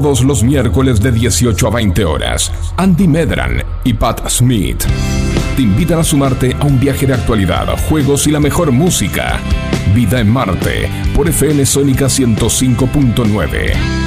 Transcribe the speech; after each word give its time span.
Todos 0.00 0.22
los 0.22 0.44
miércoles 0.44 1.00
de 1.00 1.10
18 1.10 1.66
a 1.66 1.70
20 1.70 2.04
horas, 2.04 2.52
Andy 2.76 3.08
Medran 3.08 3.64
y 3.82 3.94
Pat 3.94 4.28
Smith 4.28 4.84
te 5.56 5.62
invitan 5.62 5.98
a 5.98 6.04
sumarte 6.04 6.54
a 6.60 6.66
un 6.66 6.78
viaje 6.78 7.04
de 7.04 7.14
actualidad, 7.14 7.66
juegos 7.88 8.28
y 8.28 8.30
la 8.30 8.38
mejor 8.38 8.70
música. 8.70 9.40
Vida 9.96 10.20
en 10.20 10.30
Marte 10.30 10.88
por 11.16 11.28
FM 11.28 11.66
Sónica 11.66 12.06
105.9. 12.06 13.97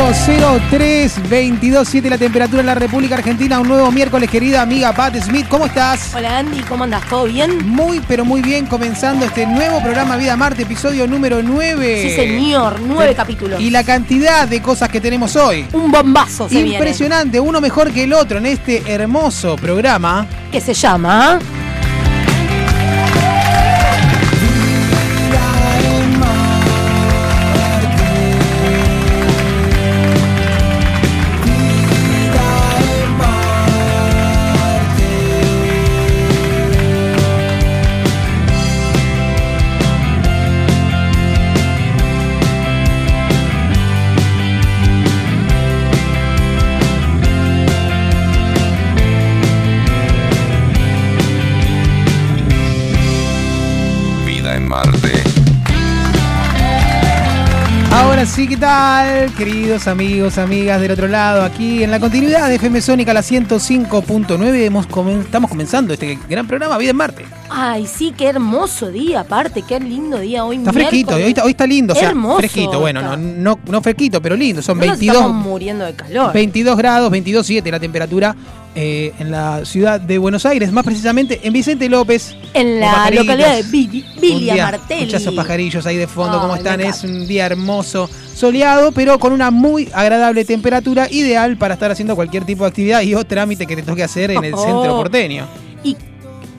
1803 0.00 1.14
227 1.28 2.08
la 2.08 2.16
temperatura 2.16 2.60
en 2.60 2.66
la 2.66 2.74
República 2.74 3.16
Argentina. 3.16 3.60
Un 3.60 3.68
nuevo 3.68 3.92
miércoles, 3.92 4.30
querida 4.30 4.62
amiga 4.62 4.94
Pat 4.94 5.14
Smith. 5.16 5.46
¿Cómo 5.46 5.66
estás? 5.66 6.14
Hola 6.14 6.38
Andy, 6.38 6.62
¿cómo 6.62 6.84
andas? 6.84 7.06
¿Todo 7.08 7.24
bien? 7.24 7.68
Muy, 7.68 8.00
pero 8.08 8.24
muy 8.24 8.40
bien, 8.40 8.64
comenzando 8.64 9.26
este 9.26 9.46
nuevo 9.46 9.82
programa 9.82 10.16
Vida 10.16 10.36
Marte, 10.36 10.62
episodio 10.62 11.06
número 11.06 11.42
9. 11.42 12.02
Sí, 12.02 12.16
señor, 12.16 12.80
nueve 12.80 13.14
capítulos. 13.14 13.60
Y 13.60 13.68
la 13.68 13.84
cantidad 13.84 14.48
de 14.48 14.62
cosas 14.62 14.88
que 14.88 15.02
tenemos 15.02 15.36
hoy. 15.36 15.66
Un 15.74 15.92
bombazo 15.92 16.48
se 16.48 16.54
viene. 16.54 16.78
Impresionante, 16.78 17.38
uno 17.38 17.60
mejor 17.60 17.92
que 17.92 18.04
el 18.04 18.14
otro 18.14 18.38
en 18.38 18.46
este 18.46 18.82
hermoso 18.86 19.56
programa. 19.56 20.26
Que 20.50 20.62
se 20.62 20.72
llama 20.72 21.38
¿qué 58.50 58.56
tal? 58.56 59.32
Queridos 59.34 59.86
amigos, 59.86 60.36
amigas 60.36 60.80
del 60.80 60.90
otro 60.90 61.06
lado, 61.06 61.44
aquí 61.44 61.84
en 61.84 61.90
la 61.92 62.00
continuidad 62.00 62.48
de 62.48 62.56
FM 62.56 62.80
Sónica, 62.80 63.14
la 63.14 63.20
105.9, 63.22 64.64
hemos 64.64 64.88
comen- 64.88 65.20
estamos 65.20 65.48
comenzando 65.48 65.94
este 65.94 66.18
gran 66.28 66.48
programa 66.48 66.76
Vida 66.76 66.90
en 66.90 66.96
Marte. 66.96 67.26
Ay, 67.48 67.86
sí, 67.86 68.12
qué 68.16 68.26
hermoso 68.26 68.90
día, 68.90 69.20
aparte, 69.20 69.62
qué 69.62 69.78
lindo 69.78 70.18
día 70.18 70.44
hoy. 70.44 70.56
Está 70.56 70.72
fresquito, 70.72 71.14
hoy 71.14 71.22
está, 71.22 71.44
hoy 71.44 71.50
está 71.52 71.64
lindo, 71.64 71.92
o 71.92 71.96
sea, 71.96 72.08
Hermoso 72.08 72.38
fresquito, 72.38 72.80
bueno, 72.80 73.00
no, 73.02 73.16
no, 73.16 73.60
no 73.68 73.82
fresquito, 73.82 74.20
pero 74.20 74.34
lindo, 74.34 74.62
son 74.62 74.78
No 74.78 74.86
nos 74.86 74.98
22, 74.98 75.16
estamos 75.16 75.44
muriendo 75.44 75.84
de 75.84 75.94
calor. 75.94 76.32
22 76.32 76.76
grados, 76.76 77.12
22,7 77.12 77.70
la 77.70 77.78
temperatura 77.78 78.34
eh, 78.74 79.12
en 79.18 79.30
la 79.30 79.64
ciudad 79.64 80.00
de 80.00 80.18
Buenos 80.18 80.46
Aires, 80.46 80.70
más 80.72 80.84
precisamente 80.84 81.40
en 81.42 81.52
Vicente 81.52 81.88
López. 81.88 82.34
en 82.54 82.80
la 82.80 83.10
localidad 83.10 83.56
de 83.56 83.62
Villa, 83.64 84.04
Villa 84.20 84.54
día, 84.54 84.64
Martelli. 84.70 85.12
esos 85.14 85.34
pajarillos 85.34 85.86
ahí 85.86 85.96
de 85.96 86.06
fondo, 86.06 86.40
cómo 86.40 86.52
me 86.52 86.58
están. 86.58 86.80
Es 86.80 87.02
un 87.04 87.26
día 87.26 87.46
hermoso, 87.46 88.08
soleado, 88.34 88.92
pero 88.92 89.18
con 89.18 89.32
una 89.32 89.50
muy 89.50 89.88
agradable 89.92 90.44
temperatura, 90.44 91.08
ideal 91.10 91.56
para 91.56 91.74
estar 91.74 91.90
haciendo 91.90 92.14
cualquier 92.16 92.44
tipo 92.44 92.64
de 92.64 92.68
actividad 92.68 93.02
y 93.02 93.14
o 93.14 93.24
trámite 93.24 93.66
que 93.66 93.76
te 93.76 93.82
toque 93.82 94.02
hacer 94.02 94.30
en 94.30 94.44
el 94.44 94.54
Oh. 94.54 94.58
centro 94.64 94.96
porteño. 94.96 95.46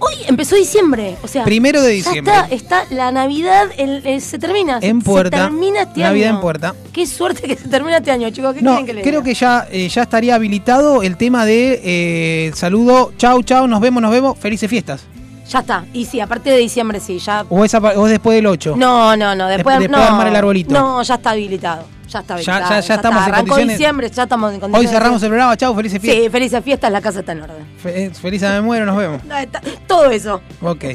Hoy 0.04 0.16
empezó 0.28 0.56
diciembre, 0.56 1.16
o 1.22 1.28
sea, 1.28 1.44
Primero 1.44 1.80
de 1.82 1.90
ya 1.90 1.96
diciembre. 2.10 2.34
está, 2.50 2.56
está 2.82 2.86
la 2.96 3.12
Navidad, 3.12 3.68
el- 3.78 4.06
el- 4.06 4.20
se 4.22 4.40
termina. 4.40 4.80
En 4.82 5.00
puerta. 5.02 5.38
Se 5.38 5.44
termina 5.44 5.82
este 5.84 6.02
Navidad 6.02 6.30
año. 6.30 6.36
en 6.38 6.42
puerta. 6.42 6.76
Qué 6.92 7.06
suerte 7.06 7.44
que 7.44 7.56
se 7.56 7.68
termina 7.68 7.98
este 7.98 8.10
año, 8.10 8.30
chicos. 8.32 8.56
¿Qué 8.56 8.62
No, 8.64 8.72
quieren 8.72 8.86
que 8.88 8.94
le 8.96 9.02
creo 9.04 9.22
que 9.22 9.36
ya, 9.36 9.68
eh, 9.72 9.88
ya 9.90 10.02
estaría 10.02 10.34
habilitado 10.36 11.04
el 11.04 11.18
tema 11.18 11.46
de 11.46 11.80
eh, 11.84 12.48
el 12.48 12.56
saludo, 12.56 13.14
chau, 13.18 13.44
chau, 13.44 13.68
nos 13.68 13.80
vemos, 13.80 14.02
nos 14.02 14.12
vemos, 14.12 14.38
felices 14.40 14.68
fiestas. 14.70 15.04
Ya 15.50 15.60
está. 15.60 15.86
Y 15.94 16.06
sí, 16.06 16.20
a 16.20 16.26
partir 16.28 16.52
de 16.54 16.60
diciembre 16.60 17.00
sí, 17.00 17.20
ya. 17.20 17.46
O 17.50 17.64
es, 17.64 17.76
a 17.76 17.78
o 17.80 18.06
es 18.08 18.12
después 18.12 18.36
del 18.36 18.48
8. 18.48 18.76
No, 18.78 19.16
no, 19.16 19.36
no. 19.36 19.48
Después, 19.50 19.78
después 19.78 19.92
no, 19.92 19.98
de 20.00 20.04
armar 20.10 20.28
el 20.28 20.36
arbolito. 20.36 20.74
No, 20.74 21.04
ya 21.04 21.16
está 21.16 21.32
habilitado. 21.32 21.84
Ya 22.12 22.20
está 22.20 22.38
Ya- 22.42 22.60
ya- 22.70 22.80
ya 22.82 22.96
estamos 22.96 23.26
en 23.28 23.34
condiciones- 23.34 23.78
diciembre, 23.78 24.10
ya 24.10 24.24
estamos 24.24 24.54
en 24.54 24.76
Hoy 24.76 24.88
cerramos 24.88 25.24
el 25.24 25.30
programa, 25.30 25.56
chau, 25.58 25.74
felices 25.76 26.00
fiestas. 26.02 26.24
Sí, 26.24 26.30
felices 26.30 26.64
fiestas, 26.64 26.92
la 26.92 27.02
casa 27.02 27.20
está 27.22 27.32
en 27.32 27.42
orden. 27.44 27.66
Fe- 27.82 28.06
eh, 28.06 28.10
feliz 28.12 28.42
me 28.42 28.62
muero, 28.62 28.86
nos 28.86 28.98
vemos. 28.98 29.24
No, 29.24 29.38
está- 29.38 29.62
todo 29.88 30.12
eso. 30.12 30.42
Ok. 30.62 30.86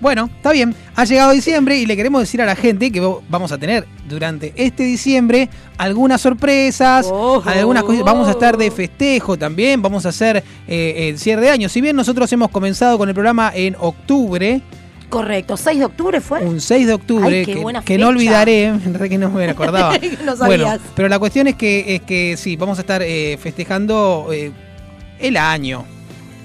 Bueno, 0.00 0.30
está 0.36 0.52
bien. 0.52 0.74
Ha 0.94 1.04
llegado 1.04 1.32
diciembre 1.32 1.76
y 1.78 1.86
le 1.86 1.96
queremos 1.96 2.20
decir 2.22 2.40
a 2.40 2.46
la 2.46 2.56
gente 2.56 2.90
que 2.90 3.00
vamos 3.28 3.52
a 3.52 3.58
tener 3.58 3.86
durante 4.08 4.52
este 4.56 4.82
diciembre 4.84 5.48
algunas 5.78 6.20
sorpresas, 6.20 7.06
Oh. 7.10 7.42
algunas 7.44 7.82
cosas. 7.84 8.02
Vamos 8.02 8.28
a 8.28 8.32
estar 8.32 8.56
de 8.56 8.70
festejo 8.70 9.36
también. 9.36 9.82
Vamos 9.82 10.06
a 10.06 10.10
hacer 10.10 10.42
eh, 10.68 11.08
el 11.10 11.18
cierre 11.18 11.42
de 11.42 11.50
año. 11.50 11.68
Si 11.68 11.80
bien 11.80 11.96
nosotros 11.96 12.32
hemos 12.32 12.50
comenzado 12.50 12.98
con 12.98 13.08
el 13.08 13.14
programa 13.14 13.52
en 13.54 13.76
octubre, 13.78 14.60
Correcto. 15.08 15.56
6 15.56 15.78
de 15.78 15.84
octubre 15.84 16.20
fue. 16.20 16.40
un 16.40 16.60
6 16.60 16.86
de 16.86 16.92
octubre, 16.94 17.38
Ay, 17.38 17.44
qué 17.46 17.54
que, 17.54 17.60
buena 17.60 17.82
que 17.82 17.96
no 17.98 18.08
olvidaré, 18.08 18.72
re 18.92 19.08
que 19.08 19.18
no 19.18 19.30
me 19.30 19.48
acordaba. 19.48 19.92
No 20.24 20.36
bueno, 20.36 20.64
sabías. 20.64 20.80
pero 20.94 21.08
la 21.08 21.18
cuestión 21.18 21.46
es 21.46 21.54
que, 21.54 21.94
es 21.94 22.02
que 22.02 22.36
sí, 22.36 22.56
vamos 22.56 22.78
a 22.78 22.80
estar 22.80 23.02
eh, 23.02 23.38
festejando 23.40 24.28
eh, 24.32 24.50
el 25.18 25.36
año. 25.36 25.84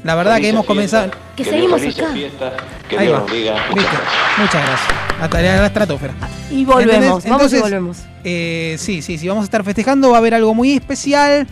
La 0.03 0.15
verdad 0.15 0.39
que 0.39 0.49
hemos 0.49 0.65
comenzado. 0.65 1.11
Que 1.35 1.43
Dios 1.43 1.55
seguimos 1.55 1.81
acá. 1.81 2.11
fiestas, 2.13 2.53
que 2.89 2.97
Ahí 2.97 3.07
Dios 3.07 3.19
va. 3.19 3.23
nos 3.23 3.31
diga. 3.31 3.55
Muchas 3.69 3.91
gracias. 3.91 4.37
Muchas 4.39 4.67
gracias. 4.67 4.95
Hasta 5.21 5.41
la, 5.41 5.57
la 5.57 5.65
estratosfera. 5.67 6.13
Y 6.49 6.65
volvemos. 6.65 7.23
¿Entendés? 7.23 7.29
Vamos 7.29 7.53
y 7.53 7.59
volvemos. 7.59 7.97
Eh, 8.23 8.75
sí, 8.79 9.01
sí, 9.01 9.17
sí, 9.17 9.27
vamos 9.27 9.43
a 9.43 9.45
estar 9.45 9.63
festejando, 9.63 10.09
va 10.09 10.17
a 10.17 10.19
haber 10.19 10.33
algo 10.33 10.53
muy 10.55 10.73
especial, 10.73 11.47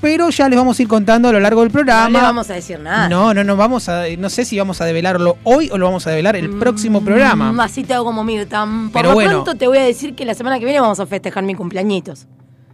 pero 0.00 0.30
ya 0.30 0.48
les 0.48 0.58
vamos 0.58 0.78
a 0.78 0.82
ir 0.82 0.88
contando 0.88 1.28
a 1.28 1.32
lo 1.32 1.40
largo 1.40 1.62
del 1.62 1.70
programa. 1.70 2.08
No 2.08 2.18
le 2.18 2.24
vamos 2.24 2.50
a 2.50 2.54
decir 2.54 2.78
nada. 2.80 3.08
No, 3.08 3.32
no, 3.34 3.42
no 3.44 3.56
vamos 3.56 3.88
a, 3.88 4.04
no 4.18 4.28
sé 4.30 4.44
si 4.44 4.58
vamos 4.58 4.80
a 4.80 4.84
develarlo 4.84 5.38
hoy 5.44 5.70
o 5.72 5.78
lo 5.78 5.86
vamos 5.86 6.06
a 6.06 6.10
develar 6.10 6.36
el 6.36 6.50
próximo 6.58 7.00
Mm, 7.00 7.04
programa. 7.04 7.64
Así 7.64 7.84
te 7.84 7.94
hago 7.94 8.04
como 8.04 8.24
Mirta. 8.24 8.64
Por 8.64 8.92
Pero 8.92 9.08
lo 9.10 9.14
bueno. 9.14 9.30
pronto 9.30 9.54
te 9.54 9.66
voy 9.66 9.78
a 9.78 9.82
decir 9.84 10.14
que 10.14 10.24
la 10.24 10.34
semana 10.34 10.58
que 10.58 10.64
viene 10.64 10.80
vamos 10.80 11.00
a 11.00 11.06
festejar 11.06 11.42
mi 11.44 11.54
cumpleañitos. 11.54 12.26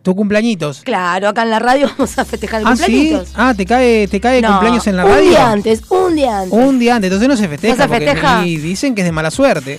Tu 0.02 0.17
cumpleañitos. 0.17 0.81
Claro, 0.82 1.28
acá 1.28 1.43
en 1.43 1.50
la 1.50 1.58
radio 1.58 1.87
vamos 1.99 2.19
a 2.19 2.25
festejar 2.25 2.62
el 2.62 2.67
Ah, 2.69 2.75
sí. 2.76 3.17
Ah, 3.34 3.52
te 3.55 3.67
cae, 3.67 4.08
te 4.08 4.19
cae 4.19 4.40
No, 4.40 4.49
cumpleaños 4.49 4.87
en 4.87 4.96
la 4.96 5.05
un 5.05 5.11
radio. 5.11 5.28
día 5.31 5.50
antes, 5.52 5.82
un 5.90 6.17
día 6.17 6.38
antes. 6.40 6.52
Un 6.58 6.78
día 6.78 6.94
antes, 6.96 7.08
entonces 7.08 7.28
no 7.28 7.37
se 7.37 7.49
festeja. 7.49 7.75
¿No 7.76 7.82
se 7.82 7.88
porque 7.88 8.05
festeja? 8.06 8.46
y 8.46 8.56
dicen 8.56 8.94
que 8.94 9.02
es 9.02 9.06
de 9.06 9.12
mala 9.12 9.31
suerte. 9.31 9.78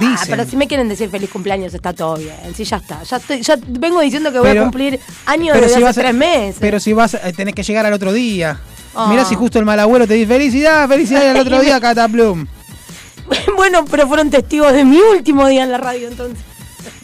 Dicen. 0.00 0.16
Ah, 0.18 0.26
pero 0.28 0.44
si 0.46 0.56
me 0.56 0.66
quieren 0.66 0.88
decir 0.88 1.08
feliz 1.10 1.30
cumpleaños 1.30 1.72
está 1.74 1.92
todo 1.92 2.16
bien. 2.16 2.34
Sí, 2.56 2.64
ya 2.64 2.78
está. 2.78 3.02
Ya, 3.02 3.16
estoy- 3.18 3.42
ya 3.42 3.56
vengo 3.68 4.00
diciendo 4.00 4.32
que 4.32 4.38
voy 4.40 4.48
Pero- 4.48 4.62
a 4.62 4.64
cumplir 4.64 4.98
años 5.26 5.50
pero 5.52 5.66
desde 5.66 5.68
si 5.68 5.74
hace 5.76 5.84
vas 5.84 5.98
a- 5.98 6.00
tres 6.00 6.14
meses. 6.14 6.56
Pero 6.60 6.80
si 6.80 6.92
vas, 6.92 7.14
a- 7.14 7.32
tenés 7.32 7.54
que 7.54 7.62
llegar 7.62 7.86
al 7.86 7.92
otro 7.92 8.12
día. 8.12 8.58
Ah. 8.94 9.06
Mirá 9.10 9.24
si 9.24 9.34
justo 9.36 9.58
el 9.60 9.64
mal 9.64 9.78
abuelo 9.78 10.06
te 10.06 10.14
dice 10.14 10.26
felicidad, 10.26 10.88
felicidad 10.88 11.22
y 11.22 11.26
al 11.28 11.36
otro 11.36 11.60
día 11.60 11.80
Cataplum. 11.80 12.46
bueno, 13.56 13.84
pero 13.84 14.08
fueron 14.08 14.30
testigos 14.30 14.72
de 14.72 14.84
mi 14.84 14.98
último 14.98 15.46
día 15.46 15.62
en 15.64 15.70
la 15.70 15.78
radio 15.78 16.08
entonces. 16.08 16.38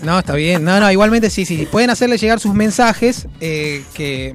No, 0.02 0.18
está 0.18 0.34
bien. 0.34 0.64
No, 0.64 0.80
no, 0.80 0.90
igualmente 0.90 1.30
sí, 1.30 1.44
sí. 1.44 1.66
Pueden 1.70 1.90
hacerle 1.90 2.18
llegar 2.18 2.40
sus 2.40 2.54
mensajes 2.54 3.26
eh, 3.40 3.84
que, 3.94 4.34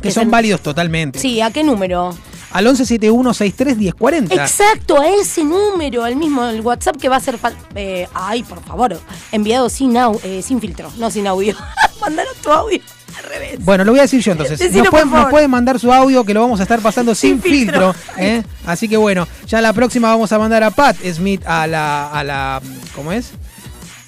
que 0.00 0.08
Que 0.08 0.10
son 0.10 0.30
válidos 0.30 0.60
totalmente. 0.62 1.18
Sí, 1.18 1.40
¿a 1.40 1.50
qué 1.50 1.62
número? 1.64 2.14
Al 2.54 2.66
1171631040. 2.68 4.32
Exacto, 4.32 4.98
a 5.00 5.08
ese 5.08 5.44
número, 5.44 6.02
al 6.04 6.16
mismo, 6.16 6.44
el 6.46 6.60
WhatsApp 6.62 6.96
que 6.96 7.08
va 7.08 7.16
a 7.16 7.20
ser. 7.20 7.38
eh, 7.74 8.08
ay, 8.14 8.42
por 8.42 8.62
favor, 8.64 8.98
enviado 9.32 9.68
sin, 9.68 9.94
au- 9.96 10.18
eh, 10.24 10.40
sin 10.42 10.60
filtro, 10.60 10.90
no 10.96 11.10
sin 11.10 11.26
audio. 11.26 11.54
Mandaron 12.00 12.32
tu 12.42 12.50
audio 12.50 12.80
al 13.18 13.24
revés. 13.24 13.64
Bueno, 13.64 13.84
lo 13.84 13.92
voy 13.92 13.98
a 14.00 14.02
decir 14.02 14.20
yo 14.20 14.32
entonces. 14.32 14.58
Decilo, 14.58 14.84
Nos 14.84 14.90
pueden, 14.90 15.08
nos 15.10 15.16
favor. 15.18 15.30
pueden 15.30 15.50
mandar 15.50 15.78
su 15.78 15.92
audio 15.92 16.24
que 16.24 16.34
lo 16.34 16.40
vamos 16.40 16.60
a 16.60 16.62
estar 16.64 16.80
pasando 16.80 17.14
sin, 17.14 17.40
Sin 17.40 17.52
filtro. 17.52 17.92
filtro. 17.92 18.22
¿eh? 18.22 18.42
Así 18.66 18.88
que 18.88 18.96
bueno, 18.96 19.26
ya 19.46 19.60
la 19.60 19.72
próxima 19.72 20.08
vamos 20.08 20.32
a 20.32 20.38
mandar 20.38 20.62
a 20.64 20.70
Pat 20.70 20.96
Smith 21.12 21.42
a 21.46 21.66
la. 21.66 22.08
A 22.10 22.24
la 22.24 22.60
¿Cómo 22.94 23.12
es? 23.12 23.30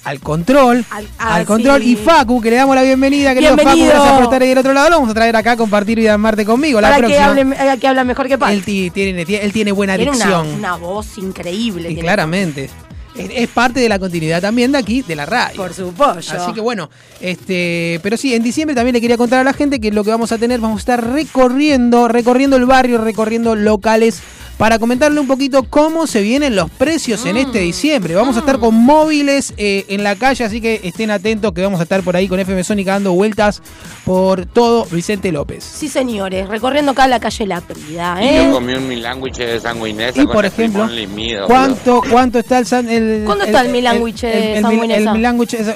Al 0.07 0.21
control. 0.21 0.85
Al- 0.89 1.05
Al, 1.17 1.41
ah, 1.41 1.45
control. 1.45 1.81
sí. 1.81 1.91
Y 1.91 1.95
Facu, 1.97 2.39
que 2.39 2.49
le 2.49 2.55
damos 2.55 2.75
la 2.75 2.83
bienvenida. 2.83 3.33
Querido 3.33 3.57
Facu, 3.57 3.85
gracias 3.85 4.13
por 4.13 4.23
estar 4.23 4.41
ahí 4.41 4.47
del 4.49 4.57
otro 4.59 4.73
lado. 4.73 4.89
Lo 4.89 4.95
vamos 4.95 5.09
a 5.11 5.13
traer 5.13 5.35
acá 5.35 5.51
a 5.51 5.57
compartir 5.57 5.97
Vida 5.99 6.13
en 6.13 6.21
Marte 6.21 6.45
conmigo. 6.45 6.79
La 6.79 6.87
Para 6.89 7.07
que 7.07 7.13
próxima. 7.15 7.25
hable, 7.57 7.73
eh, 7.73 7.77
que 7.79 7.87
habla 7.89 8.03
mejor 8.05 8.27
que 8.29 8.37
Pat. 8.37 8.51
él, 8.53 8.63
ti- 8.63 8.89
tiene, 8.89 9.23
él 9.27 9.51
tiene 9.51 9.73
buena 9.73 9.95
Tiene 9.97 10.11
una, 10.11 10.25
dicción. 10.25 10.47
una 10.53 10.75
voz 10.77 11.17
increíble. 11.17 11.83
y 11.89 11.93
tiene. 11.95 12.01
claramente. 12.03 12.69
Es, 13.17 13.29
es 13.33 13.47
parte 13.49 13.79
de 13.79 13.89
la 13.89 13.99
continuidad 13.99 14.41
también 14.41 14.71
de 14.71 14.77
aquí, 14.77 15.01
de 15.01 15.15
la 15.15 15.25
radio. 15.25 15.57
Por 15.57 15.73
supuesto. 15.73 16.35
Así 16.37 16.53
que 16.53 16.61
bueno, 16.61 16.89
este, 17.21 17.99
pero 18.03 18.17
sí, 18.17 18.33
en 18.33 18.43
diciembre 18.43 18.75
también 18.75 18.93
le 18.93 19.01
quería 19.01 19.17
contar 19.17 19.39
a 19.39 19.43
la 19.43 19.53
gente 19.53 19.79
que 19.79 19.91
lo 19.91 20.03
que 20.03 20.09
vamos 20.11 20.31
a 20.31 20.37
tener, 20.37 20.59
vamos 20.59 20.77
a 20.77 20.79
estar 20.79 21.03
recorriendo, 21.13 22.07
recorriendo 22.07 22.57
el 22.57 22.65
barrio, 22.65 22.97
recorriendo 22.99 23.55
locales 23.55 24.21
para 24.57 24.79
comentarle 24.79 25.19
un 25.19 25.27
poquito 25.27 25.61
cómo 25.69 26.07
se 26.07 26.19
vienen 26.23 26.55
los 26.55 26.67
precios 26.71 27.23
en 27.27 27.35
Mm. 27.35 27.37
este 27.39 27.59
diciembre. 27.59 28.15
Vamos 28.15 28.37
a 28.37 28.39
estar 28.39 28.57
con 28.57 28.73
móviles 28.73 29.53
eh, 29.57 29.85
en 29.89 30.03
la 30.03 30.15
calle, 30.15 30.43
así 30.45 30.59
que 30.61 30.81
estén 30.83 31.11
atentos 31.11 31.53
que 31.53 31.61
vamos 31.61 31.79
a 31.79 31.83
estar 31.83 32.01
por 32.01 32.15
ahí 32.15 32.27
con 32.27 32.39
FM 32.39 32.63
Sónica 32.63 32.93
dando 32.93 33.13
vueltas 33.13 33.61
por 34.03 34.47
todo 34.47 34.85
Vicente 34.89 35.31
López. 35.31 35.63
Sí, 35.63 35.87
señores, 35.89 36.49
recorriendo 36.49 36.93
acá 36.93 37.07
la 37.07 37.19
calle 37.19 37.45
La 37.45 37.61
Prida, 37.61 38.17
Y 38.19 38.25
¿eh? 38.29 38.43
Yo 38.47 38.51
comí 38.53 38.73
un 38.73 38.87
milanguiche 38.87 39.45
de 39.45 39.59
sanguinesa 39.59 40.19
Y 40.21 40.25
con 40.25 40.33
por 40.33 40.45
el 40.45 40.51
ejemplo, 40.51 40.87
limón 40.87 40.95
limido. 40.95 41.45
¿cuánto, 41.45 42.01
cuánto 42.09 42.39
está 42.39 42.57
el, 42.57 42.65
san- 42.65 42.89
el 42.89 43.06
¿Cuánto 43.25 43.45
está 43.45 43.61
el 43.61 43.71
de 43.71 44.27
el, 44.27 44.37
el, 44.37 44.43
el, 44.55 44.61
sanguinesa? 44.61 45.09
el 45.11 45.17
milanguiche 45.17 45.63
de- 45.63 45.75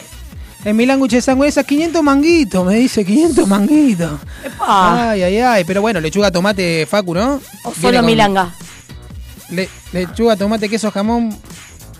el 0.64 0.74
milanguiche 0.76 1.16
de 1.18 1.22
sanguinesa, 1.24 1.64
500 1.64 2.04
manguitos, 2.04 2.64
me 2.66 2.76
dice, 2.76 3.04
500 3.04 3.48
manguitos. 3.48 4.12
Epa. 4.44 5.10
Ay, 5.12 5.24
ay, 5.24 5.38
ay, 5.40 5.64
pero 5.66 5.82
bueno, 5.82 6.00
lechuga, 6.00 6.30
tomate, 6.32 6.86
facu, 6.86 7.16
¿no? 7.16 7.42
o 7.64 7.74
solo 7.74 7.98
con 7.98 8.06
milanga. 8.06 8.54
le- 9.50 9.70
lechuga, 9.92 10.36
tomate, 10.36 10.70
queso, 10.70 10.92
jamón, 10.92 11.36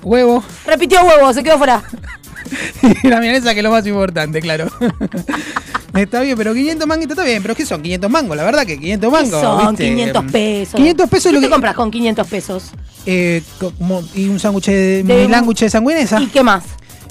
huevo 0.04 0.44
Repitió 0.66 1.02
huevo, 1.04 1.34
se 1.34 1.42
quedó 1.44 1.58
fuera. 1.58 1.82
la 3.04 3.20
milanesa 3.20 3.54
que 3.54 3.60
es 3.60 3.64
lo 3.64 3.72
más 3.72 3.86
importante, 3.88 4.42
claro. 4.42 4.68
Está 5.94 6.22
bien, 6.22 6.38
pero 6.38 6.54
500 6.54 6.88
manguitos 6.88 7.18
está 7.18 7.26
bien, 7.28 7.42
pero 7.42 7.54
¿qué 7.54 7.66
son? 7.66 7.82
500 7.82 8.10
mangos, 8.10 8.38
la 8.38 8.44
verdad 8.44 8.66
que 8.66 8.80
500 8.80 9.10
¿Qué 9.10 9.12
mangos. 9.24 9.42
son 9.42 9.68
¿viste? 9.76 9.90
500 9.90 10.32
pesos? 10.32 10.76
500 10.76 11.10
pesos 11.10 11.26
es 11.26 11.30
¿Qué 11.32 11.34
lo 11.34 11.40
te 11.42 11.48
que 11.48 11.52
compras 11.52 11.76
con 11.76 11.92
500 11.92 12.28
pesos? 12.28 12.64
eh, 13.06 13.42
como- 13.78 14.02
y 14.16 14.28
un 14.30 14.40
sándwich 14.40 14.68
de, 14.68 15.04
De- 15.04 15.28
de 15.28 15.70
sanguinesa, 15.70 16.22
¿Y 16.22 16.28
qué 16.28 16.44
más? 16.44 16.64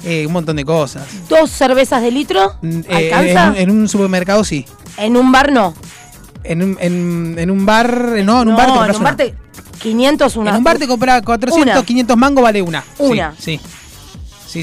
eh, 0.03 0.25
un 0.27 0.33
montón 0.33 0.57
de 0.57 0.65
cosas. 0.65 1.03
¿Dos 1.29 1.51
cervezas 1.51 2.01
de 2.01 2.11
litro? 2.11 2.55
Mm, 2.63 2.81
eh, 2.89 3.13
¿Alcanza? 3.13 3.61
en, 3.61 3.69
en 3.69 3.71
un 3.71 3.87
supermercado 3.89 4.45
sí. 4.45 4.65
En 4.97 5.15
un 5.17 5.31
bar 5.31 5.53
no. 5.53 5.75
En 6.43 6.63
un, 6.63 6.79
en, 6.81 7.35
en 7.39 7.51
un 7.51 7.67
bar, 7.67 8.15
eh, 8.17 8.25
no, 8.25 8.41
en 8.41 8.49
un 8.49 8.57
bar 8.57 8.65
te 8.67 8.71
en 8.73 8.77
compras 8.79 8.97
un 8.97 9.05
bar 9.05 9.17
te- 9.17 9.35
500 9.79 10.37
una. 10.37 10.51
En 10.53 10.57
un 10.57 10.65
bar 10.65 10.79
te 10.79 10.87
compras 10.87 11.21
400, 11.23 11.75
Una. 11.77 11.85
500 11.85 12.17
mango 12.17 12.41
vale 12.41 12.63
una. 12.63 12.83
Una. 12.99 13.35
Sí. 13.39 13.59
Sí, 13.59 13.61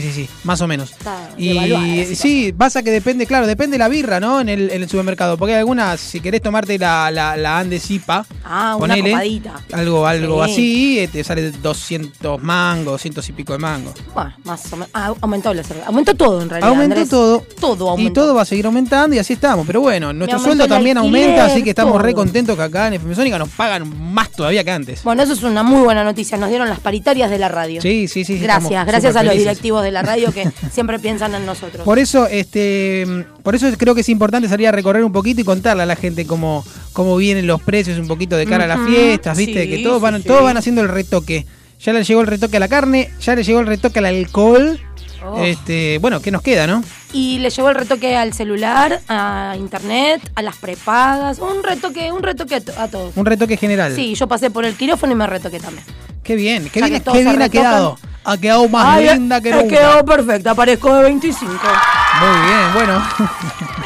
sí, 0.02 0.12
sí, 0.12 0.30
más 0.44 0.60
o 0.62 0.68
menos. 0.68 0.92
Está 0.92 1.30
Y 1.38 2.06
sí, 2.16 2.54
pasa 2.58 2.84
que 2.84 2.92
depende, 2.92 3.26
claro, 3.26 3.48
depende 3.48 3.76
de 3.76 3.80
la 3.80 3.88
birra, 3.88 4.20
¿no? 4.20 4.40
En 4.42 4.50
el, 4.50 4.70
en 4.72 4.82
el 4.84 4.90
supermercado. 4.90 5.38
Porque 5.38 5.54
hay 5.54 5.60
algunas, 5.60 6.00
si 6.00 6.20
querés 6.20 6.42
tomarte 6.42 6.78
la, 6.78 7.10
la, 7.12 7.38
la 7.38 7.60
Andes 7.60 7.90
IPA, 7.90 8.26
Ah, 8.44 8.76
una 8.80 8.96
copadita. 8.98 9.62
algo, 9.74 10.06
algo 10.08 10.46
Sí. 10.46 10.52
así, 10.52 11.00
eh, 11.00 11.08
te 11.08 11.24
sale 11.24 11.52
200 11.52 12.42
mangos, 12.44 12.94
200 12.94 13.30
y 13.30 13.32
pico 13.34 13.54
de 13.54 13.60
mango. 13.60 13.94
Bueno, 14.14 14.34
más 14.44 14.66
o 14.74 14.76
menos. 14.78 14.90
Ah, 14.94 15.14
aumentó 15.22 15.54
la 15.54 15.64
cerveza. 15.64 15.88
Aumentó 15.88 16.16
todo 16.16 16.42
en 16.42 16.50
realidad. 16.50 16.70
Aumentó 16.70 16.94
Andrés. 16.96 17.10
todo. 17.10 17.44
Todo 17.60 17.90
aumentó. 17.92 18.12
Y 18.12 18.14
todo 18.14 18.36
va 18.36 18.42
a 18.42 18.46
seguir 18.46 18.66
aumentando 18.66 19.16
y 19.16 19.20
así 19.20 19.34
estamos. 19.34 19.66
Pero 19.68 19.82
bueno, 19.82 20.14
nuestro 20.14 20.40
sueldo 20.40 20.64
el 20.66 20.70
también 20.70 20.98
aumenta, 20.98 21.46
así 21.46 21.64
que 21.64 21.72
estamos 21.72 21.94
todo. 21.94 22.04
re 22.04 22.14
contentos 22.14 22.56
que 22.56 22.64
acá 22.64 22.88
en 22.88 22.94
FM 22.96 23.16
Sónica 23.16 23.38
nos 23.40 23.50
pagan 23.50 24.12
más 24.14 24.32
todavía 24.32 24.64
que 24.64 24.72
antes. 24.72 25.04
Bueno, 25.04 25.24
eso 25.24 25.34
es 25.34 25.44
una 25.44 25.64
muy 25.64 25.82
buena 25.82 26.04
noticia. 26.04 26.38
Nos 26.38 26.50
dieron 26.50 26.70
las 26.70 26.80
paritarias 26.80 27.30
de 27.30 27.38
la 27.40 27.50
radio. 27.50 27.82
Sí, 27.82 28.08
sí, 28.08 28.24
sí. 28.26 28.38
sí, 28.38 28.40
Gracias, 28.40 28.86
gracias 28.86 29.16
a 29.16 29.24
los 29.24 29.34
superfelices. 29.34 29.46
De 29.82 29.92
la 29.92 30.02
radio 30.02 30.32
que 30.32 30.50
siempre 30.72 31.00
piensan 31.00 31.36
en 31.36 31.46
nosotros. 31.46 31.84
Por 31.84 32.00
eso, 32.00 32.28
este, 32.28 33.06
por 33.44 33.56
eso 33.56 33.68
creo 33.78 33.96
que 33.96 34.02
es 34.02 34.10
importante 34.10 34.48
salir 34.48 34.68
a 34.68 34.72
recorrer 34.72 35.04
un 35.04 35.12
poquito 35.12 35.42
y 35.42 35.44
contarle 35.44 35.84
a 35.84 35.86
la 35.86 35.96
gente 35.96 36.26
cómo, 36.26 36.64
cómo 36.94 37.16
vienen 37.18 37.48
los 37.48 37.62
precios 37.62 37.98
un 38.00 38.08
poquito 38.08 38.36
de 38.38 38.46
cara 38.46 38.64
a 38.66 38.68
las 38.68 38.88
fiestas, 38.88 39.38
viste, 39.38 39.64
sí, 39.64 39.70
que 39.70 39.84
todos 39.84 40.02
van, 40.02 40.22
sí. 40.22 40.28
todos 40.28 40.44
van 40.44 40.58
haciendo 40.58 40.82
el 40.82 40.90
retoque. 40.90 41.46
Ya 41.80 41.94
le 41.94 42.04
llegó 42.04 42.22
el 42.22 42.28
retoque 42.28 42.58
a 42.58 42.60
la 42.60 42.68
carne, 42.68 43.12
ya 43.22 43.36
le 43.36 43.44
llegó 43.44 43.60
el 43.60 43.68
retoque 43.68 44.00
al 44.00 44.06
alcohol. 44.06 44.80
Oh. 45.26 45.44
Este, 45.44 45.98
bueno, 46.00 46.22
¿qué 46.22 46.32
nos 46.32 46.42
queda, 46.42 46.68
no? 46.68 46.84
Y 47.12 47.40
le 47.40 47.50
llevó 47.50 47.70
el 47.70 47.76
retoque 47.76 48.16
al 48.16 48.34
celular, 48.34 49.02
a 49.08 49.56
internet, 49.58 50.22
a 50.36 50.42
las 50.42 50.56
prepagas. 50.58 51.40
Un 51.40 51.64
retoque, 51.64 52.12
un 52.12 52.24
retoque 52.24 52.56
a, 52.56 52.62
to- 52.62 52.74
a 52.80 52.88
todos. 52.88 53.16
Un 53.18 53.26
retoque 53.26 53.58
general. 53.58 53.94
Sí, 53.96 54.16
yo 54.16 54.28
pasé 54.28 54.50
por 54.50 54.64
el 54.66 54.76
quirófano 54.76 55.14
y 55.14 55.16
me 55.16 55.28
retoqué 55.28 55.60
también. 55.60 55.84
Qué 56.24 56.36
bien, 56.36 56.70
qué 56.72 56.82
bien, 56.82 57.02
que 57.02 57.12
qué 57.12 57.24
bien 57.24 57.42
ha 57.42 57.50
quedado. 57.50 57.98
Ha 58.30 58.38
quedado 58.38 58.68
más 58.68 58.86
Ay, 58.86 59.10
linda 59.14 59.40
que 59.40 59.52
nunca. 59.52 59.68
Quedó 59.70 60.04
perfecta, 60.04 60.54
parezco 60.54 60.94
de 60.96 61.04
25. 61.04 61.50
Muy 61.50 62.46
bien, 62.46 62.74
bueno. 62.74 63.02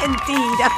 Mentira. 0.00 0.68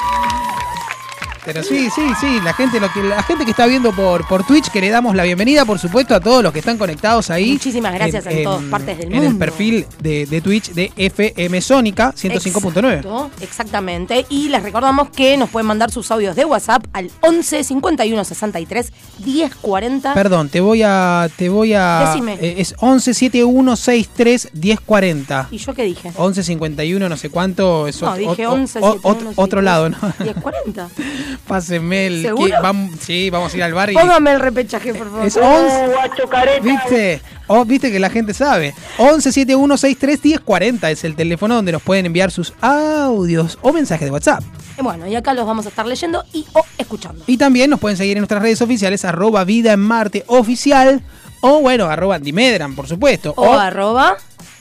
Pero 1.45 1.63
sí, 1.63 1.89
sí, 1.95 2.03
sí, 2.21 2.41
la 2.43 2.55
gente, 2.55 2.81
lo 2.81 2.91
que, 2.93 3.03
la 3.03 3.23
gente 3.23 3.45
que 3.45 3.51
está 3.51 3.67
viendo 3.67 3.93
por, 3.93 4.27
por 4.27 4.47
Twitch, 4.47 4.71
que 4.71 4.81
le 4.81 4.89
damos 4.89 5.15
la 5.15 5.25
bienvenida, 5.25 5.65
por 5.65 5.79
supuesto, 5.79 6.15
a 6.15 6.21
todos 6.21 6.43
los 6.43 6.53
que 6.53 6.61
están 6.61 6.79
conectados 6.79 7.29
ahí. 7.31 7.53
Muchísimas 7.53 7.93
gracias 7.93 8.25
en 8.27 8.45
todas 8.45 8.63
partes 8.65 8.97
del 8.99 9.09
En 9.09 9.15
el 9.15 9.23
mundo. 9.25 9.39
perfil 9.39 9.87
de, 10.01 10.25
de 10.27 10.41
Twitch 10.41 10.71
de 10.73 10.91
FM 10.97 11.61
Sónica 11.61 12.13
105.9. 12.15 12.95
Exacto, 12.97 13.31
Exactamente. 13.43 14.25
Y 14.31 14.49
les 14.49 14.63
recordamos 14.63 15.11
que 15.11 15.37
nos 15.37 15.51
pueden 15.51 15.67
mandar 15.67 15.91
sus 15.91 16.11
audios 16.11 16.35
de 16.35 16.45
WhatsApp 16.45 16.85
al 16.93 17.11
11 17.21 17.63
51 17.65 18.25
63 18.25 18.93
10 19.19 19.55
40. 19.57 20.15
Perdón, 20.15 20.49
te 20.49 20.61
voy 20.61 20.83
a. 20.83 21.29
Te 21.37 21.49
voy 21.49 21.75
a. 21.75 22.07
Decime. 22.09 22.35
eh, 22.41 22.55
es 22.59 22.75
117163 22.81 24.49
1040. 24.55 25.49
¿Y 25.51 25.59
yo 25.59 25.75
qué 25.75 25.85
dije? 25.85 26.09
1151, 26.09 27.09
no 27.09 27.17
sé 27.17 27.29
cuánto. 27.31 27.87
Es 27.87 28.01
No, 28.01 28.15
ot- 28.15 28.17
dije 28.19 28.47
ot- 28.47 28.53
11 28.53 28.81
ot- 28.81 29.01
ot- 29.03 29.33
otro 29.37 29.61
lado, 29.63 29.89
¿no? 29.91 29.97
10 30.21 30.37
40. 30.37 30.89
Pásenme 31.47 32.07
el. 32.07 32.23
¿Seguro? 32.23 32.47
que- 32.47 32.55
vam- 32.67 32.97
sí, 32.99 33.31
vamos 33.31 33.53
a 33.53 33.57
ir 33.57 33.63
al 33.63 33.75
bar 33.75 33.91
y. 33.91 33.95
Póngame 33.95 34.33
el 34.33 34.41
repechaje, 34.41 34.93
por 34.95 35.07
favor. 35.11 35.27
Es 35.27 35.37
11. 35.37 36.61
¿Viste? 36.63 37.21
Oh, 37.47 37.65
Viste 37.65 37.93
que 37.93 37.99
la 37.99 38.09
gente 38.11 38.33
sabe. 38.35 38.75
1171631040 38.99 40.91
es 40.91 41.05
el 41.05 41.15
teléfono 41.17 41.55
donde 41.57 41.73
nos 41.73 41.83
pueden 41.83 42.07
enviar 42.07 42.31
sus 42.31 42.53
audios 42.61 43.59
o 43.63 43.73
mensajes 43.73 44.07
de 44.07 44.11
WhatsApp. 44.13 44.43
Eh, 44.77 44.83
Bueno, 44.83 45.07
y 45.07 45.15
acá 45.15 45.35
los 45.35 45.47
vamos 45.47 45.67
a 45.67 45.69
estar 45.69 45.87
leyendo 45.87 46.25
y 46.33 46.47
o 46.53 46.65
escuchando. 46.79 47.23
Y 47.27 47.37
también 47.37 47.71
nos 47.71 47.81
pueden 47.81 47.97
seguir 47.97 48.17
en 48.17 48.21
nuestras 48.23 48.43
redes 48.43 48.61
oficiales, 48.63 49.05
arroba 49.05 49.45
vida 49.45 49.73
en 49.73 49.81
Marte 49.81 50.25
oficial, 50.27 51.03
o 51.41 51.61
bueno, 51.61 51.87
arroba 51.87 52.19
Dimedran, 52.19 52.75
por 52.75 52.89
supuesto, 52.89 53.35
O 53.37 53.43
o, 53.51 53.53
arroba, 53.55 54.17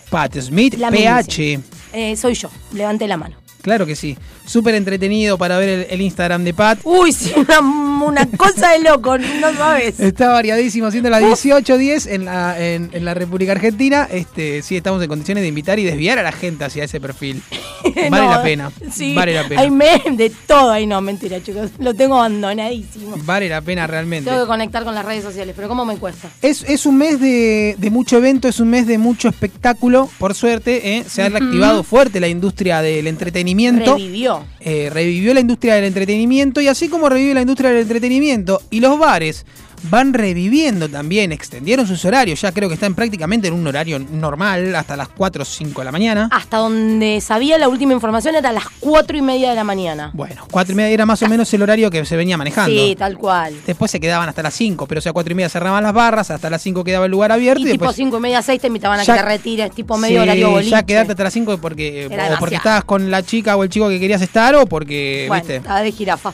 Pat 0.10 0.38
Smith 0.40 0.76
La 0.76 0.92
PH. 0.92 1.60
eh, 1.94 2.16
soy 2.16 2.34
yo. 2.36 2.50
Levante 2.74 3.08
la 3.08 3.18
mano. 3.18 3.38
Claro 3.62 3.86
que 3.86 3.96
sí. 3.96 4.18
Súper 4.46 4.76
entretenido 4.76 5.38
para 5.38 5.58
ver 5.58 5.70
el, 5.70 5.88
el 5.90 6.02
Instagram 6.02 6.44
de 6.44 6.54
Pat. 6.54 6.80
Uy, 6.84 7.12
sí, 7.14 7.32
una, 7.36 7.60
una 8.06 8.26
cosa 8.38 8.72
de 8.72 8.80
loco, 8.80 9.18
no 9.18 9.54
sabes. 9.54 10.00
Está 10.00 10.30
variadísimo, 10.30 10.92
siendo 10.92 11.10
las 11.10 11.22
18.10 11.22 12.08
en 12.12 12.26
la, 12.26 12.60
en, 12.60 12.90
en 12.94 13.06
la 13.06 13.14
República 13.14 13.54
Argentina. 13.54 14.08
Este, 14.12 14.62
sí, 14.62 14.76
estamos 14.76 15.02
en 15.02 15.08
condiciones 15.08 15.44
de 15.44 15.48
invitar 15.48 15.80
y 15.80 15.84
desviar 15.84 16.20
a 16.20 16.24
la 16.24 16.32
gente 16.32 16.66
hacia 16.66 16.84
ese 16.84 17.00
perfil. 17.00 17.42
Vale 17.84 18.10
No, 18.10 18.30
la 18.32 18.44
pena. 18.44 18.72
Sí, 18.92 19.14
Vale 19.16 19.34
la 19.34 19.48
pena. 19.48 19.62
Hay 19.62 19.72
memes 19.72 20.18
de 20.18 20.30
todo. 20.48 20.72
Ay, 20.72 20.88
no, 20.88 21.00
mentira, 21.02 21.42
chicos. 21.42 21.72
Lo 21.80 21.94
tengo 21.94 22.16
abandonadísimo. 22.16 23.16
Vale 23.24 23.50
la 23.50 23.62
pena 23.62 23.88
realmente. 23.88 24.30
Tengo 24.30 24.44
que 24.44 24.48
conectar 24.48 24.84
con 24.84 24.96
las 24.96 25.06
redes 25.06 25.24
sociales, 25.24 25.54
pero 25.56 25.68
¿cómo 25.68 25.86
me 25.86 25.98
cuesta? 25.98 26.30
Es, 26.42 26.64
es 26.64 26.86
un 26.86 26.98
mes 26.98 27.20
de, 27.20 27.76
de 27.78 27.90
mucho 27.90 28.18
evento, 28.18 28.48
es 28.48 28.60
un 28.60 28.70
mes 28.70 28.88
de 28.88 28.98
mucho 28.98 29.30
espectáculo. 29.30 30.10
Por 30.18 30.36
suerte, 30.36 30.98
¿eh? 30.98 31.06
se 31.08 31.24
ha 31.24 31.30
reactivado 31.30 31.84
fuerte 31.84 32.20
la 32.20 32.28
industria 32.28 32.82
del 32.82 33.08
entretenimiento. 33.08 33.96
Revivió. 33.96 34.33
Eh, 34.60 34.90
revivió 34.92 35.34
la 35.34 35.40
industria 35.40 35.76
del 35.76 35.86
entretenimiento 35.86 36.62
y 36.62 36.68
así 36.68 36.90
como 36.90 37.10
revive 37.10 37.34
la 37.34 37.42
industria 37.42 37.70
del 37.72 37.82
entretenimiento 37.82 38.62
y 38.70 38.80
los 38.80 38.98
bares 38.98 39.46
van 39.90 40.14
reviviendo 40.14 40.90
también, 40.90 41.32
extendieron 41.32 41.86
sus 41.88 42.04
horarios, 42.06 42.42
ya 42.42 42.52
creo 42.52 42.68
que 42.70 42.76
están 42.76 42.96
prácticamente 42.96 43.48
en 43.48 43.54
un 43.54 43.66
horario 43.68 44.00
normal 44.00 44.76
hasta 44.76 44.96
las 44.96 45.10
4 45.10 45.42
o 45.42 45.46
5 45.46 45.82
de 45.82 45.86
la 45.86 45.92
mañana. 45.92 46.30
Hasta 46.32 46.58
donde 46.58 47.20
sabía 47.22 47.58
la 47.58 47.68
última 47.70 47.94
información 47.94 48.36
era 48.36 48.50
a 48.50 48.54
las 48.54 48.66
cuatro 48.80 49.18
y 49.18 49.22
media 49.22 49.50
de 49.50 49.56
la 49.56 49.64
mañana. 49.64 50.12
Bueno, 50.14 50.46
4 50.52 50.74
y 50.74 50.76
media 50.76 50.90
era 50.94 51.06
más 51.06 51.22
o 51.24 51.28
menos 51.28 51.54
el 51.54 51.62
horario 51.62 51.90
que 51.92 52.06
se 52.06 52.16
venía 52.16 52.38
manejando. 52.38 52.72
Sí, 52.76 52.96
tal 52.98 53.18
cual. 53.18 53.54
Después 53.66 53.92
se 53.92 54.00
quedaban 54.00 54.30
hasta 54.30 54.42
las 54.44 54.54
5, 54.54 54.88
pero 54.88 55.00
o 55.00 55.02
sea, 55.02 55.14
4 55.14 55.32
y 55.32 55.36
media 55.36 55.50
cerraban 55.50 55.84
las 55.84 55.94
barras, 55.94 56.32
hasta 56.32 56.50
las 56.50 56.62
5 56.62 56.84
quedaba 56.84 57.06
el 57.06 57.12
lugar 57.12 57.32
abierto 57.32 57.62
Y 57.62 57.70
y, 57.70 57.72
tipo 57.72 57.86
después... 57.86 57.96
cinco 57.96 58.18
y 58.18 58.22
media, 58.22 58.42
seis 58.42 58.60
te 58.62 58.68
invitaban 58.68 59.00
a 59.00 59.04
Ya- 59.04 59.14
que 59.16 59.20
te 59.22 59.26
retires, 59.26 59.72
tipo 59.72 59.98
medio 59.98 60.18
Sí, 60.18 60.24
horario 60.24 60.50
boliche. 60.52 60.70
Ya 60.72 60.84
quedarte 60.84 61.12
hasta 61.14 61.24
las 61.24 61.34
5 61.34 61.58
porque, 61.60 62.08
o 62.08 62.40
porque 62.40 62.56
estabas 62.56 62.84
con 62.86 63.12
la 63.12 63.24
chica 63.24 63.56
o 63.56 63.64
el 63.64 63.70
chico 63.70 63.90
que 63.90 64.00
querías 64.00 64.22
estar 64.22 64.56
o 64.56 64.66
porque, 64.66 65.26
Bueno, 65.28 65.44
viste. 65.48 65.60
de 65.70 65.92
jirafa. 65.92 66.34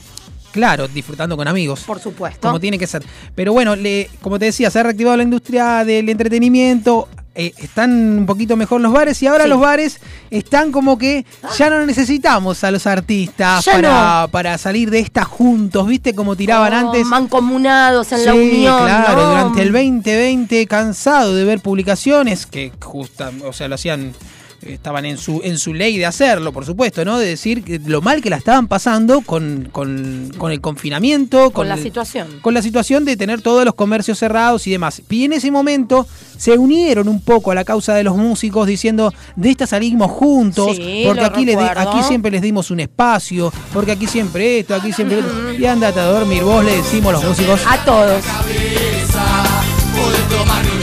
Claro, 0.51 0.87
disfrutando 0.87 1.37
con 1.37 1.47
amigos. 1.47 1.81
Por 1.85 1.99
supuesto. 1.99 2.47
Como 2.47 2.59
tiene 2.59 2.77
que 2.79 2.87
ser. 2.87 3.03
Pero 3.35 3.53
bueno, 3.53 3.75
le, 3.75 4.09
como 4.21 4.39
te 4.39 4.45
decía, 4.45 4.69
se 4.71 4.79
ha 4.79 4.83
reactivado 4.83 5.17
la 5.17 5.23
industria 5.23 5.83
del 5.85 6.09
entretenimiento. 6.09 7.07
eh, 7.35 7.53
están 7.59 7.91
un 8.17 8.25
poquito 8.25 8.57
mejor 8.57 8.81
los 8.81 8.91
bares 8.91 9.21
y 9.23 9.27
ahora 9.27 9.43
Sí. 9.45 9.49
los 9.51 9.59
bares 9.61 10.01
están 10.29 10.73
como 10.73 10.97
que 10.97 11.25
ya 11.57 11.69
no 11.69 11.85
necesitamos 11.85 12.63
a 12.65 12.71
los 12.71 12.85
artistas 12.85 13.63
para, 13.63 14.27
para 14.29 14.57
salir 14.57 14.89
de 14.89 14.99
esta 14.99 15.23
juntos, 15.23 15.87
¿viste? 15.87 16.13
Como 16.13 16.35
tiraban 16.35 16.73
Oh, 16.73 16.87
antes. 16.89 17.05
Mancomunados 17.05 18.11
en 18.11 18.25
la 18.25 18.31
Sí, 18.33 18.37
unión. 18.39 18.77
claro, 18.83 19.21
¿no? 19.21 19.29
durante 19.29 19.61
el 19.61 19.71
2020, 19.71 20.67
cansado 20.67 21.33
de 21.33 21.45
ver 21.45 21.61
publicaciones 21.61 22.45
que 22.45 22.73
justa, 22.83 23.31
o 23.45 23.53
sea, 23.53 23.69
lo 23.69 23.75
hacían, 23.75 24.13
estaban 24.61 25.05
en 25.05 25.17
su, 25.17 25.41
en 25.43 25.57
su 25.57 25.73
ley 25.73 25.97
de 25.97 26.05
hacerlo, 26.05 26.51
por 26.51 26.65
supuesto, 26.65 27.03
¿no? 27.05 27.17
De 27.17 27.25
decir 27.27 27.63
que 27.63 27.79
lo 27.85 28.01
mal 28.01 28.21
que 28.21 28.29
la 28.29 28.35
estaban 28.37 28.67
pasando 28.67 29.21
con, 29.21 29.69
con, 29.71 30.31
con 30.37 30.51
el 30.51 30.61
confinamiento, 30.61 31.51
Con 31.51 31.67
la 31.69 31.75
el- 31.75 31.83
situación. 31.83 32.27
Con 32.41 32.53
la 32.53 32.61
situación 32.61 33.05
de 33.05 33.15
tener 33.17 33.41
todos 33.41 33.63
los 33.65 33.73
comercios 33.75 34.19
cerrados 34.19 34.67
y 34.67 34.71
demás. 34.71 35.01
Y 35.09 35.25
en 35.25 35.33
ese 35.33 35.49
momento 35.51 36.07
se 36.37 36.57
unieron 36.57 37.07
un 37.07 37.21
poco 37.21 37.51
a 37.51 37.55
la 37.55 37.63
causa 37.65 37.93
de 37.95 38.03
los 38.03 38.15
músicos 38.15 38.67
diciendo, 38.67 39.13
de 39.35 39.49
esta 39.49 39.67
salimos 39.67 40.11
juntos, 40.11 40.75
Sí, 40.75 41.03
porque 41.05 41.23
aquí, 41.25 41.45
le 41.45 41.55
di- 41.55 41.63
recuerdo. 41.67 41.91
aquí 41.91 42.03
siempre 42.03 42.31
les 42.31 42.41
dimos 42.41 42.71
un 42.71 42.79
espacio, 42.79 43.51
porque 43.73 43.91
aquí 43.93 44.07
siempre 44.07 44.59
esto, 44.59 44.75
aquí 44.75 44.91
siempre. 44.93 45.19
Y 45.57 45.65
andate 45.65 45.99
a 45.99 46.05
dormir, 46.05 46.43
vos 46.43 46.63
le 46.63 46.77
decimos 46.77 47.11
los 47.13 47.23
músicos. 47.23 47.61
A 47.67 47.77
todos. 47.83 48.23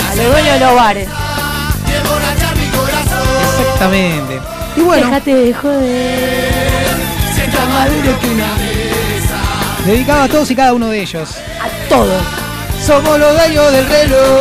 A 0.09 0.15
los 0.15 0.27
dueños 0.33 0.55
de 0.55 0.61
los 0.61 0.75
bares. 0.75 1.09
Exactamente. 3.77 4.41
Y 4.77 4.81
bueno, 4.81 5.07
Déjate 5.07 5.35
de 5.35 5.53
joder. 5.55 6.19
dedicado 9.85 10.23
a 10.23 10.29
todos 10.29 10.51
y 10.51 10.57
cada 10.57 10.73
uno 10.73 10.89
de 10.89 11.03
ellos. 11.03 11.37
A 11.61 11.89
todos. 11.89 12.23
Somos 12.85 13.19
los 13.19 13.33
dueños 13.37 13.73
del 13.73 13.87
reloj. 13.87 14.41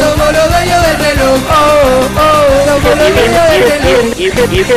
Somos 0.00 0.32
los 0.32 0.48
dueños 0.50 0.82
del 0.86 0.98
reloj. 0.98 1.40
Somos 2.66 2.96
los 2.96 3.12
dueños 3.12 3.50
del 3.50 3.62
reloj. 3.70 4.76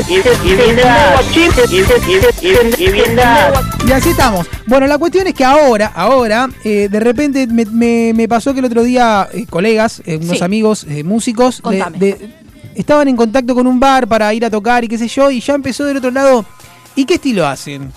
Y 3.88 3.92
así 3.92 4.10
estamos. 4.10 4.48
Bueno, 4.66 4.88
la 4.88 4.98
cuestión 4.98 5.28
es 5.28 5.34
que 5.34 5.44
ahora, 5.46 5.92
ahora, 5.96 6.48
eh, 6.64 6.88
de 6.92 7.00
repente 7.00 7.48
me, 7.48 7.66
me- 7.66 8.14
me 8.16 8.28
pasó 8.28 8.54
que 8.54 8.60
el 8.60 8.66
otro 8.66 8.84
día 8.84 9.28
eh, 9.34 9.46
colegas, 9.50 10.02
eh, 10.06 10.18
unos 10.22 10.38
Sí. 10.38 10.44
amigos 10.44 10.86
músicos, 11.04 11.62
de- 11.98 12.30
estaban 12.82 13.08
en 13.08 13.16
contacto 13.16 13.54
con 13.56 13.68
un 13.68 13.80
bar 13.80 14.08
para 14.08 14.34
ir 14.34 14.44
a 14.46 14.50
tocar 14.50 14.84
y 14.84 14.88
qué 14.88 14.98
sé 14.98 15.08
yo, 15.08 15.30
y 15.32 15.40
ya 15.42 15.54
empezó 15.56 15.86
del 15.86 15.98
otro 15.98 16.12
lado. 16.12 16.46
¿Y 16.96 17.06
qué 17.06 17.16
estilo 17.16 17.46
hacen? 17.48 17.92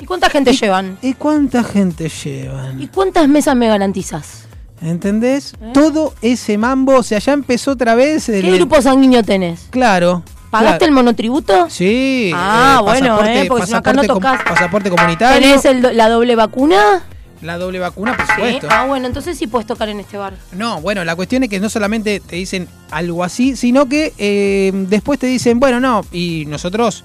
¿Y 0.00 0.06
cuánta 0.06 0.30
gente 0.30 0.52
llevan? 0.52 0.96
¿Y 1.02 1.14
cuánta 1.14 1.62
gente 1.64 2.08
llevan? 2.08 2.80
¿Y 2.80 2.86
cuántas 2.88 3.28
mesas 3.28 3.54
me 3.56 3.68
garantizas? 3.68 4.46
¿Entendés? 4.82 5.54
Todo 5.74 6.14
ese 6.22 6.56
mambo, 6.56 6.96
o 6.96 7.02
sea, 7.02 7.18
ya 7.18 7.32
empezó 7.34 7.72
otra 7.72 7.94
vez. 7.94 8.28
el- 8.30 8.42
¿Qué 8.42 8.52
grupo 8.52 8.80
sanguíneo 8.80 9.22
tenés? 9.22 9.66
Claro. 9.70 10.22
¿Pagaste 10.50 10.78
claro. 10.78 10.88
el 10.90 10.94
monotributo? 10.94 11.66
Sí. 11.70 12.32
Ah, 12.34 12.80
bueno, 12.82 13.18
pasaporte- 13.18 13.42
eh, 13.42 13.44
porque 13.46 13.66
si 13.66 13.72
no 13.72 13.78
acá 13.78 13.92
no 13.92 14.02
pasaporte 14.02 14.26
com- 14.28 14.36
tocas. 14.38 14.52
Pasaporte 14.54 14.90
comunitario. 14.90 15.40
¿Tenés 15.48 15.64
el 15.66 15.96
la 15.96 16.08
doble 16.08 16.34
vacuna? 16.34 17.02
La 17.42 17.56
doble 17.56 17.78
vacuna, 17.78 18.16
por 18.16 18.26
Sí. 18.26 18.32
supuesto. 18.34 18.68
Ah, 18.70 18.84
bueno, 18.86 19.06
entonces 19.06 19.38
sí 19.38 19.46
puedes 19.46 19.66
tocar 19.66 19.88
en 19.88 20.00
este 20.00 20.16
bar. 20.18 20.34
No, 20.52 20.80
bueno, 20.80 21.04
la 21.04 21.16
cuestión 21.16 21.42
es 21.42 21.48
que 21.48 21.58
no 21.60 21.70
solamente 21.70 22.20
te 22.20 22.36
dicen 22.36 22.68
algo 22.90 23.24
así, 23.24 23.56
sino 23.56 23.88
que 23.88 24.12
eh, 24.18 24.72
después 24.74 25.18
te 25.18 25.26
dicen, 25.26 25.58
bueno, 25.58 25.80
no, 25.80 26.04
y 26.12 26.44
nosotros, 26.48 27.02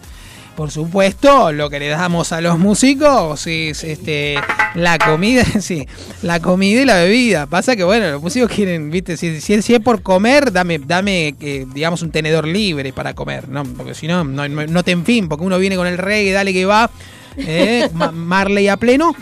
por 0.57 0.71
supuesto, 0.71 1.51
lo 1.53 1.69
que 1.69 1.79
le 1.79 1.87
damos 1.87 2.31
a 2.33 2.41
los 2.41 2.59
músicos 2.59 3.47
es 3.47 3.83
este 3.85 4.35
la 4.73 4.97
comida, 4.97 5.43
sí, 5.61 5.87
la 6.21 6.41
comida 6.41 6.81
y 6.81 6.85
la 6.85 6.95
bebida. 6.95 7.45
Pasa 7.47 7.77
que, 7.77 7.85
bueno, 7.85 8.09
los 8.11 8.21
músicos 8.21 8.51
quieren, 8.51 8.91
viste, 8.91 9.15
si, 9.15 9.39
si, 9.39 9.53
es- 9.53 9.63
si 9.63 9.73
es 9.73 9.79
por 9.79 10.01
comer, 10.01 10.51
dame, 10.51 10.79
dame 10.79 11.33
eh, 11.39 11.65
digamos, 11.73 12.01
un 12.01 12.11
tenedor 12.11 12.45
libre 12.45 12.91
para 12.91 13.13
comer, 13.13 13.47
¿no? 13.47 13.63
Porque 13.63 13.93
si 13.93 14.07
no, 14.07 14.25
no, 14.25 14.47
no, 14.49 14.65
no 14.67 14.83
te 14.83 14.91
en 14.91 15.05
fin, 15.05 15.29
porque 15.29 15.45
uno 15.45 15.57
viene 15.59 15.77
con 15.77 15.87
el 15.87 15.97
reggae, 15.97 16.33
dale 16.33 16.51
que 16.51 16.65
va, 16.65 16.89
eh, 17.37 17.89
Ma- 17.93 18.11
Marley 18.11 18.67
a 18.67 18.75
pleno, 18.77 19.15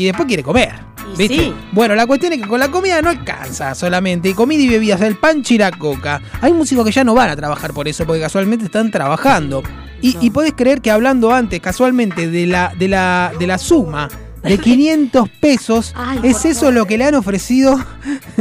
y 0.00 0.06
después 0.06 0.26
quiere 0.26 0.42
comer. 0.42 0.72
¿Viste? 1.16 1.34
sí. 1.36 1.54
Bueno, 1.72 1.94
la 1.94 2.06
cuestión 2.06 2.32
es 2.32 2.40
que 2.40 2.48
con 2.48 2.58
la 2.58 2.68
comida 2.70 3.02
no 3.02 3.10
alcanza 3.10 3.74
solamente. 3.74 4.30
Y 4.30 4.34
comida 4.34 4.62
y 4.62 4.68
bebidas, 4.68 5.00
el 5.02 5.16
pancho 5.16 5.52
y 5.52 5.58
la 5.58 5.70
coca. 5.70 6.22
Hay 6.40 6.52
músicos 6.54 6.86
que 6.86 6.92
ya 6.92 7.04
no 7.04 7.14
van 7.14 7.28
a 7.28 7.36
trabajar 7.36 7.74
por 7.74 7.86
eso, 7.86 8.06
porque 8.06 8.20
casualmente 8.22 8.64
están 8.64 8.90
trabajando. 8.90 9.62
Y, 10.00 10.16
y 10.24 10.30
podés 10.30 10.54
creer 10.54 10.80
que 10.80 10.90
hablando 10.90 11.32
antes, 11.34 11.60
casualmente, 11.60 12.30
de 12.30 12.46
la, 12.46 12.72
de 12.78 12.88
la, 12.88 13.32
de 13.38 13.46
la 13.46 13.58
suma 13.58 14.08
de 14.42 14.56
500 14.58 15.28
pesos, 15.40 15.92
Ay, 15.94 16.20
es 16.22 16.44
eso 16.46 16.60
favor. 16.60 16.74
lo 16.74 16.86
que 16.86 16.96
le 16.96 17.04
han 17.04 17.14
ofrecido 17.14 17.78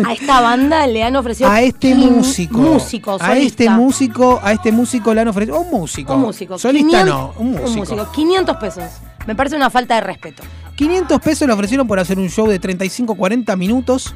A 0.06 0.13
esta 0.13 0.39
banda 0.39 0.88
le 0.88 1.04
han 1.04 1.16
ofrecido 1.18 1.50
a 1.51 1.62
este 1.62 1.94
músico. 1.96 2.58
Músico, 2.58 3.18
a 3.20 3.38
este 3.38 3.70
músico, 3.70 4.39
a 4.42 4.54
este 4.54 4.72
músico 4.72 5.13
le 5.13 5.22
han 5.22 5.28
ofrecido. 5.28 5.60
Un 5.60 5.70
músico. 5.72 6.13
Un 6.16 6.22
músico. 6.22 6.58
Solista 6.58 7.04
500 7.04 7.06
no, 7.10 7.34
un 7.38 7.51
músico. 7.51 8.12
500 8.12 8.58
pesos. 8.58 8.84
Me 9.29 9.36
parece 9.36 9.55
una 9.55 9.69
falta 9.69 9.93
de 9.93 10.01
respeto. 10.01 10.41
500 10.75 11.21
pesos 11.21 11.48
le 11.48 11.53
ofrecieron 11.53 11.88
por 11.88 12.00
hacer 12.00 12.17
un 12.17 12.31
show 12.31 12.48
de 12.48 12.59
35-40 12.59 13.55
minutos 13.57 14.15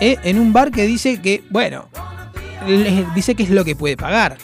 eh, 0.00 0.16
en 0.24 0.40
un 0.40 0.52
bar 0.52 0.72
que 0.72 0.88
dice 0.88 1.22
que, 1.22 1.44
bueno, 1.50 1.88
dice 3.14 3.36
que 3.36 3.44
es 3.44 3.50
lo 3.50 3.64
que 3.64 3.76
puede 3.76 3.96
pagar. 3.96 4.36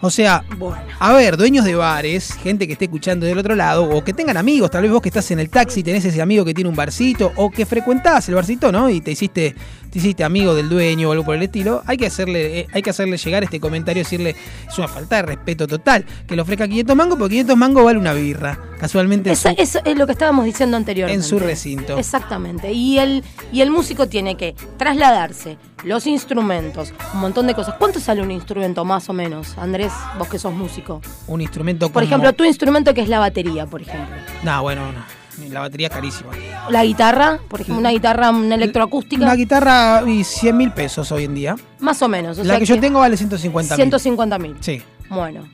O 0.00 0.10
sea, 0.10 0.44
Bueno. 0.58 0.76
a 1.00 1.12
ver, 1.12 1.36
dueños 1.36 1.64
de 1.64 1.74
bares, 1.74 2.34
gente 2.34 2.68
que 2.68 2.74
esté 2.74 2.84
escuchando 2.84 3.26
del 3.26 3.36
otro 3.36 3.56
lado, 3.56 3.90
o 3.90 4.04
que 4.04 4.12
tengan 4.12 4.36
amigos, 4.36 4.70
tal 4.70 4.82
vez 4.82 4.92
vos 4.92 5.02
que 5.02 5.08
estás 5.08 5.28
en 5.32 5.40
el 5.40 5.50
taxi, 5.50 5.82
tenés 5.82 6.04
ese 6.04 6.22
amigo 6.22 6.44
que 6.44 6.54
tiene 6.54 6.70
un 6.70 6.76
barcito, 6.76 7.32
o 7.34 7.50
que 7.50 7.66
frecuentás 7.66 8.28
el 8.28 8.36
barcito, 8.36 8.70
¿no? 8.70 8.88
Y 8.88 9.00
te 9.00 9.10
hiciste, 9.10 9.56
te 9.92 9.98
hiciste 9.98 10.24
amigo 10.24 10.54
del 10.54 10.70
dueño 10.70 11.10
o 11.10 11.12
algo 11.12 11.22
por 11.24 11.36
el 11.36 11.42
estilo, 11.42 11.82
hay 11.86 11.98
que 11.98 12.06
hacerle, 12.06 12.60
eh, 12.60 12.66
hay 12.72 12.80
que 12.80 12.88
hacerle 12.90 13.18
llegar 13.18 13.44
este 13.44 13.60
comentario, 13.60 14.02
decirle, 14.02 14.34
es 14.66 14.78
una 14.78 14.88
falta 14.88 15.16
de 15.16 15.22
respeto 15.22 15.66
total, 15.66 16.06
que 16.26 16.34
le 16.34 16.40
ofrezca 16.40 16.66
500 16.66 16.96
mangos, 16.96 17.18
porque 17.18 17.32
500 17.34 17.56
mangos 17.58 17.84
vale 17.84 17.98
una 17.98 18.14
birra, 18.14 18.58
casualmente. 18.80 19.36
su- 19.36 19.48
eso 19.56 19.80
es 19.84 19.96
lo 19.98 20.06
que 20.06 20.12
estábamos 20.12 20.46
diciendo 20.46 20.78
anteriormente. 20.78 21.22
En 21.22 21.28
su 21.28 21.38
recinto. 21.38 21.98
Exactamente. 21.98 22.72
Y 22.72 22.98
el, 22.98 23.22
y 23.52 23.60
el 23.60 23.70
músico 23.70 24.08
tiene 24.08 24.36
que 24.36 24.54
trasladarse, 24.78 25.58
los 25.84 26.06
instrumentos, 26.06 26.94
un 27.12 27.20
montón 27.20 27.46
de 27.46 27.54
cosas. 27.54 27.74
¿Cuánto 27.78 28.00
sale 28.00 28.22
un 28.22 28.30
instrumento 28.30 28.84
más 28.86 29.08
o 29.10 29.12
menos, 29.12 29.58
Andrés, 29.58 29.92
vos 30.18 30.26
que 30.28 30.38
sos 30.38 30.54
músico? 30.54 31.02
un 31.26 31.40
instrumento 31.42 31.86
como... 31.86 31.92
Por 31.94 32.02
ejemplo, 32.04 32.32
tu 32.32 32.44
instrumento 32.44 32.94
que 32.94 33.02
es 33.02 33.08
la 33.08 33.18
batería, 33.18 33.66
por 33.66 33.82
ejemplo. 33.82 34.14
No, 34.42 34.62
bueno, 34.62 34.90
no. 34.92 35.21
La 35.52 35.60
batería 35.60 35.88
es 35.88 35.92
carísima. 35.92 36.30
La 36.70 36.84
guitarra, 36.84 37.38
por 37.48 37.60
ejemplo, 37.60 37.78
una 37.80 37.90
guitarra 37.90 38.30
una 38.30 38.54
electroacústica, 38.54 39.22
Una 39.22 39.34
guitarra 39.34 40.02
y 40.06 40.24
100 40.24 40.56
mil 40.56 40.72
pesos 40.72 41.12
hoy 41.12 41.24
en 41.24 41.34
día. 41.34 41.56
más 41.80 42.00
o 42.02 42.08
menos. 42.08 42.38
O 42.38 42.42
la 42.44 42.50
sea 42.54 42.58
que, 42.60 42.66
yo 42.66 42.80
tengo 42.80 43.00
vale 43.00 43.16
150 43.16 43.74
mil. 43.74 43.76
150 43.76 44.38
mil. 44.38 44.56
Sí. 44.60 44.82
Bueno, 45.10 45.46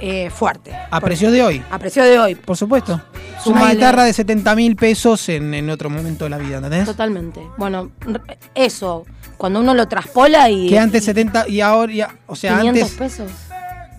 eh, 0.00 0.30
fuerte. 0.30 0.72
A 0.90 1.00
precios 1.00 1.32
de 1.32 1.42
hoy. 1.42 1.62
A 1.70 1.78
precio 1.78 2.04
de 2.04 2.18
hoy, 2.18 2.34
Por 2.36 2.56
supuesto. 2.56 3.00
Es 3.38 3.46
una 3.46 3.72
guitarra 3.72 4.04
de 4.04 4.12
70 4.12 4.54
mil 4.54 4.76
pesos 4.76 5.28
en, 5.28 5.52
en 5.54 5.68
otro 5.70 5.90
momento 5.90 6.24
de 6.24 6.30
la 6.30 6.38
vida, 6.38 6.58
¿entendés? 6.58 6.84
totalmente. 6.84 7.40
Bueno, 7.58 7.90
eso, 8.54 9.04
cuando 9.36 9.58
uno 9.58 9.74
lo 9.74 9.88
traspola 9.88 10.48
y... 10.48 10.68
Que 10.68 10.78
antes 10.78 11.04
70 11.04 11.48
y 11.48 11.60
ahora, 11.60 11.92
ya- 11.92 12.14
o 12.28 12.36
sea, 12.36 12.60
500 12.60 12.82
antes, 12.82 12.96
pesos. 12.98 13.32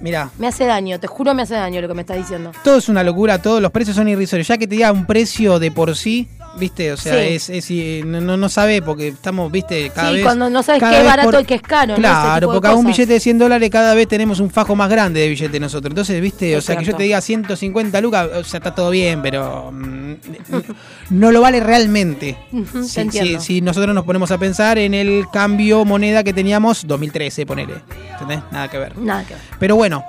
Mira, 0.03 0.29
Me 0.37 0.47
hace 0.47 0.65
daño, 0.65 0.99
te 0.99 1.07
juro 1.07 1.33
me 1.33 1.41
hace 1.43 1.55
daño 1.55 1.81
lo 1.81 1.87
que 1.87 1.93
me 1.95 2.01
estás 2.01 2.17
diciendo. 2.17 2.51
todo 2.63 2.77
es 2.77 2.89
una 2.89 3.03
locura, 3.03 3.41
todos 3.41 3.61
los 3.61 3.71
precios 3.71 3.95
son 3.95 4.07
irrisorios. 4.09 4.47
Ya 4.47 4.57
que 4.57 4.67
te 4.67 4.75
diga 4.75 4.91
un 4.91 5.05
precio 5.07 5.57
de 5.57 5.71
por 5.71 5.95
sí, 5.95 6.27
viste, 6.57 6.91
o 6.93 6.97
sea, 6.97 7.13
Sí. 7.15 7.33
es, 7.35 7.49
es- 7.49 8.05
no, 8.05 8.37
no, 8.37 8.49
sabe 8.49 8.81
porque 8.81 9.09
estamos, 9.09 9.51
viste, 9.51 9.89
cada 9.89 10.09
Sí, 10.09 10.15
vez. 10.15 10.23
cuando 10.23 10.49
no 10.49 10.61
sabes 10.63 10.81
qué 10.83 10.99
es 10.99 11.05
barato 11.05 11.39
y 11.39 11.45
qué 11.45 11.55
es 11.55 11.61
caro, 11.61 11.95
Claro, 11.95 12.51
porque 12.51 12.67
a 12.67 12.73
un 12.75 12.85
billete 12.85 13.13
de 13.13 13.19
100 13.19 13.37
dólares 13.39 13.69
cada 13.69 13.93
vez 13.93 14.07
tenemos 14.07 14.39
un 14.39 14.49
fajo 14.49 14.75
más 14.75 14.89
grande 14.89 15.19
de 15.21 15.29
billete 15.29 15.59
nosotros. 15.59 15.91
Entonces, 15.91 16.21
viste, 16.21 16.55
o 16.55 16.59
Es 16.59 16.65
sea, 16.65 16.75
que 16.77 16.85
yo 16.85 16.95
te 16.95 17.03
diga 17.03 17.21
150 17.21 17.99
lucas, 18.01 18.27
o 18.35 18.43
sea, 18.43 18.59
está 18.59 18.73
todo 18.75 18.89
bien, 18.89 19.21
pero 19.21 19.71
mm, 19.71 20.13
no 21.11 21.31
lo 21.31 21.41
vale 21.41 21.59
realmente. 21.59 22.37
Si- 22.83 23.39
si 23.39 23.61
nosotros 23.61 23.93
nos 23.95 24.05
ponemos 24.05 24.31
a 24.31 24.37
pensar 24.37 24.77
en 24.77 24.93
el 24.93 25.25
cambio 25.31 25.85
moneda 25.85 26.23
que 26.23 26.33
teníamos 26.33 26.85
2013, 26.87 27.45
ponele. 27.45 27.75
¿Entendés? 28.11 28.39
Nada 28.51 28.67
que 28.69 28.77
ver. 28.77 28.97
Nada 28.97 29.23
que 29.25 29.33
ver. 29.33 29.43
Pero 29.59 29.75
bueno, 29.75 30.03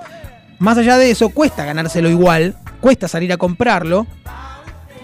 más 0.59 0.77
allá 0.77 0.97
de 0.97 1.11
eso, 1.11 1.29
cuesta 1.29 1.65
ganárselo 1.65 2.09
igual, 2.09 2.55
cuesta 2.79 3.07
salir 3.07 3.33
a 3.33 3.37
comprarlo, 3.37 4.07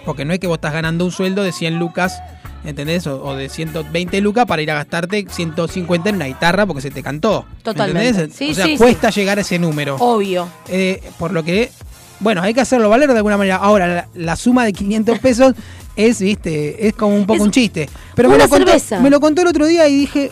porque 0.05 0.25
no 0.25 0.33
es 0.33 0.39
que 0.39 0.47
vos 0.47 0.57
estás 0.57 0.73
ganando 0.73 1.05
un 1.05 1.11
sueldo 1.11 1.43
de 1.43 1.51
100 1.51 1.79
lucas, 1.79 2.21
¿entendés? 2.63 3.07
O, 3.07 3.23
o 3.23 3.35
de 3.35 3.49
120 3.49 4.21
lucas 4.21 4.45
para 4.45 4.61
ir 4.61 4.71
a 4.71 4.75
gastarte 4.75 5.25
150 5.29 6.09
en 6.09 6.15
una 6.15 6.25
guitarra 6.25 6.65
porque 6.65 6.81
se 6.81 6.91
te 6.91 7.03
cantó. 7.03 7.45
¿me 7.47 7.63
Totalmente. 7.63 8.09
¿entendés? 8.09 8.35
Sí, 8.35 8.51
o 8.51 8.53
sea, 8.53 8.65
sí, 8.65 8.77
cuesta 8.77 9.09
llegar 9.09 9.37
a 9.37 9.41
ese 9.41 9.59
número. 9.59 9.95
Obvio. 9.97 10.47
Eh, 10.69 11.01
por 11.19 11.31
lo 11.31 11.43
que, 11.43 11.71
bueno, 12.19 12.41
hay 12.41 12.53
que 12.53 12.61
hacerlo 12.61 12.89
valer 12.89 13.09
de 13.11 13.17
alguna 13.17 13.37
manera. 13.37 13.57
Ahora, 13.57 13.87
la, 13.87 14.07
la 14.15 14.35
suma 14.35 14.65
de 14.65 14.73
500 14.73 15.19
pesos 15.19 15.53
es, 15.95 16.19
viste, 16.19 16.87
es 16.87 16.93
como 16.93 17.15
un 17.15 17.25
poco 17.25 17.37
Es 17.37 17.41
un 17.41 17.51
chiste. 17.51 17.89
Pero 18.15 18.29
me 18.29 18.37
lo, 18.37 18.47
contó, 18.47 18.71
me 19.01 19.09
lo 19.09 19.19
contó 19.19 19.41
el 19.41 19.47
otro 19.47 19.65
día 19.65 19.87
y 19.87 19.95
dije, 19.95 20.31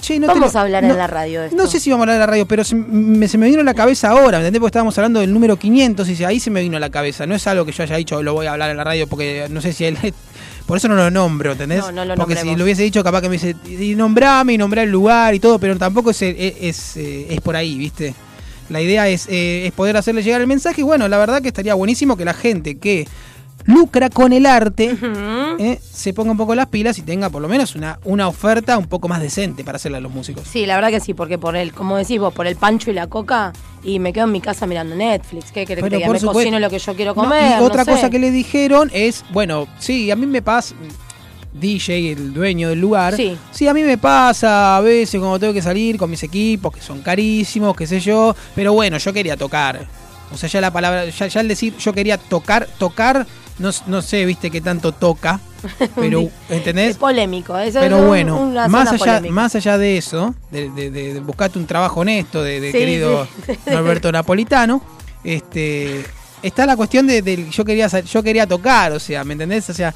che, 0.00 0.18
no 0.18 0.26
Vamos 0.28 0.48
te 0.50 0.54
lo- 0.54 0.58
a 0.58 0.62
hablar 0.62 0.82
no- 0.84 0.90
en 0.92 0.98
la 0.98 1.06
radio 1.06 1.42
esto. 1.44 1.56
No 1.56 1.66
sé 1.66 1.80
si 1.80 1.90
vamos 1.90 2.02
a 2.02 2.04
hablar 2.04 2.16
en 2.16 2.20
la 2.20 2.26
radio, 2.26 2.46
pero 2.46 2.64
se 2.64 2.74
me, 2.74 3.26
se 3.28 3.38
me 3.38 3.46
vino 3.46 3.60
a 3.60 3.64
la 3.64 3.74
cabeza 3.74 4.10
ahora, 4.10 4.38
¿me 4.38 4.44
entendés? 4.44 4.60
Porque 4.60 4.68
estábamos 4.70 4.96
hablando 4.98 5.20
del 5.20 5.32
número 5.32 5.56
500 5.56 6.08
y 6.08 6.24
ahí 6.24 6.38
se 6.40 6.50
me 6.50 6.60
vino 6.62 6.76
a 6.76 6.80
la 6.80 6.90
cabeza. 6.90 7.26
No 7.26 7.34
es 7.34 7.46
algo 7.46 7.64
que 7.64 7.72
yo 7.72 7.82
haya 7.82 7.96
dicho, 7.96 8.22
lo 8.22 8.34
voy 8.34 8.46
a 8.46 8.52
hablar 8.52 8.70
en 8.70 8.76
la 8.76 8.84
radio 8.84 9.06
porque 9.06 9.46
no 9.50 9.60
sé 9.60 9.72
si 9.72 9.84
él... 9.84 9.96
Por 10.66 10.78
eso 10.78 10.88
no 10.88 10.96
lo 10.96 11.10
nombro, 11.12 11.52
¿entendés? 11.52 11.78
No, 11.78 11.92
no 11.92 12.04
lo 12.04 12.14
porque 12.16 12.34
si 12.34 12.56
lo 12.56 12.64
hubiese 12.64 12.82
dicho, 12.82 13.04
capaz 13.04 13.20
que 13.22 13.28
me 13.28 13.34
dice, 13.38 13.54
y 13.68 13.94
nombrame 13.94 14.54
y 14.54 14.58
nombré 14.58 14.82
el 14.82 14.90
lugar 14.90 15.32
y 15.32 15.38
todo, 15.38 15.60
pero 15.60 15.76
tampoco 15.78 16.10
es, 16.10 16.20
es, 16.22 16.34
es, 16.60 16.96
eh, 16.96 17.26
es 17.30 17.40
por 17.40 17.54
ahí, 17.54 17.78
¿viste? 17.78 18.14
La 18.68 18.80
idea 18.80 19.08
es, 19.08 19.28
eh, 19.28 19.68
es 19.68 19.72
poder 19.72 19.96
hacerle 19.96 20.24
llegar 20.24 20.40
el 20.40 20.48
mensaje 20.48 20.80
y 20.80 20.84
bueno, 20.84 21.06
la 21.06 21.18
verdad 21.18 21.40
que 21.40 21.46
estaría 21.48 21.74
buenísimo 21.74 22.16
que 22.16 22.24
la 22.24 22.34
gente 22.34 22.78
que 22.78 23.06
lucra 23.66 24.10
con 24.10 24.32
el 24.32 24.46
arte 24.46 24.96
eh, 25.58 25.80
se 25.92 26.12
ponga 26.12 26.30
un 26.30 26.36
poco 26.36 26.54
las 26.54 26.66
pilas 26.66 26.98
y 26.98 27.02
tenga 27.02 27.30
por 27.30 27.42
lo 27.42 27.48
menos 27.48 27.74
una, 27.74 27.98
una 28.04 28.28
oferta 28.28 28.78
un 28.78 28.86
poco 28.86 29.08
más 29.08 29.20
decente 29.20 29.64
para 29.64 29.76
hacerle 29.76 29.98
a 29.98 30.00
los 30.00 30.12
músicos. 30.12 30.44
Sí, 30.50 30.66
la 30.66 30.74
verdad 30.76 30.90
que 30.90 31.00
sí, 31.00 31.14
porque 31.14 31.38
por 31.38 31.56
el, 31.56 31.72
como 31.72 31.96
decís 31.96 32.18
vos, 32.20 32.32
por 32.32 32.46
el 32.46 32.56
pancho 32.56 32.90
y 32.90 32.94
la 32.94 33.06
coca, 33.08 33.52
y 33.82 33.98
me 33.98 34.12
quedo 34.12 34.24
en 34.26 34.32
mi 34.32 34.40
casa 34.40 34.66
mirando 34.66 34.94
Netflix. 34.94 35.50
¿Qué 35.52 35.64
querés 35.66 35.84
que 35.84 35.90
Me 36.08 36.20
cocino 36.20 36.58
lo 36.58 36.70
que 36.70 36.78
yo 36.78 36.94
quiero 36.94 37.14
No, 37.14 37.22
comer. 37.22 37.60
y 37.60 37.64
otra 37.64 37.78
no 37.78 37.84
sé. 37.84 37.90
cosa 37.92 38.10
que 38.10 38.18
le 38.18 38.30
dijeron 38.30 38.90
es, 38.92 39.24
bueno, 39.32 39.66
sí, 39.78 40.10
a 40.10 40.16
mí 40.16 40.26
me 40.26 40.42
pasa, 40.42 40.74
DJ, 41.52 42.12
el 42.12 42.34
dueño 42.34 42.68
del 42.68 42.80
lugar, 42.80 43.16
Sí. 43.16 43.66
a 43.66 43.72
mí 43.74 43.82
me 43.82 43.96
pasa 43.98 44.76
a 44.76 44.80
veces 44.80 45.18
cuando 45.18 45.38
tengo 45.38 45.52
que 45.54 45.62
salir 45.62 45.96
con 45.96 46.10
mis 46.10 46.22
equipos, 46.22 46.72
que 46.74 46.80
son 46.82 47.00
carísimos, 47.00 47.74
qué 47.76 47.86
sé 47.86 47.98
yo, 48.00 48.36
pero 48.54 48.72
bueno, 48.74 48.98
yo 48.98 49.12
quería 49.12 49.36
tocar. 49.36 49.86
O 50.32 50.36
sea, 50.36 50.48
ya 50.48 50.60
la 50.60 50.70
palabra, 50.72 51.06
ya, 51.06 51.26
ya 51.28 51.40
al 51.40 51.48
decir 51.48 51.74
yo 51.78 51.92
quería 51.92 52.18
tocar, 52.18 52.66
tocar, 52.78 53.26
no, 53.58 53.70
no 53.86 54.02
sé, 54.02 54.24
viste, 54.26 54.50
qué 54.50 54.60
tanto 54.60 54.92
toca, 54.92 55.40
pero, 55.94 56.20
Es 56.48 56.56
¿entendés? 56.58 56.96
polémico. 56.96 57.56
eso 57.58 57.80
Pero 57.80 57.96
es 57.96 58.02
un- 58.02 58.08
bueno, 58.08 58.40
una 58.40 58.68
más 58.68 58.88
allá, 58.92 58.98
polémica. 58.98 59.34
más 59.34 59.54
allá 59.54 59.78
de 59.78 59.96
eso, 59.96 60.34
de, 60.50 60.70
de- 60.70 60.90
de- 60.90 61.14
de 61.14 61.20
buscarte 61.20 61.58
un 61.58 61.66
trabajo 61.66 62.00
honesto, 62.00 62.42
de, 62.42 62.60
Sí, 62.72 62.78
querido 62.78 63.26
sí. 63.46 63.52
Norberto 63.70 64.12
Napolitano, 64.12 64.82
este, 65.24 66.04
está 66.42 66.66
la 66.66 66.76
cuestión 66.76 67.06
de, 67.06 67.48
yo 67.50 67.64
quería 67.64 67.88
yo 67.88 68.22
quería 68.22 68.46
tocar, 68.46 68.92
o 68.92 69.00
sea, 69.00 69.24
¿me 69.24 69.32
entendés? 69.32 69.68
O 69.70 69.74
sea, 69.74 69.92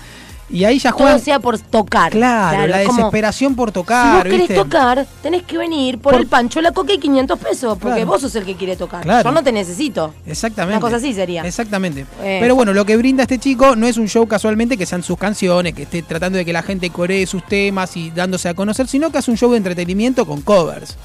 y 0.52 0.64
ahí 0.64 0.78
ya 0.78 0.90
Todo 0.90 1.00
juegan, 1.00 1.20
sea 1.20 1.38
por 1.40 1.58
tocar. 1.58 2.10
claro, 2.12 2.66
la 2.66 2.78
desesperación 2.78 3.54
por 3.54 3.68
Si 3.70 3.74
tocar, 3.74 4.14
vos 4.14 4.22
querés 4.24 4.38
¿viste? 4.40 4.54
tocar, 4.54 5.06
tenés 5.22 5.42
que 5.44 5.56
venir 5.58 5.98
por, 5.98 6.12
Por- 6.14 6.20
el 6.22 6.26
pancho, 6.26 6.60
la 6.60 6.72
coca 6.72 6.92
y 6.92 6.98
500 6.98 7.38
pesos, 7.38 7.78
porque 7.78 7.96
Claro. 7.98 8.10
vos 8.10 8.20
sos 8.22 8.34
el 8.36 8.44
que 8.44 8.56
quiere 8.56 8.76
tocar. 8.76 9.02
Claro. 9.02 9.28
Yo 9.28 9.32
no 9.34 9.42
te 9.44 9.52
necesito. 9.52 10.12
Exactamente. 10.26 10.76
Una 10.76 10.80
cosa 10.80 10.96
así 10.96 11.12
sería. 11.14 11.42
Exactamente. 11.42 12.06
Eh. 12.22 12.38
Pero 12.40 12.54
bueno, 12.54 12.72
lo 12.72 12.84
que 12.84 12.96
brinda 12.96 13.22
este 13.22 13.38
chico 13.38 13.76
no 13.76 13.86
es 13.86 13.96
un 13.96 14.08
show 14.08 14.26
casualmente 14.26 14.76
que 14.76 14.86
sean 14.86 15.02
sus 15.02 15.16
canciones, 15.18 15.74
que 15.74 15.82
esté 15.82 16.02
tratando 16.02 16.38
de 16.38 16.44
que 16.44 16.52
la 16.52 16.62
gente 16.62 16.90
coree 16.90 17.26
sus 17.26 17.44
temas 17.46 17.96
y 17.96 18.10
dándose 18.10 18.48
a 18.48 18.54
conocer, 18.54 18.88
sino 18.88 19.10
que 19.10 19.18
hace 19.18 19.30
un 19.30 19.36
show 19.36 19.50
de 19.50 19.58
entretenimiento 19.58 20.26
con 20.26 20.40
covers. 20.42 20.96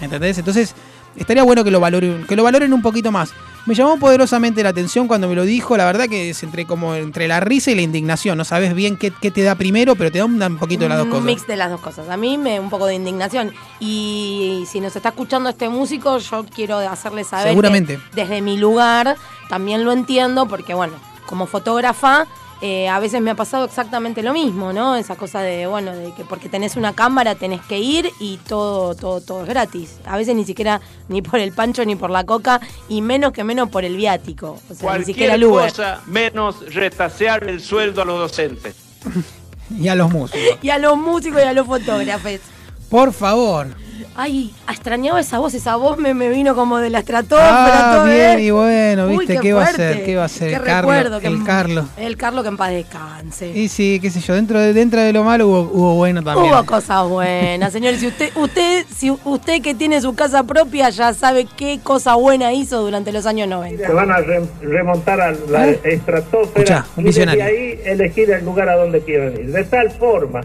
¿Entendés? 0.00 0.38
Entonces, 0.38 0.74
estaría 1.16 1.42
bueno 1.42 1.64
que 1.64 1.70
lo 1.70 1.80
valoren, 1.80 2.24
que 2.28 2.36
lo 2.36 2.42
valoren 2.44 2.72
un 2.72 2.82
poquito 2.82 3.10
más. 3.12 3.30
Me 3.68 3.74
llamó 3.74 3.98
poderosamente 3.98 4.62
la 4.62 4.70
atención 4.70 5.06
cuando 5.08 5.28
me 5.28 5.34
lo 5.34 5.44
dijo, 5.44 5.76
la 5.76 5.84
verdad 5.84 6.08
que 6.08 6.30
es 6.30 6.42
entre 6.42 6.64
como 6.64 6.94
entre 6.94 7.28
la 7.28 7.38
risa 7.38 7.70
y 7.70 7.74
la 7.74 7.82
indignación. 7.82 8.38
No 8.38 8.44
sabes 8.44 8.74
bien 8.74 8.96
qué, 8.96 9.12
qué 9.20 9.30
te 9.30 9.42
da 9.42 9.56
primero, 9.56 9.94
pero 9.94 10.10
te 10.10 10.16
da 10.18 10.24
un, 10.24 10.42
un 10.42 10.56
poquito 10.56 10.84
de 10.84 10.88
las 10.88 10.96
dos 10.96 11.04
Un 11.04 11.10
cosas. 11.12 11.26
mix 11.26 11.46
de 11.46 11.56
las 11.56 11.70
dos 11.70 11.80
cosas. 11.80 12.08
A 12.08 12.16
mí 12.16 12.38
me 12.38 12.58
un 12.60 12.70
poco 12.70 12.86
de 12.86 12.94
indignación. 12.94 13.52
Y 13.78 14.64
si 14.66 14.80
nos 14.80 14.96
está 14.96 15.10
escuchando 15.10 15.50
este 15.50 15.68
músico, 15.68 16.16
yo 16.16 16.46
quiero 16.46 16.78
hacerle 16.78 17.24
saber 17.24 17.48
Seguramente. 17.48 17.96
que 18.14 18.22
desde 18.22 18.40
mi 18.40 18.56
lugar 18.56 19.16
también 19.50 19.84
lo 19.84 19.92
entiendo, 19.92 20.46
porque 20.48 20.72
bueno, 20.72 20.94
como 21.26 21.46
fotógrafa, 21.46 22.26
eh, 22.60 22.88
a 22.88 22.98
veces 23.00 23.20
me 23.20 23.30
ha 23.30 23.34
pasado 23.34 23.64
exactamente 23.64 24.22
lo 24.22 24.32
mismo, 24.32 24.72
¿no? 24.72 24.96
Esa 24.96 25.16
cosa 25.16 25.40
de, 25.40 25.66
bueno, 25.66 25.94
de 25.94 26.12
que 26.14 26.24
porque 26.24 26.48
tenés 26.48 26.76
una 26.76 26.92
cámara 26.94 27.34
tenés 27.34 27.60
que 27.62 27.78
ir 27.78 28.10
y 28.20 28.38
todo, 28.38 28.94
todo, 28.94 29.20
todo 29.20 29.42
es 29.42 29.48
gratis. 29.48 29.98
A 30.04 30.16
veces 30.16 30.34
ni 30.34 30.44
siquiera 30.44 30.80
ni 31.08 31.22
por 31.22 31.40
el 31.40 31.52
pancho 31.52 31.84
ni 31.84 31.96
por 31.96 32.10
la 32.10 32.24
coca, 32.24 32.60
y 32.88 33.02
menos 33.02 33.32
que 33.32 33.44
menos 33.44 33.68
por 33.68 33.84
el 33.84 33.96
viático. 33.96 34.58
O 34.70 34.74
sea, 34.74 34.98
ni 34.98 35.04
siquiera 35.04 35.34
el 35.34 35.44
Uber. 35.44 35.70
cosa 35.70 36.02
menos 36.06 36.74
retasear 36.74 37.44
el 37.44 37.60
sueldo 37.60 38.02
a 38.02 38.04
los 38.04 38.18
docentes. 38.18 38.74
Y 39.78 39.88
a 39.88 39.94
los 39.94 40.10
músicos. 40.10 40.58
Y 40.62 40.70
a 40.70 40.78
los 40.78 40.96
músicos 40.96 41.40
y 41.40 41.44
a 41.44 41.52
los 41.52 41.66
fotógrafos. 41.66 42.40
Por 42.88 43.12
favor. 43.12 43.68
Ay, 44.16 44.52
extrañaba 44.68 45.20
esa 45.20 45.38
voz, 45.38 45.54
esa 45.54 45.76
voz 45.76 45.98
me, 45.98 46.14
me 46.14 46.28
vino 46.28 46.54
como 46.54 46.78
de 46.78 46.90
la 46.90 47.00
estratosfera. 47.00 47.90
Ah, 47.90 47.94
todo, 47.96 48.04
bien, 48.06 48.38
¿eh? 48.38 48.42
y 48.44 48.50
bueno, 48.50 49.06
Uy, 49.06 49.18
viste, 49.18 49.34
qué 49.34 49.40
¿qué, 49.40 49.52
va 49.52 49.62
a 49.62 49.66
fuerte. 49.66 49.94
ser? 49.94 50.04
¿Qué 50.04 50.16
va 50.16 50.24
a 50.24 50.28
ser? 50.28 50.48
Qué 50.50 50.56
El 50.56 50.62
Carlos. 50.62 50.94
recuerdo, 50.94 51.20
que- 51.20 51.26
El 51.26 51.44
Carlos. 51.44 51.84
El 51.96 52.16
Carlos 52.16 52.42
que 52.42 52.48
en 52.48 52.56
paz 52.56 52.70
descanse. 52.70 53.50
Y 53.52 53.68
sí, 53.68 53.98
qué 54.00 54.10
sé 54.10 54.20
yo, 54.20 54.34
dentro 54.34 54.58
de, 54.60 54.72
dentro 54.72 55.00
de 55.00 55.12
lo 55.12 55.24
malo 55.24 55.46
hubo, 55.48 55.60
hubo 55.72 55.94
bueno 55.94 56.22
también. 56.22 56.52
Hubo 56.52 56.64
cosas 56.66 57.08
buenas, 57.08 57.72
señores. 57.72 58.00
Si 58.00 58.06
usted, 58.06 58.30
usted, 58.36 58.84
si 58.94 59.10
usted 59.10 59.62
que 59.62 59.74
tiene 59.74 60.00
su 60.00 60.14
casa 60.14 60.42
propia 60.44 60.90
ya 60.90 61.12
sabe 61.14 61.46
qué 61.56 61.80
cosa 61.82 62.14
buena 62.14 62.52
hizo 62.52 62.80
durante 62.82 63.12
los 63.12 63.26
años 63.26 63.48
90. 63.48 63.86
Se 63.86 63.92
van 63.92 64.10
a 64.10 64.18
re- 64.18 64.42
remontar 64.62 65.20
a 65.20 65.32
la 65.32 65.68
¿Eh? 65.68 65.80
estratosfera 65.84 66.48
Escuchá, 66.58 66.86
un 66.96 67.04
y 67.06 67.12
desde 67.12 67.42
ahí 67.42 67.80
elegir 67.84 68.30
el 68.30 68.44
lugar 68.44 68.68
a 68.68 68.76
donde 68.76 69.00
quieren 69.00 69.32
ir. 69.40 69.52
De 69.52 69.64
tal 69.64 69.90
forma 69.90 70.40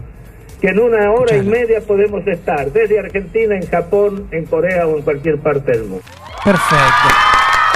que 0.64 0.70
en 0.70 0.78
una 0.80 1.10
hora 1.10 1.36
y 1.36 1.42
media 1.42 1.82
podemos 1.86 2.26
estar 2.26 2.72
desde 2.72 2.98
Argentina, 2.98 3.54
en 3.54 3.68
Japón, 3.68 4.28
en 4.30 4.46
Corea 4.46 4.86
o 4.86 4.96
en 4.96 5.02
cualquier 5.02 5.38
parte 5.38 5.72
del 5.72 5.82
mundo. 5.84 6.02
Perfecto. 6.42 7.08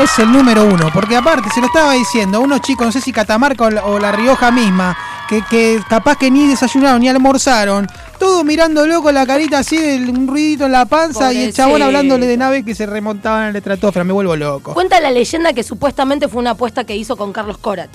Es 0.02 0.18
el 0.18 0.32
número 0.32 0.64
uno, 0.64 0.88
porque 0.94 1.14
aparte 1.14 1.50
se 1.50 1.60
lo 1.60 1.66
estaba 1.66 1.92
diciendo 1.92 2.38
a 2.38 2.40
unos 2.40 2.62
chicos, 2.62 2.86
no 2.86 2.92
sé 2.92 3.02
si 3.02 3.12
Catamarca 3.12 3.64
o 3.64 3.70
la, 3.70 3.84
o 3.84 3.98
La 3.98 4.10
Rioja 4.12 4.50
misma, 4.50 4.96
que, 5.28 5.42
que 5.50 5.80
capaz 5.86 6.16
que 6.16 6.30
ni 6.30 6.46
desayunaron 6.48 7.02
ni 7.02 7.10
almorzaron, 7.10 7.86
todo 8.18 8.42
mirando 8.42 8.86
loco 8.86 9.12
la 9.12 9.26
carita 9.26 9.58
así, 9.58 9.76
el- 9.76 10.08
un 10.08 10.26
ruidito 10.26 10.64
en 10.64 10.72
la 10.72 10.86
panza 10.86 11.30
y 11.30 11.42
el 11.42 11.52
chabón 11.52 11.82
hablándole 11.82 12.26
de 12.26 12.38
naves 12.38 12.64
que 12.64 12.74
se 12.74 12.86
remontaban 12.86 13.48
en 13.48 13.52
la 13.52 13.58
estratosfera, 13.58 14.02
me 14.04 14.14
vuelvo 14.14 14.34
loco. 14.34 14.72
Cuenta 14.72 14.98
la 15.00 15.10
leyenda 15.10 15.52
que 15.52 15.62
supuestamente 15.62 16.26
fue 16.28 16.40
una 16.40 16.52
apuesta 16.52 16.84
que 16.84 16.96
hizo 16.96 17.16
con 17.18 17.34
Carlos 17.34 17.58
Corach. 17.58 17.90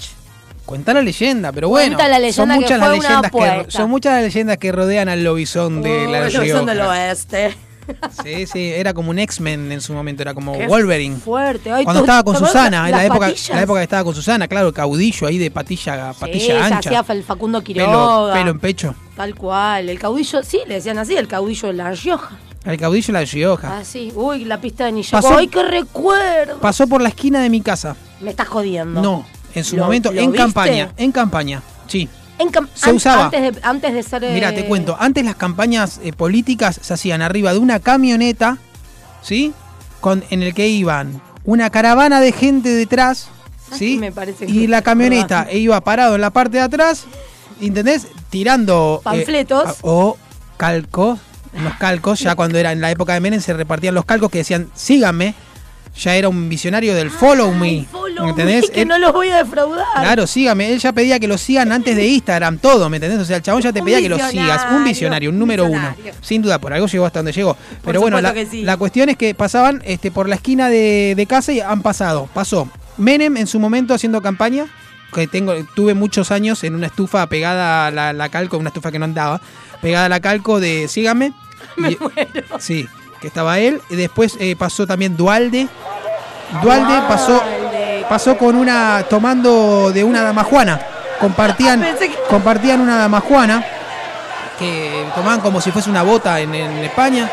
Cuenta 0.66 0.94
la 0.94 1.02
leyenda, 1.02 1.52
pero 1.52 1.70
bueno. 1.70 1.96
Cuenta 1.98 2.08
la 2.10 2.20
leyenda 2.20 2.36
son 2.36 2.50
que 2.50 2.56
muchas 2.56 2.80
fue 2.80 2.88
las 2.88 2.90
leyendas 2.98 3.22
que 3.22 3.28
apuesta. 3.28 3.72
son 3.72 3.90
muchas 3.90 4.14
las 4.14 4.24
leyendas 4.24 4.58
que 4.58 4.72
rodean 4.72 5.10
al 5.10 5.24
lobizón 5.24 5.82
de 5.82 6.08
la 6.08 6.22
los 6.24 6.34
son 6.34 6.66
del 6.66 6.78
Rioja. 6.78 6.90
oeste. 6.90 7.56
Sí, 8.24 8.46
sí, 8.48 8.72
era 8.74 8.94
como 8.94 9.10
un 9.10 9.20
X-Men 9.20 9.70
en 9.74 9.82
su 9.82 9.94
momento, 9.94 10.22
era 10.22 10.34
como 10.34 10.58
Qué 10.58 10.68
Wolverine. 10.68 11.18
Fuerte. 11.18 11.70
Ay, 11.70 11.84
Cuando 11.84 12.00
tú- 12.00 12.06
estaba 12.06 12.24
con 12.24 12.34
¿te 12.34 12.38
acuerdas 12.38 12.54
Susana, 12.64 12.86
en 12.90 12.96
la 12.96 13.04
época, 13.06 13.20
patillas? 13.28 13.50
la 13.50 13.62
época 13.62 13.80
que 13.82 13.84
estaba 13.84 14.04
con 14.06 14.16
Susana, 14.16 14.48
claro, 14.48 14.68
el 14.70 14.74
caudillo 14.74 15.28
ahí 15.28 15.38
de 15.38 15.52
patilla, 15.52 16.14
Sí, 16.14 16.20
patilla 16.22 16.40
se 16.46 16.74
ancha. 16.74 16.90
hacía 17.02 17.06
el 17.14 17.24
Facundo 17.26 17.62
pelo, 17.62 17.66
Quiroga. 17.86 18.34
pelo 18.36 18.52
en 18.52 18.60
pecho. 18.62 18.96
Tal 19.18 19.36
cual. 19.36 19.90
El 19.90 20.00
caudillo, 20.00 20.44
sí, 20.44 20.62
le 20.66 20.76
decían 20.76 20.98
así, 20.98 21.18
el 21.18 21.28
caudillo 21.28 21.68
de 21.68 21.74
La 21.74 21.92
Rioja. 21.92 22.38
El 22.64 22.78
caudillo 22.80 23.08
de 23.08 23.20
la 23.20 23.26
Rioja. 23.26 23.78
Ah, 23.80 23.84
sí. 23.84 24.14
Uy, 24.16 24.46
la 24.46 24.62
pista 24.62 24.86
de. 24.90 25.04
Pasó- 25.12 25.36
¡Ay, 25.38 25.48
qué 25.48 25.62
recuerdo! 25.64 26.60
Pasó 26.60 26.88
por 26.88 27.02
la 27.02 27.10
esquina 27.10 27.42
de 27.42 27.50
mi 27.50 27.60
casa. 27.60 27.98
Me 28.22 28.30
estás 28.30 28.48
jodiendo. 28.48 29.02
No, 29.02 29.26
en 29.56 29.64
su 29.64 29.78
¿Lo- 29.78 29.84
momento, 29.86 30.12
lo 30.12 30.20
en 30.22 30.32
viste? 30.32 30.44
campaña. 30.44 30.92
En 30.98 31.12
campaña, 31.12 31.62
sí. 31.88 32.08
En 32.40 32.50
cam- 32.50 32.68
Se 32.74 32.90
an- 32.90 32.96
usaba. 32.96 33.26
Antes 33.26 33.56
de, 33.56 33.62
antes 33.64 33.94
de 33.94 34.04
ser. 34.04 34.22
Mira, 34.34 34.50
eh, 34.50 34.54
te 34.54 34.66
cuento. 34.66 34.98
Antes 35.00 35.24
las 35.24 35.36
campañas 35.36 36.00
eh, 36.04 36.12
políticas 36.14 36.80
se 36.82 36.94
hacían 36.94 37.22
arriba 37.22 37.54
de 37.54 37.60
una 37.60 37.80
camioneta, 37.80 38.58
¿sí? 39.22 39.54
Con, 40.02 40.24
en 40.30 40.42
el 40.44 40.54
que 40.54 40.68
iban 40.68 41.22
una 41.46 41.70
caravana 41.70 42.20
de 42.22 42.32
gente 42.32 42.70
detrás, 42.70 43.28
¿sí? 43.72 43.98
Me 44.00 44.12
parece 44.12 44.46
que- 44.46 44.52
y 44.52 44.68
la 44.68 44.82
camioneta 44.82 45.48
iba 45.52 45.80
parado 45.82 46.16
en 46.16 46.22
la 46.22 46.32
parte 46.32 46.58
de 46.58 46.64
atrás, 46.64 47.06
¿entendés? 47.62 48.08
Tirando... 48.30 48.98
eh, 49.00 49.04
Panfletos. 49.04 49.78
o 49.82 50.18
calcos, 50.58 51.20
unos 51.56 51.74
calcos, 51.76 52.20
ya 52.20 52.36
cuando 52.36 52.58
era 52.58 52.72
en 52.72 52.82
la 52.82 52.90
época 52.92 53.14
de 53.14 53.20
Menem 53.20 53.40
se 53.42 53.54
repartían 53.54 53.94
los 53.94 54.06
calcos 54.06 54.32
que 54.32 54.40
decían, 54.40 54.70
síganme. 54.74 55.36
Ya 55.96 56.16
era 56.16 56.28
un 56.28 56.50
visionario 56.50 56.96
del 56.96 57.12
follow 57.12 57.54
me. 57.54 57.86
Follow 57.92 58.28
¿Entendés? 58.30 58.64
me, 58.68 58.74
que 58.74 58.82
Él- 58.82 58.88
no 58.88 58.98
los 58.98 59.14
voy 59.14 59.30
a 59.30 59.38
defraudar. 59.44 59.86
Claro, 59.96 60.26
sígame. 60.26 60.72
Él 60.74 60.80
ya 60.80 60.92
pedía 60.92 61.20
que 61.20 61.28
lo 61.28 61.38
sigan 61.38 61.72
antes 61.72 61.96
de 61.96 62.08
Instagram, 62.08 62.58
todo, 62.58 62.90
¿me 62.90 62.98
entendés? 62.98 63.20
O 63.20 63.26
sea, 63.26 63.38
el 63.38 63.44
chabón 63.44 63.62
ya 63.62 63.72
te 63.72 63.80
Un 63.80 63.86
pedía 63.86 64.02
que 64.02 64.10
lo 64.10 64.18
sigas. 64.30 64.66
Un 64.72 64.84
visionario, 64.84 65.30
un 65.30 65.38
número 65.38 65.66
visionario. 65.66 66.04
uno. 66.06 66.14
Sin 66.22 66.42
duda, 66.42 66.60
por 66.60 66.74
algo 66.74 66.88
llegó 66.88 67.06
hasta 67.06 67.20
donde 67.20 67.32
llegó. 67.32 67.56
Pero 67.86 68.02
bueno, 68.02 68.20
la, 68.22 68.34
sí. 68.50 68.66
cuestión 68.78 69.10
es 69.10 69.18
que 69.18 69.36
pasaban 69.36 69.82
este, 69.86 70.10
por 70.10 70.28
la 70.28 70.36
esquina 70.36 70.68
de, 70.70 71.14
de 71.16 71.26
casa 71.28 71.52
y 71.52 71.60
han 71.60 71.82
pasado. 71.84 72.28
Pasó 72.34 72.68
Menem 72.98 73.38
en 73.38 73.46
su 73.48 73.60
momento 73.60 73.94
haciendo 73.94 74.22
campaña. 74.22 74.66
Que 75.14 75.28
tengo, 75.28 75.54
tuve 75.76 75.94
muchos 75.94 76.32
años 76.32 76.64
en 76.64 76.74
una 76.74 76.88
estufa 76.88 77.28
pegada 77.28 77.86
a 77.86 77.92
la, 77.92 78.14
la 78.14 78.30
calco, 78.30 78.58
una 78.58 78.70
estufa 78.70 78.92
que 78.92 78.98
no 78.98 79.06
andaba, 79.06 79.40
pegada 79.80 80.08
a 80.08 80.10
la 80.10 80.20
calco 80.20 80.60
de 80.60 80.88
Sígame. 80.88 81.34
Y- 81.78 81.98
Sí, 82.60 82.88
que 83.24 83.28
estaba 83.28 83.58
él. 83.58 83.82
Y 83.90 83.96
después 83.96 84.36
eh, 84.38 84.54
pasó 84.58 84.86
también 84.86 85.16
Dualde. 85.16 85.66
Dualde 86.62 86.94
pasó, 87.08 87.42
pasó 88.10 88.38
con 88.38 88.56
una, 88.58 89.06
tomando 89.10 89.92
de 89.94 90.04
una 90.04 90.22
damajuana. 90.24 90.78
Compartían, 91.22 91.82
que- 92.00 92.14
compartían 92.30 92.82
una 92.82 92.98
damajuana 92.98 93.64
que 94.60 95.06
tomaban 95.16 95.40
como 95.40 95.62
si 95.62 95.72
fuese 95.72 95.90
una 95.90 96.04
bota 96.04 96.42
en, 96.42 96.54
en 96.54 96.78
España. 96.80 97.30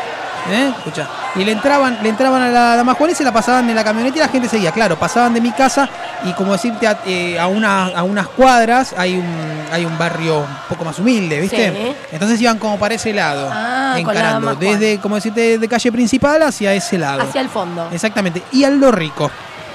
¿Eh? 0.49 0.71
Escucha. 0.77 1.07
Y 1.35 1.43
le 1.45 1.51
entraban, 1.51 1.99
le 2.01 2.09
entraban 2.09 2.41
a 2.41 2.49
la 2.83 2.93
Juana 2.93 3.11
y 3.13 3.15
se 3.15 3.23
la 3.23 3.31
pasaban 3.31 3.69
en 3.69 3.75
la 3.75 3.83
camioneta 3.83 4.17
y 4.17 4.19
la 4.19 4.27
gente 4.27 4.49
seguía. 4.49 4.71
Claro, 4.71 4.97
pasaban 4.97 5.33
de 5.33 5.41
mi 5.41 5.51
casa 5.51 5.87
y 6.25 6.33
como 6.33 6.53
decirte 6.53 6.87
a, 6.87 6.99
eh, 7.05 7.39
a, 7.39 7.47
una- 7.47 7.85
a 7.87 8.03
unas 8.03 8.27
cuadras 8.27 8.93
hay 8.97 9.15
un, 9.17 9.25
hay 9.71 9.85
un 9.85 9.97
barrio 9.97 10.39
un 10.39 10.47
poco 10.67 10.83
más 10.85 10.97
humilde, 10.99 11.39
¿viste? 11.39 11.71
Sí. 11.71 11.95
Entonces 12.11 12.41
iban 12.41 12.57
como 12.57 12.77
para 12.79 12.95
ese 12.95 13.13
lado, 13.13 13.49
Ah, 13.51 13.91
la 13.93 13.99
encarando. 13.99 14.55
Desde, 14.55 14.99
como 14.99 15.15
decirte, 15.15 15.57
de 15.57 15.67
calle 15.67 15.91
principal 15.91 16.41
hacia 16.43 16.73
ese 16.73 16.97
lado. 16.97 17.21
Hacia 17.21 17.41
el 17.41 17.49
fondo. 17.49 17.87
Exactamente. 17.91 18.41
Y 18.51 18.63
Aldo 18.63 18.91
Rico. 18.91 19.29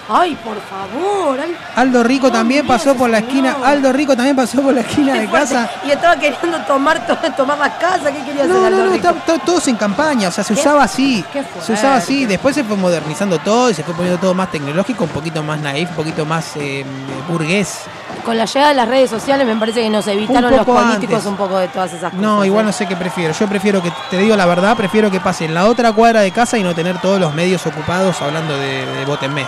Ay, 0.09 0.37
por 0.37 0.57
favor. 0.61 1.39
ay, 1.41 1.57
Aldo 1.75 2.03
Rico 2.05 2.31
también 2.31 2.63
mira 2.65 2.77
pasó 2.77 2.95
por 2.95 3.11
la 3.11 3.19
señor. 3.19 3.31
esquina. 3.47 3.57
Aldo 3.69 3.93
Rico 3.93 4.15
también 4.15 4.37
pasó 4.37 4.63
por 4.63 4.73
la 4.73 4.83
esquina 4.83 5.15
de 5.15 5.27
casa. 5.31 5.69
Y 5.85 5.91
estaba 5.91 6.15
queriendo 6.17 6.59
tomar, 6.61 7.05
to- 7.07 7.17
tomar 7.37 7.59
la 7.59 7.77
casa. 7.77 8.13
¿Qué 8.13 8.19
quería 8.25 8.45
hacer? 8.45 8.49
No, 8.49 8.61
no, 8.61 8.67
Aldo 8.67 8.85
no, 8.87 8.93
Rico? 8.93 9.15
todos 9.45 9.67
en 9.67 9.77
campaña, 9.77 10.29
o 10.29 10.31
sea, 10.31 10.45
se 10.45 10.55
Qué- 10.55 10.61
usaba 10.61 10.85
así. 10.85 11.25
qué 11.33 11.43
Se 11.61 11.73
usaba 11.73 11.97
así, 11.97 12.25
después 12.25 12.55
se 12.55 12.63
fue 12.63 12.77
modernizando 12.77 13.39
todo 13.41 13.71
y 13.71 13.75
se 13.75 13.83
fue 13.83 13.95
poniendo 13.95 14.21
todo 14.21 14.33
más 14.33 14.51
tecnológico, 14.53 15.05
un 15.05 15.11
poquito 15.11 15.43
más 15.43 15.59
naif, 15.61 15.91
un 15.91 15.97
poquito 15.97 16.25
más 16.25 16.53
eh, 16.57 16.85
burgués. 17.29 17.81
Con 18.25 18.37
la 18.39 18.45
llegada 18.45 18.69
de 18.71 18.75
las 18.77 18.89
redes 18.89 19.11
sociales 19.11 19.45
me 19.47 19.57
parece 19.57 19.83
que 19.83 19.91
nos 19.91 20.07
evitaron 20.07 20.51
los 20.51 20.65
políticos 20.65 21.15
antes. 21.17 21.27
un 21.27 21.37
poco 21.37 21.59
de 21.59 21.69
todas 21.69 21.91
esas 21.93 22.11
cosas. 22.11 22.21
No, 22.21 22.45
igual 22.45 22.63
¿eh? 22.65 22.67
no 22.67 22.73
sé 22.73 22.87
qué 22.87 22.95
prefiero. 22.97 23.35
Yo 23.35 23.47
prefiero 23.49 23.83
que, 23.83 23.93
te 24.11 24.19
digo 24.19 24.37
la 24.37 24.47
verdad, 24.47 24.77
prefiero 24.77 25.11
que 25.11 25.19
pase 25.21 25.45
en 25.47 25.55
la 25.55 25.67
otra 25.67 25.93
cuadra 25.93 26.21
de 26.21 26.31
casa 26.31 26.57
y 26.59 26.63
no 26.63 26.75
tener 26.77 27.01
todos 27.01 27.19
los 27.21 27.35
medios 27.35 27.67
ocupados 27.67 28.21
hablando 28.23 28.57
de, 28.57 28.87
de 28.87 29.05
Votenme. 29.05 29.45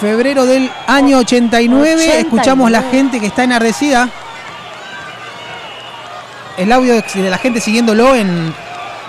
Febrero 0.00 0.44
del 0.44 0.70
año 0.86 1.18
89, 1.18 1.90
89. 1.94 2.20
escuchamos 2.20 2.70
la 2.70 2.82
gente 2.82 3.18
que 3.18 3.26
está 3.26 3.44
enardecida. 3.44 4.08
El 6.58 6.72
audio 6.72 6.94
de 7.00 7.30
la 7.30 7.38
gente 7.38 7.60
siguiéndolo 7.60 8.14
en, 8.14 8.52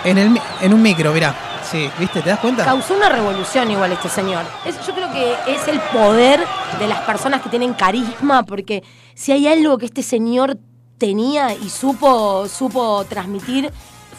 en, 0.03 0.17
el, 0.17 0.29
mi- 0.29 0.41
en 0.61 0.73
un 0.73 0.81
micro, 0.81 1.11
mirá. 1.13 1.33
Sí, 1.69 1.89
¿viste? 1.99 2.21
¿Te 2.21 2.29
das 2.29 2.39
cuenta? 2.39 2.63
Causó 2.63 2.93
una 2.95 3.09
revolución 3.09 3.69
igual 3.69 3.91
este 3.91 4.07
señor. 4.09 4.43
Es- 4.65 4.85
yo 4.85 4.93
creo 4.93 5.11
que 5.11 5.33
es 5.47 5.67
el 5.67 5.79
poder 5.79 6.41
de 6.79 6.87
las 6.87 6.99
personas 7.01 7.41
que 7.41 7.49
tienen 7.49 7.73
carisma, 7.73 8.43
porque 8.43 8.83
si 9.13 9.33
hay 9.33 9.47
algo 9.47 9.77
que 9.77 9.85
este 9.87 10.03
señor 10.03 10.57
tenía 10.97 11.53
y 11.53 11.69
supo, 11.69 12.47
supo 12.47 13.03
transmitir, 13.05 13.71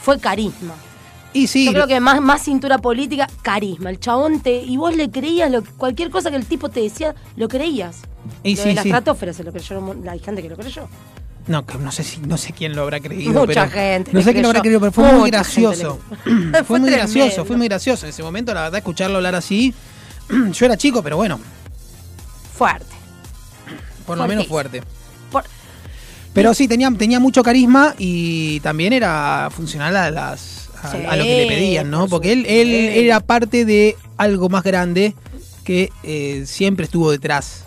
fue 0.02 0.18
carisma. 0.20 0.74
Y 1.34 1.46
sí, 1.46 1.66
Yo 1.66 1.72
creo 1.72 1.86
que 1.86 2.00
más, 2.00 2.20
más 2.22 2.42
cintura 2.42 2.78
política, 2.78 3.28
carisma. 3.42 3.90
El 3.90 4.00
chabón 4.00 4.40
te. 4.40 4.62
Y 4.62 4.76
vos 4.76 4.96
le 4.96 5.10
creías 5.10 5.50
lo, 5.50 5.62
cualquier 5.62 6.10
cosa 6.10 6.30
que 6.30 6.36
el 6.36 6.46
tipo 6.46 6.68
te 6.70 6.80
decía, 6.80 7.14
lo 7.36 7.48
creías. 7.48 7.98
Y 8.42 8.56
lo 8.56 8.62
sí, 8.62 8.68
de 8.70 8.74
la 8.74 8.82
sí. 8.82 8.88
estratosfera 8.88 9.32
se 9.32 9.44
lo 9.44 9.52
creyó. 9.52 9.94
Hay 10.10 10.18
gente 10.20 10.42
que 10.42 10.48
lo 10.48 10.56
creyó. 10.56 10.88
No, 11.46 11.64
que 11.64 11.78
no 11.78 11.90
sé 11.92 12.02
si 12.04 12.20
no 12.20 12.36
sé 12.36 12.52
quién 12.52 12.74
lo 12.76 12.82
habrá 12.82 13.00
creído. 13.00 13.32
Mucha 13.32 13.46
pero- 13.66 13.70
gente 13.70 14.10
No 14.12 14.20
sé 14.22 14.32
quién 14.32 14.42
lo 14.42 14.48
habrá 14.48 14.60
creído, 14.60 14.80
pero 14.80 14.92
fue 14.92 15.12
muy 15.12 15.30
gracioso. 15.30 15.98
le- 16.24 16.62
fue, 16.64 16.78
muy 16.78 16.88
tremendo. 16.90 16.96
gracioso, 16.96 17.44
fue 17.44 17.56
muy 17.56 17.68
gracioso. 17.68 18.06
En 18.06 18.10
ese 18.10 18.22
momento, 18.22 18.52
la 18.54 18.62
verdad, 18.62 18.78
escucharlo 18.78 19.16
hablar 19.16 19.34
así. 19.34 19.74
Yo 20.52 20.66
era 20.66 20.76
chico, 20.76 21.02
pero 21.02 21.16
bueno, 21.16 21.38
Fuerte. 22.56 22.86
por 24.06 24.18
lo 24.18 24.26
menos 24.26 24.46
fuerte. 24.46 24.82
Por- 25.30 25.44
Pero 26.32 26.52
sí, 26.54 26.68
tenía, 26.68 26.90
tenía 26.90 27.20
mucho 27.20 27.42
carisma 27.42 27.94
y 27.98 28.60
también 28.60 28.92
era 28.92 29.48
funcional 29.50 29.96
a 29.96 30.10
las 30.10 30.67
a, 30.82 30.90
Sí, 30.90 30.98
a 31.06 31.16
lo 31.16 31.24
que 31.24 31.36
le 31.36 31.46
pedían, 31.46 31.90
¿no? 31.90 32.00
por 32.00 32.10
Porque 32.10 32.32
él, 32.32 32.46
él 32.46 32.68
era 32.74 33.20
parte 33.20 33.64
de 33.64 33.96
algo 34.16 34.48
más 34.48 34.64
grande 34.64 35.14
que 35.64 35.90
eh, 36.02 36.44
siempre 36.46 36.84
estuvo 36.84 37.10
detrás 37.10 37.64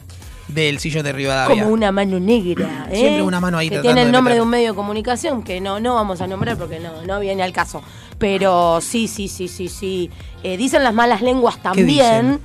del 0.48 0.80
sillón 0.80 1.04
de 1.04 1.14
Rivadavia. 1.14 1.64
como 1.64 1.74
una 1.74 1.92
mano 1.92 2.20
negra. 2.20 2.88
¿eh? 2.92 2.98
Siempre 2.98 3.22
una 3.22 3.40
mano 3.40 3.58
ahí 3.58 3.70
Que 3.70 3.80
tiene 3.80 4.04
el 4.04 4.12
nombre 4.12 4.36
de 4.36 4.42
un 4.42 4.50
medio 4.50 4.70
de 4.70 4.76
comunicación 4.76 5.44
que 5.44 5.62
no, 5.62 5.80
no 5.80 5.96
vamos 5.96 6.22
a 6.22 6.28
nombrar 6.28 6.58
porque 6.58 6.80
no, 6.80 7.04
no 7.06 7.20
viene 7.20 7.44
al 7.44 7.54
caso. 7.54 7.82
Pero 8.18 8.80
sí, 8.82 9.08
sí, 9.08 9.28
sí, 9.28 9.48
sí, 9.48 9.70
sí. 9.70 10.10
Eh, 10.44 10.58
dicen 10.58 10.84
las 10.84 10.94
malas 10.94 11.22
lenguas 11.22 11.62
también? 11.62 12.40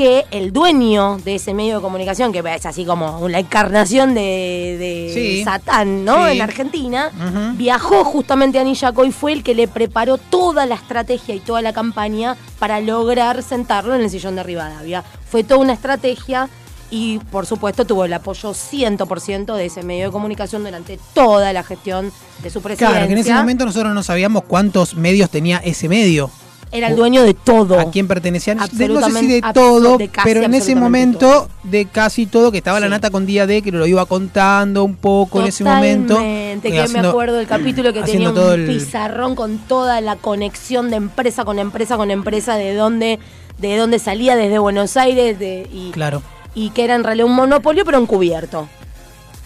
Que 0.00 0.24
el 0.30 0.50
dueño 0.50 1.18
de 1.18 1.34
ese 1.34 1.52
medio 1.52 1.76
de 1.76 1.82
comunicación, 1.82 2.32
que 2.32 2.38
es 2.38 2.64
así 2.64 2.86
como 2.86 3.28
la 3.28 3.38
encarnación 3.38 4.14
de, 4.14 4.76
de 4.78 5.10
Sí. 5.12 5.44
Satán, 5.44 6.06
¿no? 6.06 6.26
Sí. 6.26 6.36
En 6.36 6.40
Argentina, 6.40 7.10
viajó 7.56 8.02
justamente 8.02 8.58
a 8.58 8.64
Nillaco 8.64 9.04
y 9.04 9.12
fue 9.12 9.34
el 9.34 9.42
que 9.42 9.54
le 9.54 9.68
preparó 9.68 10.16
toda 10.16 10.64
la 10.64 10.76
estrategia 10.76 11.34
y 11.34 11.40
toda 11.40 11.60
la 11.60 11.74
campaña 11.74 12.38
para 12.58 12.80
lograr 12.80 13.42
sentarlo 13.42 13.94
en 13.94 14.00
el 14.00 14.08
sillón 14.08 14.36
de 14.36 14.42
Rivadavia. 14.42 15.04
Fue 15.28 15.44
toda 15.44 15.60
una 15.60 15.74
estrategia 15.74 16.48
y 16.90 17.18
por 17.30 17.44
supuesto 17.44 17.84
tuvo 17.84 18.06
el 18.06 18.12
apoyo 18.14 18.52
100% 18.52 19.54
de 19.54 19.66
ese 19.66 19.82
medio 19.82 20.06
de 20.06 20.12
comunicación 20.12 20.64
durante 20.64 20.98
toda 21.12 21.52
la 21.52 21.62
gestión 21.62 22.10
de 22.42 22.48
su 22.48 22.62
presidencia. 22.62 22.88
Claro, 22.88 23.06
que 23.06 23.12
en 23.12 23.18
ese 23.18 23.34
momento 23.34 23.66
nosotros 23.66 23.92
no 23.92 24.02
sabíamos 24.02 24.44
cuántos 24.44 24.94
medios 24.94 25.28
tenía 25.28 25.58
ese 25.58 25.90
medio. 25.90 26.30
Era 26.72 26.88
el 26.88 26.96
dueño 26.96 27.22
de 27.22 27.34
todo. 27.34 27.78
a 27.78 27.90
quién 27.90 28.06
pertenecían. 28.08 28.58
No 28.58 28.66
sé 28.68 29.18
si 29.20 29.26
de 29.26 29.42
todo, 29.52 29.98
de 29.98 30.08
casi 30.08 30.28
pero 30.28 30.42
en 30.42 30.54
ese 30.54 30.74
momento 30.74 31.48
de 31.64 31.86
casi 31.86 32.26
todo, 32.26 32.52
que 32.52 32.58
estaba 32.58 32.80
la 32.80 32.88
nata 32.88 33.10
con 33.10 33.26
día 33.26 33.46
D, 33.46 33.62
que 33.62 33.72
lo 33.72 33.86
iba 33.86 34.04
contando 34.06 34.84
un 34.84 34.94
poco 34.96 35.40
en 35.40 35.48
ese 35.48 35.64
momento. 35.64 36.14
Totalmente, 36.14 36.68
eh, 36.68 36.86
que 36.86 36.88
me 36.88 37.00
acuerdo 37.00 37.36
del 37.36 37.46
capítulo 37.46 37.92
que 37.92 38.02
tenía 38.02 38.28
un 38.28 38.34
todo 38.34 38.54
el- 38.54 38.66
pizarrón 38.66 39.34
con 39.34 39.58
toda 39.58 40.00
la 40.00 40.16
conexión 40.16 40.90
de 40.90 40.96
empresa 40.96 41.44
con 41.44 41.58
empresa 41.58 41.96
con 41.96 42.10
empresa, 42.10 42.54
de 42.56 42.74
dónde, 42.74 43.18
de 43.58 43.76
dónde 43.76 43.98
salía 43.98 44.36
desde 44.36 44.58
Buenos 44.58 44.96
Aires 44.96 45.38
de, 45.38 45.68
y, 45.72 45.90
Claro, 45.90 46.22
y 46.54 46.70
que 46.70 46.84
era 46.84 46.94
en 46.94 47.04
realidad 47.04 47.26
un 47.28 47.34
monopolio 47.34 47.84
pero 47.84 47.98
encubierto. 47.98 48.68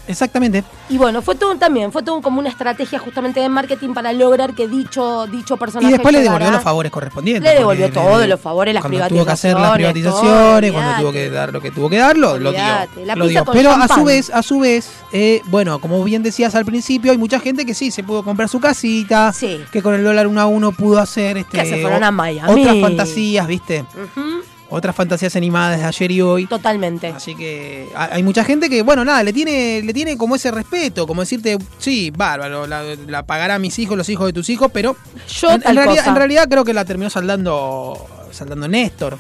Exactamente. 0.09 0.65
Y 0.89 0.99
bueno, 0.99 1.23
fue 1.23 1.35
todo 1.35 1.55
también, 1.57 1.93
fue 1.93 2.03
todo 2.03 2.21
como 2.21 2.41
una 2.41 2.49
estrategia 2.49 2.99
justamente 2.99 3.41
de 3.41 3.49
marketing 3.49 3.95
para 3.95 4.13
lograr 4.13 4.55
que 4.55 4.69
dicho, 4.69 5.27
dicho 5.27 5.57
personaje 5.57 5.89
Y 5.89 5.93
después 5.93 6.13
le 6.15 6.21
devolvió 6.23 6.51
los 6.51 6.63
favores 6.63 6.93
correspondientes. 6.93 7.51
Le 7.53 7.59
devolvió 7.59 7.91
todos 7.91 8.27
los 8.27 8.41
favores, 8.41 8.75
las 8.75 8.83
cuando 8.83 9.07
tuvo 9.09 9.25
que 9.25 9.33
hacer 9.33 9.55
las 9.59 9.73
privatizaciones, 9.73 10.23
privatizaciones, 10.23 10.73
todo, 10.73 10.81
cuando 10.83 11.01
tuvo 11.03 11.13
que 11.13 11.31
dar 11.31 11.53
lo 11.53 11.61
que 11.61 11.71
tuvo 11.71 11.91
que 11.91 11.99
dar, 11.99 12.17
lo, 12.17 12.39
lo 12.39 12.53
dio. 12.53 12.61
La 13.05 13.15
lo 13.17 13.27
dio. 13.27 13.45
Pero 13.47 13.71
a 13.73 13.89
su 13.89 14.05
vez, 14.05 14.31
a 14.31 14.43
su 14.43 14.61
vez, 14.61 14.91
eh, 15.13 15.41
bueno, 15.47 15.79
como 15.81 16.03
bien 16.05 16.23
decías 16.23 16.55
al 16.55 16.65
principio, 16.65 17.13
hay 17.13 17.19
mucha 17.19 17.41
gente 17.41 17.65
que 17.65 17.75
sí 17.75 17.91
se 17.91 18.03
pudo 18.03 18.23
comprar 18.23 18.49
su 18.49 18.61
casita, 18.61 19.33
Sí. 19.33 19.61
que 19.73 19.83
con 19.83 19.95
el 19.95 20.05
dólar 20.05 20.27
uno 20.27 20.41
a 20.41 20.47
uno 20.47 20.73
pudo 20.73 20.99
hacer 21.01 21.39
este, 21.39 21.59
Que 21.59 21.67
se 21.67 21.81
fueron 21.83 22.03
a 22.05 22.09
o- 22.09 22.13
Miami. 22.13 22.61
otras 22.63 22.81
fantasías, 22.81 23.47
¿viste? 23.47 23.85
Ujú, 23.95 24.43
Otras 24.75 24.95
fantasías 24.97 25.35
animadas 25.37 25.79
de 25.81 25.85
ayer 25.87 26.11
y 26.11 26.21
hoy. 26.21 26.47
Totalmente. 26.47 27.07
Así 27.09 27.35
que 27.35 27.89
ha- 27.95 28.11
hay 28.15 28.23
mucha 28.23 28.45
gente 28.45 28.69
que, 28.69 28.83
bueno, 28.83 29.05
nada, 29.05 29.23
le 29.23 29.33
tiene, 29.33 29.81
le 29.83 29.93
tiene 29.93 30.17
como 30.17 30.37
ese 30.37 30.51
respeto, 30.51 31.07
como 31.07 31.23
decirte, 31.23 31.57
sí, 31.79 32.11
bárbaro, 32.11 32.67
la, 32.67 32.83
la 33.07 33.25
pagará 33.25 33.59
mis 33.59 33.79
hijos, 33.79 33.97
los 33.97 34.09
hijos 34.09 34.27
de 34.27 34.33
tus 34.33 34.51
hijos, 34.51 34.71
pero 34.73 34.97
Yo 35.41 35.51
en, 35.53 35.63
en 35.67 35.77
realidad, 35.77 35.97
cosa. 35.99 36.11
en 36.11 36.17
realidad 36.17 36.49
creo 36.49 36.65
que 36.65 36.75
la 36.75 36.85
terminó 36.85 37.09
saldando, 37.09 38.07
saldando 38.33 38.67
Néstor. 38.69 39.19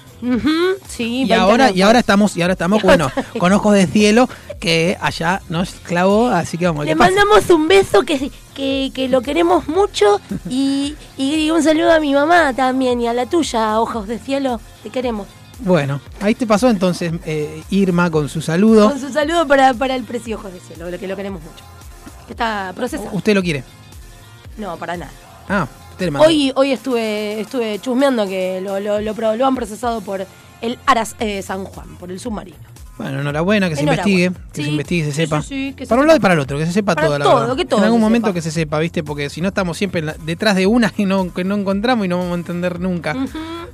Sí, 0.89 1.05
Y 1.23 1.29
20 1.29 1.35
ahora, 1.35 1.71
y 1.71 1.83
ahora 1.83 1.99
estamos, 2.01 2.37
y 2.37 2.43
ahora 2.43 2.53
estamos, 2.55 2.83
bueno, 2.83 3.11
con 3.39 3.53
ojos 3.53 3.75
de 3.75 3.87
cielo, 3.87 4.29
que 4.61 4.97
allá 5.01 5.41
nos 5.49 5.71
clavó, 5.71 6.29
así 6.29 6.59
que 6.59 6.67
vamos, 6.67 6.85
Le 6.87 6.95
mandamos 6.95 7.49
un 7.51 7.69
beso 7.69 8.03
que, 8.03 8.31
que, 8.55 8.91
que 8.95 9.09
lo 9.09 9.21
queremos 9.23 9.69
mucho 9.69 10.21
y, 10.49 10.97
y 11.17 11.51
un 11.51 11.63
saludo 11.63 11.93
a 11.93 12.01
mi 12.01 12.13
mamá 12.15 12.53
también 12.55 13.01
y 13.01 13.07
a 13.07 13.13
la 13.13 13.27
tuya, 13.27 13.79
ojos 13.81 14.07
de 14.09 14.19
cielo, 14.19 14.61
te 14.83 14.91
queremos. 14.91 15.27
Bueno, 15.61 16.01
ahí 16.21 16.35
te 16.35 16.47
pasó 16.47 16.69
entonces 16.69 17.13
eh, 17.25 17.63
Irma 17.71 18.11
con 18.11 18.29
su 18.29 18.41
saludo. 18.41 18.91
Con 18.91 19.01
su 19.01 19.11
saludo 19.13 19.47
para, 19.47 19.73
para 19.75 19.95
el 19.95 20.05
precio 20.05 20.37
ojos 20.37 20.53
de 20.53 20.61
cielo, 20.61 20.91
lo 20.91 20.99
que 20.99 21.07
lo 21.07 21.17
queremos 21.17 21.43
mucho. 21.43 21.65
Está 22.29 22.73
procesado. 22.75 23.11
¿Usted 23.13 23.35
lo 23.35 23.43
quiere? 23.43 23.65
No, 24.57 24.77
para 24.77 24.97
nada. 24.97 25.13
Ah, 25.49 25.69
usted 25.93 26.11
le. 26.11 26.27
Hoy, 26.27 26.53
hoy 26.57 26.73
estuve, 26.73 27.41
estuve 27.41 27.79
chusmeando 27.79 28.27
que 28.27 28.61
lo, 28.61 28.81
lo, 28.81 29.01
lo 29.01 29.47
han 29.47 29.55
procesado 29.55 30.01
por 30.01 30.27
el 30.61 30.79
Aras 30.87 31.17
eh, 31.19 31.43
San 31.43 31.65
Juan, 31.65 31.97
por 31.97 32.11
el 32.11 32.19
submarino. 32.19 32.74
Bueno, 32.97 33.21
enhorabuena, 33.23 33.69
que 33.69 33.75
se 33.77 33.83
investigue, 33.83 34.31
que 34.31 34.37
Sí, 34.53 34.63
se 34.65 34.69
investigue 34.71 35.01
y 35.03 35.05
se 35.07 35.13
sepa. 35.13 35.43
sí, 35.43 35.49
sí, 35.49 35.75
que 35.77 35.85
se 35.85 35.89
para 35.89 36.01
un 36.03 36.07
lado 36.07 36.17
y 36.17 36.21
para 36.21 36.35
el 36.35 36.41
otro, 36.41 36.59
que 36.59 36.67
se 36.67 36.73
sepa 36.73 36.95
Para 36.95 37.09
todo, 37.09 37.19
la 37.19 37.25
verdad. 37.41 37.57
que 37.57 37.65
todo 37.65 37.81
En 37.81 37.85
algún 37.87 38.01
momento 38.01 38.29
sepa. 38.29 38.35
que 38.35 38.43
se 38.43 38.51
sepa, 38.53 38.79
¿viste? 38.79 39.03
Porque 39.03 39.29
si 39.31 39.41
no 39.41 39.49
estamos 39.49 39.77
siempre 39.77 40.01
la- 40.01 40.15
detrás 40.25 40.55
de 40.55 40.67
una 40.67 40.91
que 40.91 41.05
no, 41.05 41.35
que 41.35 41.43
no 41.43 41.57
encontramos 41.57 42.07
y 42.07 42.09
no 42.09 42.19
vamos 42.19 42.33
a 42.33 42.37
entender 42.37 42.79
nunca. 42.79 43.17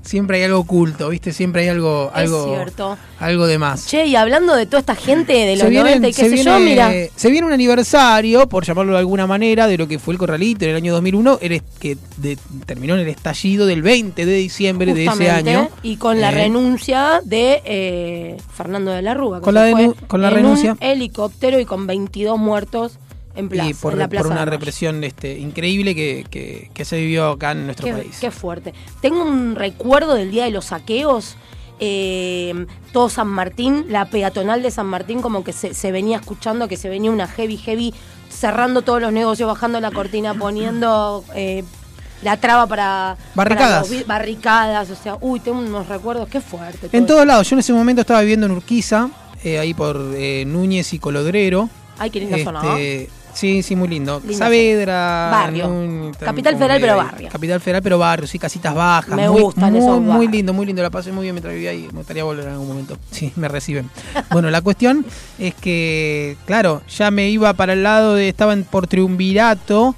Siempre 0.02 0.38
hay 0.38 0.44
algo 0.44 0.61
oculto, 0.61 1.11
¿viste? 1.11 1.35
Siempre 1.35 1.62
hay 1.62 1.68
algo, 1.68 2.11
Es 2.14 2.20
algo, 2.20 2.46
cierto. 2.54 2.96
algo 3.18 3.46
de 3.46 3.59
más. 3.59 3.87
Che, 3.87 4.06
y 4.06 4.16
hablando 4.16 4.56
de 4.56 4.64
toda 4.64 4.80
esta 4.80 4.94
gente 4.94 5.35
de 5.35 5.52
los 5.56 5.64
Se 5.64 5.68
viene- 5.68 5.85
90 5.96 6.09
y 6.09 6.12
qué 6.14 6.22
se 6.30 6.37
sé 6.38 6.44
yo, 6.44 6.59
mira. 6.59 6.90
Se 7.14 7.30
viene 7.30 7.46
un 7.46 7.52
aniversario, 7.52 8.48
por 8.48 8.64
llamarlo 8.64 8.92
de 8.92 8.98
alguna 9.00 9.26
manera, 9.26 9.66
de 9.66 9.76
lo 9.76 9.87
que 9.87 9.98
fue 9.98 10.14
el 10.14 10.18
Corralito 10.18 10.64
en 10.64 10.70
el 10.70 10.76
año 10.78 10.94
2001, 10.94 11.38
el 11.42 11.52
es- 11.52 11.62
que 11.78 11.98
de- 12.16 12.38
terminó 12.64 12.94
en 12.94 13.00
el 13.00 13.09
estallido 13.09 13.66
del 13.66 13.83
20 13.83 14.24
de 14.24 14.33
diciembre 14.33 14.94
de 14.94 15.04
ese 15.04 15.30
año. 15.30 15.68
Y 15.83 15.96
con 15.96 16.18
la 16.22 16.30
Eh, 16.30 16.35
renuncia 16.35 17.20
de 17.22 17.61
eh, 17.66 18.37
Fernando 18.54 18.90
de 18.92 19.02
la 19.02 19.10
Con 19.40 19.55
la 19.55 19.70
fue 19.70 19.94
con 20.09 20.23
la 20.23 20.29
en 20.29 20.35
renuncia. 20.35 20.73
Un 20.73 20.79
helicóptero 20.81 21.59
y 21.61 21.64
con 21.64 21.87
22 21.87 22.38
muertos 22.38 22.99
en, 23.37 23.49
plaza, 23.49 23.70
y 23.70 23.75
por, 23.75 23.92
en 23.92 23.99
la 24.01 24.05
por 24.07 24.11
Plaza 24.11 24.27
una 24.29 24.40
de 24.40 24.46
Mayo. 24.46 24.51
represión 24.59 25.05
este, 25.05 25.38
increíble 25.38 25.94
que, 25.94 26.27
que- 26.31 26.70
que 26.75 26.85
se 26.85 26.99
vivió 26.99 27.31
acá 27.31 27.53
en 27.53 27.66
nuestro 27.66 27.87
Qué, 27.87 27.92
país. 27.92 28.18
qué 28.20 28.31
fuerte. 28.31 28.75
Tengo 29.01 29.23
un 29.23 29.55
recuerdo 29.57 30.14
del 30.14 30.31
día 30.31 30.44
de 30.44 30.51
los 30.51 30.66
saqueos. 30.66 31.37
eh, 31.83 32.66
todo 32.92 33.09
San 33.09 33.29
Martín, 33.29 33.87
la 33.88 34.05
peatonal 34.11 34.62
de 34.62 34.70
San 34.70 34.87
Martín, 34.87 35.23
como 35.23 35.44
que 35.44 35.53
se, 35.55 35.73
se 35.73 35.90
venía 35.92 36.18
escuchando 36.18 36.68
que 36.68 36.77
se 36.77 36.90
venía 36.90 37.11
una 37.11 37.27
heavy, 37.27 37.57
heavy, 37.57 37.94
cerrando 38.29 38.83
todos 38.83 39.01
los 39.01 39.12
negocios, 39.14 39.46
bajando 39.49 39.81
la 39.81 39.90
cortina, 39.90 40.35
poniendo 40.35 41.25
eh, 41.35 41.64
la 42.22 42.37
traba 42.37 42.66
para. 42.66 43.16
Barricadas. 43.35 43.68
para 43.70 43.80
los 43.80 43.90
vi- 43.90 44.04
barricadas, 44.04 44.90
o 44.90 44.96
sea, 44.96 45.16
uy, 45.20 45.40
tengo 45.40 45.59
unos 45.59 45.88
recuerdos, 45.88 46.28
qué 46.28 46.40
fuerte. 46.40 46.88
todo 46.88 46.98
En 46.98 47.06
todos 47.06 47.26
lados. 47.26 47.48
Yo 47.48 47.54
en 47.56 47.61
ese 47.61 47.72
momento 47.72 48.00
estaba 48.02 48.20
viviendo 48.20 48.46
en 48.46 48.52
Urquiza, 48.52 49.09
eh, 49.44 49.59
ahí 49.59 49.74
por 49.74 50.12
eh, 50.14 50.44
Núñez 50.46 50.92
y 50.92 50.98
Colodrero. 50.98 51.68
Ay, 51.98 52.11
qué 52.11 52.20
linda 52.20 52.38
zona. 52.42 52.61
Este, 52.78 53.11
Sí, 53.33 53.62
sí, 53.62 53.76
muy 53.76 53.87
lindo. 53.87 54.18
Linda 54.24 54.38
Saavedra. 54.38 55.28
Barrio. 55.30 55.68
Núñez, 55.68 56.16
Capital 56.16 56.56
Federal, 56.56 56.80
pero 56.80 56.96
barrio. 56.96 57.28
Capital 57.30 57.61
Federal, 57.61 57.83
pero 57.83 57.96
barrio, 57.98 58.26
sí, 58.26 58.40
casitas 58.40 58.74
bajas. 58.74 59.14
Me 59.14 59.30
muy, 59.30 59.40
gustan 59.42 59.70
muy, 59.72 59.80
esos 59.80 60.00
Muy 60.00 60.26
lindo, 60.26 60.52
muy 60.52 60.66
lindo. 60.66 60.83
La 60.83 60.90
pasé 60.90 61.12
muy 61.12 61.22
bien 61.22 61.37
mientras 61.37 61.54
vivía 61.54 61.70
ahí. 61.70 61.87
Me 61.92 61.98
gustaría 61.98 62.24
volver 62.24 62.46
en 62.46 62.52
algún 62.54 62.66
momento. 62.66 62.96
Sí, 63.12 63.33
me 63.37 63.46
reciben. 63.46 63.88
bueno, 64.33 64.50
la 64.50 64.61
cuestión 64.62 65.06
es 65.38 65.54
que, 65.54 66.37
claro, 66.44 66.83
ya 66.88 67.12
me 67.12 67.28
iba 67.30 67.52
para 67.52 67.74
el 67.74 67.85
lado 67.85 68.14
de. 68.16 68.28
Estaba 68.28 68.52
en, 68.52 68.64
por 68.64 68.88
Triunvirato. 68.88 69.94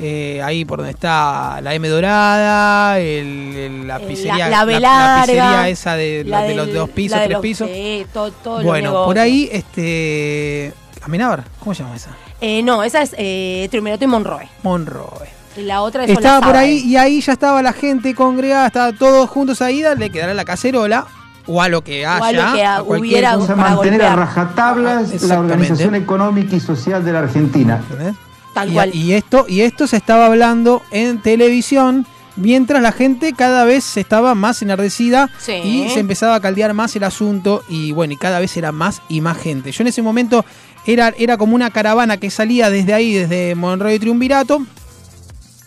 Eh, 0.00 0.40
ahí 0.42 0.64
por 0.64 0.78
donde 0.78 0.92
está 0.92 1.60
la 1.62 1.74
M 1.74 1.86
Dorada, 1.88 2.98
el, 2.98 3.54
el- 3.56 3.86
la 3.86 3.98
Eh, 3.98 4.06
pizzería, 4.08 4.48
la, 4.48 4.64
la 4.64 5.18
pizzería 5.20 5.68
esa 5.68 5.94
de, 5.96 6.24
la 6.24 6.40
la 6.40 6.46
de 6.46 6.54
los 6.54 6.72
dos 6.72 6.88
pisos, 6.90 7.16
la 7.16 7.22
de 7.22 7.26
tres 7.28 7.34
los- 7.34 7.42
pisos. 7.42 7.68
Todo, 8.12 8.30
todo 8.32 8.62
bueno, 8.62 9.04
por 9.04 9.18
ahí, 9.18 9.48
este. 9.52 10.72
Amenábar, 11.02 11.44
¿cómo 11.58 11.74
se 11.74 11.82
llama 11.82 11.96
esa? 11.96 12.10
Eh, 12.40 12.62
no, 12.62 12.82
esa 12.82 13.02
es 13.02 13.14
eh, 13.16 13.68
Triunvirato 13.70 14.04
y 14.04 14.06
Monroe. 14.06 14.48
Monroe. 14.62 15.28
Y 15.56 15.62
la 15.62 15.82
otra 15.82 16.04
es 16.04 16.10
Estaba 16.10 16.46
por 16.46 16.56
ahí 16.56 16.78
y 16.86 16.96
ahí 16.96 17.20
ya 17.20 17.32
estaba 17.32 17.62
la 17.62 17.72
gente 17.72 18.14
congregada, 18.14 18.66
estaba 18.66 18.92
todos 18.92 19.28
juntos 19.28 19.60
ahí, 19.62 19.82
le 19.98 20.10
quedará 20.10 20.32
la 20.34 20.44
cacerola 20.44 21.06
o 21.46 21.60
a 21.60 21.68
lo 21.68 21.82
que 21.82 22.06
haya. 22.06 22.20
O 22.20 22.24
a 22.24 22.32
lo 22.32 22.54
que 22.54 22.64
a 22.64 22.80
cualquier 22.82 23.00
hubiera 23.00 23.34
cosa. 23.34 23.54
Vamos 23.54 23.66
a 23.70 23.74
mantener 23.76 24.02
a 24.02 24.16
rajatablas 24.16 25.22
la 25.22 25.40
organización 25.40 25.94
económica 25.94 26.54
y 26.54 26.60
social 26.60 27.04
de 27.04 27.12
la 27.12 27.18
Argentina. 27.20 27.82
¿entendés? 27.90 28.14
Tal 28.54 28.70
y, 28.70 28.72
cual. 28.72 28.94
y 28.94 29.12
esto, 29.12 29.46
y 29.48 29.60
esto 29.62 29.86
se 29.86 29.96
estaba 29.96 30.26
hablando 30.26 30.82
en 30.90 31.20
televisión 31.22 32.06
mientras 32.36 32.80
la 32.82 32.92
gente 32.92 33.32
cada 33.34 33.64
vez 33.64 33.96
estaba 33.96 34.34
más 34.34 34.62
enardecida 34.62 35.28
Sí. 35.38 35.52
y 35.52 35.90
se 35.90 36.00
empezaba 36.00 36.34
a 36.36 36.40
caldear 36.40 36.72
más 36.74 36.94
el 36.96 37.04
asunto 37.04 37.62
y 37.68 37.92
bueno, 37.92 38.14
y 38.14 38.16
cada 38.16 38.40
vez 38.40 38.56
era 38.56 38.72
más 38.72 39.02
y 39.08 39.20
más 39.20 39.36
gente. 39.38 39.72
Yo 39.72 39.82
en 39.82 39.88
ese 39.88 40.00
momento 40.02 40.44
era, 40.86 41.12
era 41.18 41.36
como 41.36 41.54
una 41.54 41.70
caravana 41.70 42.16
que 42.16 42.30
salía 42.30 42.70
desde 42.70 42.94
ahí, 42.94 43.12
desde 43.12 43.54
Monroe 43.54 43.94
y 43.94 43.98
Triunvirato, 43.98 44.64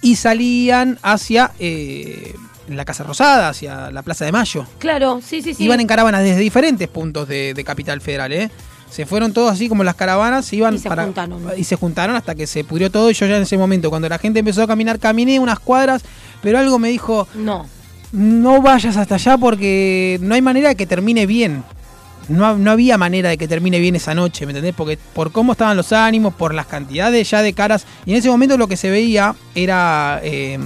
y 0.01 0.15
salían 0.15 0.99
hacia 1.03 1.51
eh, 1.59 2.33
la 2.67 2.83
Casa 2.85 3.03
Rosada, 3.03 3.49
hacia 3.49 3.91
la 3.91 4.01
Plaza 4.01 4.25
de 4.25 4.31
Mayo. 4.31 4.65
Claro, 4.79 5.21
sí, 5.25 5.41
sí, 5.41 5.53
sí. 5.53 5.63
Iban 5.63 5.79
en 5.79 5.87
caravanas 5.87 6.23
desde 6.23 6.39
diferentes 6.39 6.87
puntos 6.87 7.27
de, 7.27 7.53
de 7.53 7.63
Capital 7.63 8.01
Federal, 8.01 8.33
¿eh? 8.33 8.49
Se 8.93 9.07
fueron 9.07 9.33
todos 9.33 9.51
así 9.51 9.67
como 9.67 9.83
las 9.83 9.95
caravanas, 9.95 10.45
se 10.45 10.57
iban 10.57 10.75
Y 10.75 10.77
se 10.77 10.87
para 10.87 11.05
juntaron. 11.05 11.41
y 11.57 11.63
se 11.63 11.75
juntaron 11.75 12.15
hasta 12.15 12.35
que 12.35 12.45
se 12.45 12.63
pudrió 12.63 12.91
todo 12.91 13.09
y 13.09 13.15
yo 13.15 13.25
ya 13.25 13.37
en 13.37 13.41
ese 13.41 13.57
momento 13.57 13.89
cuando 13.89 14.07
la 14.07 14.19
gente 14.19 14.39
empezó 14.39 14.61
a 14.61 14.67
caminar 14.67 14.99
caminé 14.99 15.39
unas 15.39 15.59
cuadras, 15.59 16.03
pero 16.43 16.59
algo 16.59 16.77
me 16.77 16.89
dijo, 16.89 17.27
No. 17.33 17.65
no 18.11 18.61
vayas 18.61 18.95
hasta 18.97 19.15
allá 19.15 19.37
porque 19.37 20.19
no 20.21 20.35
hay 20.35 20.41
manera 20.43 20.69
de 20.69 20.75
que 20.75 20.85
termine 20.85 21.25
bien. 21.25 21.63
No, 22.29 22.57
no 22.57 22.71
había 22.71 22.97
manera 22.97 23.29
de 23.29 23.37
que 23.37 23.47
termine 23.47 23.79
bien 23.79 23.95
esa 23.97 24.13
noche, 24.15 24.45
¿me 24.45 24.51
entendés? 24.51 24.73
Porque 24.75 24.97
por 25.13 25.31
cómo 25.33 25.51
estaban 25.53 25.75
los 25.75 25.91
ánimos, 25.91 26.33
por 26.35 26.53
las 26.53 26.67
cantidades 26.67 27.29
ya 27.29 27.41
de 27.41 27.51
caras. 27.53 27.85
Y 28.05 28.11
en 28.11 28.17
ese 28.17 28.29
momento 28.29 28.57
lo 28.57 28.67
que 28.67 28.77
se 28.77 28.89
veía 28.89 29.35
era 29.55 30.21
eh, 30.23 30.57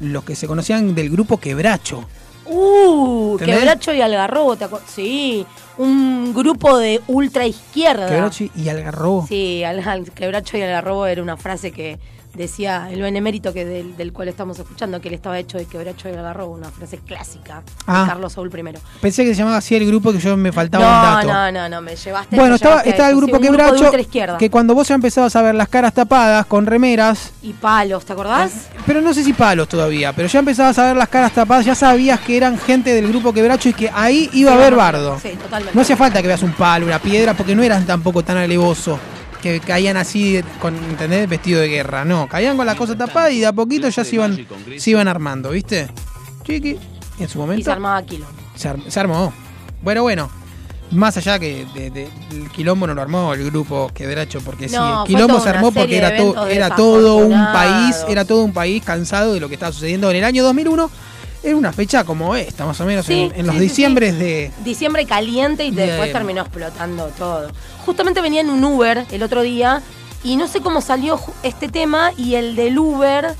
los 0.00 0.24
que 0.24 0.34
se 0.34 0.46
conocían 0.46 0.94
del 0.94 1.08
grupo 1.08 1.38
Quebracho. 1.38 2.04
Uh. 2.50 3.36
Quebracho 3.38 3.94
y 3.94 4.00
Algarrobo, 4.00 4.56
¿te 4.56 4.64
acuerdas? 4.64 4.90
Sí, 4.90 5.46
un 5.78 6.34
grupo 6.34 6.76
de 6.78 7.00
ultra 7.06 7.46
izquierda. 7.46 8.08
Quebracho 8.08 8.44
y 8.56 8.68
Algarrobo. 8.68 9.26
Sí, 9.26 9.62
al, 9.64 9.80
al- 9.86 10.10
Quebracho 10.10 10.56
y 10.58 10.62
Algarrobo 10.62 11.06
era 11.06 11.22
una 11.22 11.36
frase 11.36 11.70
que 11.72 11.98
decía 12.34 12.88
el 12.90 13.00
benemérito 13.02 13.52
que 13.52 13.64
del, 13.64 13.96
del 13.96 14.12
cual 14.12 14.28
estamos 14.28 14.58
escuchando, 14.58 15.00
que 15.00 15.08
él 15.08 15.14
estaba 15.14 15.38
hecho 15.38 15.58
de 15.58 15.64
Quebracho 15.66 16.08
y 16.08 16.12
Algarrobo, 16.12 16.52
una 16.54 16.70
frase 16.70 16.98
clásica 16.98 17.62
Ah. 17.86 18.02
de 18.02 18.08
Carlos 18.08 18.32
Saúl 18.32 18.48
I. 18.56 18.78
Pensé 19.00 19.24
que 19.24 19.30
se 19.34 19.38
llamaba 19.38 19.56
así 19.58 19.74
el 19.74 19.86
grupo 19.86 20.12
que 20.12 20.18
yo 20.18 20.36
me 20.36 20.52
faltaba 20.52 20.84
un 20.84 20.90
No, 20.90 21.16
dato. 21.16 21.26
no, 21.28 21.52
no, 21.52 21.68
no, 21.68 21.82
me 21.82 21.96
llevaste 21.96 22.36
Bueno, 22.36 22.50
me 22.50 22.56
estaba, 22.56 22.74
llevaste 22.76 22.90
estaba 22.90 23.10
el 23.10 23.16
grupo 23.16 23.36
sí, 23.36 23.42
un 23.42 23.42
Quebracho, 23.48 23.74
de 23.74 23.80
ultraizquierda. 23.82 24.38
que 24.38 24.50
cuando 24.50 24.74
vos 24.74 24.88
ya 24.88 24.94
empezabas 24.94 25.34
a 25.36 25.42
ver 25.42 25.54
las 25.54 25.68
caras 25.68 25.92
tapadas 25.94 26.46
con 26.46 26.66
remeras, 26.66 27.32
Y 27.42 27.52
palos, 27.52 28.04
¿te 28.04 28.12
acordás? 28.12 28.68
pero 28.86 29.00
no 29.00 29.12
sé 29.14 29.24
si 29.24 29.32
palos 29.32 29.68
todavía, 29.68 30.12
pero 30.12 30.28
ya 30.28 30.38
empezabas 30.40 30.78
a 30.78 30.86
ver 30.86 30.96
las 30.96 31.08
caras 31.08 31.32
tapadas, 31.32 31.64
ya 31.66 31.74
sabías 31.74 32.20
que 32.20 32.36
eran 32.36 32.58
gente 32.58 32.94
del 32.94 33.08
grupo 33.08 33.32
Quebracho 33.32 33.68
y 33.68 33.72
que 33.74 33.90
ahí 33.92 34.30
iba 34.32 34.52
a 34.52 34.54
haber 34.54 34.74
bardo. 34.76 35.18
Sí, 35.20 35.30
totalmente. 35.40 35.74
No 35.74 35.82
hacía 35.82 35.96
falta 35.96 36.20
que 36.22 36.28
veas 36.28 36.42
un 36.42 36.52
palo, 36.52 36.86
una 36.86 36.98
piedra, 36.98 37.34
porque 37.34 37.54
no 37.54 37.62
eran 37.62 37.84
tampoco 37.86 38.22
tan 38.22 38.36
alevosos. 38.36 38.98
Que 39.42 39.58
caían 39.60 39.96
así, 39.96 40.40
con, 40.60 40.76
¿entendés? 40.76 41.28
Vestido 41.28 41.60
de 41.60 41.68
guerra. 41.68 42.04
No, 42.04 42.28
caían 42.28 42.56
con 42.56 42.66
la 42.66 42.74
cosa 42.74 42.96
tapada 42.96 43.30
y 43.30 43.40
de 43.40 43.46
a 43.46 43.52
poquito 43.52 43.88
ya 43.88 44.04
se 44.04 44.14
iban, 44.16 44.46
se 44.76 44.90
iban 44.90 45.08
armando, 45.08 45.50
¿viste? 45.50 45.88
Chiqui. 46.44 46.78
Y 47.18 47.22
en 47.22 47.28
su 47.28 47.38
y 47.38 47.40
momento 47.40 47.64
se 47.64 47.70
armaba 47.72 48.02
quilombo. 48.02 48.34
se, 48.54 48.68
arm- 48.70 48.84
se 48.88 49.00
armó. 49.00 49.32
Bueno, 49.82 50.02
bueno. 50.02 50.30
Más 50.92 51.16
allá 51.16 51.38
que 51.38 51.64
de- 51.72 51.90
de- 51.90 52.08
el 52.32 52.50
quilombo 52.50 52.84
no 52.84 52.94
lo 52.94 53.00
armó 53.02 53.32
el 53.32 53.44
grupo 53.48 53.90
Quebracho, 53.94 54.40
porque 54.40 54.68
sí, 54.68 54.74
No, 54.74 54.88
el 54.88 54.96
fue 54.96 55.06
quilombo 55.14 55.38
se 55.40 55.48
armó 55.48 55.70
porque 55.70 55.96
era, 55.96 56.16
to- 56.16 56.48
era 56.48 56.74
todo 56.74 57.16
un 57.18 57.30
país, 57.52 57.96
era 58.08 58.24
todo 58.24 58.42
un 58.42 58.52
país 58.52 58.82
cansado 58.84 59.32
de 59.34 59.38
lo 59.38 59.46
que 59.48 59.54
estaba 59.54 59.70
sucediendo 59.72 60.10
en 60.10 60.16
el 60.16 60.24
año 60.24 60.42
2001. 60.42 60.90
Era 61.42 61.56
una 61.56 61.72
fecha 61.72 62.04
como 62.04 62.36
esta, 62.36 62.66
más 62.66 62.80
o 62.80 62.84
menos, 62.84 63.06
Sí, 63.06 63.30
en, 63.32 63.40
en 63.40 63.46
los 63.46 63.54
sí, 63.54 63.60
sí, 63.60 63.68
diciembres 63.68 64.18
de... 64.18 64.50
Diciembre 64.62 65.06
caliente 65.06 65.64
y 65.64 65.70
Bien. 65.70 65.88
después 65.88 66.12
terminó 66.12 66.42
explotando 66.42 67.06
todo. 67.16 67.50
Justamente 67.86 68.20
venía 68.20 68.42
en 68.42 68.50
un 68.50 68.62
Uber 68.62 69.06
el 69.10 69.22
otro 69.22 69.40
día 69.42 69.82
y 70.22 70.36
no 70.36 70.48
sé 70.48 70.60
cómo 70.60 70.80
salió 70.82 71.18
este 71.42 71.68
tema 71.68 72.12
y 72.16 72.34
el 72.34 72.56
del 72.56 72.78
Uber 72.78 73.34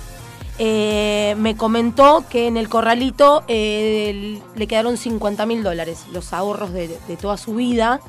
eh, 0.58 1.34
me 1.38 1.56
comentó 1.56 2.24
que 2.28 2.46
en 2.46 2.56
el 2.56 2.68
corralito 2.68 3.44
eh, 3.48 4.40
le 4.54 4.66
quedaron 4.66 4.96
50 4.96 5.44
mil 5.46 5.62
dólares, 5.62 6.04
los 6.12 6.32
ahorros 6.32 6.72
de, 6.72 6.88
de 7.06 7.16
toda 7.16 7.36
su 7.36 7.54
vida, 7.54 8.00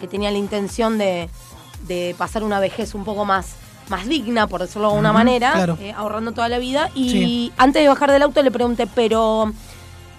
que 0.00 0.06
tenía 0.06 0.30
la 0.30 0.38
intención 0.38 0.96
de, 0.98 1.28
de 1.86 2.14
pasar 2.16 2.42
una 2.42 2.60
vejez 2.60 2.94
un 2.94 3.04
poco 3.04 3.24
más, 3.24 3.54
más 3.90 4.06
digna, 4.08 4.46
por 4.46 4.60
decirlo 4.62 4.82
de 4.88 4.94
alguna 4.94 5.12
manera, 5.12 5.52
claro. 5.52 5.76
eh, 5.80 5.92
ahorrando 5.96 6.32
toda 6.32 6.48
la 6.48 6.58
vida. 6.58 6.88
Y 6.94 7.10
Sí. 7.10 7.52
antes 7.58 7.82
de 7.82 7.88
bajar 7.88 8.10
del 8.10 8.22
auto 8.22 8.42
le 8.42 8.50
pregunté, 8.50 8.86
pero 8.86 9.52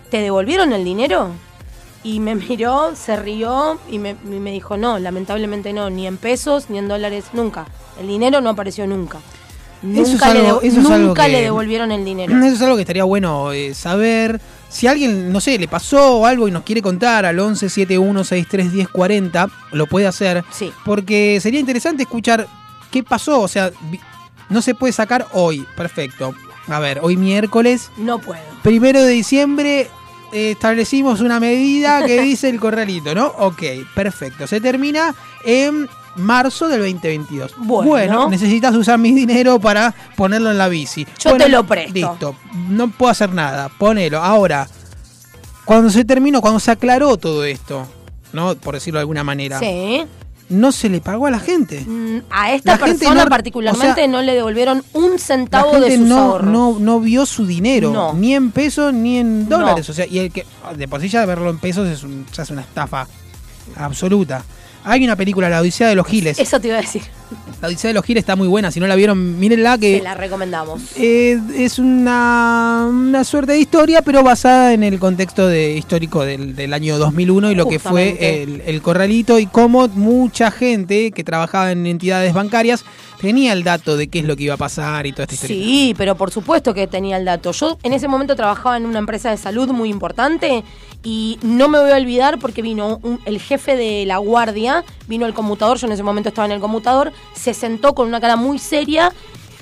¿te 0.09 0.17
devolvieron 0.21 0.73
el 0.73 0.83
dinero? 0.83 1.29
Y 2.03 2.19
me 2.19 2.35
miró, 2.35 2.91
se 2.95 3.15
rió 3.15 3.79
y 3.89 3.97
me, 3.99 4.11
y 4.25 4.39
me 4.39 4.51
dijo, 4.51 4.77
no, 4.77 4.99
lamentablemente 4.99 5.73
no, 5.73 5.89
ni 5.89 6.05
en 6.07 6.17
pesos 6.17 6.69
ni 6.69 6.77
en 6.77 6.87
dólares, 6.87 7.25
nunca. 7.33 7.65
El 7.99 8.07
dinero 8.07 8.41
no 8.41 8.49
apareció 8.51 8.85
nunca. 8.87 9.19
Nunca, 9.83 10.31
le, 10.31 10.47
algo- 10.47 10.61
nunca 10.99 11.25
que- 11.25 11.41
devolvieron 11.41 11.91
el 11.91 12.05
dinero. 12.05 12.35
Eso 12.45 12.55
es 12.55 12.61
algo 12.61 12.75
que 12.75 12.81
estaría 12.81 13.03
bueno 13.03 13.51
eh, 13.51 13.73
saber. 13.73 14.39
Si 14.69 14.87
alguien, 14.87 15.33
no 15.33 15.41
sé, 15.41 15.57
le 15.57 15.67
pasó 15.67 16.25
algo 16.25 16.47
y 16.47 16.51
nos 16.51 16.63
quiere 16.63 16.81
contar 16.81 17.25
al 17.25 17.37
11 17.39 17.67
71 17.67 18.23
63 18.23 18.71
10 18.71 18.87
40, 18.89 19.49
lo 19.71 19.87
puede 19.87 20.07
hacer. 20.07 20.43
Sí. 20.51 20.71
Porque 20.85 21.39
sería 21.41 21.59
interesante 21.59 22.03
escuchar 22.03 22.47
qué 22.91 23.03
pasó. 23.03 23.41
O 23.41 23.47
sea, 23.47 23.71
no 24.49 24.61
se 24.61 24.75
puede 24.75 24.93
sacar 24.93 25.27
hoy. 25.33 25.65
Perfecto. 25.75 26.35
A 26.67 26.79
ver, 26.79 26.99
hoy 27.01 27.17
miércoles, 27.17 27.89
No 27.97 28.19
puedo. 28.19 28.41
primero 28.61 29.01
de 29.01 29.11
diciembre, 29.11 29.89
eh, 30.31 30.51
establecimos 30.51 31.19
una 31.21 31.39
medida 31.39 32.05
que 32.05 32.21
dice 32.23 32.49
el 32.49 32.59
corralito, 32.59 33.15
¿no? 33.15 33.27
Ok, 33.39 33.63
perfecto. 33.95 34.45
Se 34.47 34.61
termina 34.61 35.15
en 35.43 35.89
marzo 36.17 36.67
del 36.67 36.79
2022. 36.81 37.53
Bueno. 37.57 38.29
necesitas 38.29 38.75
usar 38.75 38.99
mi 38.99 39.11
dinero 39.13 39.59
para 39.59 39.93
ponerlo 40.15 40.51
en 40.51 40.57
la 40.57 40.67
bici. 40.67 41.05
Yo 41.19 41.31
Bueno, 41.31 41.45
te 41.45 41.51
lo 41.51 41.65
presto. 41.65 41.93
Listo, 41.93 42.35
no 42.69 42.89
puedo 42.91 43.09
hacer 43.11 43.33
nada, 43.33 43.69
ponelo. 43.69 44.19
Ahora, 44.21 44.67
cuando 45.65 45.89
se 45.89 46.03
terminó, 46.05 46.41
cuando 46.41 46.59
se 46.59 46.71
aclaró 46.71 47.17
todo 47.17 47.43
esto, 47.45 47.87
¿no? 48.33 48.55
Por 48.55 48.75
decirlo 48.75 48.99
de 48.99 49.01
alguna 49.01 49.23
manera, 49.23 49.57
Sí. 49.59 50.03
No 50.51 50.71
se 50.71 50.89
le 50.89 51.01
pagó 51.01 51.25
a 51.27 51.31
la 51.31 51.39
gente. 51.39 51.81
Mm, 51.87 52.19
A 52.29 52.53
esta 52.53 52.73
La 52.73 52.77
persona 52.77 53.23
no- 53.23 53.29
particularmente 53.29 53.91
o 53.91 53.95
sea, 53.95 54.07
no 54.07 54.21
le 54.21 54.33
devolvieron 54.35 54.83
un 54.93 55.11
La 55.13 55.17
centavo 55.17 55.71
gente 55.71 55.89
de 55.89 55.97
sus 55.97 56.07
no, 56.07 56.17
ahorros. 56.19 56.51
no, 56.51 56.77
no 56.79 56.99
vio 56.99 57.25
su 57.25 57.45
dinero, 57.45 57.91
No. 57.91 58.13
ni 58.13 58.35
en 58.35 58.51
pesos 58.51 58.93
ni 58.93 59.17
en 59.17 59.47
dólares. 59.49 59.89
O 59.89 59.93
sea, 59.93 60.05
y 60.05 60.19
el 60.19 60.31
que 60.31 60.45
de 60.77 60.87
por 60.87 61.01
sí 61.01 61.09
ya 61.09 61.25
verlo 61.25 61.49
en 61.49 61.57
pesos 61.57 61.87
es, 61.87 62.03
un- 62.03 62.25
ya 62.33 62.43
es 62.43 62.49
una 62.51 62.61
estafa 62.61 63.07
absoluta. 63.75 64.43
Hay 64.83 65.03
una 65.03 65.15
película, 65.15 65.49
La 65.49 65.61
Odisea 65.61 65.87
de 65.87 65.95
los 65.95 66.07
Giles. 66.07 66.39
Eso 66.39 66.59
te 66.59 66.67
iba 66.69 66.77
a 66.77 66.81
decir. 66.81 67.03
La 67.61 67.67
Odisea 67.67 67.89
de 67.89 67.93
los 67.93 68.03
Giles 68.03 68.21
está 68.21 68.35
muy 68.35 68.47
buena. 68.47 68.71
Si 68.71 68.79
no 68.79 68.87
la 68.87 68.95
vieron, 68.95 69.39
mírenla 69.39 69.77
que 69.77 69.97
Te 69.97 70.03
la 70.03 70.15
recomendamos. 70.15 70.81
eh, 70.97 71.39
es 71.55 71.77
una, 71.77 72.87
una 72.89 73.23
suerte 73.23 73.51
de 73.53 73.59
historia, 73.59 74.01
pero 74.01 74.23
basada 74.23 74.73
en 74.73 74.81
el 74.83 74.97
contexto 74.99 75.47
de, 75.47 75.73
histórico 75.77 76.25
del, 76.25 76.55
del 76.55 76.73
año 76.73 76.97
2001 76.97 77.51
y 77.51 77.55
lo 77.55 77.67
que 77.67 77.77
fue 77.79 78.41
el, 78.41 78.61
el 78.65 78.81
corralito 78.81 79.37
y 79.39 79.45
cómo 79.45 79.87
mucha 79.89 80.49
gente 80.51 81.11
que 81.11 81.23
trabajaba 81.23 81.71
en 81.71 81.85
entidades 81.85 82.33
bancarias 82.33 82.83
tenía 83.21 83.53
el 83.53 83.63
dato 83.63 83.95
de 83.95 84.07
qué 84.07 84.19
es 84.19 84.25
lo 84.25 84.35
que 84.35 84.43
iba 84.43 84.55
a 84.55 84.57
pasar 84.57 85.05
y 85.05 85.11
toda 85.11 85.23
esta 85.23 85.35
historia. 85.35 85.55
Sí, 85.55 85.93
pero 85.97 86.15
por 86.15 86.31
supuesto 86.31 86.73
que 86.73 86.87
tenía 86.87 87.17
el 87.17 87.25
dato. 87.25 87.51
Yo 87.51 87.77
en 87.83 87.93
ese 87.93 88.07
momento 88.07 88.35
trabajaba 88.35 88.77
en 88.77 88.85
una 88.85 88.99
empresa 88.99 89.29
de 89.29 89.37
salud 89.37 89.69
muy 89.69 89.89
importante 89.89 90.63
y 91.03 91.37
no 91.43 91.69
me 91.69 91.79
voy 91.79 91.91
a 91.91 91.97
olvidar 91.97 92.39
porque 92.39 92.61
vino 92.61 92.99
el 93.25 93.39
jefe 93.39 93.75
de 93.75 94.05
la 94.05 94.17
guardia, 94.17 94.83
vino 95.07 95.27
el 95.27 95.33
conmutador, 95.33 95.77
yo 95.77 95.87
en 95.87 95.93
ese 95.93 96.03
momento 96.03 96.29
estaba 96.29 96.47
en 96.47 96.53
el 96.53 96.59
conmutador, 96.59 97.13
se 97.33 97.53
sentó 97.53 97.93
con 97.93 98.07
una 98.07 98.19
cara 98.19 98.35
muy 98.35 98.57
seria 98.57 99.13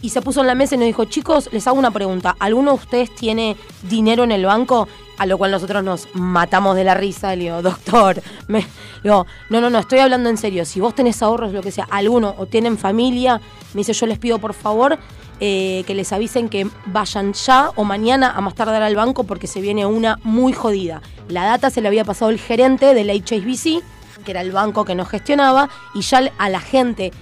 y 0.01 0.09
se 0.09 0.21
puso 0.21 0.41
en 0.41 0.47
la 0.47 0.55
mesa 0.55 0.75
y 0.75 0.77
nos 0.77 0.87
dijo, 0.87 1.05
chicos, 1.05 1.49
les 1.51 1.67
hago 1.67 1.77
una 1.77 1.91
pregunta. 1.91 2.35
¿Alguno 2.39 2.71
de 2.71 2.77
ustedes 2.77 3.13
tiene 3.13 3.57
dinero 3.83 4.23
en 4.23 4.31
el 4.31 4.45
banco? 4.45 4.87
A 5.19 5.25
lo 5.25 5.37
cual 5.37 5.51
nosotros 5.51 5.83
nos 5.83 6.07
matamos 6.13 6.75
de 6.75 6.83
la 6.83 6.95
risa. 6.95 7.35
Le 7.35 7.43
digo, 7.43 7.61
doctor, 7.61 8.21
me... 8.47 8.65
digo, 9.03 9.27
no, 9.49 9.61
no, 9.61 9.69
no, 9.69 9.79
estoy 9.79 9.99
hablando 9.99 10.29
en 10.29 10.37
serio. 10.37 10.65
Si 10.65 10.79
vos 10.79 10.95
tenés 10.95 11.21
ahorros, 11.21 11.53
lo 11.53 11.61
que 11.61 11.71
sea, 11.71 11.87
alguno 11.91 12.33
o 12.37 12.47
tienen 12.47 12.77
familia, 12.77 13.39
me 13.73 13.79
dice, 13.79 13.93
yo 13.93 14.07
les 14.07 14.17
pido 14.17 14.39
por 14.39 14.53
favor 14.53 14.97
eh, 15.41 15.85
que 15.87 15.95
les 15.95 16.11
avisen 16.11 16.49
que 16.49 16.67
vayan 16.85 17.31
ya 17.31 17.71
o 17.75 17.85
mañana 17.85 18.31
a 18.31 18.41
más 18.41 18.55
tardar 18.55 18.81
al 18.81 18.95
banco 18.95 19.23
porque 19.23 19.47
se 19.47 19.61
viene 19.61 19.85
una 19.85 20.19
muy 20.23 20.51
jodida. 20.51 21.01
La 21.29 21.45
data 21.45 21.69
se 21.69 21.79
le 21.79 21.87
había 21.87 22.03
pasado 22.03 22.29
el 22.29 22.39
gerente 22.39 22.93
del 22.93 23.09
HSBC, 23.09 23.81
que 24.25 24.31
era 24.31 24.41
el 24.41 24.51
banco 24.51 24.83
que 24.83 24.95
nos 24.95 25.07
gestionaba, 25.07 25.69
y 25.93 26.01
ya 26.01 26.29
a 26.37 26.49
la 26.49 26.59
gente 26.59 27.13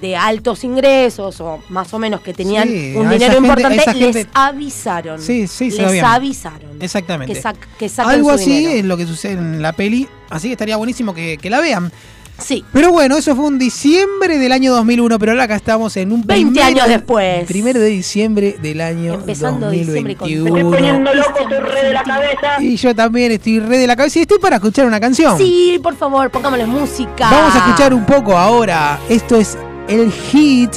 de 0.00 0.14
altos 0.16 0.62
ingresos 0.64 1.40
o 1.40 1.60
más 1.70 1.92
o 1.94 1.98
menos 1.98 2.20
que 2.20 2.34
tenían 2.34 2.68
Sí, 2.68 2.92
un 2.96 3.08
dinero 3.08 3.32
gente- 3.34 3.36
importante, 3.48 3.78
gente- 3.80 4.12
les 4.12 4.26
avisaron. 4.34 5.20
Sí, 5.22 5.46
sí, 5.46 5.70
se 5.70 5.82
Les 5.82 6.02
avisaron. 6.02 6.70
Exactamente. 6.80 7.32
Que, 7.34 7.42
sac- 7.42 7.56
que 7.78 7.88
saquen 7.88 8.12
Algo 8.12 8.28
su 8.30 8.34
así 8.36 8.50
dinero. 8.58 8.78
es 8.78 8.84
lo 8.84 8.96
que 8.96 9.06
sucede 9.06 9.32
en 9.32 9.62
la 9.62 9.72
peli, 9.72 10.06
así 10.30 10.48
que 10.48 10.52
estaría 10.52 10.76
buenísimo 10.76 11.14
que, 11.14 11.38
que 11.38 11.48
la 11.50 11.60
vean. 11.60 11.90
Sí. 12.38 12.62
Pero 12.70 12.92
bueno, 12.92 13.16
eso 13.16 13.34
fue 13.34 13.46
un 13.46 13.58
diciembre 13.58 14.36
del 14.38 14.52
año 14.52 14.70
2001, 14.74 15.18
pero 15.18 15.32
ahora 15.32 15.44
acá 15.44 15.56
estamos 15.56 15.96
en 15.96 16.12
un 16.12 16.20
20 16.26 16.60
primero- 16.60 16.66
años 16.82 16.88
después. 16.88 17.46
Primero 17.46 17.80
de 17.80 17.86
diciembre 17.88 18.56
del 18.60 18.82
año 18.82 19.14
Empezando 19.14 19.70
diciembre 19.70 20.16
con 20.16 20.28
2021. 20.28 21.14
loco, 21.14 21.38
estoy 21.40 21.58
re 21.60 21.82
de 21.86 21.92
la 21.94 22.02
cabeza. 22.02 22.60
Y 22.60 22.76
yo 22.76 22.94
también 22.94 23.32
estoy 23.32 23.60
re 23.60 23.78
de 23.78 23.86
la 23.86 23.96
cabeza 23.96 24.18
y 24.18 24.22
estoy 24.22 24.38
para 24.38 24.56
escuchar 24.56 24.84
una 24.84 25.00
canción. 25.00 25.38
Sí, 25.38 25.80
por 25.82 25.96
favor, 25.96 26.28
pongámosle 26.30 26.66
música. 26.66 27.30
Vamos 27.30 27.54
a 27.54 27.58
escuchar 27.58 27.94
un 27.94 28.04
poco 28.04 28.36
ahora. 28.36 29.00
Esto 29.08 29.36
es 29.36 29.56
el 29.88 30.10
hit 30.10 30.74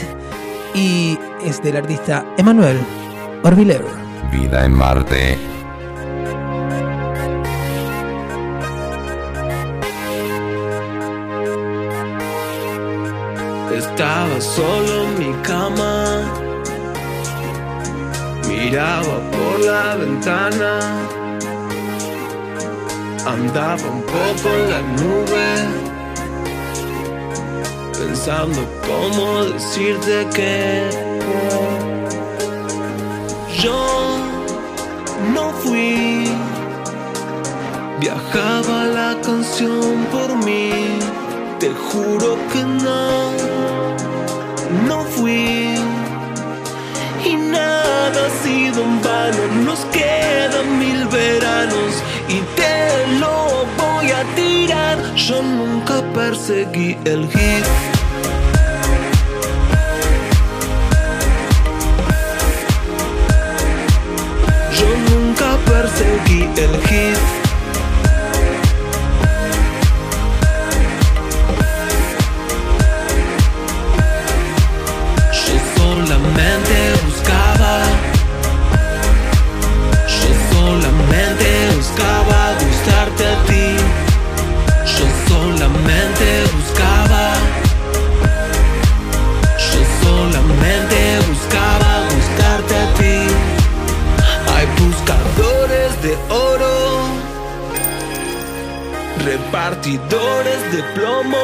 y 0.74 1.18
es 1.44 1.62
del 1.64 1.78
artista 1.78 2.26
Emanuel 2.38 2.80
Orbiler. 3.44 3.84
Vida 4.32 4.66
en 4.66 4.74
Marte. 4.74 5.38
Estaba 13.76 14.42
solo 14.42 15.04
en 15.04 15.20
mi 15.20 15.34
cama, 15.42 16.22
miraba 18.48 19.20
por 19.32 19.60
la 19.66 19.96
ventana, 19.96 20.80
andaba 23.26 23.90
un 23.90 24.02
poco 24.04 24.50
en 24.56 24.70
la 24.70 24.82
nube, 25.02 25.99
pensando 28.00 28.62
cómo 28.88 29.44
decirte 29.44 30.26
que 30.34 30.90
yo 33.62 34.18
no 35.34 35.52
fui, 35.62 36.26
viajaba 38.00 38.86
la 38.86 39.20
canción 39.22 40.06
por 40.14 40.34
mí. 40.46 40.72
Te 41.60 41.70
juro 41.72 42.38
que 42.54 42.64
no, 42.86 43.32
no 44.88 45.04
fui. 45.16 45.76
Y 47.26 47.36
nada 47.36 48.20
ha 48.28 48.44
sido 48.44 48.82
en 48.82 49.02
vano, 49.02 49.44
nos 49.66 49.80
quedan 49.98 50.80
mil 50.80 51.06
veranos 51.08 51.94
y 52.30 52.40
te 52.56 53.20
lo 53.20 53.59
Yo 54.20 55.42
nunca 55.42 56.02
perseguí 56.14 56.98
el 57.06 57.30
hit. 57.32 57.66
Yo 64.78 64.88
nunca 65.10 65.58
perseguí 65.66 66.50
el 66.58 66.82
hit. 66.88 67.18
Yo 75.32 75.56
solamente 75.78 76.76
buscaba, 77.06 77.84
yo 80.08 80.30
solamente 80.52 81.48
buscaba 81.78 82.54
gustarte 82.60 83.26
a 83.26 83.44
ti. 83.46 83.79
Solamente 85.60 86.46
buscaba, 86.56 87.34
yo 89.58 89.82
solamente 90.02 91.20
buscaba 91.28 91.92
gustarte 92.16 92.76
a 92.78 92.94
ti. 92.94 93.18
Hay 94.56 94.66
buscadores 94.80 96.02
de 96.02 96.16
oro, 96.34 97.10
repartidores 99.26 100.72
de 100.72 100.82
plomo 100.96 101.38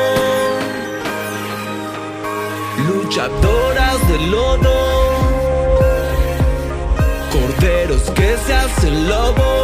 luchadoras 2.88 4.08
de 4.08 4.18
lodo, 4.28 4.78
corderos 7.34 8.04
que 8.12 8.38
se 8.46 8.54
hacen 8.54 9.10
lobo. 9.10 9.55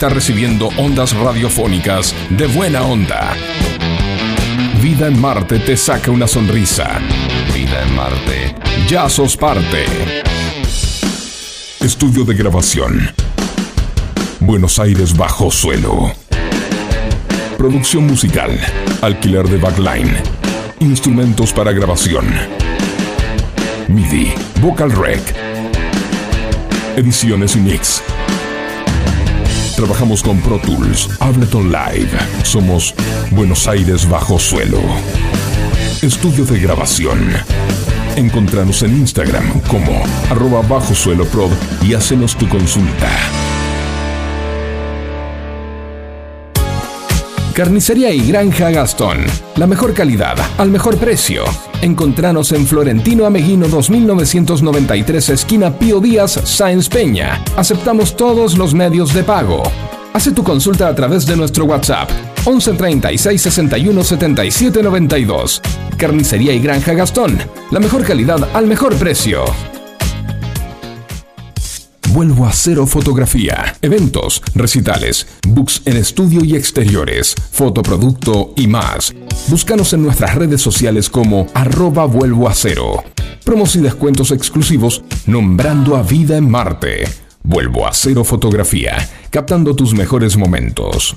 Está 0.00 0.14
recibiendo 0.14 0.68
ondas 0.78 1.14
radiofónicas 1.14 2.14
de 2.30 2.46
buena 2.46 2.80
onda. 2.80 3.36
Vida 4.80 5.06
en 5.08 5.20
Marte 5.20 5.58
te 5.58 5.76
saca 5.76 6.10
una 6.10 6.26
sonrisa. 6.26 6.98
Vida 7.54 7.82
en 7.82 7.94
Marte. 7.94 8.54
Ya 8.88 9.10
sos 9.10 9.36
parte. 9.36 9.84
Estudio 11.80 12.24
de 12.24 12.34
grabación. 12.34 13.10
Buenos 14.38 14.78
Aires 14.78 15.14
bajo 15.14 15.50
suelo. 15.50 16.10
Producción 17.58 18.06
musical. 18.06 18.58
Alquiler 19.02 19.46
de 19.50 19.58
backline. 19.58 20.16
Instrumentos 20.78 21.52
para 21.52 21.72
grabación. 21.72 22.24
MIDI. 23.88 24.32
Vocal 24.62 24.92
Rec. 24.92 25.20
Ediciones 26.96 27.54
y 27.54 27.58
mix. 27.58 28.02
Trabajamos 29.80 30.22
con 30.22 30.38
Pro 30.42 30.58
Tools, 30.58 31.08
Ableton 31.20 31.72
Live. 31.72 32.10
Somos 32.42 32.94
Buenos 33.30 33.66
Aires 33.66 34.06
Bajo 34.06 34.38
Suelo. 34.38 34.78
Estudio 36.02 36.44
de 36.44 36.60
grabación. 36.60 37.32
Encontranos 38.14 38.82
en 38.82 38.98
Instagram 38.98 39.58
como 39.70 40.04
arroba 40.28 40.60
bajo 40.60 40.94
suelo 40.94 41.26
y 41.80 41.94
hacenos 41.94 42.36
tu 42.36 42.46
consulta. 42.46 43.08
Carnicería 47.54 48.10
y 48.12 48.28
Granja 48.28 48.68
Gastón. 48.70 49.24
La 49.56 49.66
mejor 49.66 49.94
calidad, 49.94 50.36
al 50.58 50.68
mejor 50.68 50.98
precio. 50.98 51.44
Encontranos 51.82 52.52
en 52.52 52.66
Florentino 52.66 53.24
Ameguino 53.24 53.66
2993, 53.66 55.30
esquina 55.30 55.78
Pío 55.78 55.98
Díaz, 55.98 56.38
Sáenz 56.44 56.90
Peña. 56.90 57.42
Aceptamos 57.56 58.16
todos 58.16 58.58
los 58.58 58.74
medios 58.74 59.14
de 59.14 59.24
pago. 59.24 59.62
Hace 60.12 60.32
tu 60.32 60.44
consulta 60.44 60.88
a 60.88 60.94
través 60.94 61.24
de 61.24 61.36
nuestro 61.36 61.64
WhatsApp 61.64 62.10
11 62.44 62.72
36 62.74 63.40
61 63.40 64.04
77 64.04 64.82
92. 64.82 65.62
Carnicería 65.96 66.52
y 66.52 66.60
Granja 66.60 66.92
Gastón. 66.92 67.38
La 67.70 67.80
mejor 67.80 68.04
calidad 68.04 68.46
al 68.52 68.66
mejor 68.66 68.94
precio. 68.96 69.44
Vuelvo 72.12 72.44
a 72.44 72.52
cero 72.52 72.86
fotografía, 72.86 73.76
eventos, 73.80 74.42
recitales, 74.54 75.28
books 75.46 75.82
en 75.84 75.96
estudio 75.96 76.44
y 76.44 76.56
exteriores, 76.56 77.36
fotoproducto 77.52 78.52
y 78.56 78.66
más. 78.66 79.14
Búscanos 79.48 79.92
en 79.92 80.02
nuestras 80.02 80.34
redes 80.34 80.60
sociales 80.60 81.08
como 81.10 81.46
arroba 81.54 82.04
vuelvo 82.04 82.48
a 82.48 82.54
cero. 82.54 83.04
Promos 83.44 83.74
y 83.76 83.80
descuentos 83.80 84.30
exclusivos 84.30 85.02
nombrando 85.26 85.96
a 85.96 86.02
vida 86.02 86.36
en 86.36 86.48
Marte. 86.48 87.08
Vuelvo 87.42 87.86
a 87.86 87.92
cero 87.92 88.22
fotografía, 88.22 88.96
captando 89.30 89.74
tus 89.74 89.94
mejores 89.94 90.36
momentos. 90.36 91.16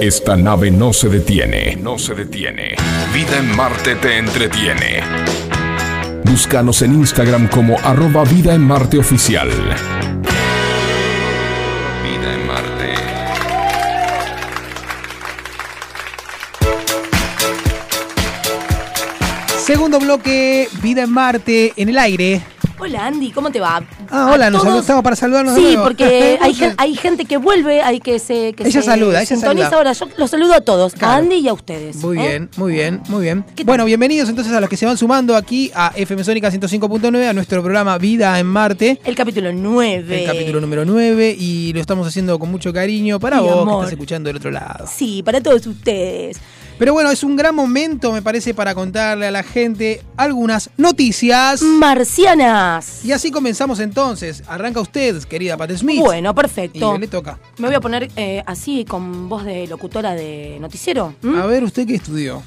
Esta 0.00 0.36
nave 0.36 0.70
no 0.70 0.92
se 0.92 1.08
detiene, 1.08 1.76
no 1.76 1.98
se 1.98 2.14
detiene. 2.14 2.76
Vida 3.14 3.38
en 3.38 3.56
Marte 3.56 3.94
te 3.96 4.18
entretiene. 4.18 5.00
Búscanos 6.24 6.82
en 6.82 6.94
Instagram 6.94 7.48
como 7.48 7.78
arroba 7.78 8.24
Vida 8.24 8.54
en 8.54 8.60
Marte 8.60 8.98
Oficial. 8.98 9.48
Segundo 19.66 19.98
bloque, 19.98 20.68
Vida 20.82 21.02
en 21.02 21.10
Marte, 21.10 21.72
en 21.76 21.88
el 21.88 21.98
aire. 21.98 22.40
Hola 22.78 23.06
Andy, 23.06 23.30
¿cómo 23.32 23.50
te 23.50 23.58
va? 23.58 23.82
Ah, 24.10 24.30
hola, 24.34 24.50
nos 24.50 24.62
saludamos 24.62 25.02
para 25.02 25.16
saludarnos 25.16 25.54
de 25.54 25.60
Sí, 25.60 25.66
nuevo. 25.68 25.82
porque 25.84 26.38
hay, 26.42 26.52
gen- 26.54 26.74
hay 26.76 26.94
gente 26.94 27.24
que 27.24 27.38
vuelve, 27.38 27.80
hay 27.82 28.00
que 28.00 28.18
se 28.18 28.52
que 28.52 28.64
Ella 28.64 28.82
se 28.82 28.82
saluda, 28.82 29.18
ella 29.22 29.26
sintoniza 29.26 29.70
saluda. 29.70 29.76
ahora. 29.78 29.92
Yo 29.94 30.06
los 30.18 30.30
saludo 30.30 30.54
a 30.54 30.60
todos, 30.60 30.92
Claro. 30.92 31.14
a 31.14 31.16
Andy 31.16 31.36
y 31.36 31.48
a 31.48 31.54
ustedes. 31.54 31.96
Muy 31.96 32.18
¿eh? 32.18 32.28
bien, 32.28 32.50
muy 32.58 32.72
bien, 32.74 33.00
muy 33.08 33.22
bien. 33.22 33.42
¿Qué 33.48 33.64
tal? 33.64 33.64
Bueno, 33.64 33.86
bienvenidos 33.86 34.28
entonces 34.28 34.52
a 34.52 34.60
los 34.60 34.68
que 34.68 34.76
se 34.76 34.84
van 34.84 34.98
sumando 34.98 35.34
aquí 35.36 35.72
a 35.74 35.92
FM 35.96 36.22
Sónica 36.22 36.50
105.9, 36.52 37.26
a 37.28 37.32
nuestro 37.32 37.62
programa 37.62 37.96
Vida 37.98 38.38
en 38.38 38.46
Marte. 38.46 39.00
El 39.04 39.14
capítulo 39.16 39.50
9. 39.52 40.20
El 40.20 40.26
capítulo 40.26 40.60
número 40.60 40.84
9 40.84 41.34
y 41.38 41.72
lo 41.72 41.80
estamos 41.80 42.06
haciendo 42.06 42.38
con 42.38 42.50
mucho 42.50 42.72
cariño 42.74 43.18
para 43.18 43.40
vos 43.40 43.54
que 43.54 43.60
amor. 43.62 43.80
estás 43.84 43.92
escuchando 43.92 44.28
del 44.28 44.36
otro 44.36 44.50
lado. 44.50 44.86
Sí, 44.86 45.22
para 45.24 45.40
todos 45.40 45.66
ustedes. 45.66 46.36
Pero 46.78 46.92
bueno, 46.92 47.10
es 47.10 47.22
un 47.24 47.36
gran 47.36 47.54
momento, 47.54 48.12
me 48.12 48.20
parece, 48.20 48.52
para 48.52 48.74
contarle 48.74 49.26
a 49.26 49.30
la 49.30 49.42
gente 49.42 50.02
algunas 50.18 50.68
noticias. 50.76 51.62
Marcianas. 51.62 53.02
Y 53.02 53.12
así 53.12 53.30
comenzamos 53.30 53.80
entonces. 53.80 54.42
Arranca 54.46 54.80
usted, 54.80 55.22
querida 55.24 55.56
Pat 55.56 55.70
Smith. 55.72 56.00
Bueno, 56.00 56.30
Y 56.32 56.34
perfecto. 56.34 56.98
le 56.98 57.08
toca. 57.08 57.38
Me 57.56 57.68
voy 57.68 57.76
a 57.76 57.80
poner 57.80 58.10
eh, 58.16 58.42
así 58.46 58.84
con 58.84 59.28
voz 59.28 59.44
de 59.44 59.66
locutora 59.66 60.14
de 60.14 60.58
noticiero. 60.60 61.14
A 61.40 61.46
ver, 61.46 61.64
¿usted 61.64 61.86
qué 61.86 61.94
estudió? 61.94 62.42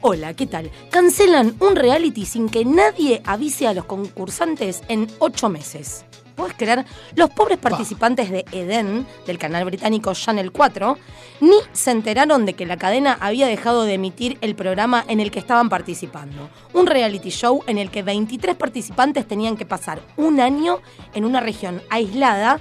Hola, 0.00 0.32
¿qué 0.34 0.46
tal? 0.46 0.70
Cancelan 0.90 1.54
un 1.60 1.76
reality 1.76 2.24
sin 2.24 2.48
que 2.48 2.64
nadie 2.64 3.22
avise 3.26 3.66
a 3.66 3.74
los 3.74 3.84
concursantes 3.84 4.80
en 4.88 5.08
ocho 5.18 5.48
meses. 5.50 6.04
¿Puedes 6.34 6.54
creer? 6.56 6.84
Los 7.14 7.30
pobres 7.30 7.58
participantes 7.58 8.30
de 8.30 8.44
Eden, 8.50 9.06
del 9.26 9.38
canal 9.38 9.64
británico 9.64 10.12
Channel 10.14 10.50
4, 10.50 10.98
ni 11.40 11.56
se 11.72 11.92
enteraron 11.92 12.44
de 12.44 12.54
que 12.54 12.66
la 12.66 12.76
cadena 12.76 13.16
había 13.20 13.46
dejado 13.46 13.84
de 13.84 13.94
emitir 13.94 14.38
el 14.40 14.56
programa 14.56 15.04
en 15.06 15.20
el 15.20 15.30
que 15.30 15.38
estaban 15.38 15.68
participando. 15.68 16.50
Un 16.72 16.86
reality 16.86 17.30
show 17.30 17.62
en 17.68 17.78
el 17.78 17.90
que 17.90 18.02
23 18.02 18.56
participantes 18.56 19.28
tenían 19.28 19.56
que 19.56 19.64
pasar 19.64 20.00
un 20.16 20.40
año 20.40 20.80
en 21.14 21.24
una 21.24 21.40
región 21.40 21.82
aislada 21.88 22.58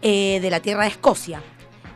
eh, 0.00 0.38
de 0.40 0.50
la 0.50 0.60
tierra 0.60 0.84
de 0.84 0.90
Escocia. 0.90 1.42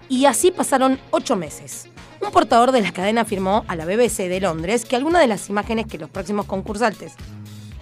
Y 0.08 0.26
así 0.26 0.50
pasaron 0.50 0.98
ocho 1.10 1.36
meses. 1.36 1.88
Un 2.20 2.32
portador 2.32 2.72
de 2.72 2.80
la 2.80 2.92
cadena 2.92 3.22
afirmó 3.22 3.64
a 3.68 3.76
la 3.76 3.84
BBC 3.84 4.28
de 4.28 4.40
Londres 4.40 4.84
que 4.84 4.96
algunas 4.96 5.20
de 5.20 5.28
las 5.28 5.48
imágenes 5.50 5.86
que 5.86 5.98
los 5.98 6.10
próximos 6.10 6.46
concursantes 6.46 7.14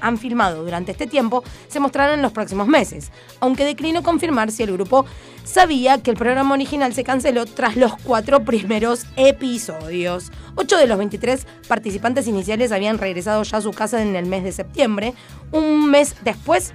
han 0.01 0.19
filmado 0.19 0.65
durante 0.65 0.93
este 0.93 1.07
tiempo 1.07 1.45
se 1.69 1.81
mostrarán 1.81 2.15
en 2.15 2.23
los 2.23 2.33
próximos 2.33 2.67
meses, 2.67 3.11
aunque 3.41 3.65
declinó 3.65 4.03
confirmar 4.03 4.51
si 4.51 4.63
el 4.63 4.73
grupo 4.73 5.05
sabía 5.45 6.03
que 6.03 6.11
el 6.11 6.17
programa 6.17 6.55
original 6.55 6.95
se 6.95 7.05
canceló 7.05 7.47
tras 7.47 7.77
los 7.77 7.97
cuatro 7.97 8.45
primeros 8.45 9.07
episodios. 9.17 10.31
Ocho 10.55 10.77
de 10.77 10.87
los 10.87 10.99
23 10.99 11.47
participantes 11.69 12.27
iniciales 12.27 12.73
habían 12.73 12.99
regresado 12.99 13.43
ya 13.43 13.59
a 13.59 13.61
su 13.61 13.73
casa 13.73 14.03
en 14.03 14.17
el 14.17 14.27
mes 14.27 14.45
de 14.45 14.53
septiembre, 14.53 15.15
un 15.53 15.91
mes 15.91 16.15
después 16.23 16.75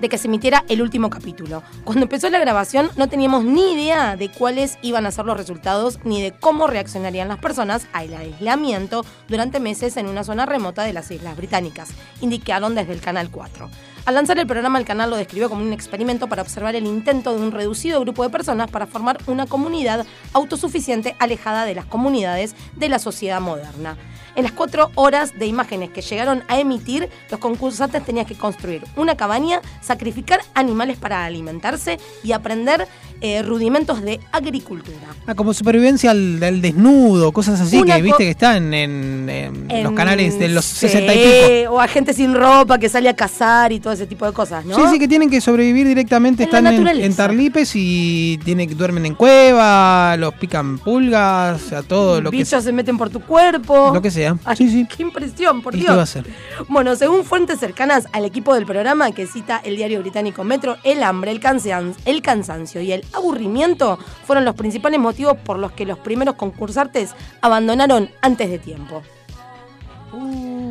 de 0.00 0.08
que 0.08 0.18
se 0.18 0.28
emitiera 0.28 0.64
el 0.68 0.82
último 0.82 1.10
capítulo. 1.10 1.62
Cuando 1.84 2.04
empezó 2.04 2.28
la 2.30 2.38
grabación 2.38 2.90
no 2.96 3.08
teníamos 3.08 3.44
ni 3.44 3.72
idea 3.74 4.16
de 4.16 4.30
cuáles 4.30 4.78
iban 4.82 5.06
a 5.06 5.10
ser 5.10 5.24
los 5.24 5.36
resultados 5.36 5.98
ni 6.04 6.22
de 6.22 6.32
cómo 6.32 6.66
reaccionarían 6.66 7.28
las 7.28 7.38
personas 7.38 7.86
al 7.92 8.14
aislamiento 8.14 9.04
durante 9.28 9.60
meses 9.60 9.96
en 9.96 10.06
una 10.06 10.24
zona 10.24 10.46
remota 10.46 10.82
de 10.82 10.92
las 10.92 11.10
Islas 11.10 11.36
Británicas, 11.36 11.90
indicaron 12.20 12.74
desde 12.74 12.92
el 12.92 13.00
Canal 13.00 13.30
4. 13.30 13.68
Al 14.06 14.14
lanzar 14.14 14.38
el 14.38 14.46
programa, 14.46 14.78
el 14.78 14.86
canal 14.86 15.10
lo 15.10 15.16
describió 15.16 15.50
como 15.50 15.62
un 15.62 15.72
experimento 15.72 16.26
para 16.26 16.42
observar 16.42 16.74
el 16.74 16.86
intento 16.86 17.34
de 17.34 17.42
un 17.42 17.52
reducido 17.52 18.00
grupo 18.00 18.22
de 18.22 18.30
personas 18.30 18.70
para 18.70 18.86
formar 18.86 19.18
una 19.26 19.46
comunidad 19.46 20.06
autosuficiente 20.32 21.14
alejada 21.18 21.64
de 21.64 21.74
las 21.74 21.84
comunidades 21.84 22.54
de 22.76 22.88
la 22.88 22.98
sociedad 22.98 23.40
moderna. 23.40 23.98
En 24.36 24.44
las 24.44 24.52
cuatro 24.52 24.90
horas 24.94 25.38
de 25.38 25.46
imágenes 25.46 25.90
que 25.90 26.02
llegaron 26.02 26.42
a 26.48 26.58
emitir, 26.58 27.08
los 27.30 27.40
concursantes 27.40 28.04
tenían 28.04 28.26
que 28.26 28.34
construir 28.34 28.82
una 28.96 29.16
cabaña, 29.16 29.60
sacrificar 29.80 30.40
animales 30.54 30.96
para 30.98 31.24
alimentarse 31.24 31.98
y 32.22 32.32
aprender 32.32 32.86
eh, 33.22 33.42
rudimentos 33.42 34.00
de 34.00 34.18
agricultura. 34.32 35.14
Ah, 35.26 35.34
como 35.34 35.52
supervivencia 35.52 36.10
al, 36.10 36.40
del 36.40 36.62
desnudo, 36.62 37.32
cosas 37.32 37.60
así 37.60 37.76
Una 37.76 37.96
que 37.96 38.02
viste 38.02 38.24
que 38.24 38.30
están 38.30 38.72
en, 38.72 39.28
en 39.28 39.82
los 39.82 39.92
canales 39.92 40.38
de 40.38 40.48
los 40.48 40.64
sí, 40.64 40.88
60 40.88 41.14
y 41.14 41.18
pico. 41.18 41.74
O 41.74 41.80
a 41.80 41.86
gente 41.86 42.14
sin 42.14 42.34
ropa 42.34 42.78
que 42.78 42.88
sale 42.88 43.10
a 43.10 43.14
cazar 43.14 43.72
y 43.72 43.80
todo 43.80 43.92
ese 43.92 44.06
tipo 44.06 44.24
de 44.24 44.32
cosas, 44.32 44.64
¿no? 44.64 44.74
Sí, 44.74 44.82
sí, 44.92 44.98
que 44.98 45.06
tienen 45.06 45.28
que 45.28 45.40
sobrevivir 45.40 45.86
directamente, 45.86 46.44
En 46.44 46.48
están 46.48 46.66
en, 46.66 47.14
Tarlipes 47.14 47.72
y 47.74 48.38
tienen 48.44 48.68
que 48.68 48.74
duermen 48.74 49.04
en 49.04 49.14
cueva, 49.14 50.16
los 50.16 50.34
pican 50.34 50.78
pulgas, 50.78 51.72
a 51.72 51.82
todo 51.82 52.20
lo 52.20 52.30
que, 52.30 52.38
Bichos 52.38 52.64
se 52.64 52.72
meten 52.72 52.96
por 52.96 53.10
tu 53.10 53.20
cuerpo. 53.20 53.90
lo 53.92 54.00
que 54.00 54.10
sea. 54.10 54.19
Ay, 54.44 54.56
Sí, 54.56 54.68
sí. 54.70 54.86
Qué 54.86 55.02
impresión, 55.02 55.62
por 55.62 55.74
¿Y 55.74 55.78
Dios. 55.80 55.90
qué 55.90 55.94
va 55.94 56.00
a 56.00 56.04
hacer? 56.04 56.26
Bueno, 56.68 56.94
según 56.96 57.24
fuentes 57.24 57.58
cercanas 57.60 58.06
al 58.12 58.24
equipo 58.24 58.54
del 58.54 58.66
programa 58.66 59.10
que 59.12 59.26
cita 59.26 59.60
el 59.64 59.76
diario 59.76 60.00
británico 60.00 60.44
Metro, 60.44 60.76
el 60.84 61.02
hambre, 61.02 61.30
el, 61.30 61.40
cansan- 61.40 61.94
el 62.04 62.22
cansancio 62.22 62.80
y 62.80 62.92
el 62.92 63.04
aburrimiento 63.12 63.98
fueron 64.26 64.44
los 64.44 64.54
principales 64.54 65.00
motivos 65.00 65.36
por 65.44 65.58
los 65.58 65.72
que 65.72 65.84
los 65.86 65.98
primeros 65.98 66.34
concursantes 66.36 67.10
abandonaron 67.40 68.10
antes 68.22 68.50
de 68.50 68.58
tiempo. 68.58 69.02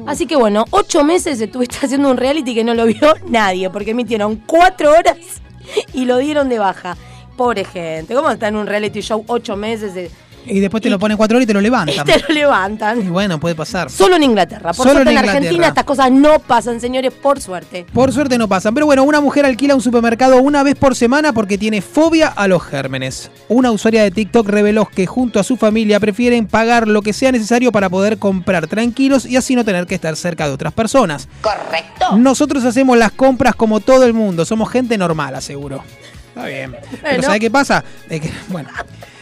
Así 0.06 0.26
que 0.26 0.36
bueno, 0.36 0.66
ocho 0.72 1.04
meses 1.04 1.40
estuviste 1.40 1.78
haciendo 1.86 2.10
un 2.12 2.18
reality 2.18 2.54
que 2.54 2.64
no 2.64 2.74
lo 2.74 2.86
vio 2.86 3.14
nadie, 3.28 3.70
porque 3.70 3.92
emitieron 3.92 4.36
cuatro 4.46 4.92
horas 4.92 5.18
y 5.94 6.06
lo 6.06 6.18
dieron 6.18 6.50
de 6.50 6.60
baja. 6.60 6.98
Pobre 7.38 7.64
gente, 7.64 8.14
¿cómo 8.16 8.30
está 8.32 8.50
en 8.50 8.58
un 8.58 8.68
reality 8.68 9.00
show 9.02 9.24
ocho 9.28 9.56
meses? 9.56 9.94
de- 9.94 10.12
Y 10.50 10.60
después 10.60 10.82
te 10.82 10.90
lo 10.90 10.98
ponen 11.00 11.16
cuatro 11.16 11.38
horas 11.38 11.44
y 11.44 11.48
te 11.48 11.54
lo 11.54 11.62
levantan. 11.62 12.06
Te 12.06 12.20
lo 12.20 12.28
levantan. 12.34 13.02
Y 13.02 13.10
bueno, 13.10 13.40
puede 13.40 13.56
pasar. 13.56 13.90
Solo 13.90 14.16
en 14.16 14.24
Inglaterra. 14.24 14.74
Por 14.74 14.76
Solo 14.88 14.92
suerte 14.92 15.12
en 15.12 15.18
en, 15.18 15.30
Argentina 15.30 15.68
estas 15.68 15.84
cosas 15.84 16.12
no 16.12 16.40
pasan, 16.40 16.82
señores, 16.82 17.14
por 17.14 17.40
suerte. 17.40 17.86
Por 17.94 18.12
suerte 18.12 18.38
no 18.38 18.48
pasan. 18.48 18.74
Pero 18.74 18.86
bueno, 18.86 19.04
una 19.04 19.22
mujer 19.22 19.46
alquila 19.46 19.76
un 19.76 19.82
supermercado 19.82 20.38
una 20.42 20.64
vez 20.64 20.76
por 20.76 20.96
semana 20.96 21.34
porque 21.34 21.58
tiene 21.58 21.82
fobia 21.82 22.28
a 22.28 22.48
los 22.48 22.64
gérmenes. 22.64 23.30
Una 23.48 23.72
usuaria 23.72 24.04
de 24.04 24.12
TikTok 24.12 24.48
reveló 24.48 24.86
que 24.86 25.06
junto 25.06 25.40
a 25.40 25.44
su 25.44 25.56
familia 25.58 26.00
prefieren 26.00 26.48
pagar 26.48 26.88
lo 26.88 27.02
que 27.02 27.14
sea 27.14 27.32
necesario 27.32 27.72
para 27.72 27.90
poder 27.90 28.18
comprar 28.18 28.68
tranquilos 28.68 29.26
y 29.26 29.36
así 29.38 29.56
no 29.56 29.64
tener 29.64 29.86
que 29.86 29.96
estar 29.96 30.16
cerca 30.16 30.48
de 30.48 30.54
otras 30.54 30.74
personas. 30.74 31.28
Correcto. 31.42 32.18
Nosotros 32.18 32.66
hacemos 32.66 32.98
las 32.98 33.12
compras 33.12 33.56
como 33.56 33.80
todo 33.80 34.04
el 34.06 34.14
mundo. 34.14 34.46
Somos 34.46 34.70
gente 34.70 34.98
normal, 34.98 35.36
aseguro. 35.36 35.84
Está 36.30 36.46
bien. 36.46 36.72
Pero 36.72 37.02
Bueno. 37.02 37.24
¿sabe 37.24 37.40
qué 37.40 37.52
pasa? 37.52 37.84
Es 38.10 38.22
que, 38.22 38.32
bueno, 38.50 38.70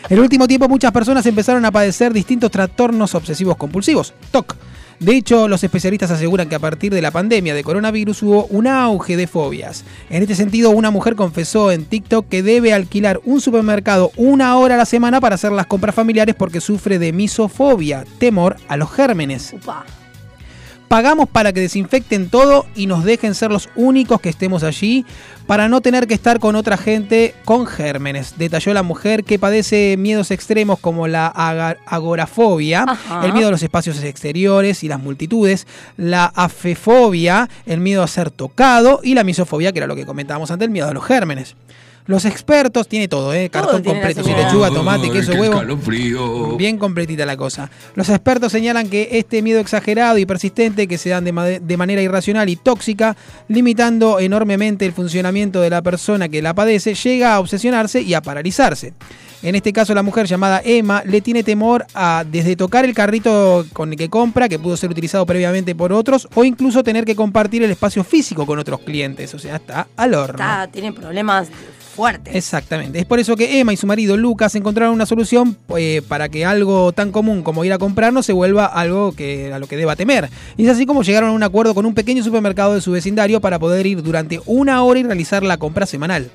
en 0.09 0.17
el 0.17 0.23
último 0.23 0.47
tiempo 0.47 0.69
muchas 0.69 0.91
personas 0.91 1.25
empezaron 1.25 1.65
a 1.65 1.71
padecer 1.71 2.13
distintos 2.13 2.51
trastornos 2.51 3.13
obsesivos 3.15 3.57
compulsivos, 3.57 4.13
TOC. 4.31 4.55
De 4.99 5.15
hecho, 5.15 5.47
los 5.47 5.63
especialistas 5.63 6.09
aseguran 6.09 6.49
que 6.49 6.55
a 6.55 6.59
partir 6.59 6.91
de 6.91 7.03
la 7.03 7.11
pandemia 7.11 7.53
de 7.53 7.63
coronavirus 7.63 8.23
hubo 8.23 8.45
un 8.45 8.65
auge 8.65 9.15
de 9.15 9.27
fobias. 9.27 9.85
En 10.09 10.23
este 10.23 10.33
sentido, 10.33 10.71
una 10.71 10.89
mujer 10.89 11.15
confesó 11.15 11.71
en 11.71 11.85
TikTok 11.85 12.27
que 12.27 12.41
debe 12.41 12.73
alquilar 12.73 13.21
un 13.23 13.39
supermercado 13.39 14.11
una 14.15 14.57
hora 14.57 14.73
a 14.73 14.77
la 14.79 14.85
semana 14.85 15.21
para 15.21 15.35
hacer 15.35 15.51
las 15.51 15.67
compras 15.67 15.93
familiares 15.93 16.33
porque 16.35 16.61
sufre 16.61 16.97
de 16.97 17.13
misofobia, 17.13 18.05
temor 18.17 18.55
a 18.67 18.75
los 18.75 18.91
gérmenes. 18.91 19.53
Pagamos 20.87 21.27
para 21.27 21.51
que 21.51 21.59
desinfecten 21.59 22.29
todo 22.29 22.65
y 22.73 22.87
nos 22.87 23.03
dejen 23.03 23.35
ser 23.35 23.51
los 23.51 23.67
únicos 23.75 24.21
que 24.21 24.29
estemos 24.29 24.63
allí 24.63 25.05
para 25.45 25.67
no 25.67 25.81
tener 25.81 26.07
que 26.07 26.13
estar 26.13 26.39
con 26.39 26.55
otra 26.55 26.77
gente 26.77 27.35
con 27.43 27.67
gérmenes. 27.67 28.35
Detalló 28.37 28.73
la 28.73 28.83
mujer 28.83 29.25
que 29.25 29.37
padece 29.37 29.95
miedos 29.97 30.31
extremos 30.31 30.79
como 30.79 31.07
la 31.07 31.27
agorafobia, 31.85 32.85
Ajá. 32.87 33.25
el 33.25 33.33
miedo 33.33 33.49
a 33.49 33.51
los 33.51 33.63
espacios 33.63 34.01
exteriores 34.01 34.83
y 34.83 34.87
las 34.87 35.01
multitudes, 35.01 35.67
la 35.97 36.25
afefobia, 36.25 37.49
el 37.65 37.81
miedo 37.81 38.01
a 38.01 38.07
ser 38.07 38.31
tocado 38.31 39.01
y 39.03 39.13
la 39.13 39.25
misofobia, 39.25 39.73
que 39.73 39.79
era 39.79 39.87
lo 39.87 39.95
que 39.95 40.05
comentábamos 40.05 40.51
antes, 40.51 40.67
el 40.67 40.71
miedo 40.71 40.87
a 40.87 40.93
los 40.93 41.03
gérmenes. 41.03 41.55
Los 42.07 42.23
expertos, 42.25 42.87
tiene 42.87 43.07
todo, 43.07 43.33
¿eh? 43.33 43.49
Cartón 43.49 43.83
completo, 43.83 44.21
si 44.23 44.29
señora. 44.29 44.45
lechuga, 44.47 44.69
tomate, 44.69 45.11
queso, 45.11 45.33
huevo. 45.33 45.61
Bien 46.57 46.77
completita 46.77 47.25
la 47.25 47.35
cosa. 47.35 47.69
Los 47.95 48.07
expertos 48.09 48.51
señalan 48.53 48.89
que 48.89 49.09
este 49.11 49.41
miedo 49.41 49.59
exagerado 49.59 50.17
y 50.17 50.25
persistente 50.25 50.87
que 50.87 50.97
se 50.97 51.09
dan 51.09 51.25
de, 51.25 51.33
ma- 51.33 51.45
de 51.45 51.77
manera 51.77 52.01
irracional 52.01 52.47
y 52.47 52.55
tóxica, 52.55 53.17
limitando 53.49 54.19
enormemente 54.19 54.85
el 54.85 54.93
funcionamiento 54.93 55.59
de 55.61 55.69
la 55.69 55.81
persona 55.81 56.29
que 56.29 56.41
la 56.41 56.53
padece, 56.53 56.95
llega 56.95 57.35
a 57.35 57.39
obsesionarse 57.41 58.01
y 58.01 58.13
a 58.13 58.21
paralizarse. 58.21 58.93
En 59.43 59.53
este 59.53 59.71
caso, 59.71 59.93
la 59.93 60.01
mujer 60.01 60.25
llamada 60.25 60.61
Emma 60.65 61.03
le 61.05 61.21
tiene 61.21 61.43
temor 61.43 61.85
a 61.93 62.23
desde 62.29 62.55
tocar 62.55 62.85
el 62.85 62.95
carrito 62.95 63.65
con 63.71 63.91
el 63.91 63.97
que 63.97 64.09
compra, 64.09 64.49
que 64.49 64.57
pudo 64.57 64.75
ser 64.77 64.89
utilizado 64.89 65.25
previamente 65.27 65.75
por 65.75 65.93
otros, 65.93 66.27
o 66.33 66.43
incluso 66.43 66.83
tener 66.83 67.05
que 67.05 67.15
compartir 67.15 67.61
el 67.61 67.69
espacio 67.69 68.03
físico 68.03 68.47
con 68.47 68.57
otros 68.57 68.79
clientes. 68.79 69.33
O 69.35 69.39
sea, 69.39 69.57
está 69.57 69.87
al 69.95 70.15
horno. 70.15 70.39
Está, 70.39 70.67
tiene 70.71 70.91
problemas 70.91 71.49
fuertes. 71.97 72.35
Exactamente. 72.35 72.99
Es 72.99 73.05
por 73.05 73.19
eso 73.19 73.35
que 73.35 73.59
Emma 73.59 73.73
y 73.73 73.77
su 73.77 73.87
marido 73.87 74.15
Lucas 74.15 74.55
encontraron 74.55 74.93
una 74.93 75.05
solución 75.05 75.57
eh, 75.77 76.01
para 76.07 76.29
que 76.29 76.45
algo 76.45 76.93
tan 76.93 77.11
común 77.11 77.41
como 77.43 77.65
ir 77.65 77.73
a 77.73 77.77
comprar 77.77 78.13
no 78.13 78.23
se 78.23 78.31
vuelva 78.31 78.65
algo 78.67 79.11
que, 79.13 79.51
a 79.51 79.59
lo 79.59 79.67
que 79.67 79.75
deba 79.75 79.95
temer. 79.95 80.29
Y 80.55 80.63
es 80.65 80.69
así 80.69 80.85
como 80.85 81.01
llegaron 81.03 81.29
a 81.31 81.33
un 81.33 81.43
acuerdo 81.43 81.73
con 81.73 81.85
un 81.85 81.93
pequeño 81.93 82.23
supermercado 82.23 82.75
de 82.75 82.81
su 82.81 82.91
vecindario 82.91 83.41
para 83.41 83.59
poder 83.59 83.85
ir 83.87 84.01
durante 84.03 84.39
una 84.45 84.83
hora 84.83 84.99
y 84.99 85.03
realizar 85.03 85.43
la 85.43 85.57
compra 85.57 85.85
semanal. 85.85 86.29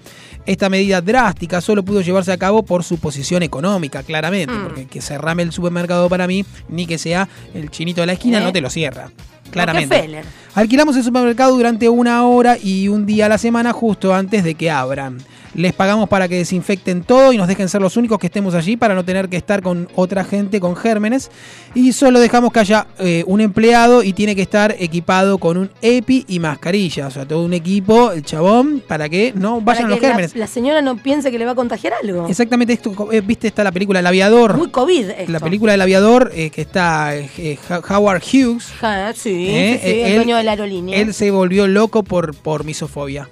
Esta 0.44 0.68
medida 0.68 1.00
drástica 1.00 1.60
solo 1.60 1.84
pudo 1.84 2.00
llevarse 2.00 2.32
a 2.32 2.36
cabo 2.36 2.64
por 2.64 2.82
su 2.82 2.98
posición 2.98 3.44
económica, 3.44 4.02
claramente, 4.02 4.52
Mm. 4.52 4.62
porque 4.64 4.86
que 4.86 5.00
cerrame 5.00 5.44
el 5.44 5.52
supermercado 5.52 6.08
para 6.08 6.26
mí, 6.26 6.44
ni 6.68 6.84
que 6.86 6.98
sea 6.98 7.28
el 7.54 7.70
chinito 7.70 8.00
de 8.00 8.08
la 8.08 8.14
esquina, 8.14 8.38
¿Eh? 8.38 8.42
no 8.42 8.52
te 8.52 8.60
lo 8.60 8.68
cierra. 8.68 9.10
Claramente. 9.52 10.22
Alquilamos 10.54 10.94
el 10.96 11.02
supermercado 11.04 11.56
durante 11.56 11.88
una 11.88 12.26
hora 12.26 12.58
y 12.62 12.88
un 12.88 13.06
día 13.06 13.24
a 13.24 13.28
la 13.30 13.38
semana 13.38 13.72
justo 13.72 14.14
antes 14.14 14.44
de 14.44 14.54
que 14.54 14.70
abran. 14.70 15.18
Les 15.54 15.74
pagamos 15.74 16.08
para 16.08 16.28
que 16.28 16.36
desinfecten 16.36 17.02
todo 17.02 17.30
y 17.32 17.36
nos 17.36 17.46
dejen 17.46 17.68
ser 17.68 17.82
los 17.82 17.98
únicos 17.98 18.18
que 18.18 18.26
estemos 18.26 18.54
allí 18.54 18.78
para 18.78 18.94
no 18.94 19.04
tener 19.04 19.28
que 19.28 19.36
estar 19.36 19.60
con 19.60 19.86
otra 19.96 20.24
gente 20.24 20.60
con 20.60 20.74
gérmenes. 20.76 21.30
Y 21.74 21.92
solo 21.92 22.20
dejamos 22.20 22.52
que 22.52 22.60
haya 22.60 22.86
eh, 22.98 23.22
un 23.26 23.42
empleado 23.42 24.02
y 24.02 24.14
tiene 24.14 24.34
que 24.34 24.40
estar 24.40 24.74
equipado 24.78 25.36
con 25.36 25.58
un 25.58 25.70
EPI 25.82 26.24
y 26.28 26.38
mascarilla. 26.38 27.06
O 27.06 27.10
sea, 27.10 27.26
todo 27.28 27.44
un 27.44 27.52
equipo, 27.52 28.12
el 28.12 28.22
chabón, 28.22 28.82
para 28.86 29.10
que 29.10 29.34
no 29.36 29.62
Para 29.62 29.80
vayan 29.80 29.90
los 29.90 29.98
que 29.98 30.06
la, 30.06 30.12
gérmenes. 30.12 30.36
la 30.36 30.46
señora 30.46 30.80
no 30.80 30.96
piense 30.96 31.30
que 31.30 31.38
le 31.38 31.44
va 31.44 31.50
a 31.50 31.54
contagiar 31.54 31.92
algo. 32.02 32.28
Exactamente 32.28 32.72
esto, 32.72 33.12
eh, 33.12 33.20
viste, 33.20 33.48
está 33.48 33.62
la 33.62 33.72
película 33.72 34.00
El 34.00 34.06
Aviador. 34.06 34.56
Muy 34.56 34.70
COVID 34.70 35.10
esto. 35.10 35.32
La 35.32 35.40
película 35.40 35.72
del 35.72 35.82
aviador 35.82 36.30
eh, 36.34 36.48
que 36.48 36.62
está 36.62 37.14
eh, 37.14 37.58
Howard 37.90 38.22
Hughes. 38.22 38.72
Sí, 39.14 39.46
sí, 39.46 39.78
sí, 39.82 40.00
el 40.00 40.16
dueño 40.16 40.36
de 40.38 40.41
la 40.44 40.52
aerolínea. 40.52 40.98
Él 40.98 41.14
se 41.14 41.30
volvió 41.30 41.66
loco 41.66 42.02
por, 42.02 42.34
por 42.34 42.64
misofobia, 42.64 43.28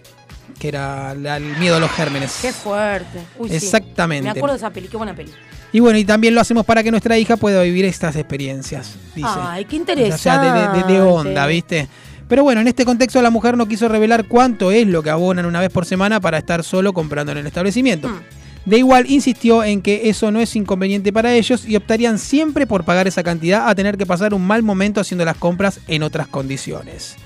que 0.59 0.69
era 0.69 1.15
la- 1.15 1.37
el 1.37 1.57
miedo 1.59 1.77
a 1.77 1.81
los 1.81 1.91
gérmenes. 1.91 2.39
Qué 2.43 2.53
fuerte. 2.53 3.21
Uy, 3.39 3.49
sí. 3.51 3.57
Exactamente. 3.57 4.25
Me 4.25 4.31
acuerdo 4.31 4.55
de 4.55 4.59
esa 4.59 4.71
peli, 4.71 4.89
qué 4.89 4.97
buena 4.97 5.15
peli. 5.15 5.31
Y 5.73 5.79
bueno, 5.81 5.99
y 5.99 6.05
también 6.05 6.35
lo 6.35 6.41
hacemos 6.41 6.67
para 6.67 6.83
que 6.83 6.91
nuestra 6.91 7.17
hija 7.17 7.37
pueda 7.37 7.63
vivir 7.63 7.85
estas 7.85 8.17
experiencias, 8.17 8.97
dice. 9.15 9.29
Ay, 9.31 9.65
qué 9.67 9.81
O 10.13 10.19
sea, 10.19 10.39
de, 10.41 10.79
de- 10.81 10.85
de- 10.87 10.93
de 10.95 11.01
onda, 11.01 11.47
¿viste? 11.47 11.89
Pero 12.29 12.43
bueno, 12.45 12.61
en 12.61 12.69
este 12.69 12.85
contexto 12.85 13.21
la 13.23 13.31
mujer 13.31 13.57
no 13.57 13.67
quiso 13.67 13.89
revelar 13.89 14.27
cuánto 14.27 14.71
es 14.71 14.87
lo 14.87 15.03
que 15.03 15.11
abonan 15.11 15.47
una 15.47 15.61
vez 15.61 15.71
por 15.71 15.85
semana 15.87 16.21
para 16.21 16.39
estar 16.39 16.63
solo 16.63 16.93
comprando 16.93 17.33
en 17.33 17.39
el 17.39 17.47
establecimiento. 17.47 18.09
Mm. 18.09 18.21
De 18.67 18.79
igual 18.79 19.11
insistió 19.11 19.65
en 19.65 19.81
que 19.81 20.11
eso 20.11 20.31
no 20.31 20.39
es 20.39 20.55
inconveniente 20.55 21.13
para 21.13 21.33
ellos 21.35 21.67
y 21.67 21.77
optarían 21.77 22.19
siempre 22.19 22.67
por 22.67 22.85
pagar 22.85 23.09
esa 23.09 23.23
cantidad 23.23 23.69
a 23.69 23.75
tener 23.75 23.97
que 23.97 24.07
pasar 24.07 24.35
un 24.35 24.47
mal 24.47 24.63
momento 24.63 25.01
haciendo 25.01 25.25
las 25.25 25.37
compras 25.37 25.81
en 25.89 26.03
otras 26.03 26.27
condiciones. 26.27 27.17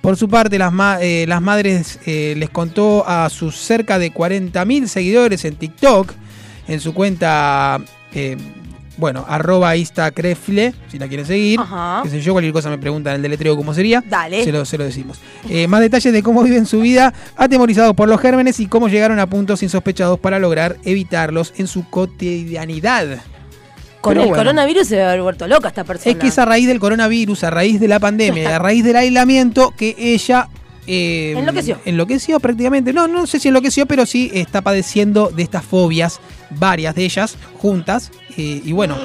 Por 0.00 0.16
su 0.16 0.28
parte, 0.28 0.58
las, 0.58 0.72
eh, 1.00 1.24
las 1.26 1.40
madres 1.40 1.98
eh, 2.06 2.34
les 2.36 2.50
contó 2.50 3.08
a 3.08 3.28
sus 3.30 3.56
cerca 3.56 3.98
de 3.98 4.12
40.000 4.12 4.86
seguidores 4.86 5.44
en 5.44 5.56
TikTok, 5.56 6.12
en 6.68 6.80
su 6.80 6.94
cuenta, 6.94 7.80
eh, 8.12 8.36
bueno, 8.96 9.24
arroba 9.28 9.76
instacrefle, 9.76 10.72
si 10.88 10.98
la 10.98 11.08
quieren 11.08 11.26
seguir. 11.26 11.58
Ajá. 11.60 12.00
Qué 12.04 12.10
sé 12.10 12.20
yo, 12.20 12.32
cualquier 12.32 12.52
cosa 12.52 12.70
me 12.70 12.78
preguntan 12.78 13.12
en 13.12 13.16
el 13.16 13.22
deletreo 13.22 13.56
cómo 13.56 13.74
sería. 13.74 14.02
Dale. 14.06 14.44
Se 14.44 14.52
lo, 14.52 14.64
se 14.64 14.78
lo 14.78 14.84
decimos. 14.84 15.18
Eh, 15.48 15.66
más 15.66 15.80
detalles 15.80 16.12
de 16.12 16.22
cómo 16.22 16.42
viven 16.42 16.66
su 16.66 16.80
vida, 16.80 17.12
atemorizados 17.36 17.94
por 17.94 18.08
los 18.08 18.20
gérmenes 18.20 18.60
y 18.60 18.66
cómo 18.66 18.88
llegaron 18.88 19.18
a 19.18 19.26
puntos 19.26 19.62
insospechados 19.62 20.18
para 20.20 20.38
lograr 20.38 20.76
evitarlos 20.84 21.52
en 21.56 21.66
su 21.66 21.88
cotidianidad. 21.90 23.18
Con 24.00 24.12
Pero 24.12 24.22
el 24.24 24.28
bueno. 24.28 24.42
coronavirus 24.42 24.86
se 24.86 24.96
debe 24.96 25.08
haber 25.08 25.22
vuelto 25.22 25.48
loca 25.48 25.68
esta 25.68 25.82
persona. 25.84 26.12
Es 26.12 26.18
que 26.18 26.26
es 26.26 26.38
a 26.38 26.44
raíz 26.44 26.66
del 26.68 26.78
coronavirus, 26.78 27.44
a 27.44 27.50
raíz 27.50 27.80
de 27.80 27.88
la 27.88 27.98
pandemia 27.98 28.56
a 28.56 28.58
raíz 28.58 28.84
del 28.84 28.96
aislamiento 28.96 29.72
que 29.76 29.96
ella... 29.98 30.48
eh, 30.86 31.34
Enloqueció. 31.38 31.78
Enloqueció 31.86 32.38
prácticamente. 32.38 32.92
No, 32.92 33.08
no 33.08 33.26
sé 33.26 33.40
si 33.40 33.48
enloqueció, 33.48 33.86
pero 33.86 34.04
sí 34.04 34.30
está 34.34 34.60
padeciendo 34.60 35.30
de 35.34 35.42
estas 35.42 35.64
fobias, 35.64 36.20
varias 36.58 36.94
de 36.94 37.04
ellas, 37.04 37.36
juntas. 37.58 38.10
eh, 38.36 38.60
y 38.64 38.72
bueno, 38.72 38.96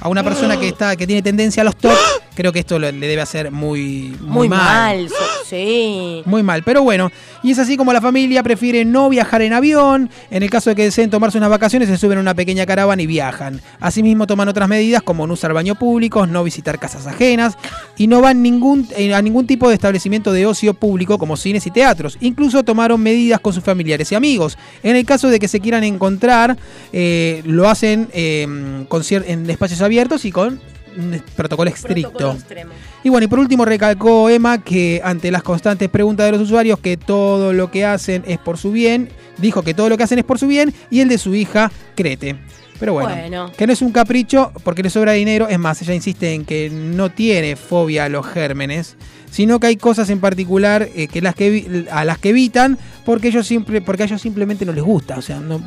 a 0.00 0.08
una 0.08 0.22
persona 0.22 0.58
que 0.58 0.68
está 0.68 0.96
que 0.96 1.06
tiene 1.06 1.22
tendencia 1.22 1.62
a 1.62 1.64
los 1.64 1.76
TOC, 1.76 1.96
creo 2.34 2.52
que 2.52 2.60
esto 2.60 2.78
le 2.78 2.92
debe 2.92 3.20
hacer 3.20 3.50
muy, 3.50 4.14
muy, 4.20 4.48
Muy 4.48 4.48
mal. 4.48 5.08
sí. 5.44 6.22
Muy 6.24 6.42
mal, 6.42 6.62
pero 6.62 6.82
bueno, 6.82 7.10
y 7.42 7.50
es 7.50 7.58
así 7.58 7.76
como 7.76 7.92
la 7.92 8.00
familia 8.00 8.42
prefiere 8.42 8.84
no 8.84 9.08
viajar 9.08 9.42
en 9.42 9.52
avión, 9.52 10.08
en 10.30 10.42
el 10.42 10.50
caso 10.50 10.70
de 10.70 10.76
que 10.76 10.84
deseen 10.84 11.10
tomarse 11.10 11.38
unas 11.38 11.50
vacaciones 11.50 11.88
se 11.88 11.96
suben 11.98 12.18
a 12.18 12.20
una 12.20 12.34
pequeña 12.34 12.64
caravana 12.64 13.02
y 13.02 13.06
viajan. 13.06 13.60
Asimismo 13.80 14.26
toman 14.26 14.48
otras 14.48 14.68
medidas 14.68 15.02
como 15.02 15.26
no 15.26 15.34
usar 15.34 15.52
baños 15.52 15.76
públicos, 15.78 16.28
no 16.28 16.44
visitar 16.44 16.78
casas 16.78 17.06
ajenas 17.06 17.56
y 17.96 18.06
no 18.06 18.20
van 18.20 18.40
ningún, 18.42 18.86
eh, 18.96 19.12
a 19.14 19.20
ningún 19.20 19.46
tipo 19.46 19.68
de 19.68 19.74
establecimiento 19.74 20.32
de 20.32 20.46
ocio 20.46 20.74
público 20.74 21.18
como 21.18 21.36
cines 21.36 21.66
y 21.66 21.70
teatros. 21.70 22.16
Incluso 22.20 22.62
tomaron 22.62 23.00
medidas 23.00 23.40
con 23.40 23.52
sus 23.52 23.64
familiares 23.64 24.12
y 24.12 24.14
amigos. 24.14 24.56
En 24.82 24.94
el 24.94 25.04
caso 25.04 25.28
de 25.28 25.40
que 25.40 25.48
se 25.48 25.58
quieran 25.60 25.82
encontrar, 25.82 26.56
eh, 26.92 27.42
lo 27.44 27.68
hacen 27.68 28.08
eh, 28.12 28.46
con 28.88 29.02
en 29.08 29.48
espacios 29.48 29.80
abiertos 29.80 29.87
y 29.90 30.32
con 30.32 30.60
un 30.96 31.22
protocolo 31.36 31.70
estricto. 31.70 32.36
Protocolo. 32.36 32.70
Y 33.04 33.08
bueno, 33.08 33.24
y 33.24 33.28
por 33.28 33.38
último 33.38 33.64
recalcó 33.64 34.28
Emma 34.28 34.62
que 34.62 35.00
ante 35.04 35.30
las 35.30 35.42
constantes 35.42 35.88
preguntas 35.88 36.26
de 36.26 36.32
los 36.32 36.40
usuarios 36.40 36.78
que 36.80 36.96
todo 36.96 37.52
lo 37.52 37.70
que 37.70 37.84
hacen 37.84 38.24
es 38.26 38.38
por 38.38 38.58
su 38.58 38.72
bien, 38.72 39.08
dijo 39.38 39.62
que 39.62 39.74
todo 39.74 39.88
lo 39.88 39.96
que 39.96 40.02
hacen 40.04 40.18
es 40.18 40.24
por 40.24 40.38
su 40.38 40.46
bien 40.46 40.74
y 40.90 41.00
el 41.00 41.08
de 41.08 41.18
su 41.18 41.34
hija 41.34 41.70
Crete. 41.94 42.36
Pero 42.78 42.92
bueno, 42.92 43.10
Bueno. 43.10 43.52
que 43.56 43.66
no 43.66 43.72
es 43.72 43.82
un 43.82 43.90
capricho 43.90 44.52
porque 44.62 44.84
le 44.84 44.90
sobra 44.90 45.12
dinero, 45.12 45.48
es 45.48 45.58
más, 45.58 45.82
ella 45.82 45.94
insiste 45.94 46.32
en 46.32 46.44
que 46.44 46.70
no 46.70 47.10
tiene 47.10 47.56
fobia 47.56 48.04
a 48.04 48.08
los 48.08 48.24
gérmenes, 48.24 48.96
sino 49.30 49.58
que 49.58 49.66
hay 49.66 49.76
cosas 49.76 50.10
en 50.10 50.20
particular 50.20 50.88
eh, 50.94 51.08
que 51.08 51.20
las 51.20 51.34
que 51.34 51.86
a 51.90 52.04
las 52.04 52.18
que 52.18 52.30
evitan 52.30 52.78
porque 53.04 53.28
ellos 53.28 53.46
siempre 53.46 53.80
porque 53.80 54.04
a 54.04 54.06
ellos 54.06 54.22
simplemente 54.22 54.64
no 54.64 54.72
les 54.72 54.84
gusta, 54.84 55.18
o 55.18 55.22
sea, 55.22 55.40
no, 55.40 55.60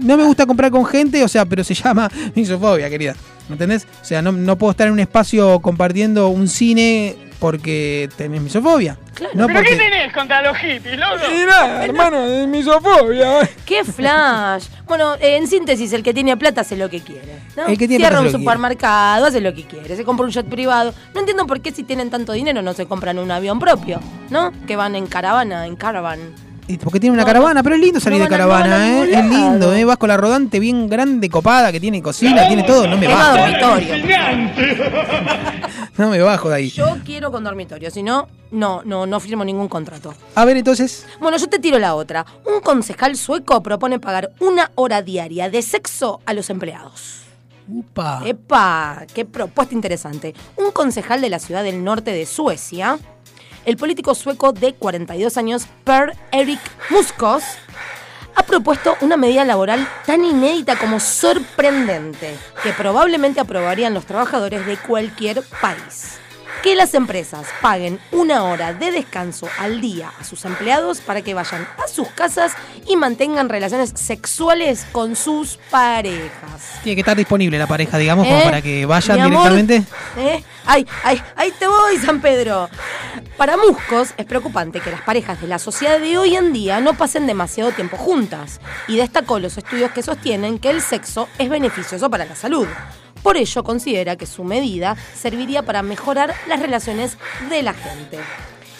no 0.00 0.16
me 0.16 0.24
gusta 0.24 0.46
comprar 0.46 0.70
con 0.70 0.84
gente, 0.84 1.22
o 1.22 1.28
sea, 1.28 1.44
pero 1.44 1.64
se 1.64 1.74
llama 1.74 2.10
misofobia, 2.34 2.88
querida. 2.88 3.14
¿Me 3.48 3.54
entendés? 3.54 3.86
O 4.02 4.04
sea, 4.04 4.20
no, 4.20 4.32
no 4.32 4.56
puedo 4.56 4.72
estar 4.72 4.86
en 4.86 4.92
un 4.92 5.00
espacio 5.00 5.60
compartiendo 5.60 6.28
un 6.28 6.48
cine 6.48 7.16
porque 7.38 8.08
tenés 8.16 8.40
misofobia. 8.40 8.98
Claro. 9.14 9.32
No 9.34 9.46
¿Pero 9.46 9.60
porque... 9.60 9.76
qué 9.76 9.76
tenés 9.76 10.12
contra 10.12 10.42
los 10.42 10.56
hippies, 10.58 10.98
loco? 10.98 11.16
Mirá, 11.30 11.84
hermano, 11.84 12.24
es 12.24 12.48
misofobia. 12.48 13.48
¡Qué 13.64 13.84
flash! 13.84 14.66
Bueno, 14.86 15.14
eh, 15.14 15.36
en 15.36 15.46
síntesis, 15.46 15.92
el 15.92 16.02
que 16.02 16.12
tiene 16.12 16.36
plata 16.36 16.62
hace 16.62 16.76
lo 16.76 16.90
que 16.90 17.00
quiere. 17.00 17.38
¿no? 17.56 17.66
El 17.66 17.78
que 17.78 17.86
tiene 17.88 18.04
Cierra 18.04 18.20
plata 18.20 18.36
un 18.36 18.40
supermercado, 18.40 19.26
hace 19.26 19.40
lo 19.40 19.54
que 19.54 19.64
quiere. 19.64 19.96
Se 19.96 20.04
compra 20.04 20.26
un 20.26 20.32
jet 20.32 20.46
privado. 20.46 20.92
No 21.14 21.20
entiendo 21.20 21.46
por 21.46 21.60
qué 21.60 21.72
si 21.72 21.84
tienen 21.84 22.10
tanto 22.10 22.32
dinero 22.32 22.60
no 22.62 22.72
se 22.72 22.86
compran 22.86 23.18
un 23.18 23.30
avión 23.30 23.58
propio, 23.58 24.00
¿no? 24.30 24.52
Que 24.66 24.76
van 24.76 24.96
en 24.96 25.06
caravana, 25.06 25.66
en 25.66 25.76
caravan. 25.76 26.47
Porque 26.76 27.00
tiene 27.00 27.14
una 27.14 27.22
No, 27.22 27.26
caravana, 27.26 27.62
pero 27.62 27.76
es 27.76 27.80
lindo 27.80 27.98
salir 27.98 28.18
no 28.18 28.24
de 28.24 28.30
caravana, 28.30 29.00
¿eh? 29.02 29.10
Es 29.12 29.24
lindo. 29.24 29.72
¿eh? 29.72 29.84
Vas 29.84 29.96
con 29.96 30.08
la 30.08 30.16
rodante 30.18 30.60
bien 30.60 30.88
grande, 30.88 31.30
copada, 31.30 31.72
que 31.72 31.80
tiene 31.80 32.02
cocina, 32.02 32.46
tiene 32.46 32.62
todo. 32.64 32.86
No 32.86 32.96
me 32.98 33.06
bajo. 33.08 33.38
dormitorio. 33.38 33.94
No 35.98 36.10
me 36.10 36.20
bajo 36.20 36.48
de 36.48 36.54
ahí. 36.54 36.70
Yo 36.70 36.96
quiero 37.04 37.32
con 37.32 37.42
dormitorio, 37.42 37.90
si 37.90 38.04
no, 38.04 38.28
no, 38.52 38.82
no, 38.84 39.04
no 39.04 39.18
firmo 39.18 39.44
ningún 39.44 39.66
contrato. 39.66 40.14
A 40.36 40.44
ver, 40.44 40.56
entonces. 40.56 41.04
Bueno, 41.20 41.36
yo 41.38 41.48
te 41.48 41.58
tiro 41.58 41.76
la 41.80 41.96
otra. 41.96 42.24
Un 42.46 42.60
concejal 42.60 43.16
sueco 43.16 43.60
propone 43.64 43.98
pagar 43.98 44.30
una 44.38 44.70
hora 44.76 45.02
diaria 45.02 45.50
de 45.50 45.60
sexo 45.60 46.20
a 46.24 46.34
los 46.34 46.50
empleados. 46.50 47.22
Upa. 47.66 48.22
¡Epa! 48.24 49.06
¡Qué 49.12 49.24
propuesta 49.24 49.74
interesante! 49.74 50.34
Un 50.56 50.70
concejal 50.70 51.20
de 51.20 51.30
la 51.30 51.40
ciudad 51.40 51.64
del 51.64 51.82
norte 51.82 52.12
de 52.12 52.26
Suecia, 52.26 52.96
el 53.64 53.76
político 53.76 54.14
sueco 54.14 54.52
de 54.52 54.74
42 54.74 55.36
años, 55.36 55.66
Per 55.84 56.16
Erik 56.32 56.60
Muskos, 56.90 57.42
ha 58.34 58.42
propuesto 58.44 58.96
una 59.00 59.16
medida 59.16 59.44
laboral 59.44 59.86
tan 60.06 60.24
inédita 60.24 60.78
como 60.78 61.00
sorprendente, 61.00 62.36
que 62.62 62.72
probablemente 62.72 63.40
aprobarían 63.40 63.94
los 63.94 64.06
trabajadores 64.06 64.64
de 64.64 64.76
cualquier 64.76 65.42
país. 65.60 66.18
Que 66.62 66.74
las 66.74 66.94
empresas 66.94 67.46
paguen 67.60 68.00
una 68.10 68.44
hora 68.44 68.72
de 68.72 68.90
descanso 68.90 69.48
al 69.58 69.80
día 69.80 70.12
a 70.20 70.24
sus 70.24 70.44
empleados 70.44 71.00
para 71.00 71.22
que 71.22 71.34
vayan 71.34 71.66
a 71.82 71.88
sus 71.88 72.08
casas 72.08 72.52
y 72.86 72.96
mantengan 72.96 73.48
relaciones 73.48 73.92
sexuales 73.94 74.86
con 74.90 75.14
sus 75.14 75.58
parejas. 75.70 76.80
Tiene 76.82 76.96
que 76.96 77.00
estar 77.00 77.16
disponible 77.16 77.58
la 77.58 77.66
pareja, 77.66 77.96
digamos, 77.98 78.26
como 78.26 78.38
¿Eh? 78.38 78.44
para 78.44 78.62
que 78.62 78.86
vayan 78.86 79.22
directamente. 79.22 79.84
¿eh? 80.16 80.42
Ay, 80.66 80.86
ay, 81.04 81.22
ahí 81.36 81.52
te 81.58 81.66
voy, 81.66 81.96
San 81.98 82.20
Pedro. 82.20 82.68
Para 83.36 83.56
Muscos 83.56 84.14
es 84.16 84.26
preocupante 84.26 84.80
que 84.80 84.90
las 84.90 85.02
parejas 85.02 85.40
de 85.40 85.46
la 85.46 85.60
sociedad 85.60 86.00
de 86.00 86.18
hoy 86.18 86.34
en 86.34 86.52
día 86.52 86.80
no 86.80 86.94
pasen 86.94 87.26
demasiado 87.26 87.70
tiempo 87.70 87.96
juntas 87.96 88.60
y 88.88 88.96
destacó 88.96 89.38
los 89.38 89.56
estudios 89.56 89.92
que 89.92 90.02
sostienen 90.02 90.58
que 90.58 90.70
el 90.70 90.82
sexo 90.82 91.28
es 91.38 91.48
beneficioso 91.48 92.10
para 92.10 92.24
la 92.24 92.34
salud. 92.34 92.66
Por 93.22 93.36
ello 93.36 93.64
considera 93.64 94.16
que 94.16 94.26
su 94.26 94.44
medida 94.44 94.96
serviría 95.14 95.62
para 95.62 95.82
mejorar 95.82 96.34
las 96.46 96.60
relaciones 96.60 97.18
de 97.48 97.62
la 97.62 97.74
gente. 97.74 98.18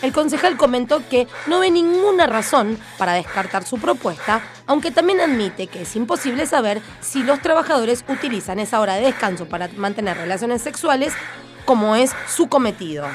El 0.00 0.12
concejal 0.12 0.56
comentó 0.56 1.02
que 1.08 1.26
no 1.48 1.58
ve 1.58 1.72
ninguna 1.72 2.26
razón 2.26 2.78
para 2.98 3.14
descartar 3.14 3.64
su 3.64 3.78
propuesta, 3.78 4.42
aunque 4.66 4.92
también 4.92 5.20
admite 5.20 5.66
que 5.66 5.82
es 5.82 5.96
imposible 5.96 6.46
saber 6.46 6.80
si 7.00 7.24
los 7.24 7.42
trabajadores 7.42 8.04
utilizan 8.08 8.60
esa 8.60 8.80
hora 8.80 8.94
de 8.94 9.06
descanso 9.06 9.46
para 9.46 9.68
mantener 9.76 10.16
relaciones 10.16 10.62
sexuales 10.62 11.12
como 11.64 11.96
es 11.96 12.12
su 12.28 12.48
cometido. 12.48 13.06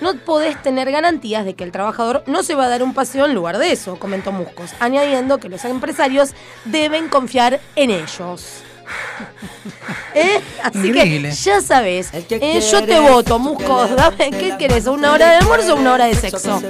No 0.00 0.16
podés 0.16 0.60
tener 0.60 0.90
garantías 0.90 1.44
de 1.44 1.54
que 1.54 1.62
el 1.62 1.70
trabajador 1.70 2.24
no 2.26 2.42
se 2.42 2.56
va 2.56 2.64
a 2.64 2.68
dar 2.68 2.82
un 2.82 2.94
paseo 2.94 3.26
en 3.26 3.34
lugar 3.34 3.58
de 3.58 3.70
eso, 3.70 3.96
comentó 4.00 4.32
Muscos, 4.32 4.72
añadiendo 4.80 5.38
que 5.38 5.48
los 5.48 5.64
empresarios 5.64 6.34
deben 6.64 7.08
confiar 7.08 7.60
en 7.76 7.90
ellos. 7.92 8.64
¿Eh? 10.14 10.40
Así 10.62 10.88
Increíble. 10.88 11.30
que 11.30 11.34
ya 11.34 11.60
sabes, 11.60 12.10
eh, 12.12 12.60
yo 12.70 12.84
te 12.84 12.98
voto, 13.00 13.38
Muscos. 13.38 13.90
Dame, 13.96 14.30
¿Qué 14.30 14.54
querés? 14.58 14.86
¿Una 14.86 15.12
hora 15.12 15.30
de 15.30 15.36
almuerzo 15.36 15.74
o 15.74 15.76
una 15.76 15.94
hora 15.94 16.06
de 16.06 16.14
sexo? 16.14 16.62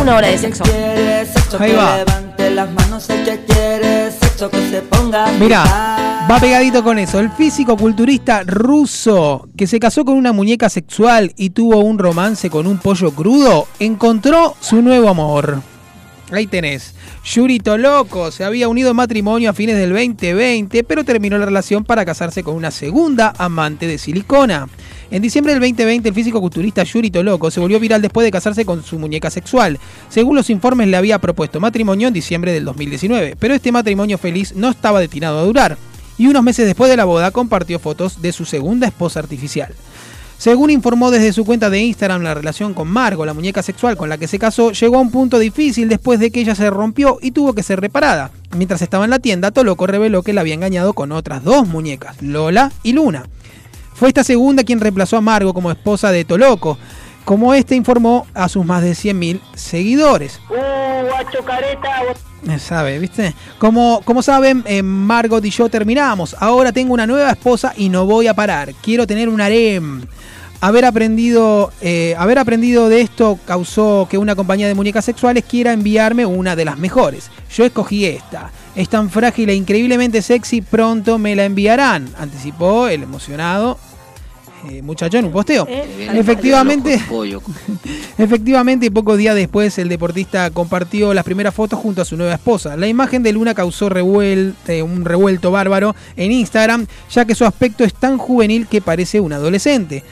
Una 0.00 0.16
hora 0.16 0.28
de 0.28 0.38
sexo. 0.38 0.64
Ahí 1.58 1.72
va. 1.72 2.04
Mirá, 5.38 6.26
va 6.30 6.38
pegadito 6.40 6.84
con 6.84 6.98
eso. 6.98 7.18
El 7.20 7.30
físico 7.30 7.76
culturista 7.76 8.42
ruso 8.44 9.48
que 9.56 9.66
se 9.66 9.78
casó 9.80 10.04
con 10.04 10.16
una 10.16 10.32
muñeca 10.32 10.68
sexual 10.68 11.32
y 11.36 11.50
tuvo 11.50 11.80
un 11.80 11.98
romance 11.98 12.50
con 12.50 12.66
un 12.66 12.78
pollo 12.78 13.12
crudo, 13.12 13.66
encontró 13.78 14.54
su 14.60 14.82
nuevo 14.82 15.08
amor. 15.08 15.62
Ahí 16.30 16.46
tenés. 16.46 16.94
Yuri 17.24 17.58
Toloco 17.58 18.30
se 18.30 18.44
había 18.44 18.68
unido 18.68 18.90
en 18.90 18.96
matrimonio 18.96 19.50
a 19.50 19.52
fines 19.52 19.76
del 19.76 19.90
2020, 19.90 20.84
pero 20.84 21.04
terminó 21.04 21.36
la 21.36 21.44
relación 21.44 21.84
para 21.84 22.04
casarse 22.04 22.42
con 22.42 22.54
una 22.54 22.70
segunda 22.70 23.34
amante 23.36 23.86
de 23.86 23.98
silicona. 23.98 24.68
En 25.10 25.20
diciembre 25.20 25.52
del 25.52 25.60
2020, 25.60 26.08
el 26.08 26.14
físico 26.14 26.40
culturista 26.40 26.84
Yuri 26.84 27.10
Toloco 27.10 27.50
se 27.50 27.60
volvió 27.60 27.78
viral 27.78 28.00
después 28.00 28.24
de 28.24 28.30
casarse 28.30 28.64
con 28.64 28.82
su 28.82 28.98
muñeca 28.98 29.30
sexual. 29.30 29.78
Según 30.08 30.36
los 30.36 30.48
informes, 30.48 30.88
le 30.88 30.96
había 30.96 31.18
propuesto 31.18 31.60
matrimonio 31.60 32.08
en 32.08 32.14
diciembre 32.14 32.52
del 32.52 32.64
2019, 32.64 33.36
pero 33.38 33.52
este 33.52 33.72
matrimonio 33.72 34.16
feliz 34.16 34.54
no 34.56 34.70
estaba 34.70 35.00
destinado 35.00 35.38
a 35.38 35.44
durar. 35.44 35.76
Y 36.16 36.28
unos 36.28 36.42
meses 36.42 36.66
después 36.66 36.90
de 36.90 36.96
la 36.96 37.04
boda 37.04 37.30
compartió 37.30 37.78
fotos 37.78 38.22
de 38.22 38.32
su 38.32 38.46
segunda 38.46 38.86
esposa 38.86 39.20
artificial. 39.20 39.74
Según 40.38 40.70
informó 40.70 41.10
desde 41.10 41.32
su 41.32 41.44
cuenta 41.44 41.70
de 41.70 41.80
Instagram, 41.80 42.22
la 42.22 42.34
relación 42.34 42.74
con 42.74 42.88
Margo, 42.88 43.24
la 43.24 43.34
muñeca 43.34 43.62
sexual 43.62 43.96
con 43.96 44.08
la 44.08 44.18
que 44.18 44.26
se 44.26 44.38
casó, 44.38 44.72
llegó 44.72 44.96
a 44.96 45.00
un 45.00 45.10
punto 45.10 45.38
difícil 45.38 45.88
después 45.88 46.18
de 46.18 46.30
que 46.30 46.40
ella 46.40 46.54
se 46.54 46.68
rompió 46.68 47.18
y 47.22 47.30
tuvo 47.30 47.54
que 47.54 47.62
ser 47.62 47.80
reparada. 47.80 48.32
Mientras 48.56 48.82
estaba 48.82 49.04
en 49.04 49.10
la 49.10 49.20
tienda, 49.20 49.52
Toloco 49.52 49.86
reveló 49.86 50.22
que 50.22 50.32
la 50.32 50.40
había 50.40 50.54
engañado 50.54 50.94
con 50.94 51.12
otras 51.12 51.44
dos 51.44 51.68
muñecas, 51.68 52.20
Lola 52.20 52.72
y 52.82 52.92
Luna. 52.92 53.24
Fue 53.94 54.08
esta 54.08 54.24
segunda 54.24 54.64
quien 54.64 54.80
reemplazó 54.80 55.16
a 55.16 55.20
Margo 55.20 55.54
como 55.54 55.70
esposa 55.70 56.10
de 56.10 56.24
Toloco, 56.24 56.76
como 57.24 57.54
este 57.54 57.76
informó 57.76 58.26
a 58.34 58.48
sus 58.48 58.64
más 58.64 58.82
de 58.82 58.92
100.000 58.92 59.40
seguidores. 59.54 60.40
Uh, 60.50 61.06
guacho 61.06 61.44
careta. 61.44 61.88
Eh, 62.48 62.58
Sabe, 62.58 62.98
¿viste? 62.98 63.34
Como, 63.58 64.02
como 64.04 64.22
saben, 64.22 64.64
eh, 64.66 64.82
Margot 64.82 65.44
y 65.44 65.50
yo 65.50 65.68
terminamos. 65.68 66.34
Ahora 66.40 66.72
tengo 66.72 66.92
una 66.94 67.06
nueva 67.06 67.30
esposa 67.30 67.72
y 67.76 67.88
no 67.88 68.06
voy 68.06 68.26
a 68.26 68.34
parar. 68.34 68.74
Quiero 68.82 69.06
tener 69.06 69.28
un 69.28 69.40
harem. 69.40 70.02
Haber 70.64 70.84
aprendido, 70.84 71.72
eh, 71.80 72.14
haber 72.16 72.38
aprendido 72.38 72.88
de 72.88 73.00
esto 73.00 73.36
causó 73.46 74.06
que 74.08 74.16
una 74.16 74.36
compañía 74.36 74.68
de 74.68 74.74
muñecas 74.76 75.04
sexuales 75.04 75.42
quiera 75.44 75.72
enviarme 75.72 76.24
una 76.24 76.54
de 76.54 76.64
las 76.64 76.78
mejores. 76.78 77.30
Yo 77.52 77.64
escogí 77.64 78.04
esta. 78.06 78.52
Es 78.76 78.88
tan 78.88 79.10
frágil 79.10 79.50
e 79.50 79.54
increíblemente 79.56 80.22
sexy, 80.22 80.60
pronto 80.62 81.18
me 81.18 81.34
la 81.34 81.46
enviarán, 81.46 82.08
anticipó 82.16 82.86
el 82.86 83.02
emocionado 83.02 83.76
eh, 84.70 84.80
muchacho 84.82 85.18
en 85.18 85.24
un 85.24 85.32
posteo. 85.32 85.66
Eh, 85.68 86.08
Efectivamente, 86.20 86.96
Efectivamente, 88.18 88.88
pocos 88.92 89.18
días 89.18 89.34
después 89.34 89.76
el 89.78 89.88
deportista 89.88 90.48
compartió 90.50 91.12
las 91.12 91.24
primeras 91.24 91.52
fotos 91.54 91.80
junto 91.80 92.02
a 92.02 92.04
su 92.04 92.16
nueva 92.16 92.34
esposa. 92.34 92.76
La 92.76 92.86
imagen 92.86 93.24
de 93.24 93.32
Luna 93.32 93.54
causó 93.54 93.88
revuel- 93.90 94.54
eh, 94.68 94.82
un 94.82 95.04
revuelto 95.04 95.50
bárbaro 95.50 95.96
en 96.16 96.30
Instagram, 96.30 96.86
ya 97.10 97.24
que 97.24 97.34
su 97.34 97.44
aspecto 97.44 97.82
es 97.82 97.94
tan 97.94 98.16
juvenil 98.18 98.68
que 98.68 98.80
parece 98.80 99.18
un 99.18 99.32
adolescente. 99.32 100.04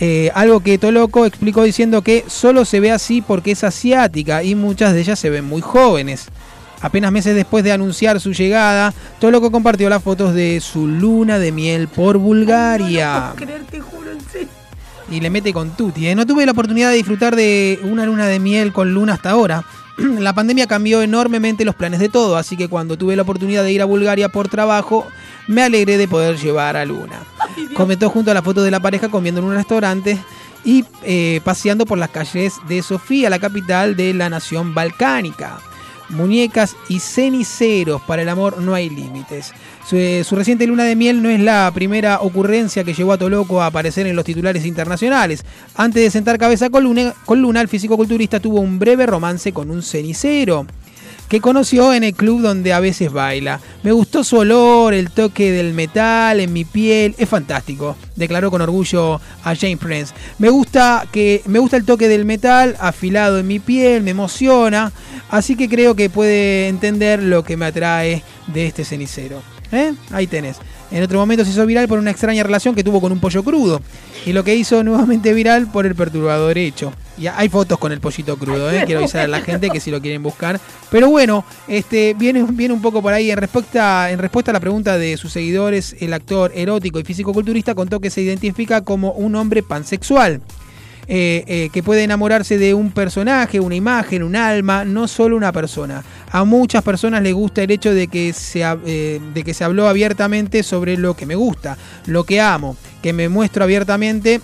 Eh, 0.00 0.30
algo 0.34 0.60
que 0.60 0.78
Toloco 0.78 1.26
explicó 1.26 1.64
diciendo 1.64 2.02
que 2.02 2.24
solo 2.28 2.64
se 2.64 2.78
ve 2.78 2.92
así 2.92 3.20
porque 3.20 3.50
es 3.50 3.64
asiática 3.64 4.44
y 4.44 4.54
muchas 4.54 4.94
de 4.94 5.00
ellas 5.00 5.18
se 5.18 5.30
ven 5.30 5.44
muy 5.44 5.60
jóvenes. 5.60 6.26
Apenas 6.80 7.10
meses 7.10 7.34
después 7.34 7.64
de 7.64 7.72
anunciar 7.72 8.20
su 8.20 8.32
llegada, 8.32 8.94
Toloco 9.18 9.50
compartió 9.50 9.88
las 9.88 10.02
fotos 10.02 10.34
de 10.34 10.60
su 10.60 10.86
luna 10.86 11.40
de 11.40 11.50
miel 11.50 11.88
por 11.88 12.18
Bulgaria 12.18 13.32
creer, 13.36 13.64
te 13.64 13.80
juro, 13.80 14.12
en 14.12 14.20
serio. 14.20 14.48
y 15.10 15.20
le 15.20 15.30
mete 15.30 15.52
con 15.52 15.70
Tuti. 15.70 16.06
¿eh? 16.06 16.14
No 16.14 16.24
tuve 16.24 16.46
la 16.46 16.52
oportunidad 16.52 16.90
de 16.90 16.96
disfrutar 16.96 17.34
de 17.34 17.80
una 17.82 18.06
luna 18.06 18.26
de 18.26 18.38
miel 18.38 18.72
con 18.72 18.94
Luna 18.94 19.14
hasta 19.14 19.30
ahora. 19.30 19.64
La 20.18 20.32
pandemia 20.32 20.66
cambió 20.66 21.02
enormemente 21.02 21.64
los 21.64 21.74
planes 21.74 22.00
de 22.00 22.08
todo, 22.08 22.36
así 22.36 22.56
que 22.56 22.68
cuando 22.68 22.96
tuve 22.96 23.16
la 23.16 23.22
oportunidad 23.22 23.64
de 23.64 23.72
ir 23.72 23.82
a 23.82 23.86
Bulgaria 23.86 24.28
por 24.28 24.48
trabajo, 24.48 25.06
me 25.48 25.62
alegré 25.62 25.96
de 25.98 26.06
poder 26.06 26.36
llevar 26.36 26.76
a 26.76 26.84
Luna. 26.84 27.22
Comentó 27.74 28.08
junto 28.10 28.30
a 28.30 28.34
la 28.34 28.42
foto 28.42 28.62
de 28.62 28.70
la 28.70 28.80
pareja 28.80 29.08
comiendo 29.08 29.40
en 29.40 29.46
un 29.46 29.54
restaurante 29.54 30.18
y 30.64 30.84
eh, 31.02 31.40
paseando 31.42 31.86
por 31.86 31.98
las 31.98 32.10
calles 32.10 32.54
de 32.68 32.82
Sofía, 32.82 33.30
la 33.30 33.38
capital 33.38 33.96
de 33.96 34.14
la 34.14 34.30
nación 34.30 34.74
balcánica. 34.74 35.58
Muñecas 36.10 36.74
y 36.88 37.00
ceniceros, 37.00 38.00
para 38.02 38.22
el 38.22 38.28
amor 38.28 38.62
no 38.62 38.74
hay 38.74 38.88
límites. 38.88 39.52
Su, 39.88 39.96
eh, 39.96 40.22
su 40.22 40.36
reciente 40.36 40.66
luna 40.66 40.84
de 40.84 40.96
miel 40.96 41.22
no 41.22 41.30
es 41.30 41.40
la 41.40 41.70
primera 41.72 42.20
ocurrencia 42.20 42.84
que 42.84 42.92
llevó 42.92 43.14
a 43.14 43.18
Toloco 43.18 43.62
a 43.62 43.66
aparecer 43.66 44.06
en 44.06 44.16
los 44.16 44.24
titulares 44.26 44.66
internacionales. 44.66 45.46
Antes 45.74 46.02
de 46.02 46.10
sentar 46.10 46.36
cabeza 46.36 46.68
con 46.68 46.84
Luna, 46.84 47.14
con 47.24 47.40
Luna 47.40 47.62
el 47.62 47.68
físico-culturista 47.68 48.38
tuvo 48.38 48.60
un 48.60 48.78
breve 48.78 49.06
romance 49.06 49.50
con 49.52 49.70
un 49.70 49.82
cenicero. 49.82 50.66
que 51.28 51.40
conoció 51.40 51.92
en 51.92 52.04
el 52.04 52.14
club 52.14 52.40
donde 52.40 52.72
a 52.72 52.80
veces 52.80 53.12
baila. 53.12 53.60
Me 53.82 53.92
gustó 53.92 54.24
su 54.24 54.38
olor, 54.38 54.94
el 54.94 55.10
toque 55.10 55.52
del 55.52 55.74
metal 55.74 56.40
en 56.40 56.52
mi 56.52 56.64
piel, 56.64 57.14
es 57.18 57.28
fantástico, 57.28 57.96
declaró 58.16 58.50
con 58.50 58.62
orgullo 58.62 59.20
a 59.44 59.54
Jane 59.54 59.76
Prince. 59.76 60.14
Me 60.38 60.48
gusta 60.48 61.06
que 61.12 61.42
me 61.46 61.58
gusta 61.58 61.76
el 61.76 61.84
toque 61.84 62.08
del 62.08 62.24
metal 62.24 62.76
afilado 62.80 63.38
en 63.38 63.46
mi 63.46 63.58
piel, 63.58 64.02
me 64.02 64.12
emociona, 64.12 64.90
así 65.28 65.54
que 65.54 65.68
creo 65.68 65.94
que 65.94 66.08
puede 66.08 66.68
entender 66.68 67.22
lo 67.22 67.44
que 67.44 67.56
me 67.58 67.66
atrae 67.66 68.22
de 68.46 68.66
este 68.66 68.84
cenicero. 68.84 69.42
¿Eh? 69.72 69.94
Ahí 70.10 70.26
tenés. 70.26 70.56
En 70.90 71.02
otro 71.02 71.18
momento 71.18 71.44
se 71.44 71.50
hizo 71.50 71.66
viral 71.66 71.86
por 71.86 71.98
una 71.98 72.10
extraña 72.10 72.42
relación 72.42 72.74
que 72.74 72.82
tuvo 72.82 73.00
con 73.00 73.12
un 73.12 73.20
pollo 73.20 73.42
crudo. 73.42 73.82
Y 74.24 74.32
lo 74.32 74.42
que 74.42 74.56
hizo 74.56 74.82
nuevamente 74.82 75.32
viral 75.32 75.70
por 75.70 75.86
el 75.86 75.94
perturbador 75.94 76.56
hecho. 76.56 76.92
Y 77.18 77.26
hay 77.26 77.48
fotos 77.48 77.78
con 77.78 77.92
el 77.92 78.00
pollito 78.00 78.38
crudo, 78.38 78.70
¿eh? 78.70 78.84
quiero 78.86 79.00
avisar 79.00 79.22
a 79.22 79.28
la 79.28 79.40
gente 79.40 79.70
que 79.70 79.80
si 79.80 79.90
lo 79.90 80.00
quieren 80.00 80.22
buscar. 80.22 80.60
Pero 80.90 81.10
bueno, 81.10 81.44
este 81.66 82.14
viene, 82.14 82.44
viene 82.50 82.72
un 82.72 82.80
poco 82.80 83.02
por 83.02 83.12
ahí. 83.12 83.30
En 83.30 83.38
respuesta, 83.38 84.10
en 84.10 84.18
respuesta 84.18 84.50
a 84.50 84.54
la 84.54 84.60
pregunta 84.60 84.96
de 84.96 85.16
sus 85.16 85.32
seguidores, 85.32 85.96
el 86.00 86.14
actor 86.14 86.52
erótico 86.54 86.98
y 87.00 87.04
físico-culturista 87.04 87.74
contó 87.74 88.00
que 88.00 88.10
se 88.10 88.22
identifica 88.22 88.82
como 88.82 89.12
un 89.12 89.34
hombre 89.34 89.62
pansexual. 89.62 90.40
Eh, 91.10 91.42
eh, 91.46 91.70
que 91.72 91.82
puede 91.82 92.04
enamorarse 92.04 92.58
de 92.58 92.74
un 92.74 92.90
personaje, 92.90 93.60
una 93.60 93.74
imagen, 93.74 94.22
un 94.22 94.36
alma, 94.36 94.84
no 94.84 95.08
solo 95.08 95.38
una 95.38 95.52
persona. 95.52 96.04
A 96.30 96.44
muchas 96.44 96.82
personas 96.82 97.22
les 97.22 97.32
gusta 97.32 97.62
el 97.62 97.70
hecho 97.70 97.94
de 97.94 98.08
que, 98.08 98.34
se, 98.34 98.62
eh, 98.84 99.18
de 99.32 99.42
que 99.42 99.54
se 99.54 99.64
habló 99.64 99.88
abiertamente 99.88 100.62
sobre 100.62 100.98
lo 100.98 101.14
que 101.14 101.24
me 101.24 101.34
gusta, 101.34 101.78
lo 102.04 102.24
que 102.24 102.42
amo, 102.42 102.76
que 103.02 103.14
me 103.14 103.30
muestro 103.30 103.64
abiertamente 103.64 104.42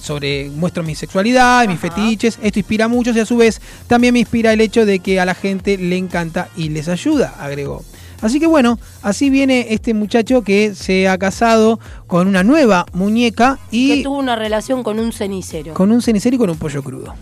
sobre 0.00 0.50
muestro 0.50 0.82
mi 0.82 0.96
sexualidad, 0.96 1.68
mis 1.68 1.78
fetiches, 1.78 2.40
esto 2.42 2.58
inspira 2.58 2.86
a 2.86 2.88
muchos 2.88 3.14
y 3.14 3.20
a 3.20 3.26
su 3.26 3.36
vez 3.36 3.60
también 3.86 4.12
me 4.12 4.20
inspira 4.20 4.52
el 4.52 4.60
hecho 4.60 4.84
de 4.84 4.98
que 4.98 5.20
a 5.20 5.24
la 5.24 5.34
gente 5.34 5.78
le 5.78 5.96
encanta 5.96 6.48
y 6.56 6.70
les 6.70 6.88
ayuda, 6.88 7.36
agregó. 7.38 7.84
Así 8.22 8.38
que 8.40 8.46
bueno, 8.46 8.78
así 9.02 9.30
viene 9.30 9.66
este 9.70 9.94
muchacho 9.94 10.42
que 10.42 10.74
se 10.74 11.08
ha 11.08 11.16
casado 11.18 11.80
con 12.06 12.28
una 12.28 12.42
nueva 12.44 12.86
muñeca 12.92 13.58
Que 13.70 13.76
y 13.76 14.02
tuvo 14.02 14.18
una 14.18 14.36
relación 14.36 14.82
con 14.82 14.98
un 14.98 15.12
cenicero. 15.12 15.74
con 15.74 15.90
un 15.92 16.02
cenicero 16.02 16.36
y 16.36 16.38
con 16.38 16.50
un 16.50 16.56
pollo 16.58 16.82
crudo. 16.82 17.14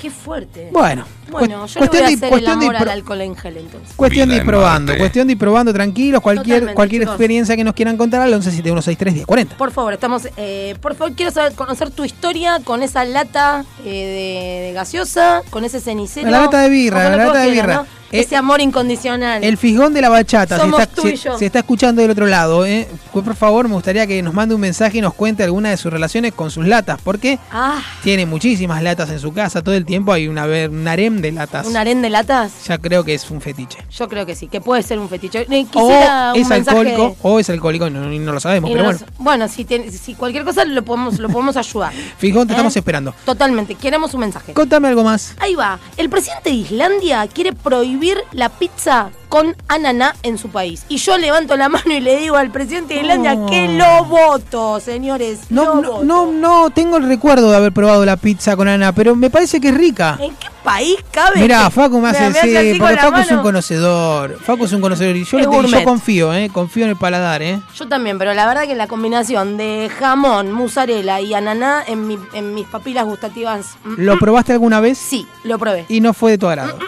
Qué 0.00 0.10
fuerte. 0.10 0.68
Bueno, 0.72 1.04
Bueno, 1.30 1.64
yo 1.68 1.78
le 1.80 1.86
voy 1.86 1.98
a 1.98 2.06
hacer 2.06 2.24
el 2.24 2.28
cuestión 2.28 2.58
de 2.58 2.66
amor 2.66 2.76
al 2.76 2.88
alcohol 2.88 3.20
en 3.20 3.36
gel 3.36 3.56
entonces. 3.58 3.94
Cuestión 3.94 4.28
de 4.30 4.34
ir 4.38 4.44
probando, 4.44 4.96
cuestión 4.98 5.28
de 5.28 5.34
ir 5.34 5.38
probando 5.38 5.72
tranquilos, 5.72 6.20
cualquier, 6.20 6.44
Totalmente, 6.56 6.74
cualquier 6.74 7.02
chicos. 7.02 7.14
experiencia 7.14 7.56
que 7.56 7.62
nos 7.62 7.72
quieran 7.74 7.96
contar 7.96 8.20
al 8.20 8.32
1171631040. 8.34 9.46
Por 9.56 9.70
favor, 9.70 9.92
estamos. 9.92 10.26
eh, 10.36 10.74
por 10.80 10.96
favor, 10.96 11.14
quiero 11.14 11.30
saber, 11.30 11.52
conocer 11.54 11.90
tu 11.92 12.04
historia 12.04 12.58
con 12.64 12.82
esa 12.82 13.04
lata 13.04 13.64
eh, 13.84 14.60
de, 14.62 14.66
de 14.66 14.72
gaseosa, 14.72 15.42
con 15.50 15.64
ese 15.64 15.78
cenicero. 15.80 16.28
La 16.28 16.40
lata 16.40 16.62
de 16.62 16.68
birra, 16.70 17.04
la 17.04 17.10
que 17.10 17.16
lata 17.18 17.38
de 17.42 17.50
birra. 17.52 17.74
¿no? 17.76 17.86
Eh, 18.12 18.20
Ese 18.20 18.36
amor 18.36 18.60
incondicional. 18.60 19.42
El 19.42 19.56
fijón 19.56 19.94
de 19.94 20.00
la 20.02 20.08
bachata, 20.10 20.56
se 20.56 20.62
Somos 20.62 20.80
está, 20.80 20.94
tú 21.02 21.08
y 21.08 21.16
se- 21.16 21.24
yo. 21.28 21.38
se 21.38 21.46
está 21.46 21.60
escuchando 21.60 22.02
del 22.02 22.10
otro 22.10 22.26
lado. 22.26 22.64
¿eh? 22.66 22.86
Pues, 23.12 23.24
Por 23.24 23.34
favor, 23.34 23.68
me 23.68 23.74
gustaría 23.74 24.06
que 24.06 24.22
nos 24.22 24.34
mande 24.34 24.54
un 24.54 24.60
mensaje 24.60 24.98
y 24.98 25.00
nos 25.00 25.14
cuente 25.14 25.42
alguna 25.42 25.70
de 25.70 25.76
sus 25.76 25.92
relaciones 25.92 26.32
con 26.34 26.50
sus 26.50 26.66
latas, 26.66 27.00
porque 27.02 27.38
Ah, 27.50 27.80
tiene 28.02 28.26
muchísimas 28.26 28.82
latas 28.82 29.08
en 29.10 29.18
su 29.18 29.32
casa. 29.32 29.62
Todo 29.62 29.74
el 29.74 29.84
tiempo 29.86 30.12
hay 30.12 30.28
una, 30.28 30.44
un 30.44 30.86
harem 30.86 31.20
de 31.22 31.32
latas. 31.32 31.66
un 31.66 31.76
harén 31.76 32.02
de 32.02 32.10
latas. 32.10 32.52
Ya 32.68 32.78
creo 32.78 33.02
que 33.04 33.14
es 33.14 33.30
un 33.30 33.40
fetiche. 33.40 33.78
Yo 33.90 34.08
creo 34.08 34.26
que 34.26 34.34
sí, 34.34 34.46
que 34.48 34.60
puede 34.60 34.82
ser 34.82 34.98
un 34.98 35.08
fetiche. 35.08 35.46
Eh, 35.50 35.66
O 35.74 35.80
Quisiera 35.80 36.32
un 36.34 36.40
es 36.40 36.48
mensaje- 36.48 36.78
alcohólico, 36.78 37.16
o 37.22 37.38
es 37.40 37.48
alcohólico, 37.48 37.88
no, 37.88 38.12
y 38.12 38.18
no 38.18 38.32
lo 38.32 38.40
sabemos, 38.40 38.70
y 38.70 38.74
pero 38.74 38.84
no 38.84 38.90
bueno. 38.98 39.06
bueno, 39.18 39.48
si, 39.48 39.66
si 39.90 40.14
cualquier 40.14 40.44
cosa 40.44 40.64
lo 40.66 40.82
podemos, 40.84 41.18
lo 41.18 41.28
podemos 41.30 41.56
ayudar. 41.56 41.92
Fijón, 42.18 42.46
te 42.46 42.52
¿Eh? 42.52 42.56
estamos 42.56 42.76
esperando. 42.76 43.14
Totalmente, 43.24 43.74
queremos 43.74 44.12
un 44.12 44.20
mensaje. 44.20 44.52
Contame 44.52 44.88
algo 44.88 45.02
más. 45.02 45.34
Ahí 45.38 45.54
va. 45.54 45.78
El 45.96 46.10
presidente 46.10 46.50
de 46.50 46.56
Islandia 46.56 47.26
quiere 47.28 47.52
prohibir 47.54 48.01
la 48.32 48.48
pizza 48.48 49.10
con 49.32 49.56
ananá 49.66 50.14
en 50.24 50.36
su 50.36 50.50
país. 50.50 50.84
Y 50.90 50.98
yo 50.98 51.16
levanto 51.16 51.56
la 51.56 51.70
mano 51.70 51.90
y 51.90 52.00
le 52.00 52.18
digo 52.18 52.36
al 52.36 52.50
presidente 52.50 52.92
de 52.92 53.00
Islandia 53.00 53.34
que 53.48 53.66
lo 53.66 54.04
voto, 54.04 54.78
señores. 54.78 55.38
No, 55.48 55.76
lo 55.76 55.80
no, 55.80 55.90
voto. 55.92 56.04
no, 56.04 56.32
no 56.32 56.70
tengo 56.70 56.98
el 56.98 57.08
recuerdo 57.08 57.50
de 57.50 57.56
haber 57.56 57.72
probado 57.72 58.04
la 58.04 58.18
pizza 58.18 58.56
con 58.56 58.68
Ana, 58.68 58.92
pero 58.94 59.16
me 59.16 59.30
parece 59.30 59.58
que 59.58 59.68
es 59.70 59.74
rica. 59.74 60.18
¿En 60.20 60.32
qué 60.36 60.48
país 60.62 60.96
cabe? 61.10 61.40
Mirá, 61.40 61.64
que- 61.64 61.70
Facu 61.70 61.98
me 61.98 62.10
hace 62.10 62.24
hace 62.24 62.40
sí, 62.74 62.78
porque 62.78 62.94
la 62.94 63.00
Facu 63.00 63.20
es 63.20 63.30
un 63.30 63.38
conocedor. 63.40 64.38
Facu 64.38 64.64
es 64.66 64.72
un 64.74 64.82
conocedor 64.82 65.16
y 65.16 65.24
yo, 65.24 65.38
confío, 65.82 66.34
eh, 66.34 66.50
confío 66.52 66.84
en 66.84 66.90
el 66.90 66.96
paladar, 66.96 67.40
eh. 67.40 67.58
Yo 67.74 67.88
también, 67.88 68.18
pero 68.18 68.34
la 68.34 68.44
verdad 68.44 68.64
que 68.66 68.74
la 68.74 68.86
combinación 68.86 69.56
de 69.56 69.90
jamón, 69.98 70.52
mozzarella 70.52 71.20
y 71.22 71.32
ananá 71.32 71.82
en, 71.86 72.06
mi- 72.06 72.18
en 72.34 72.52
mis 72.54 72.66
papilas 72.66 73.06
gustativas. 73.06 73.76
mm, 73.82 73.94
¿Lo 73.96 74.18
probaste 74.18 74.52
alguna 74.52 74.80
vez? 74.80 74.98
Sí, 74.98 75.26
lo 75.44 75.58
probé. 75.58 75.86
Y 75.88 76.02
no 76.02 76.12
fue 76.12 76.32
de 76.32 76.36
tu 76.38 76.48
agrado. 76.48 76.78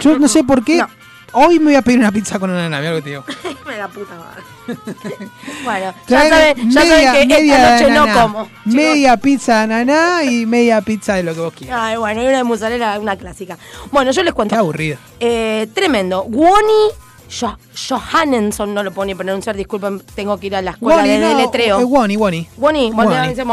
Yo 0.00 0.18
no 0.18 0.28
sé 0.28 0.44
por 0.44 0.64
qué. 0.64 0.78
No. 0.78 0.88
Hoy 1.32 1.58
me 1.58 1.66
voy 1.66 1.74
a 1.74 1.82
pedir 1.82 1.98
una 1.98 2.10
pizza 2.10 2.38
con 2.38 2.50
ananá, 2.50 2.78
mira 2.78 2.90
lo 2.90 2.96
que 2.96 3.02
te 3.02 3.10
digo. 3.10 3.24
Me 3.66 3.76
da 3.76 3.88
puta 3.88 4.14
madre. 4.14 4.42
bueno, 5.64 5.94
ya 6.06 6.28
saben, 6.28 6.70
ya 6.70 6.82
saben 6.82 7.12
que 7.12 7.26
media 7.26 7.76
esta 7.76 7.88
noche 7.88 7.94
no 7.94 8.20
como. 8.20 8.44
chicos. 8.44 8.74
Media 8.74 9.16
pizza 9.18 9.56
de 9.56 9.74
ananá 9.74 10.24
y 10.24 10.46
media 10.46 10.80
pizza 10.80 11.14
de 11.16 11.22
lo 11.22 11.34
que 11.34 11.40
vos 11.40 11.52
quieras. 11.52 11.78
Ay, 11.78 11.96
bueno, 11.98 12.22
y 12.22 12.26
una 12.26 12.38
de 12.38 12.44
mozzarella, 12.44 12.98
una 12.98 13.16
clásica. 13.16 13.58
Bueno, 13.92 14.10
yo 14.10 14.22
les 14.22 14.32
cuento. 14.32 14.54
Qué 14.54 14.58
aburrido. 14.58 14.96
Eh, 15.20 15.68
tremendo. 15.74 16.22
Woni 16.22 16.92
Johannesson, 17.30 18.72
no 18.72 18.82
lo 18.82 18.92
puedo 18.92 19.06
ni 19.06 19.14
pronunciar, 19.14 19.56
disculpen, 19.56 20.00
tengo 20.14 20.38
que 20.38 20.46
ir 20.48 20.56
a 20.56 20.62
la 20.62 20.70
escuela 20.72 21.02
de 21.02 21.18
no, 21.18 21.28
deletreo. 21.28 21.80
eh, 21.80 21.84
Woni, 21.84 22.16
Woni. 22.16 22.48
Woni, 22.56 22.90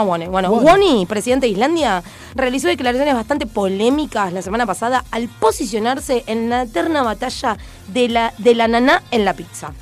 Woni. 0.03 0.27
Bueno. 0.27 0.49
Woni, 0.51 1.05
presidente 1.05 1.45
de 1.45 1.51
Islandia, 1.51 2.01
realizó 2.35 2.67
declaraciones 2.67 3.13
bastante 3.13 3.45
polémicas 3.45 4.31
la 4.31 4.41
semana 4.41 4.65
pasada 4.65 5.03
al 5.11 5.27
posicionarse 5.27 6.23
en 6.27 6.49
la 6.49 6.63
eterna 6.63 7.03
batalla 7.03 7.57
de 7.87 8.07
la, 8.09 8.33
de 8.37 8.55
la 8.55 8.67
naná 8.67 9.03
en 9.11 9.25
la 9.25 9.33
pizza. 9.33 9.73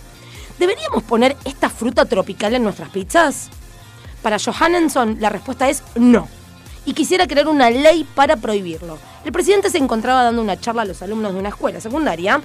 ¿Deberíamos 0.60 1.04
poner 1.04 1.36
esta 1.46 1.70
fruta 1.70 2.06
tropical 2.06 2.56
en 2.56 2.64
nuestras 2.64 2.90
pizzas? 2.90 3.50
Para 4.22 4.38
Johannesson, 4.40 5.18
la 5.20 5.30
respuesta 5.30 5.70
es 5.70 5.84
no. 5.96 6.28
Y 6.86 6.94
quisiera 6.94 7.28
crear 7.28 7.48
una 7.48 7.70
ley 7.70 8.08
para 8.16 8.38
prohibirlo. 8.38 8.98
El 9.24 9.32
presidente 9.32 9.70
se 9.70 9.78
encontraba 9.78 10.24
dando 10.24 10.42
una 10.42 10.60
charla 10.60 10.82
a 10.82 10.86
los 10.86 11.02
alumnos 11.02 11.34
de 11.34 11.40
una 11.40 11.50
escuela 11.50 11.80
secundaria 11.80 12.42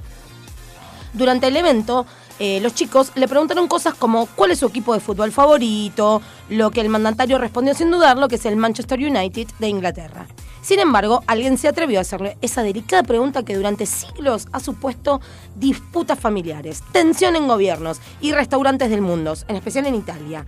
durante 1.12 1.48
el 1.48 1.56
evento, 1.56 2.06
eh, 2.38 2.60
los 2.60 2.74
chicos 2.74 3.12
le 3.14 3.26
preguntaron 3.26 3.66
cosas 3.66 3.94
como 3.94 4.26
cuál 4.26 4.52
es 4.52 4.60
su 4.60 4.66
equipo 4.66 4.94
de 4.94 5.00
fútbol 5.00 5.32
favorito, 5.32 6.22
lo 6.48 6.70
que 6.70 6.80
el 6.80 6.88
mandatario 6.88 7.38
respondió 7.38 7.74
sin 7.74 7.90
dudarlo, 7.90 8.28
que 8.28 8.36
es 8.36 8.46
el 8.46 8.56
Manchester 8.56 8.98
United 8.98 9.48
de 9.58 9.68
Inglaterra. 9.68 10.26
Sin 10.62 10.80
embargo, 10.80 11.22
alguien 11.26 11.56
se 11.56 11.68
atrevió 11.68 11.98
a 11.98 12.02
hacerle 12.02 12.36
esa 12.42 12.62
delicada 12.62 13.02
pregunta 13.02 13.44
que 13.44 13.56
durante 13.56 13.86
siglos 13.86 14.48
ha 14.52 14.60
supuesto 14.60 15.20
disputas 15.56 16.18
familiares, 16.18 16.82
tensión 16.92 17.36
en 17.36 17.48
gobiernos 17.48 18.00
y 18.20 18.32
restaurantes 18.32 18.90
del 18.90 19.00
mundo, 19.00 19.34
en 19.48 19.56
especial 19.56 19.86
en 19.86 19.94
Italia. 19.94 20.44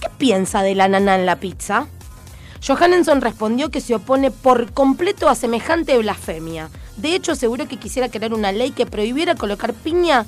¿Qué 0.00 0.08
piensa 0.18 0.62
de 0.62 0.74
la 0.74 0.88
nana 0.88 1.14
en 1.16 1.26
la 1.26 1.36
pizza? 1.36 1.86
Johannesson 2.64 3.20
respondió 3.20 3.70
que 3.70 3.80
se 3.80 3.96
opone 3.96 4.30
por 4.30 4.72
completo 4.72 5.28
a 5.28 5.34
semejante 5.34 5.98
blasfemia. 5.98 6.70
De 6.96 7.16
hecho, 7.16 7.32
aseguró 7.32 7.66
que 7.66 7.76
quisiera 7.76 8.08
crear 8.08 8.32
una 8.32 8.52
ley 8.52 8.70
que 8.70 8.86
prohibiera 8.86 9.34
colocar 9.34 9.74
piña 9.74 10.26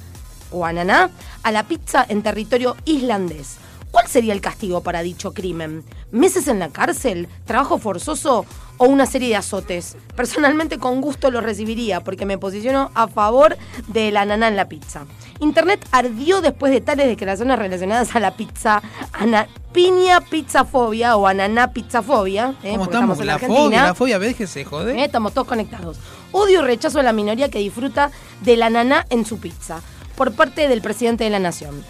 o 0.50 0.66
ananá 0.66 1.10
a 1.44 1.52
la 1.52 1.62
pizza 1.62 2.04
en 2.08 2.22
territorio 2.22 2.76
islandés. 2.84 3.58
¿Cuál 3.92 4.08
sería 4.08 4.32
el 4.32 4.40
castigo 4.40 4.82
para 4.82 5.02
dicho 5.02 5.32
crimen? 5.32 5.84
¿Meses 6.10 6.48
en 6.48 6.58
la 6.58 6.70
cárcel? 6.70 7.28
¿Trabajo 7.44 7.78
forzoso? 7.78 8.44
¿O 8.78 8.86
una 8.86 9.06
serie 9.06 9.28
de 9.28 9.36
azotes? 9.36 9.96
Personalmente 10.16 10.78
con 10.78 11.00
gusto 11.00 11.30
lo 11.30 11.40
recibiría 11.40 12.00
porque 12.00 12.26
me 12.26 12.36
posiciono 12.36 12.90
a 12.94 13.06
favor 13.06 13.56
del 13.86 14.16
ananá 14.16 14.48
en 14.48 14.56
la 14.56 14.68
pizza. 14.68 15.06
Internet 15.40 15.86
ardió 15.90 16.40
después 16.40 16.72
de 16.72 16.80
tales 16.80 17.06
declaraciones 17.06 17.58
relacionadas 17.58 18.14
a 18.14 18.20
la 18.20 18.36
pizza, 18.36 18.82
ana, 19.12 19.46
piña 19.72 20.20
pizzafobia 20.20 21.16
o 21.16 21.26
ananá 21.26 21.72
pizzafobia. 21.72 22.54
¿eh? 22.62 22.72
¿Cómo 22.72 22.84
estamos? 22.84 23.20
en 23.20 23.26
La 23.26 23.34
Argentina. 23.34 23.60
fobia, 23.64 23.82
la 23.84 23.94
fobia, 23.94 24.18
¿ves 24.18 24.36
que 24.36 24.46
se 24.46 24.64
jode? 24.64 24.98
Eh, 24.98 25.04
Estamos 25.04 25.34
todos 25.34 25.46
conectados. 25.48 25.98
Odio 26.32 26.60
y 26.62 26.64
rechazo 26.64 27.00
a 27.00 27.02
la 27.02 27.12
minoría 27.12 27.48
que 27.50 27.58
disfruta 27.58 28.10
de 28.42 28.56
la 28.56 28.70
naná 28.70 29.06
en 29.10 29.24
su 29.26 29.38
pizza, 29.38 29.80
por 30.16 30.32
parte 30.32 30.68
del 30.68 30.80
presidente 30.82 31.24
de 31.24 31.30
la 31.30 31.38
nación. 31.40 31.82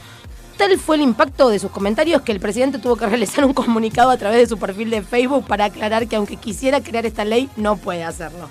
Tal 0.56 0.78
fue 0.78 0.96
el 0.96 1.02
impacto 1.02 1.48
de 1.48 1.58
sus 1.58 1.72
comentarios 1.72 2.22
que 2.22 2.30
el 2.30 2.38
presidente 2.38 2.78
tuvo 2.78 2.94
que 2.94 3.06
realizar 3.06 3.44
un 3.44 3.52
comunicado 3.52 4.10
a 4.10 4.16
través 4.16 4.38
de 4.38 4.46
su 4.46 4.56
perfil 4.56 4.88
de 4.88 5.02
Facebook 5.02 5.44
para 5.46 5.64
aclarar 5.64 6.06
que 6.06 6.14
aunque 6.14 6.36
quisiera 6.36 6.80
crear 6.80 7.04
esta 7.06 7.24
ley, 7.24 7.50
no 7.56 7.76
puede 7.76 8.04
hacerlo. 8.04 8.48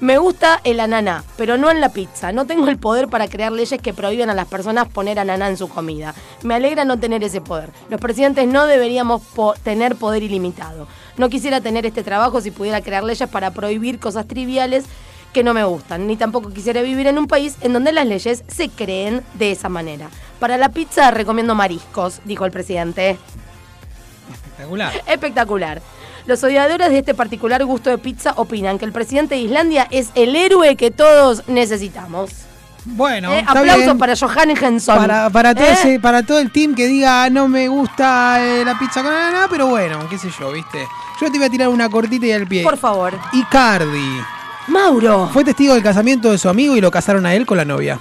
Me 0.00 0.18
gusta 0.18 0.60
el 0.64 0.80
ananá, 0.80 1.22
pero 1.36 1.56
no 1.56 1.70
en 1.70 1.80
la 1.80 1.90
pizza. 1.90 2.32
No 2.32 2.46
tengo 2.46 2.66
el 2.68 2.78
poder 2.78 3.08
para 3.08 3.28
crear 3.28 3.52
leyes 3.52 3.80
que 3.80 3.94
prohíban 3.94 4.30
a 4.30 4.34
las 4.34 4.48
personas 4.48 4.88
poner 4.88 5.20
ananá 5.20 5.48
en 5.48 5.56
su 5.56 5.68
comida. 5.68 6.14
Me 6.42 6.54
alegra 6.54 6.84
no 6.84 6.98
tener 6.98 7.22
ese 7.22 7.40
poder. 7.40 7.70
Los 7.88 8.00
presidentes 8.00 8.48
no 8.48 8.66
deberíamos 8.66 9.22
tener 9.62 9.94
poder 9.94 10.24
ilimitado. 10.24 10.88
No 11.16 11.28
quisiera 11.28 11.60
tener 11.60 11.86
este 11.86 12.02
trabajo 12.02 12.40
si 12.40 12.50
pudiera 12.50 12.80
crear 12.80 13.04
leyes 13.04 13.28
para 13.28 13.52
prohibir 13.52 14.00
cosas 14.00 14.26
triviales 14.26 14.86
que 15.34 15.44
no 15.44 15.52
me 15.52 15.64
gustan, 15.64 16.06
ni 16.06 16.16
tampoco 16.16 16.48
quisiera 16.50 16.80
vivir 16.80 17.06
en 17.08 17.18
un 17.18 17.26
país 17.26 17.56
en 17.60 17.74
donde 17.74 17.92
las 17.92 18.06
leyes 18.06 18.42
se 18.48 18.70
creen 18.70 19.22
de 19.34 19.50
esa 19.52 19.68
manera. 19.68 20.08
Para 20.40 20.56
la 20.56 20.70
pizza 20.70 21.10
recomiendo 21.10 21.54
mariscos, 21.54 22.20
dijo 22.24 22.46
el 22.46 22.52
presidente. 22.52 23.18
Espectacular. 24.32 24.92
Espectacular. 25.06 25.82
Los 26.26 26.42
odiadores 26.42 26.88
de 26.90 26.98
este 26.98 27.12
particular 27.14 27.62
gusto 27.66 27.90
de 27.90 27.98
pizza 27.98 28.32
opinan 28.36 28.78
que 28.78 28.86
el 28.86 28.92
presidente 28.92 29.34
de 29.34 29.42
Islandia 29.42 29.86
es 29.90 30.08
el 30.14 30.34
héroe 30.34 30.74
que 30.76 30.90
todos 30.90 31.46
necesitamos. 31.48 32.30
Bueno, 32.86 33.32
Eh, 33.32 33.44
aplausos 33.46 33.96
para 33.96 34.14
Johannes 34.16 34.62
Henson. 34.62 34.96
Para, 34.96 35.30
para, 35.30 35.54
todo 35.54 35.64
Eh, 35.66 35.72
ese- 35.72 36.00
para 36.00 36.22
todo 36.22 36.38
el 36.38 36.50
team 36.50 36.74
que 36.74 36.86
diga 36.86 37.24
"Ah, 37.24 37.30
no 37.30 37.48
me 37.48 37.66
gusta 37.68 38.38
eh, 38.44 38.64
la 38.64 38.78
pizza 38.78 39.02
con 39.02 39.12
ananá, 39.12 39.46
pero 39.50 39.66
bueno, 39.68 40.06
qué 40.08 40.18
sé 40.18 40.28
yo, 40.38 40.52
¿viste? 40.52 40.86
Yo 41.20 41.30
te 41.30 41.38
voy 41.38 41.46
a 41.46 41.50
tirar 41.50 41.68
una 41.68 41.88
cortita 41.88 42.26
y 42.26 42.32
al 42.32 42.46
pie. 42.46 42.62
Por 42.62 42.76
favor. 42.76 43.18
Icardi. 43.32 44.20
Mauro. 44.68 45.28
Fue 45.32 45.44
testigo 45.44 45.74
del 45.74 45.82
casamiento 45.82 46.30
de 46.30 46.38
su 46.38 46.48
amigo 46.48 46.76
y 46.76 46.80
lo 46.80 46.90
casaron 46.90 47.26
a 47.26 47.34
él 47.34 47.46
con 47.46 47.56
la 47.56 47.64
novia. 47.64 47.98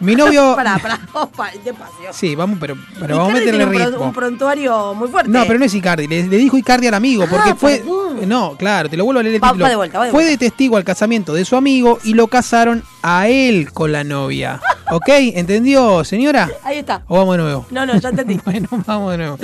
Mi 0.00 0.16
novio. 0.16 0.54
Pará, 0.56 0.78
pará, 0.78 0.98
opa, 1.12 1.50
despacio. 1.64 2.12
Sí, 2.12 2.34
vamos, 2.34 2.58
pero, 2.60 2.74
pero 2.98 3.18
vamos 3.18 3.30
a 3.32 3.34
meterle 3.36 3.64
tiene 3.66 3.84
un, 3.86 3.92
pro- 3.92 4.02
un 4.02 4.12
prontuario 4.12 4.94
muy 4.94 5.08
fuerte. 5.08 5.30
No, 5.30 5.44
pero 5.46 5.58
no 5.60 5.64
es 5.64 5.74
Icardi, 5.74 6.08
le, 6.08 6.24
le 6.26 6.36
dijo 6.38 6.56
Icardi 6.58 6.88
al 6.88 6.94
amigo, 6.94 7.26
porque 7.30 7.50
Ah, 7.50 7.54
fue. 7.56 7.76
perdón. 7.78 8.28
No, 8.28 8.56
claro, 8.56 8.88
te 8.88 8.96
lo 8.96 9.04
vuelvo 9.04 9.20
a 9.20 9.22
leer 9.22 9.36
el 9.36 9.42
Va- 9.42 9.48
título. 9.48 9.64
va 9.64 9.68
de 9.70 9.76
vuelta, 9.76 9.98
va 10.00 10.04
de 10.06 10.10
fue 10.10 10.24
vuelta. 10.24 10.30
de 10.44 10.50
testigo 10.50 10.76
al 10.76 10.82
casamiento 10.84 11.34
de 11.34 11.44
su 11.44 11.54
amigo 11.56 11.98
y 12.02 12.14
lo 12.14 12.26
casaron 12.26 12.82
a 13.02 13.28
él 13.28 13.72
con 13.72 13.92
la 13.92 14.02
novia. 14.02 14.60
¿Ok? 14.94 15.08
¿Entendió, 15.08 16.04
señora? 16.04 16.50
Ahí 16.64 16.78
está. 16.78 17.02
¿O 17.08 17.16
vamos 17.16 17.36
de 17.36 17.42
nuevo? 17.42 17.66
No, 17.70 17.86
no, 17.86 17.98
ya 17.98 18.10
entendí. 18.10 18.38
Bueno, 18.44 18.68
vamos 18.86 19.12
de 19.12 19.18
nuevo. 19.18 19.38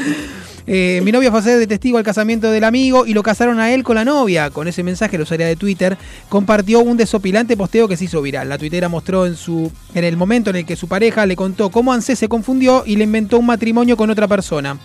Eh, 0.66 1.00
mi 1.02 1.12
novia 1.12 1.30
fue 1.30 1.40
a 1.40 1.42
ser 1.42 1.58
de 1.58 1.66
testigo 1.66 1.96
al 1.96 2.04
casamiento 2.04 2.50
del 2.50 2.64
amigo 2.64 3.06
y 3.06 3.14
lo 3.14 3.22
casaron 3.22 3.58
a 3.58 3.72
él 3.72 3.82
con 3.82 3.94
la 3.96 4.04
novia. 4.04 4.50
Con 4.50 4.68
ese 4.68 4.82
mensaje, 4.82 5.16
la 5.16 5.24
usuaria 5.24 5.46
de 5.46 5.56
Twitter 5.56 5.96
compartió 6.28 6.80
un 6.80 6.98
desopilante 6.98 7.56
posteo 7.56 7.88
que 7.88 7.96
se 7.96 8.04
hizo 8.04 8.20
viral. 8.20 8.48
La 8.50 8.58
tuitera 8.58 8.88
mostró 8.90 9.24
en 9.24 9.36
su 9.36 9.72
en 9.94 10.04
el 10.04 10.18
momento 10.18 10.50
en 10.50 10.56
el 10.56 10.66
que 10.66 10.76
su 10.76 10.86
pareja 10.88 11.24
le 11.24 11.36
contó 11.36 11.70
cómo 11.70 11.92
ANSES 11.94 12.18
se 12.18 12.28
confundió 12.28 12.82
y 12.84 12.96
le 12.96 13.04
inventó 13.04 13.38
un 13.38 13.46
matrimonio 13.46 13.96
con 13.96 14.10
otra 14.10 14.28
persona. 14.28 14.76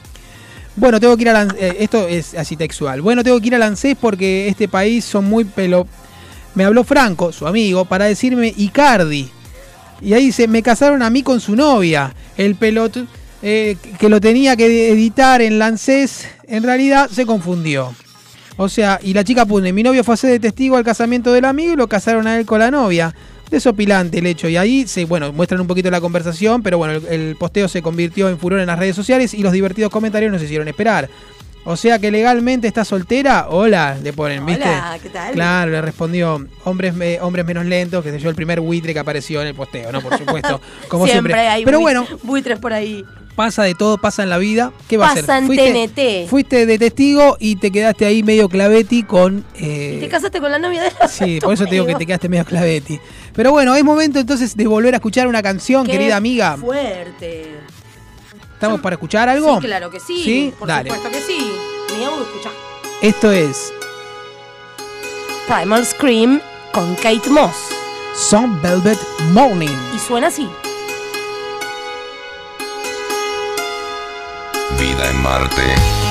Bueno, 0.78 1.00
tengo 1.02 1.16
que 1.18 1.24
ir 1.24 1.30
a 1.30 1.34
Lan- 1.34 1.56
eh, 1.60 1.76
esto 1.82 2.08
es 2.08 2.34
así 2.36 2.56
textual. 2.56 3.02
Bueno, 3.02 3.22
tengo 3.24 3.40
que 3.42 3.48
ir 3.48 3.56
al 3.56 3.64
ANSES 3.64 3.98
porque 4.00 4.48
este 4.48 4.70
país 4.70 5.04
son 5.04 5.26
muy 5.26 5.44
pelo. 5.44 5.86
Me 6.56 6.64
habló 6.64 6.84
Franco, 6.86 7.34
su 7.34 7.46
amigo, 7.48 7.84
para 7.84 8.06
decirme 8.06 8.54
Icardi. 8.56 9.30
Y 10.04 10.14
ahí 10.14 10.26
dice, 10.26 10.48
me 10.48 10.62
casaron 10.62 11.02
a 11.02 11.10
mí 11.10 11.24
con 11.24 11.40
su 11.40 11.56
novia. 11.56 12.14
El 12.38 12.56
pelot 12.56 13.06
eh, 13.42 13.78
que 14.00 14.10
lo 14.10 14.22
tenía 14.22 14.56
que 14.56 14.90
editar 14.90 15.42
en 15.42 15.60
Lancés, 15.60 16.28
en 16.48 16.64
realidad 16.64 17.10
se 17.10 17.26
confundió. 17.26 17.94
O 18.58 18.70
sea, 18.70 19.00
y 19.02 19.14
la 19.14 19.24
chica 19.24 19.46
pone, 19.46 19.74
mi 19.74 19.84
novio 19.84 20.04
fue 20.04 20.14
a 20.14 20.18
ser 20.18 20.32
de 20.32 20.40
testigo 20.40 20.78
al 20.78 20.84
casamiento 20.84 21.34
del 21.34 21.46
amigo 21.46 21.74
y 21.74 21.76
lo 21.76 21.88
casaron 21.88 22.28
a 22.28 22.38
él 22.38 22.46
con 22.46 22.60
la 22.60 22.70
novia. 22.70 23.16
Desopilante 23.50 24.20
el 24.20 24.28
hecho. 24.28 24.50
Y 24.50 24.58
ahí 24.58 24.88
se, 24.88 25.06
bueno, 25.06 25.32
muestran 25.32 25.62
un 25.62 25.68
poquito 25.68 25.90
la 25.92 26.02
conversación, 26.02 26.64
pero 26.64 26.78
bueno, 26.78 26.94
el, 26.94 27.06
el 27.06 27.36
posteo 27.36 27.68
se 27.68 27.82
convirtió 27.82 28.30
en 28.30 28.40
furor 28.40 28.60
en 28.60 28.68
las 28.68 28.80
redes 28.80 28.96
sociales 28.96 29.34
y 29.34 29.44
los 29.44 29.54
divertidos 29.54 29.92
comentarios 29.92 30.32
nos 30.32 30.42
hicieron 30.42 30.68
esperar. 30.68 31.10
O 31.66 31.78
sea 31.78 31.98
que 31.98 32.12
legalmente 32.12 32.68
está 32.68 32.84
soltera. 32.84 33.48
Hola, 33.50 33.98
le 34.02 34.12
ponen, 34.12 34.46
¿viste? 34.46 34.64
Hola, 34.64 34.98
¿qué 35.02 35.10
tal? 35.10 35.34
Claro, 35.34 35.72
le 35.72 35.82
respondió 35.82 36.46
hombres 36.66 36.94
hombres 37.22 37.46
menos 37.46 37.66
lentos, 37.66 38.04
que 38.04 38.12
sé 38.12 38.20
yo, 38.20 38.30
el 38.30 38.36
primer 38.36 38.60
buitre 38.60 38.94
que 38.94 39.00
apareció 39.00 39.42
en 39.42 39.48
el 39.48 39.56
posteo, 39.56 39.92
¿no? 39.92 40.02
Por 40.02 40.18
supuesto, 40.18 40.60
como 40.90 41.08
siempre. 41.08 41.34
hay 41.36 41.64
Pero 41.64 41.80
bueno, 41.80 42.06
buitres 42.24 42.60
por 42.60 42.74
ahí. 42.74 43.06
pasa 43.38 43.64
de 43.64 43.76
todo, 43.76 43.98
pasa 43.98 44.24
en 44.24 44.30
la 44.30 44.38
vida. 44.40 44.74
¿Qué 44.90 44.98
va 44.98 45.08
a 45.08 45.12
hacer? 45.14 45.26
en 45.30 45.48
TNT. 45.48 46.30
Fuiste 46.30 46.66
de 46.66 46.78
testigo 46.78 47.38
y 47.40 47.56
te 47.56 47.72
quedaste 47.72 48.06
ahí 48.06 48.24
medio 48.24 48.50
clavetti 48.50 49.04
con... 49.04 49.46
eh, 49.56 50.00
¿Te 50.02 50.10
casaste 50.10 50.42
con 50.42 50.52
la 50.52 50.60
novia 50.60 50.84
de 50.84 50.92
la 51.00 51.08
Sí, 51.08 51.40
por 51.42 51.54
eso 51.54 51.64
te 51.64 51.72
digo 51.72 51.86
que 51.86 51.96
te 51.96 52.06
quedaste 52.06 52.28
medio 52.28 52.44
clavetti. 52.44 53.00
Pero 53.34 53.52
bueno, 53.52 53.74
es 53.74 53.86
momento 53.86 54.20
entonces 54.20 54.58
de 54.58 54.68
volver 54.68 54.96
a 54.96 54.98
escuchar 54.98 55.28
una 55.28 55.42
canción, 55.42 55.86
Qué 55.86 55.94
querida 55.94 56.18
amiga. 56.18 56.58
Fuerte. 56.58 57.52
¿Estamos 58.64 58.80
para 58.80 58.94
escuchar 58.94 59.28
algo? 59.28 59.60
Sí, 59.60 59.66
claro 59.68 59.90
que 59.90 60.00
sí. 60.00 60.24
¿Sí? 60.24 60.54
Por 60.58 60.70
Dale. 60.70 60.90
supuesto 60.90 61.12
que 61.12 61.22
sí. 61.22 61.54
Mi 61.98 62.06
audio, 62.06 62.22
escucha. 62.24 62.50
Esto 63.02 63.30
es 63.30 63.74
Primal 65.50 65.86
Scream 65.86 66.40
con 66.72 66.96
Kate 66.96 67.30
Moss. 67.30 67.58
Some 68.16 68.62
Velvet 68.62 68.98
Morning. 69.34 69.68
Y 69.94 70.00
suena 70.00 70.28
así. 70.28 70.48
Vida 74.80 75.10
en 75.10 75.22
Marte. 75.22 76.03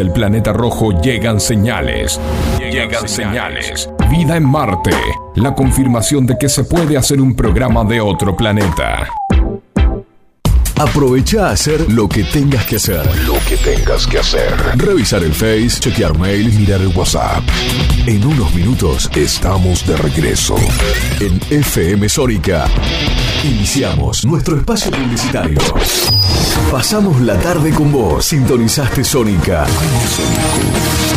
Desde 0.00 0.12
el 0.12 0.14
planeta 0.14 0.54
rojo 0.54 0.98
llegan 1.02 1.38
señales. 1.38 2.18
Llegan 2.58 3.06
señales. 3.06 3.90
Vida 4.10 4.38
en 4.38 4.46
Marte. 4.48 4.92
La 5.34 5.54
confirmación 5.54 6.24
de 6.24 6.38
que 6.38 6.48
se 6.48 6.64
puede 6.64 6.96
hacer 6.96 7.20
un 7.20 7.36
programa 7.36 7.84
de 7.84 8.00
otro 8.00 8.34
planeta. 8.34 9.06
Aprovecha 10.76 11.48
a 11.48 11.50
hacer 11.50 11.92
lo 11.92 12.08
que 12.08 12.24
tengas 12.24 12.64
que 12.64 12.76
hacer. 12.76 13.04
Lo 13.26 13.34
que 13.46 13.58
tengas 13.58 14.06
que 14.06 14.20
hacer. 14.20 14.54
Revisar 14.76 15.22
el 15.22 15.34
Face, 15.34 15.78
chequear 15.80 16.18
mail, 16.18 16.50
Mirar 16.58 16.80
el 16.80 16.96
WhatsApp. 16.96 17.42
En 18.06 18.24
unos 18.24 18.54
minutos 18.54 19.10
Estamos 19.14 19.86
de 19.86 19.98
regreso. 19.98 20.56
en 21.20 21.38
FM 21.50 22.08
Sónica. 22.08 22.64
Iniciamos 23.42 24.24
nuestro 24.26 24.58
espacio 24.58 24.90
publicitario. 24.90 25.58
Pasamos 26.70 27.20
la 27.22 27.38
tarde 27.38 27.70
con 27.70 27.90
vos. 27.90 28.26
Sintonizaste 28.26 29.02
Sónica. 29.02 29.66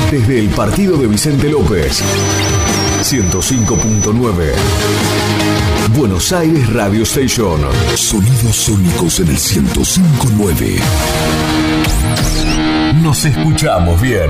Desde 0.09 0.39
el 0.39 0.47
partido 0.49 0.95
de 0.95 1.07
Vicente 1.07 1.49
López. 1.49 2.01
105.9. 3.01 4.53
Buenos 5.97 6.31
Aires 6.31 6.71
Radio 6.71 7.03
Station. 7.03 7.59
Sonidos 7.95 8.55
sónicos 8.55 9.19
en 9.19 9.27
el 9.27 9.33
1059. 9.33 10.79
Nos 13.01 13.25
escuchamos 13.25 14.01
bien. 14.01 14.29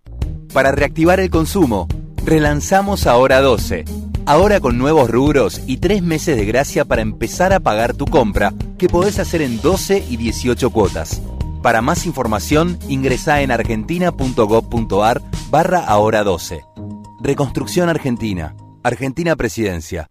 Para 0.53 0.73
reactivar 0.73 1.21
el 1.21 1.29
consumo, 1.29 1.87
relanzamos 2.25 3.07
Ahora 3.07 3.39
12. 3.39 3.85
Ahora 4.25 4.59
con 4.59 4.77
nuevos 4.77 5.09
rubros 5.09 5.61
y 5.65 5.77
tres 5.77 6.03
meses 6.03 6.35
de 6.35 6.45
gracia 6.45 6.83
para 6.83 7.01
empezar 7.01 7.53
a 7.53 7.61
pagar 7.61 7.93
tu 7.93 8.05
compra, 8.05 8.53
que 8.77 8.89
podés 8.89 9.17
hacer 9.19 9.41
en 9.41 9.61
12 9.61 10.03
y 10.09 10.17
18 10.17 10.69
cuotas. 10.71 11.21
Para 11.63 11.81
más 11.81 12.05
información, 12.05 12.77
ingresá 12.89 13.41
en 13.41 13.51
argentina.gov.ar 13.51 15.21
barra 15.49 15.85
Ahora 15.85 16.23
12. 16.25 16.65
Reconstrucción 17.21 17.87
Argentina. 17.87 18.53
Argentina 18.83 19.37
Presidencia. 19.37 20.10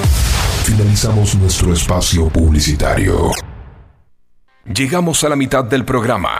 Finalizamos 0.71 1.35
nuestro 1.35 1.73
espacio 1.73 2.29
publicitario. 2.29 3.31
Llegamos 4.73 5.21
a 5.25 5.27
la 5.27 5.35
mitad 5.35 5.65
del 5.65 5.83
programa. 5.83 6.37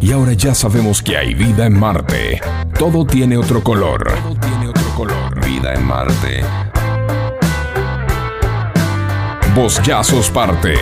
Y 0.00 0.10
ahora 0.10 0.32
ya 0.32 0.54
sabemos 0.54 1.02
que 1.02 1.14
hay 1.14 1.34
vida 1.34 1.66
en 1.66 1.78
Marte. 1.78 2.40
Todo 2.78 3.04
tiene 3.04 3.36
otro 3.36 3.62
color. 3.62 4.10
Todo 4.10 4.36
tiene 4.36 4.68
otro 4.68 4.88
color. 4.96 5.44
Vida 5.44 5.74
en 5.74 5.84
Marte. 5.84 6.44
Vos 9.54 9.82
ya 9.82 10.02
sos 10.02 10.30
parte. 10.30 10.74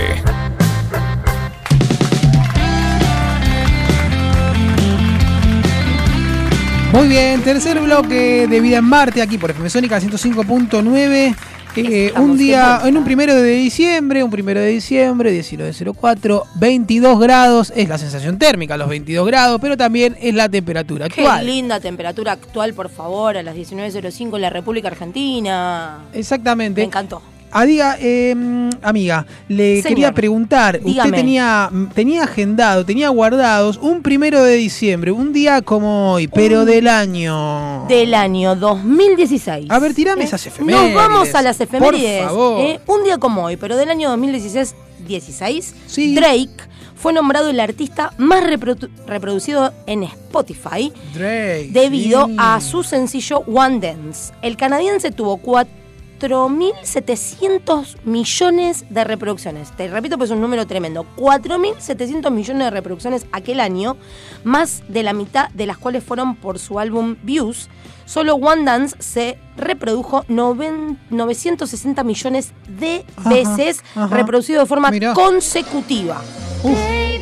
Muy 6.93 7.09
bien, 7.09 7.43
tercer 7.43 7.81
bloque 7.81 8.47
de 8.47 8.61
Vida 8.61 8.79
en 8.79 8.85
Marte, 8.85 9.23
aquí 9.23 9.39
por 9.39 9.51
FM 9.51 9.69
Sónica 9.69 9.99
105.9. 9.99 11.35
Eh, 11.75 12.13
un 12.17 12.37
día, 12.37 12.81
en 12.85 12.97
un 12.99 13.05
primero 13.05 13.35
de 13.35 13.53
diciembre, 13.53 14.23
un 14.23 14.31
primero 14.31 14.61
de 14.61 14.67
diciembre, 14.67 15.33
19.04, 15.33 16.45
22 16.57 17.19
grados, 17.19 17.73
es 17.75 17.89
la 17.89 17.97
sensación 17.97 18.39
térmica, 18.39 18.77
los 18.77 18.89
22 18.89 19.27
grados, 19.27 19.59
pero 19.61 19.77
también 19.77 20.17
es 20.21 20.35
la 20.35 20.49
temperatura 20.49 21.09
Qué 21.09 21.23
actual. 21.23 21.47
linda 21.47 21.81
temperatura 21.81 22.33
actual, 22.33 22.75
por 22.75 22.91
favor, 22.91 23.39
a 23.39 23.43
las 23.43 23.57
19.05 23.57 24.37
en 24.37 24.43
la 24.43 24.51
República 24.51 24.89
Argentina. 24.89 26.05
Exactamente. 26.13 26.83
Me 26.83 26.87
encantó. 26.87 27.23
Adiga, 27.53 27.97
eh, 28.01 28.35
amiga, 28.83 29.27
le 29.49 29.77
Señor, 29.83 29.89
quería 29.89 30.13
preguntar, 30.15 30.81
dígame. 30.83 31.11
usted 31.11 31.17
tenía, 31.21 31.71
tenía 31.95 32.23
agendado, 32.25 32.85
tenía 32.87 33.11
guardados 33.11 33.77
un 33.77 34.03
primero 34.03 34.43
de 34.43 34.55
diciembre, 34.57 35.13
un 35.13 35.33
día 35.33 35.61
como 35.63 36.13
hoy, 36.15 36.29
pero 36.29 36.61
Un- 36.61 36.67
del 36.67 36.89
año... 36.89 37.85
Del 37.89 38.15
año 38.15 38.57
2016. 38.57 39.71
A 39.71 39.79
ver, 39.79 39.93
tirame 39.95 40.23
¿Eh? 40.23 40.25
esas 40.25 40.47
efemérides. 40.47 40.85
Nos 40.87 40.95
vamos 40.95 41.35
a 41.35 41.43
las 41.43 41.61
efemérides. 41.61 42.21
Por 42.23 42.29
favor. 42.31 42.61
¿eh? 42.61 42.81
Un 42.87 43.05
día 43.05 43.19
como 43.19 43.45
hoy, 43.45 43.57
pero 43.57 43.77
del 43.77 43.91
año 43.91 44.09
2016, 44.11 44.75
16, 45.07 45.75
Sí. 45.87 46.15
Drake 46.15 46.49
fue 46.95 47.13
nombrado 47.13 47.51
el 47.51 47.59
artista 47.61 48.13
más 48.17 48.45
reprodu- 48.45 48.89
reproducido 49.07 49.73
en 49.87 50.05
Spotify 50.05 50.93
Drake, 51.13 51.69
debido 51.73 52.27
sí. 52.29 52.37
a 52.39 52.61
su 52.61 52.83
sencillo 52.83 53.41
One 53.53 53.81
Dance. 53.81 54.33
El 54.41 54.57
canadiense 54.57 55.11
tuvo 55.11 55.37
4 55.39 55.82
4.700 56.23 57.97
millones 58.05 58.85
de 58.91 59.05
reproducciones. 59.05 59.71
Te 59.73 59.89
repito, 59.89 60.17
pues 60.19 60.31
es 60.31 60.35
un 60.35 60.41
número 60.41 60.67
tremendo. 60.67 61.05
4.700 61.17 62.31
millones 62.31 62.65
de 62.65 62.71
reproducciones 62.71 63.27
aquel 63.33 63.61
año, 63.61 63.97
más 64.45 64.83
de 64.89 65.03
la 65.03 65.13
mitad 65.13 65.51
de 65.51 65.67
las 65.67 65.79
cuales 65.79 66.05
fueron 66.05 66.37
por 66.37 66.59
su 66.59 66.79
álbum 66.79 67.17
Views. 67.23 67.69
Solo 68.05 68.35
One 68.37 68.65
Dance 68.65 68.97
se 69.01 69.39
reprodujo 69.57 70.25
noven- 70.29 70.99
960 71.11 72.05
millones 72.05 72.53
de 72.69 73.05
veces, 73.29 73.83
ajá. 73.95 74.15
reproducido 74.17 74.61
de 74.61 74.67
forma 74.67 74.91
Mirá. 74.91 75.15
consecutiva. 75.15 76.21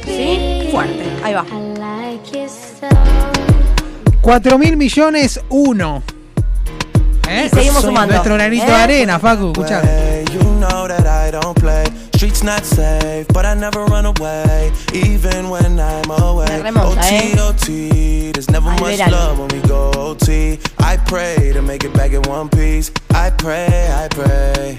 ¿Sí? 0.04 0.68
Fuerte. 0.70 1.04
Ahí 1.22 1.34
va. 1.34 1.44
4 4.20 4.58
mil 4.58 4.76
millones, 4.76 5.40
uno. 5.48 6.02
¿Eh? 7.30 7.46
Y 7.46 7.48
seguimos 7.48 7.82
sumando. 7.82 8.12
Nuestro 8.14 8.34
granito 8.34 8.64
¿Eh? 8.64 8.70
de 8.70 8.74
arena, 8.74 9.18
Facu, 9.18 9.46
escuchá. 9.52 9.82
You 10.32 10.40
know 10.58 10.88
that 10.88 11.06
I 11.06 11.30
don't 11.30 11.58
play. 11.58 11.84
Streets 12.14 12.42
not 12.42 12.64
safe, 12.64 13.26
but 13.32 13.46
I 13.46 13.54
never 13.54 13.84
run 13.86 14.04
away, 14.04 14.70
even 14.92 15.48
when 15.48 15.78
I'm 15.80 16.10
away. 16.10 16.46
Me 16.50 16.62
remonta, 16.62 17.00
OT, 17.00 17.14
eh. 17.14 17.40
OT, 17.40 18.32
there's 18.32 18.50
never 18.50 18.68
Al 18.70 18.78
much 18.80 18.96
verano. 18.98 19.16
love 19.16 19.38
when 19.38 19.48
we 19.48 19.66
go 19.66 19.90
OT. 19.96 20.58
I 20.80 20.98
pray 21.06 21.52
to 21.54 21.62
make 21.62 21.82
it 21.86 21.94
back 21.94 22.12
in 22.12 22.20
one 22.30 22.48
piece. 22.50 22.90
I 23.14 23.30
pray, 23.30 23.66
I 23.90 24.08
pray. 24.08 24.78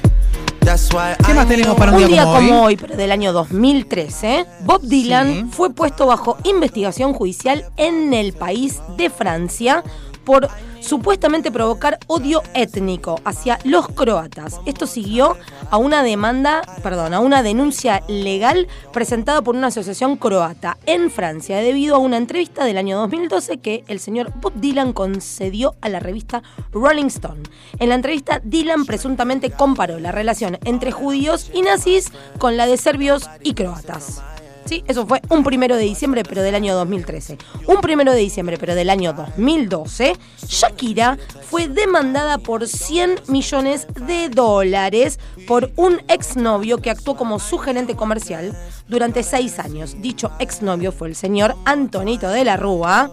That's 0.59 0.93
why 0.93 1.15
¿Qué 1.25 1.31
I 1.31 1.35
más 1.35 1.47
tenemos 1.47 1.75
para 1.75 1.91
un, 1.91 2.03
Un 2.03 2.07
día, 2.07 2.23
como, 2.25 2.61
hoy? 2.65 2.77
pero 2.77 2.95
del 2.95 3.11
año 3.11 3.33
2013, 3.33 4.45
Bob 4.63 4.81
Dylan 4.83 5.49
fue 5.51 5.71
puesto 5.73 6.05
bajo 6.05 6.37
investigación 6.43 7.13
judicial 7.13 7.65
en 7.77 8.13
el 8.13 8.33
país 8.33 8.79
de 8.97 9.09
Francia 9.09 9.83
por 10.23 10.47
supuestamente 10.91 11.53
provocar 11.53 11.99
odio 12.07 12.43
étnico 12.53 13.21
hacia 13.23 13.59
los 13.63 13.87
croatas. 13.87 14.59
Esto 14.65 14.85
siguió 14.85 15.37
a 15.69 15.77
una 15.77 16.03
demanda, 16.03 16.63
perdón, 16.83 17.13
a 17.13 17.21
una 17.21 17.43
denuncia 17.43 18.03
legal 18.09 18.67
presentada 18.91 19.41
por 19.41 19.55
una 19.55 19.67
asociación 19.67 20.17
croata 20.17 20.77
en 20.85 21.09
Francia 21.09 21.59
debido 21.59 21.95
a 21.95 21.99
una 21.99 22.17
entrevista 22.17 22.65
del 22.65 22.77
año 22.77 22.97
2012 22.97 23.59
que 23.59 23.85
el 23.87 24.01
señor 24.01 24.33
Bob 24.41 24.51
Dylan 24.55 24.91
concedió 24.91 25.75
a 25.79 25.87
la 25.87 26.01
revista 26.01 26.43
Rolling 26.73 27.05
Stone. 27.05 27.43
En 27.79 27.87
la 27.87 27.95
entrevista, 27.95 28.41
Dylan 28.43 28.85
presuntamente 28.85 29.49
comparó 29.49 29.97
la 29.97 30.11
relación 30.11 30.59
entre 30.65 30.91
judíos 30.91 31.51
y 31.53 31.61
nazis 31.61 32.11
con 32.37 32.57
la 32.57 32.67
de 32.67 32.75
serbios 32.75 33.29
y 33.41 33.53
croatas. 33.53 34.21
Sí, 34.65 34.83
eso 34.87 35.05
fue 35.05 35.21
un 35.29 35.43
primero 35.43 35.75
de 35.75 35.83
diciembre, 35.83 36.23
pero 36.23 36.41
del 36.41 36.55
año 36.55 36.75
2013. 36.75 37.37
Un 37.67 37.81
primero 37.81 38.11
de 38.11 38.19
diciembre, 38.19 38.57
pero 38.57 38.75
del 38.75 38.89
año 38.89 39.13
2012, 39.13 40.15
Shakira 40.47 41.17
fue 41.49 41.67
demandada 41.67 42.37
por 42.37 42.67
100 42.67 43.21
millones 43.27 43.87
de 44.07 44.29
dólares 44.29 45.19
por 45.47 45.71
un 45.75 46.01
exnovio 46.07 46.77
que 46.81 46.91
actuó 46.91 47.15
como 47.15 47.39
su 47.39 47.57
gerente 47.57 47.95
comercial 47.95 48.55
durante 48.87 49.23
seis 49.23 49.59
años. 49.59 49.95
Dicho 49.99 50.31
exnovio 50.39 50.91
fue 50.91 51.09
el 51.09 51.15
señor 51.15 51.55
Antonito 51.65 52.29
de 52.29 52.45
la 52.45 52.57
Rúa. 52.57 53.09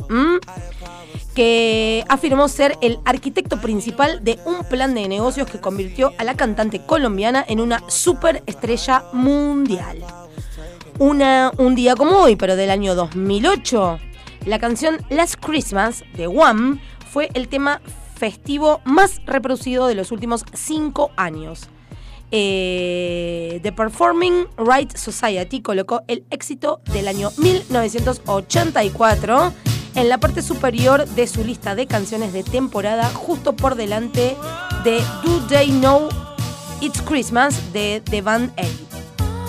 que 1.34 2.04
afirmó 2.08 2.48
ser 2.48 2.76
el 2.80 2.98
arquitecto 3.04 3.60
principal 3.60 4.24
de 4.24 4.40
un 4.44 4.64
plan 4.64 4.92
de 4.92 5.06
negocios 5.06 5.48
que 5.48 5.60
convirtió 5.60 6.12
a 6.18 6.24
la 6.24 6.34
cantante 6.34 6.84
colombiana 6.84 7.44
en 7.46 7.60
una 7.60 7.80
superestrella 7.88 9.04
mundial. 9.12 10.04
Una, 10.98 11.52
un 11.58 11.76
día 11.76 11.94
como 11.94 12.16
hoy, 12.16 12.34
pero 12.34 12.56
del 12.56 12.70
año 12.70 12.96
2008, 12.96 14.00
la 14.46 14.58
canción 14.58 14.96
Last 15.10 15.36
Christmas 15.40 16.02
de 16.16 16.26
Wham 16.26 16.80
fue 17.12 17.30
el 17.34 17.46
tema 17.46 17.80
festivo 18.16 18.80
más 18.84 19.20
reproducido 19.24 19.86
de 19.86 19.94
los 19.94 20.10
últimos 20.10 20.44
cinco 20.54 21.12
años. 21.16 21.68
Eh, 22.32 23.60
The 23.62 23.70
Performing 23.70 24.48
Rights 24.56 25.00
Society 25.00 25.62
colocó 25.62 26.02
el 26.08 26.24
éxito 26.30 26.80
del 26.92 27.06
año 27.06 27.30
1984 27.36 29.52
en 29.94 30.08
la 30.08 30.18
parte 30.18 30.42
superior 30.42 31.06
de 31.06 31.28
su 31.28 31.44
lista 31.44 31.76
de 31.76 31.86
canciones 31.86 32.32
de 32.32 32.42
temporada, 32.42 33.08
justo 33.10 33.54
por 33.54 33.76
delante 33.76 34.36
de 34.82 35.00
Do 35.22 35.46
They 35.48 35.68
Know 35.68 36.08
It's 36.80 37.00
Christmas 37.02 37.72
de 37.72 38.02
The 38.04 38.20
Band 38.20 38.50
Aid. 38.56 38.87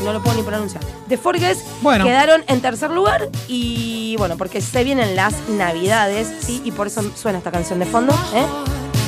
No 0.04 0.14
lo 0.14 0.22
puedo 0.22 0.38
ni 0.38 0.44
pronunciar. 0.44 0.84
The 1.08 1.18
Forges 1.18 1.64
Bueno. 1.82 2.06
quedaron 2.06 2.44
en 2.48 2.62
tercer 2.62 2.92
lugar 2.92 3.30
y 3.48 4.16
bueno, 4.18 4.38
porque 4.38 4.62
se 4.62 4.84
vienen 4.84 5.16
las 5.16 5.34
navidades, 5.50 6.32
¿sí? 6.40 6.62
Y 6.64 6.72
por 6.72 6.88
eso 6.88 7.02
suena 7.16 7.40
esta 7.40 7.52
canción 7.52 7.80
de 7.80 7.86
fondo, 7.86 8.14
¿eh? 8.34 8.46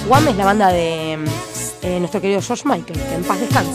Wham 0.08 0.28
es 0.28 0.36
la 0.36 0.46
banda 0.46 0.70
de 0.70 1.18
eh, 1.84 2.00
nuestro 2.00 2.20
querido 2.22 2.42
George 2.42 2.64
Michael, 2.68 3.00
que 3.00 3.16
en 3.16 3.24
paz 3.24 3.39
descanse. 3.39 3.72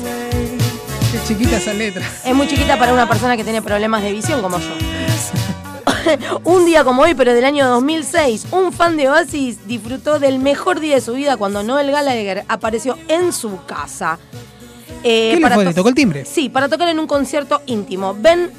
Qué 1.13 1.19
chiquita 1.27 1.57
esa 1.57 1.73
letra. 1.73 2.05
Es 2.25 2.35
muy 2.35 2.47
chiquita 2.49 2.79
para 2.79 2.93
una 2.93 3.09
persona 3.09 3.37
que 3.37 3.45
tiene 3.45 3.63
problemas 3.63 4.03
de 4.03 4.13
visión 4.13 4.43
como 4.43 4.59
yo. 4.59 4.71
un 6.45 6.67
día 6.67 6.85
como 6.85 7.03
hoy, 7.03 7.15
pero 7.15 7.33
del 7.33 7.45
año 7.45 7.67
2006, 7.69 8.49
un 8.53 8.73
fan 8.73 8.97
de 8.97 9.09
Oasis 9.09 9.67
disfrutó 9.67 10.19
del 10.19 10.39
mejor 10.39 10.81
día 10.81 10.97
de 10.97 11.01
su 11.01 11.15
vida 11.15 11.37
cuando 11.37 11.63
Noel 11.63 11.91
Gallagher 11.91 12.45
apareció 12.49 12.99
en 13.09 13.33
su 13.33 13.65
casa. 13.67 14.19
Eh, 15.09 15.31
¿Qué 15.35 15.41
le 15.41 15.47
fue? 15.55 15.65
to- 15.65 15.71
¿Le 15.71 15.75
tocó 15.75 15.89
el 15.89 15.95
timbre? 15.95 16.25
Sí, 16.25 16.49
para 16.49 16.69
tocar 16.69 16.89
en 16.89 16.99
un 16.99 17.07
concierto 17.07 17.63
íntimo. 17.67 18.15
Ben 18.19 18.51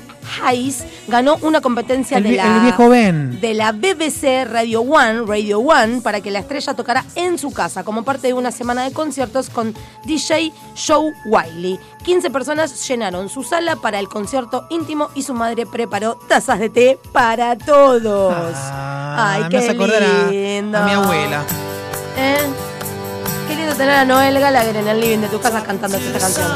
Hayes 0.44 0.84
ganó 1.08 1.38
una 1.42 1.62
competencia 1.62 2.18
El 2.18 2.24
de 2.24 2.32
la, 2.34 2.58
el 2.58 2.62
viejo 2.64 2.90
Ben. 2.90 3.40
de 3.40 3.54
la 3.54 3.72
BBC 3.72 4.44
Radio 4.46 4.82
One, 4.82 5.22
Radio 5.26 5.60
One, 5.60 6.02
para 6.02 6.20
que 6.20 6.32
la 6.32 6.40
estrella 6.40 6.74
tocara 6.74 7.06
en 7.16 7.38
su 7.38 7.52
casa, 7.54 7.86
como 7.86 8.04
parte 8.04 8.28
de 8.28 8.34
una 8.34 8.52
semana 8.52 8.84
de 8.84 8.92
conciertos 8.92 9.50
con 9.50 9.74
DJ 10.06 10.52
Joe 10.86 11.14
Wiley. 11.26 11.80
15 12.04 12.30
personas 12.30 12.86
llenaron 12.88 13.30
su 13.30 13.44
sala 13.44 13.78
para 13.78 14.00
el 14.00 14.10
concierto 14.10 14.68
íntimo 14.70 15.10
y 15.16 15.24
su 15.24 15.34
madre 15.34 15.66
preparó 15.66 16.16
tazas 16.28 16.60
de 16.60 16.70
té 16.70 17.00
para 17.14 17.58
todos. 17.58 18.36
Ay, 18.74 19.44
me 19.44 19.50
qué 19.50 19.58
a- 19.60 20.30
lindo. 20.30 20.78
a 20.78 20.82
mi 20.86 20.92
abuela. 20.92 21.44
¿Eh? 22.18 22.38
Qué 23.48 23.56
lindo 23.56 23.74
tener 23.76 23.96
a 23.96 24.06
Noel 24.06 24.40
Gallagher 24.40 24.76
en 24.76 24.88
el 24.88 25.00
living 25.00 25.20
de 25.20 25.28
tu 25.28 25.40
casa 25.40 25.64
cantando 25.64 25.98
esta 25.98 26.20
canción. 26.20 26.48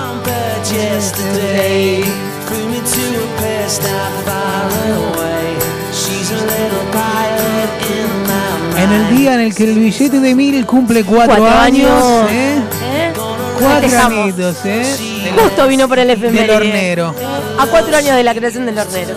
En 8.78 8.92
el 8.92 9.16
día 9.16 9.36
en 9.36 9.40
el 9.42 9.56
que 9.56 9.64
el 9.64 9.76
billete 9.76 10.20
de 10.20 10.36
mil 10.36 10.66
cumple 10.66 11.04
cuatro, 11.04 11.38
Cuatro 11.38 11.60
años, 11.60 11.90
años. 11.90 12.32
¿eh? 12.32 12.58
¿Eh? 12.84 13.14
Cuatro 13.60 14.00
añitos, 14.00 14.58
¿eh? 14.66 15.32
Justo 15.38 15.68
vino 15.68 15.88
por 15.88 16.00
el 16.00 16.10
efeméride. 16.10 16.42
Del 16.42 16.52
hornero. 16.56 17.16
A 17.60 17.68
cuatro 17.68 17.96
años 17.96 18.16
de 18.16 18.24
la 18.24 18.34
creación 18.34 18.66
del 18.66 18.78
hornero. 18.78 19.16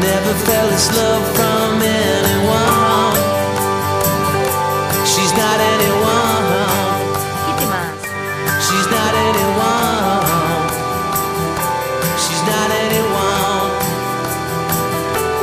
Never 0.00 0.34
felt 0.46 0.70
this 0.70 0.88
love 0.96 1.22
from 1.34 1.82
anyone. 1.82 2.29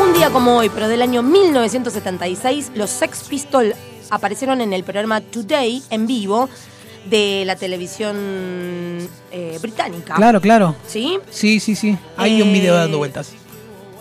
Un 0.01 0.13
día 0.13 0.29
como 0.29 0.57
hoy, 0.57 0.69
pero 0.69 0.87
del 0.87 1.01
año 1.01 1.23
1976, 1.23 2.71
los 2.75 2.89
Sex 2.89 3.23
Pistols 3.23 3.75
aparecieron 4.09 4.61
en 4.61 4.73
el 4.73 4.83
programa 4.83 5.21
Today 5.21 5.83
en 5.89 6.07
vivo 6.07 6.49
de 7.09 7.43
la 7.45 7.55
televisión 7.55 8.15
eh, 9.31 9.57
británica. 9.61 10.15
Claro, 10.15 10.41
claro. 10.41 10.75
¿Sí? 10.87 11.19
Sí, 11.29 11.59
sí, 11.59 11.75
sí. 11.75 11.97
Hay 12.17 12.41
un 12.41 12.51
video 12.53 12.75
dando 12.75 12.97
vueltas. 12.97 13.33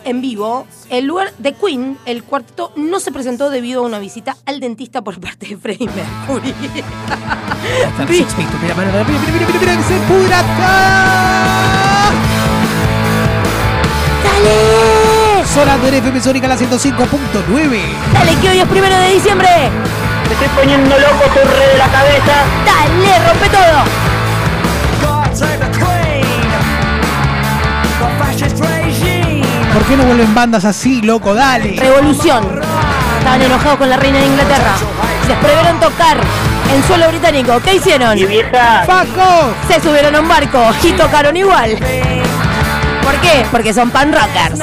En 0.07 0.21
vivo, 0.21 0.69
el 0.89 1.05
lugar 1.05 1.33
de 1.39 1.53
Queen, 1.53 1.99
el 2.07 2.23
cuarteto, 2.23 2.73
no 2.77 3.01
se 3.01 3.11
presentó 3.11 3.51
debido 3.51 3.83
a 3.83 3.87
una 3.87 3.99
visita 3.99 4.37
al 4.47 4.61
dentista 4.61 5.03
por 5.03 5.21
parte 5.21 5.49
de 5.49 5.57
Freddie 5.57 5.89
Mercury. 5.89 6.55
Mira, 6.63 6.77
mira, 8.07 8.25
mira, 8.63 8.75
mira, 8.77 8.85
mira, 8.87 9.19
mira, 9.33 9.59
mira, 9.61 9.77
que 9.77 9.83
se 9.83 9.99
pudra. 10.07 10.43
¡Dale! 14.23 15.45
Sonando 15.53 15.89
en 15.89 15.95
FM 15.95 16.21
Sónica 16.21 16.47
la 16.47 16.57
105.9. 16.57 17.81
¡Dale, 18.13 18.37
que 18.41 18.49
hoy 18.49 18.61
es 18.61 18.69
primero 18.69 18.97
de 18.97 19.09
diciembre! 19.13 19.49
Me 20.29 20.35
estoy 20.35 20.49
poniendo 20.57 20.97
loco, 21.01 21.25
re 21.35 21.67
de 21.67 21.79
la 21.79 21.89
cabeza. 21.89 22.45
¡Dale, 22.65 23.29
rompe 23.29 23.49
todo! 23.49 24.07
¿Por 29.77 29.85
qué 29.85 29.95
no 29.95 30.05
vuelven 30.05 30.35
bandas 30.35 30.65
así, 30.65 31.03
loco? 31.03 31.35
Dale. 31.35 31.77
Revolución. 31.79 32.63
Estaban 33.19 33.43
enojados 33.43 33.77
con 33.77 33.91
la 33.91 33.99
reina 33.99 34.21
de 34.21 34.25
Inglaterra. 34.25 34.75
Les 35.29 35.37
prohibieron 35.37 35.79
tocar 35.79 36.17
en 36.75 36.83
suelo 36.85 37.09
británico. 37.09 37.61
¿Qué 37.63 37.75
hicieron? 37.75 38.17
Y 38.17 38.25
vieja, 38.25 38.85
¡Paco! 38.87 39.55
Se 39.69 39.79
subieron 39.79 40.17
a 40.17 40.21
un 40.21 40.29
barco 40.29 40.63
y 40.83 40.93
tocaron 40.93 41.37
igual. 41.37 41.73
¿Por 41.73 43.15
qué? 43.21 43.45
Porque 43.51 43.75
son 43.75 43.91
pan 43.91 44.15
rockers. 44.15 44.63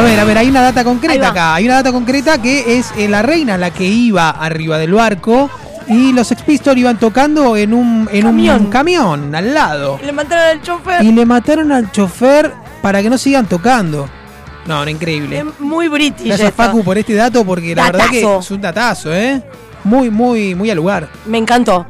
Ver, 0.00 0.18
a 0.20 0.24
ver, 0.24 0.38
hay 0.38 0.48
una 0.48 0.62
data 0.62 0.84
concreta 0.84 1.28
acá. 1.28 1.54
Hay 1.54 1.64
una 1.66 1.74
data 1.76 1.92
concreta 1.92 2.40
que 2.40 2.78
es 2.78 2.92
eh, 2.96 3.08
la 3.08 3.22
reina 3.22 3.56
la 3.56 3.70
que 3.70 3.84
iba 3.84 4.30
arriba 4.30 4.78
del 4.78 4.92
barco 4.92 5.50
y 5.88 6.12
los 6.12 6.26
Sex 6.26 6.42
Pistols 6.42 6.78
iban 6.78 6.98
tocando 6.98 7.56
en 7.56 7.72
un, 7.72 8.08
en 8.12 8.26
un 8.26 8.32
Camión. 8.32 8.66
camión 8.66 9.34
al 9.34 9.54
lado. 9.54 9.98
Le 10.04 10.12
mataron 10.12 10.44
al 10.44 10.62
chofer. 10.62 11.02
Y 11.04 11.12
le 11.12 11.24
mataron 11.26 11.72
al 11.72 11.90
chofer 11.92 12.52
para 12.82 13.02
que 13.02 13.10
no 13.10 13.18
sigan 13.18 13.46
tocando. 13.46 14.08
No, 14.66 14.84
no, 14.84 14.90
increíble. 14.90 15.38
Es 15.38 15.60
muy 15.60 15.86
british. 15.88 16.26
Gracias 16.26 16.48
esto. 16.50 16.62
Facu 16.62 16.82
por 16.82 16.98
este 16.98 17.14
dato 17.14 17.44
porque 17.44 17.74
la 17.74 17.84
verdad 17.84 18.06
que 18.10 18.20
es 18.20 18.50
un 18.50 18.60
datazo, 18.60 19.14
¿eh? 19.14 19.40
Muy, 19.84 20.10
muy, 20.10 20.56
muy 20.56 20.68
al 20.70 20.76
lugar. 20.76 21.08
Me 21.26 21.38
encantó. 21.38 21.86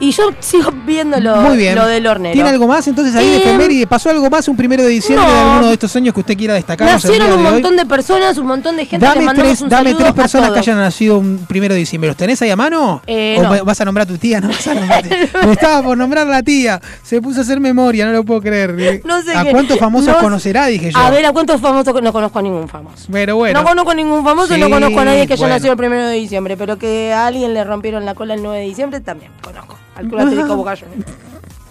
Y 0.00 0.10
yo 0.10 0.24
sigo 0.40 0.72
viendo 0.84 1.20
lo, 1.20 1.36
Muy 1.36 1.56
bien. 1.56 1.76
lo 1.76 1.86
del 1.86 2.04
hornero. 2.08 2.32
¿Tiene 2.32 2.48
algo 2.48 2.66
más 2.66 2.88
entonces 2.88 3.14
ahí 3.14 3.24
de 3.28 3.36
Eh, 3.36 3.38
efeméride? 3.38 3.86
¿Pasó 3.86 4.10
algo 4.10 4.28
más 4.28 4.48
un 4.48 4.56
primero 4.56 4.82
de 4.82 4.88
diciembre 4.88 5.24
de 5.24 5.32
no. 5.32 5.50
alguno 5.52 5.66
de 5.68 5.74
estos 5.74 5.94
años 5.94 6.12
que 6.12 6.20
usted 6.20 6.36
quiera 6.36 6.54
destacar? 6.54 6.88
Nacieron 6.90 7.32
un 7.32 7.42
montón 7.44 7.76
de 7.76 7.86
personas, 7.86 8.36
un 8.36 8.46
montón 8.48 8.76
de 8.76 8.86
gente. 8.86 9.06
Dame 9.06 9.24
mandamos 9.24 9.50
tres, 9.52 9.60
un 9.62 9.68
dame 9.68 9.90
saludo 9.90 9.98
tres 9.98 10.10
a 10.10 10.14
personas 10.14 10.48
que 10.48 10.54
todos. 10.54 10.66
hayan 10.68 10.78
nacido 10.78 11.18
un 11.18 11.44
primero 11.46 11.74
de 11.74 11.78
diciembre. 11.80 12.08
¿Los 12.08 12.16
tenés 12.16 12.42
ahí 12.42 12.50
a 12.50 12.56
mano? 12.56 13.00
Eh, 13.06 13.36
¿O 13.38 13.42
no. 13.44 13.50
va- 13.50 13.62
vas 13.62 13.80
a 13.80 13.84
nombrar 13.84 14.04
a 14.04 14.08
tu 14.08 14.18
tía? 14.18 14.40
No 14.40 14.48
vas 14.48 14.66
a 14.66 14.74
nombrar. 14.74 15.04
Me 15.46 15.52
estaba 15.52 15.82
por 15.84 15.96
nombrar 15.96 16.26
la 16.26 16.42
tía. 16.42 16.80
Se 17.04 17.22
puso 17.22 17.38
a 17.38 17.42
hacer 17.44 17.60
memoria, 17.60 18.04
no 18.06 18.10
lo 18.12 18.24
puedo 18.24 18.40
creer. 18.40 19.02
No 19.04 19.22
sé 19.22 19.36
¿A 19.36 19.44
qué- 19.44 19.52
cuántos 19.52 19.78
famosos 19.78 20.14
no- 20.14 20.18
conocerá? 20.20 20.66
Dije 20.66 20.90
yo. 20.90 20.98
A 20.98 21.10
ver, 21.10 21.24
¿a 21.26 21.32
cuántos 21.32 21.60
famosos? 21.60 21.94
No 22.02 22.12
conozco 22.12 22.40
a 22.40 22.42
ningún 22.42 22.68
famoso. 22.68 23.06
Pero 23.12 23.36
bueno. 23.36 23.60
No 23.62 23.68
conozco 23.68 23.92
a 23.92 23.94
ningún 23.94 24.24
famoso 24.24 24.56
y 24.56 24.58
no 24.58 24.66
Sí, 24.66 24.72
conozco 24.72 24.98
a 24.98 25.04
nadie 25.04 25.28
que 25.28 25.34
haya 25.34 25.40
bueno. 25.42 25.54
nacido 25.54 25.70
el 25.72 25.78
primero 25.78 26.06
de 26.08 26.14
diciembre, 26.16 26.56
pero 26.56 26.76
que 26.76 27.12
a 27.12 27.26
alguien 27.28 27.54
le 27.54 27.62
rompieron 27.62 28.04
la 28.04 28.14
cola 28.14 28.34
el 28.34 28.42
9 28.42 28.58
de 28.58 28.64
diciembre 28.64 29.00
también 29.00 29.30
conozco. 29.42 29.78
Al 29.94 30.08
culo 30.08 30.22
asterisco 30.22 30.56
Bocayo. 30.56 30.86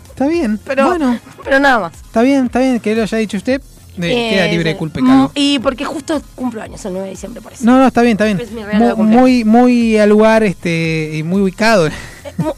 Está 0.09 0.27
bien. 0.27 0.59
Pero, 0.65 0.87
bueno, 0.87 1.19
pero 1.43 1.59
nada 1.59 1.79
más. 1.79 1.93
está 1.93 2.21
bien, 2.21 2.45
está 2.45 2.59
bien 2.59 2.79
que 2.79 2.95
lo 2.95 3.03
haya 3.03 3.17
dicho 3.17 3.37
usted. 3.37 3.61
De- 3.97 4.09
Eh, 4.11 4.29
queda 4.29 4.47
libre 4.47 4.69
de 4.69 4.77
culpa 4.77 4.99
y 4.99 5.03
mm, 5.03 5.07
cargo. 5.07 5.31
Y 5.35 5.59
porque 5.59 5.83
justo 5.83 6.21
cumplo 6.35 6.61
años 6.61 6.83
el 6.85 6.93
9 6.93 7.07
de 7.07 7.11
diciembre, 7.11 7.41
por 7.41 7.51
eso. 7.51 7.65
No, 7.65 7.77
no, 7.77 7.87
está 7.87 8.01
bien, 8.01 8.13
está 8.13 8.23
bien. 8.25 8.39
Es 8.39 8.51
mi. 8.51 8.61
Muy, 9.03 9.43
muy 9.43 9.97
al 9.97 10.09
lugar, 10.09 10.43
este, 10.43 11.11
y 11.13 11.23
muy 11.23 11.41
ubicado 11.41 11.87
Eh, 11.87 11.91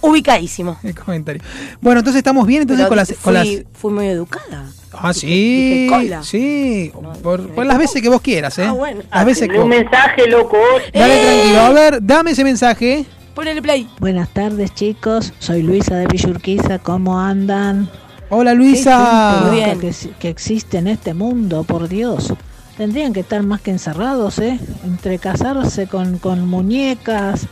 Ubicadísimo. 0.02 0.78
el 0.84 0.94
comentario. 0.94 1.42
Bueno, 1.82 2.00
entonces 2.02 2.20
estamos 2.20 2.46
bien 2.46 2.62
entonces 2.62 2.84
Pero 2.86 2.90
con 2.90 2.98
las, 2.98 3.08
fui, 3.08 3.18
con 3.18 3.34
las. 3.34 3.48
fui 3.74 3.92
muy 3.94 4.08
educada. 4.08 4.66
Ah, 4.92 5.12
sí, 5.12 5.26
dije 5.26 5.88
cola. 5.90 6.24
sí. 6.24 6.92
Por, 7.24 7.50
por 7.50 7.66
las 7.66 7.80
veces 7.80 8.00
que 8.02 8.10
vos 8.10 8.22
quieras, 8.22 8.60
¿eh? 8.60 8.66
Ah, 8.68 8.74
bueno. 8.74 9.02
Las 9.12 9.26
veces 9.26 9.48
que 9.50 9.56
Un 9.56 9.62
vos. 9.62 9.70
mensaje, 9.70 10.28
loco. 10.28 10.58
Dale 10.94 11.16
¡Eh! 11.20 11.26
tranquilo. 11.26 11.62
A 11.62 11.70
ver, 11.72 12.00
dame 12.06 12.32
ese 12.32 12.44
mensaje. 12.44 13.06
Ponele 13.34 13.62
play. 13.62 13.88
Buenas 14.00 14.30
tardes 14.30 14.74
chicos, 14.76 15.34
soy 15.40 15.64
Luisa 15.64 15.96
de 15.96 16.06
Villurquiza, 16.08 16.80
¿cómo 16.80 17.20
andan? 17.20 17.90
Hola 18.30 18.54
Luisa. 18.54 19.44
Muy 19.48 19.58
bien. 19.58 19.80
Que, 20.20 20.30
existe 20.30 20.78
en 20.78 20.88
este 20.88 21.14
mundo, 21.14 21.64
por 21.64 21.88
Dios. 21.88 22.34
Tendrían 22.78 23.14
que 23.14 23.20
estar 23.22 23.42
más 23.44 23.62
que 23.62 23.72
encerrados, 23.72 24.40
¿eh? 24.40 24.60
Entre 24.84 25.20
casarse 25.20 25.88
con, 25.88 26.18
con 26.18 26.48
muñecas 26.48 27.48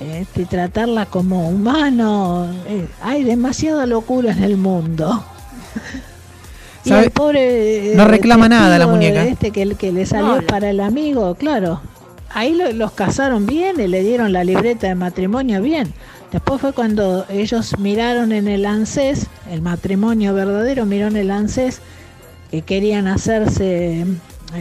eh, 0.00 0.24
y 0.34 0.44
tratarla 0.44 1.06
como 1.06 1.48
humano. 1.48 2.48
eh, 2.66 2.86
hay 3.02 3.22
demasiada 3.24 3.86
locura 3.86 4.32
en 4.32 4.42
el 4.42 4.56
mundo. 4.56 5.24
Y 6.84 6.92
el 6.92 7.10
pobre. 7.12 7.92
eh, 7.92 7.96
No 7.96 8.06
reclama 8.06 8.48
nada 8.48 8.78
la 8.78 8.86
muñeca. 8.86 9.24
Este 9.24 9.50
que, 9.52 9.74
que 9.76 9.92
le 9.92 10.04
salió 10.06 10.40
no. 10.40 10.46
para 10.46 10.70
el 10.70 10.80
amigo, 10.80 11.34
claro. 11.36 11.80
Ahí 12.34 12.54
lo- 12.54 12.72
los 12.72 12.92
casaron 12.92 13.46
bien 13.46 13.80
y 13.80 13.86
le 13.86 14.02
dieron 14.02 14.32
la 14.32 14.44
libreta 14.44 14.88
de 14.88 14.94
matrimonio 14.94 15.62
bien. 15.62 15.92
Después 16.32 16.60
fue 16.60 16.72
cuando 16.72 17.24
ellos 17.30 17.78
miraron 17.78 18.32
en 18.32 18.48
el 18.48 18.66
ANSES, 18.66 19.28
el 19.50 19.62
matrimonio 19.62 20.34
verdadero, 20.34 20.84
miró 20.84 21.06
en 21.06 21.16
el 21.16 21.30
ANSES 21.30 21.80
que 22.50 22.62
querían 22.62 23.06
hacerse, 23.06 24.00
eh, 24.00 24.06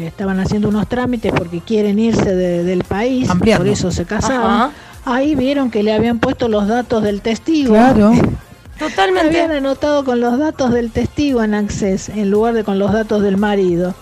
estaban 0.08 0.40
haciendo 0.40 0.70
unos 0.70 0.88
trámites 0.88 1.32
porque 1.36 1.62
quieren 1.62 1.98
irse 2.00 2.36
de- 2.36 2.64
del 2.64 2.84
país, 2.84 3.28
Ampliando. 3.30 3.64
por 3.66 3.74
eso 3.74 3.92
se 3.92 4.06
casaron. 4.06 4.46
Ajá. 4.46 4.72
Ahí 5.06 5.36
vieron 5.36 5.70
que 5.72 5.82
le 5.84 5.94
habían 5.94 6.20
puesto 6.20 6.48
los 6.48 6.68
datos 6.68 7.02
del 7.04 7.22
testigo. 7.22 7.74
Claro. 7.74 8.12
Totalmente. 8.80 9.28
Habían 9.42 9.52
anotado 9.52 10.04
con 10.06 10.20
los 10.20 10.38
datos 10.40 10.72
del 10.74 10.92
testigo 10.92 11.44
en 11.44 11.54
Access 11.54 12.10
en 12.10 12.30
lugar 12.32 12.54
de 12.54 12.64
con 12.64 12.80
los 12.80 12.92
datos 12.94 13.22
del 13.22 13.38
marido. 13.38 13.94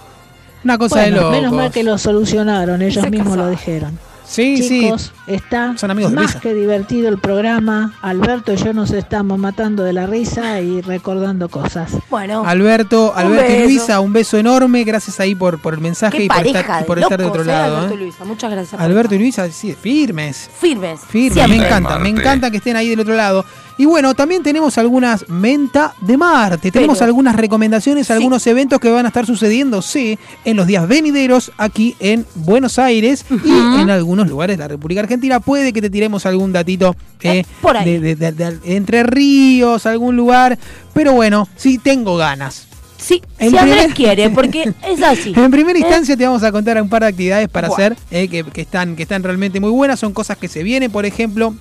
Una 0.63 0.77
cosa 0.77 0.95
Bueno, 0.95 1.15
de 1.15 1.21
locos. 1.21 1.31
menos 1.37 1.53
mal 1.53 1.71
que 1.71 1.83
lo 1.83 1.97
solucionaron, 1.97 2.81
ellos 2.81 3.03
Se 3.03 3.09
mismos 3.09 3.37
lo 3.37 3.49
dijeron. 3.49 3.97
Sí, 4.31 4.65
Chicos, 4.65 5.11
está 5.27 5.77
Son 5.77 5.91
amigos 5.91 6.11
de 6.11 6.15
más 6.15 6.37
que 6.37 6.53
divertido 6.53 7.09
el 7.09 7.17
programa. 7.17 7.95
Alberto 8.01 8.53
y 8.53 8.55
yo 8.55 8.71
nos 8.71 8.91
estamos 8.91 9.37
matando 9.37 9.83
de 9.83 9.91
la 9.91 10.07
risa 10.07 10.61
y 10.61 10.79
recordando 10.79 11.49
cosas. 11.49 11.91
Bueno. 12.09 12.43
sí. 12.43 12.49
Alberto, 12.49 13.11
Alberto 13.13 13.51
y. 13.51 13.63
Luisa, 13.63 13.99
un 13.99 14.13
beso 14.13 14.37
enorme. 14.37 14.85
Gracias 14.85 15.19
ahí 15.19 15.35
por, 15.35 15.59
por 15.59 15.73
el 15.73 15.81
mensaje 15.81 16.17
Qué 16.17 16.23
y 16.25 16.27
por 16.29 16.47
estar, 16.47 16.85
por 16.85 16.99
estar 16.99 17.19
de 17.19 17.25
otro 17.25 17.41
eh, 17.41 17.45
lado. 17.47 17.77
Alberto 17.79 17.93
¿eh? 17.93 17.97
y 17.97 18.03
Luisa. 18.03 18.23
Muchas 18.23 18.51
gracias. 18.51 18.81
Alberto 18.81 19.15
y. 19.15 19.17
Luisa, 19.17 19.51
sí, 19.51 19.73
firmes. 19.73 20.49
Firmes. 20.61 21.01
Firme, 21.09 21.33
Siempre. 21.33 21.57
me 21.57 21.65
encanta, 21.65 21.99
me 21.99 22.09
encanta 22.09 22.51
que 22.51 22.57
estén 22.57 22.77
ahí 22.77 22.87
del 22.87 23.01
otro 23.01 23.15
lado. 23.15 23.43
Y 23.81 23.85
bueno, 23.85 24.13
también 24.13 24.43
tenemos 24.43 24.77
algunas 24.77 25.27
menta 25.27 25.95
de 26.01 26.15
Marte, 26.15 26.69
tenemos 26.69 26.99
Pero- 26.99 27.07
algunas 27.07 27.35
recomendaciones, 27.35 28.05
Sí. 28.05 28.13
algunos 28.13 28.45
eventos 28.45 28.79
que 28.79 28.91
van 28.91 29.05
a 29.05 29.07
estar 29.07 29.25
sucediendo, 29.25 29.81
sí, 29.81 30.19
en 30.45 30.55
los 30.55 30.67
días 30.67 30.87
venideros 30.87 31.51
aquí 31.57 31.95
en 31.99 32.27
Buenos 32.35 32.77
Aires 32.77 33.25
y 33.43 33.49
en 33.81 33.89
algunos 33.89 34.27
lugares 34.29 34.55
de 34.57 34.63
la 34.63 34.67
República 34.67 35.01
Argentina. 35.01 35.39
Puede 35.39 35.73
que 35.73 35.81
te 35.81 35.89
tiremos 35.89 36.27
algún 36.27 36.51
datito 36.53 36.95
eh, 37.21 37.39
Eh, 37.39 37.45
por 37.59 37.75
ahí. 37.75 37.97
de, 37.97 38.15
de- 38.15 38.31
de- 38.31 38.31
de- 38.51 38.75
Entre 38.75 39.01
Ríos, 39.01 39.87
algún 39.87 40.15
lugar, 40.15 40.59
pero 40.93 41.13
bueno, 41.13 41.47
sí 41.55 41.79
tengo 41.79 42.17
ganas. 42.17 42.67
Sí, 42.99 43.19
En 43.39 43.49
si 43.49 43.57
Andrés 43.57 43.77
primer- 43.77 43.95
quiere, 43.95 44.29
porque 44.29 44.75
es 44.87 45.01
así. 45.01 45.33
En 45.35 45.49
primera 45.49 45.79
¿Eh? 45.79 45.81
instancia 45.81 46.15
te 46.15 46.23
vamos 46.23 46.43
a 46.43 46.51
contar 46.51 46.79
un 46.79 46.87
par 46.87 47.01
de 47.01 47.07
actividades 47.07 47.49
para 47.49 47.67
Buah. 47.69 47.77
hacer 47.77 47.97
eh, 48.11 48.27
que, 48.27 48.43
que 48.43 48.61
están, 48.61 48.95
que 48.95 49.01
están 49.01 49.23
realmente 49.23 49.59
muy 49.59 49.71
buenas. 49.71 49.99
Son 49.99 50.13
cosas 50.13 50.37
que 50.37 50.47
se 50.47 50.61
vienen, 50.61 50.91
por 50.91 51.07
ejemplo. 51.07 51.55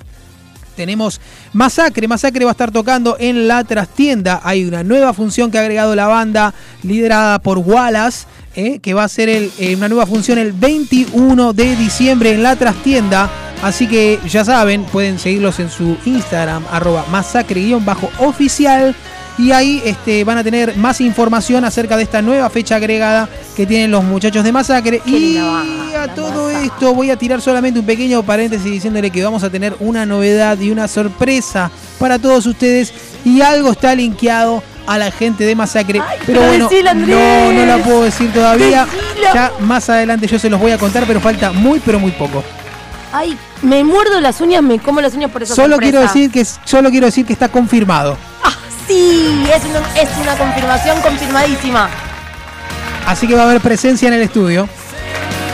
Tenemos 0.76 1.20
Masacre, 1.52 2.08
Masacre 2.08 2.44
va 2.44 2.50
a 2.50 2.52
estar 2.52 2.70
tocando 2.70 3.16
en 3.18 3.48
la 3.48 3.64
trastienda. 3.64 4.40
Hay 4.44 4.64
una 4.64 4.82
nueva 4.82 5.12
función 5.12 5.50
que 5.50 5.58
ha 5.58 5.62
agregado 5.62 5.94
la 5.94 6.06
banda 6.06 6.54
liderada 6.82 7.38
por 7.40 7.58
Wallace, 7.58 8.26
eh, 8.54 8.78
que 8.80 8.94
va 8.94 9.04
a 9.04 9.08
ser 9.08 9.28
eh, 9.28 9.76
una 9.76 9.88
nueva 9.88 10.06
función 10.06 10.38
el 10.38 10.52
21 10.52 11.52
de 11.52 11.76
diciembre 11.76 12.32
en 12.32 12.42
la 12.42 12.56
trastienda. 12.56 13.30
Así 13.62 13.86
que 13.86 14.18
ya 14.26 14.44
saben, 14.44 14.84
pueden 14.84 15.18
seguirlos 15.18 15.60
en 15.60 15.70
su 15.70 15.96
Instagram, 16.06 16.64
arroba 16.70 17.04
masacre-oficial. 17.10 18.94
Y 19.40 19.52
ahí 19.52 19.80
este, 19.86 20.22
van 20.22 20.36
a 20.36 20.44
tener 20.44 20.76
más 20.76 21.00
información 21.00 21.64
acerca 21.64 21.96
de 21.96 22.02
esta 22.02 22.20
nueva 22.20 22.50
fecha 22.50 22.76
agregada 22.76 23.26
que 23.56 23.64
tienen 23.64 23.90
los 23.90 24.04
muchachos 24.04 24.44
de 24.44 24.52
Masacre. 24.52 25.00
Qué 25.00 25.10
y 25.10 25.38
a 25.38 26.14
todo 26.14 26.50
esto 26.50 26.92
voy 26.92 27.10
a 27.10 27.16
tirar 27.16 27.40
solamente 27.40 27.80
un 27.80 27.86
pequeño 27.86 28.22
paréntesis 28.22 28.70
diciéndole 28.70 29.10
que 29.10 29.24
vamos 29.24 29.42
a 29.42 29.48
tener 29.48 29.74
una 29.80 30.04
novedad 30.04 30.58
y 30.60 30.70
una 30.70 30.86
sorpresa 30.88 31.70
para 31.98 32.18
todos 32.18 32.44
ustedes. 32.44 32.92
Y 33.24 33.40
algo 33.40 33.72
está 33.72 33.94
linkeado 33.94 34.62
a 34.86 34.98
la 34.98 35.10
gente 35.10 35.44
de 35.44 35.54
Masacre. 35.54 36.02
Ay, 36.06 36.18
pero 36.26 36.42
bueno, 36.42 36.68
decilo, 36.68 36.92
no, 36.94 37.52
no 37.52 37.64
la 37.64 37.78
puedo 37.78 38.02
decir 38.04 38.30
todavía. 38.34 38.84
Decilo. 38.84 39.34
Ya 39.34 39.52
más 39.60 39.88
adelante 39.88 40.26
yo 40.26 40.38
se 40.38 40.50
los 40.50 40.60
voy 40.60 40.72
a 40.72 40.78
contar, 40.78 41.04
pero 41.06 41.18
falta 41.18 41.50
muy, 41.52 41.80
pero 41.80 41.98
muy 41.98 42.10
poco. 42.10 42.44
Ay, 43.12 43.36
me 43.62 43.82
muerdo 43.84 44.20
las 44.20 44.40
uñas, 44.40 44.62
me 44.62 44.78
como 44.78 45.00
las 45.00 45.14
uñas 45.14 45.30
por 45.30 45.42
esa 45.42 45.54
Solo 45.54 45.76
sorpresa. 45.76 45.90
quiero 45.90 46.00
decir 46.06 46.30
que 46.30 46.44
solo 46.44 46.90
quiero 46.90 47.06
decir 47.06 47.24
que 47.24 47.32
está 47.32 47.48
confirmado. 47.48 48.16
Ah, 48.42 48.52
sí, 48.90 49.44
es 49.54 49.64
una, 49.64 49.80
es 50.00 50.08
una 50.20 50.36
confirmación 50.36 51.00
confirmadísima. 51.00 51.88
Así 53.06 53.26
que 53.26 53.34
va 53.34 53.42
a 53.42 53.44
haber 53.50 53.60
presencia 53.60 54.08
en 54.08 54.14
el 54.14 54.22
estudio. 54.22 54.68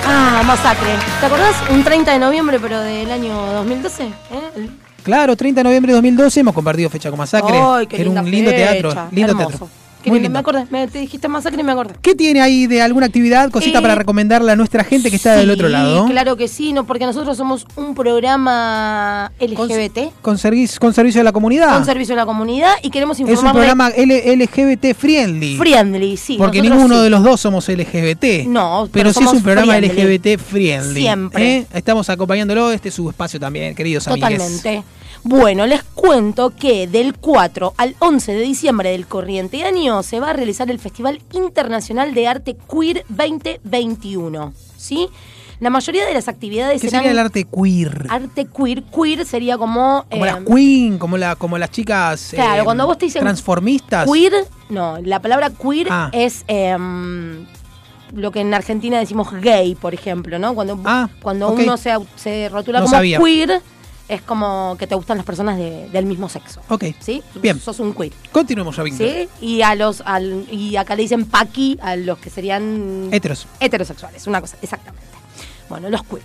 Ah, 0.06 0.42
masacre. 0.46 0.88
¿Te 1.20 1.26
acordás? 1.26 1.54
Un 1.70 1.82
30 1.84 2.12
de 2.12 2.18
noviembre, 2.18 2.58
pero 2.60 2.80
del 2.80 3.10
año 3.10 3.34
2012. 3.52 4.04
¿eh? 4.04 4.10
El- 4.56 4.70
Claro, 5.02 5.36
30 5.36 5.60
de 5.60 5.64
noviembre 5.64 5.92
de 5.92 5.96
2012 5.98 6.40
hemos 6.40 6.52
compartido 6.54 6.90
fecha 6.90 7.10
con 7.10 7.18
Masacre. 7.20 7.56
Ay, 7.56 7.86
qué 7.86 7.94
Era 7.96 8.04
linda 8.06 8.22
un 8.22 8.30
lindo 8.30 8.50
fecha, 8.50 8.72
teatro. 8.72 9.08
Lindo 9.12 9.30
hermoso. 9.32 9.48
teatro. 9.50 9.68
Me 10.10 10.38
acordé, 10.38 10.66
me, 10.70 10.86
te 10.88 10.98
dijiste 11.00 11.28
masacre 11.28 11.60
y 11.60 11.64
me 11.64 11.72
acordé. 11.72 11.94
¿Qué 12.00 12.14
tiene 12.14 12.40
ahí 12.40 12.66
de 12.66 12.80
alguna 12.82 13.06
actividad, 13.06 13.50
cosita 13.50 13.78
Eh, 13.78 13.82
para 13.82 13.94
recomendarle 13.94 14.52
a 14.52 14.56
nuestra 14.56 14.84
gente 14.84 15.10
que 15.10 15.16
está 15.16 15.34
del 15.36 15.50
otro 15.50 15.68
lado? 15.68 16.06
Claro 16.06 16.36
que 16.36 16.48
sí, 16.48 16.72
no, 16.72 16.86
porque 16.86 17.06
nosotros 17.06 17.36
somos 17.36 17.66
un 17.76 17.94
programa 17.94 19.32
LGBT. 19.40 20.12
Con, 20.22 20.36
servis- 20.38 20.78
con 20.78 20.92
servicio 20.94 21.20
de 21.20 21.24
la 21.24 21.32
comunidad. 21.32 21.72
Con 21.74 21.84
servicio 21.84 22.14
a 22.14 22.16
la 22.18 22.26
comunidad 22.26 22.72
y 22.82 22.90
queremos 22.90 23.18
es 23.20 23.38
un 23.42 23.52
programa 23.52 23.88
L- 23.88 24.36
LGBT 24.36 24.94
friendly. 24.96 25.56
friendly, 25.56 26.16
sí. 26.16 26.36
porque 26.38 26.62
ninguno 26.62 26.96
sí. 26.98 27.02
de 27.04 27.10
los 27.10 27.22
dos 27.22 27.40
somos 27.40 27.68
LGBT. 27.68 28.46
No, 28.46 28.88
pero, 28.92 29.10
pero 29.10 29.12
sí 29.12 29.24
es 29.24 29.32
un 29.32 29.42
programa 29.42 29.74
friendly. 29.76 30.02
LGBT 30.34 30.40
friendly. 30.40 31.00
Siempre. 31.00 31.56
¿eh? 31.58 31.66
Estamos 31.74 32.08
acompañándolo, 32.10 32.70
este 32.70 32.88
es 32.90 32.94
su 32.94 33.08
espacio 33.08 33.40
también, 33.40 33.74
queridos 33.74 34.06
amigos. 34.08 34.30
Totalmente. 34.30 34.82
Bueno, 35.28 35.66
les 35.66 35.82
cuento 35.82 36.52
que 36.54 36.86
del 36.86 37.16
4 37.18 37.74
al 37.78 37.96
11 37.98 38.32
de 38.32 38.40
diciembre 38.42 38.90
del 38.92 39.08
corriente 39.08 39.64
año 39.64 40.04
se 40.04 40.20
va 40.20 40.30
a 40.30 40.32
realizar 40.32 40.70
el 40.70 40.78
Festival 40.78 41.20
Internacional 41.32 42.14
de 42.14 42.28
Arte 42.28 42.56
Queer 42.70 43.04
2021. 43.08 44.52
¿Sí? 44.76 45.08
La 45.58 45.68
mayoría 45.70 46.06
de 46.06 46.14
las 46.14 46.28
actividades 46.28 46.80
¿Qué 46.80 46.90
serán 46.90 47.02
sería 47.02 47.10
el 47.10 47.18
arte 47.18 47.44
queer? 47.44 48.06
arte 48.08 48.46
queer. 48.46 48.84
Queer 48.84 49.26
sería 49.26 49.58
como. 49.58 50.04
Como 50.08 50.24
eh, 50.24 50.28
las 50.28 50.44
queen, 50.44 50.96
como, 50.98 51.16
la, 51.18 51.34
como 51.34 51.58
las 51.58 51.72
chicas 51.72 52.28
Claro, 52.32 52.62
eh, 52.62 52.64
cuando 52.64 52.86
vos 52.86 52.96
te 52.96 53.06
dicen 53.06 53.22
transformistas. 53.22 54.08
Queer, 54.08 54.32
no, 54.68 54.98
la 55.02 55.20
palabra 55.20 55.50
queer 55.50 55.88
Ah. 55.90 56.08
es. 56.12 56.44
em, 56.46 57.46
lo 58.12 58.30
que 58.30 58.40
en 58.40 58.54
Argentina 58.54 59.00
decimos 59.00 59.32
gay, 59.40 59.74
por 59.74 59.92
ejemplo, 59.92 60.38
¿no? 60.38 60.54
Cuando, 60.54 60.78
cuando 61.20 61.48
ok. 61.48 61.58
uno 61.58 61.76
se, 61.76 61.92
se 62.14 62.48
rotula 62.48 62.78
No 62.78 62.84
como 62.84 62.96
sabía. 62.96 63.18
queer, 63.18 63.60
es 64.08 64.22
como 64.22 64.76
que 64.78 64.86
te 64.86 64.94
gustan 64.94 65.16
las 65.16 65.26
personas 65.26 65.56
de- 65.58 65.88
del 65.90 66.06
mismo 66.06 66.28
sexo. 66.28 66.60
Ok. 66.68 66.84
¿Sí? 67.00 67.22
Bien. 67.34 67.58
Sos 67.60 67.80
un 67.80 67.92
queer. 67.94 68.12
Continuemos, 68.32 68.76
ya 68.76 68.82
Víctor. 68.82 69.06
¿Sí? 69.08 69.28
Y 69.40 69.62
a 69.62 69.74
los 69.74 70.00
al- 70.02 70.46
y 70.50 70.76
acá 70.76 70.94
le 70.96 71.02
dicen 71.02 71.24
paqui 71.26 71.78
a 71.82 71.96
los 71.96 72.18
que 72.18 72.30
serían 72.30 73.08
Heteros. 73.12 73.46
heterosexuales, 73.60 74.26
una 74.26 74.40
cosa, 74.40 74.56
exactamente. 74.62 75.06
Bueno, 75.68 75.90
los 75.90 76.02
queer. 76.04 76.22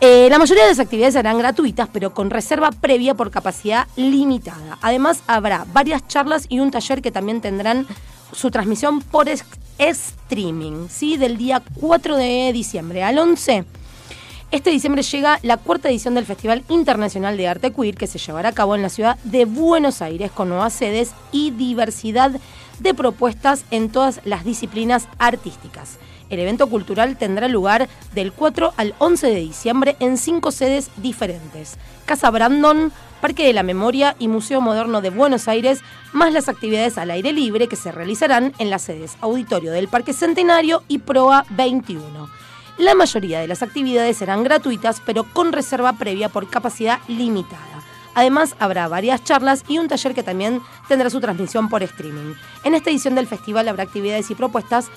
Eh, 0.00 0.26
la 0.30 0.38
mayoría 0.40 0.64
de 0.64 0.70
las 0.70 0.80
actividades 0.80 1.14
serán 1.14 1.38
gratuitas, 1.38 1.88
pero 1.92 2.12
con 2.12 2.28
reserva 2.30 2.70
previa 2.72 3.14
por 3.14 3.30
capacidad 3.30 3.86
limitada. 3.94 4.76
Además, 4.82 5.22
habrá 5.28 5.64
varias 5.72 6.08
charlas 6.08 6.46
y 6.48 6.58
un 6.58 6.72
taller 6.72 7.00
que 7.02 7.12
también 7.12 7.40
tendrán 7.40 7.86
su 8.32 8.50
transmisión 8.50 9.00
por 9.00 9.28
streaming, 9.78 10.88
¿sí? 10.88 11.16
Del 11.16 11.36
día 11.36 11.62
4 11.80 12.16
de 12.16 12.50
diciembre 12.52 13.04
al 13.04 13.18
11. 13.18 13.64
Este 14.52 14.68
diciembre 14.68 15.02
llega 15.02 15.38
la 15.40 15.56
cuarta 15.56 15.88
edición 15.88 16.14
del 16.14 16.26
Festival 16.26 16.62
Internacional 16.68 17.38
de 17.38 17.48
Arte 17.48 17.72
Queer 17.72 17.94
que 17.94 18.06
se 18.06 18.18
llevará 18.18 18.50
a 18.50 18.52
cabo 18.52 18.74
en 18.74 18.82
la 18.82 18.90
ciudad 18.90 19.16
de 19.24 19.46
Buenos 19.46 20.02
Aires 20.02 20.30
con 20.30 20.50
nuevas 20.50 20.74
sedes 20.74 21.14
y 21.32 21.52
diversidad 21.52 22.32
de 22.78 22.92
propuestas 22.92 23.64
en 23.70 23.88
todas 23.88 24.20
las 24.26 24.44
disciplinas 24.44 25.08
artísticas. 25.18 25.96
El 26.28 26.38
evento 26.38 26.66
cultural 26.66 27.16
tendrá 27.16 27.48
lugar 27.48 27.88
del 28.14 28.30
4 28.30 28.74
al 28.76 28.94
11 28.98 29.28
de 29.28 29.40
diciembre 29.40 29.96
en 30.00 30.18
cinco 30.18 30.50
sedes 30.50 30.90
diferentes. 30.98 31.78
Casa 32.04 32.30
Brandon, 32.30 32.92
Parque 33.22 33.46
de 33.46 33.54
la 33.54 33.62
Memoria 33.62 34.16
y 34.18 34.28
Museo 34.28 34.60
Moderno 34.60 35.00
de 35.00 35.08
Buenos 35.08 35.48
Aires, 35.48 35.80
más 36.12 36.30
las 36.34 36.50
actividades 36.50 36.98
al 36.98 37.10
aire 37.10 37.32
libre 37.32 37.68
que 37.68 37.76
se 37.76 37.90
realizarán 37.90 38.52
en 38.58 38.68
las 38.68 38.82
sedes 38.82 39.16
Auditorio 39.22 39.72
del 39.72 39.88
Parque 39.88 40.12
Centenario 40.12 40.82
y 40.88 40.98
Proa 40.98 41.46
21. 41.48 42.41
La 42.78 42.94
mayoría 42.94 43.40
de 43.40 43.48
las 43.48 43.62
actividades 43.62 44.16
serán 44.16 44.44
gratuitas, 44.44 45.02
pero 45.04 45.24
con 45.24 45.52
reserva 45.52 45.92
previa 45.94 46.28
por 46.28 46.48
capacidad 46.48 47.00
limitada. 47.06 47.82
Además, 48.14 48.56
habrá 48.58 48.88
varias 48.88 49.24
charlas 49.24 49.64
y 49.68 49.78
un 49.78 49.88
taller 49.88 50.14
que 50.14 50.22
también 50.22 50.60
tendrá 50.88 51.08
su 51.10 51.20
transmisión 51.20 51.68
por 51.68 51.82
streaming. 51.82 52.34
En 52.64 52.74
esta 52.74 52.90
edición 52.90 53.14
del 53.14 53.26
festival 53.26 53.68
habrá 53.68 53.84
actividades 53.84 54.30
y 54.30 54.34
propuestas 54.34 54.90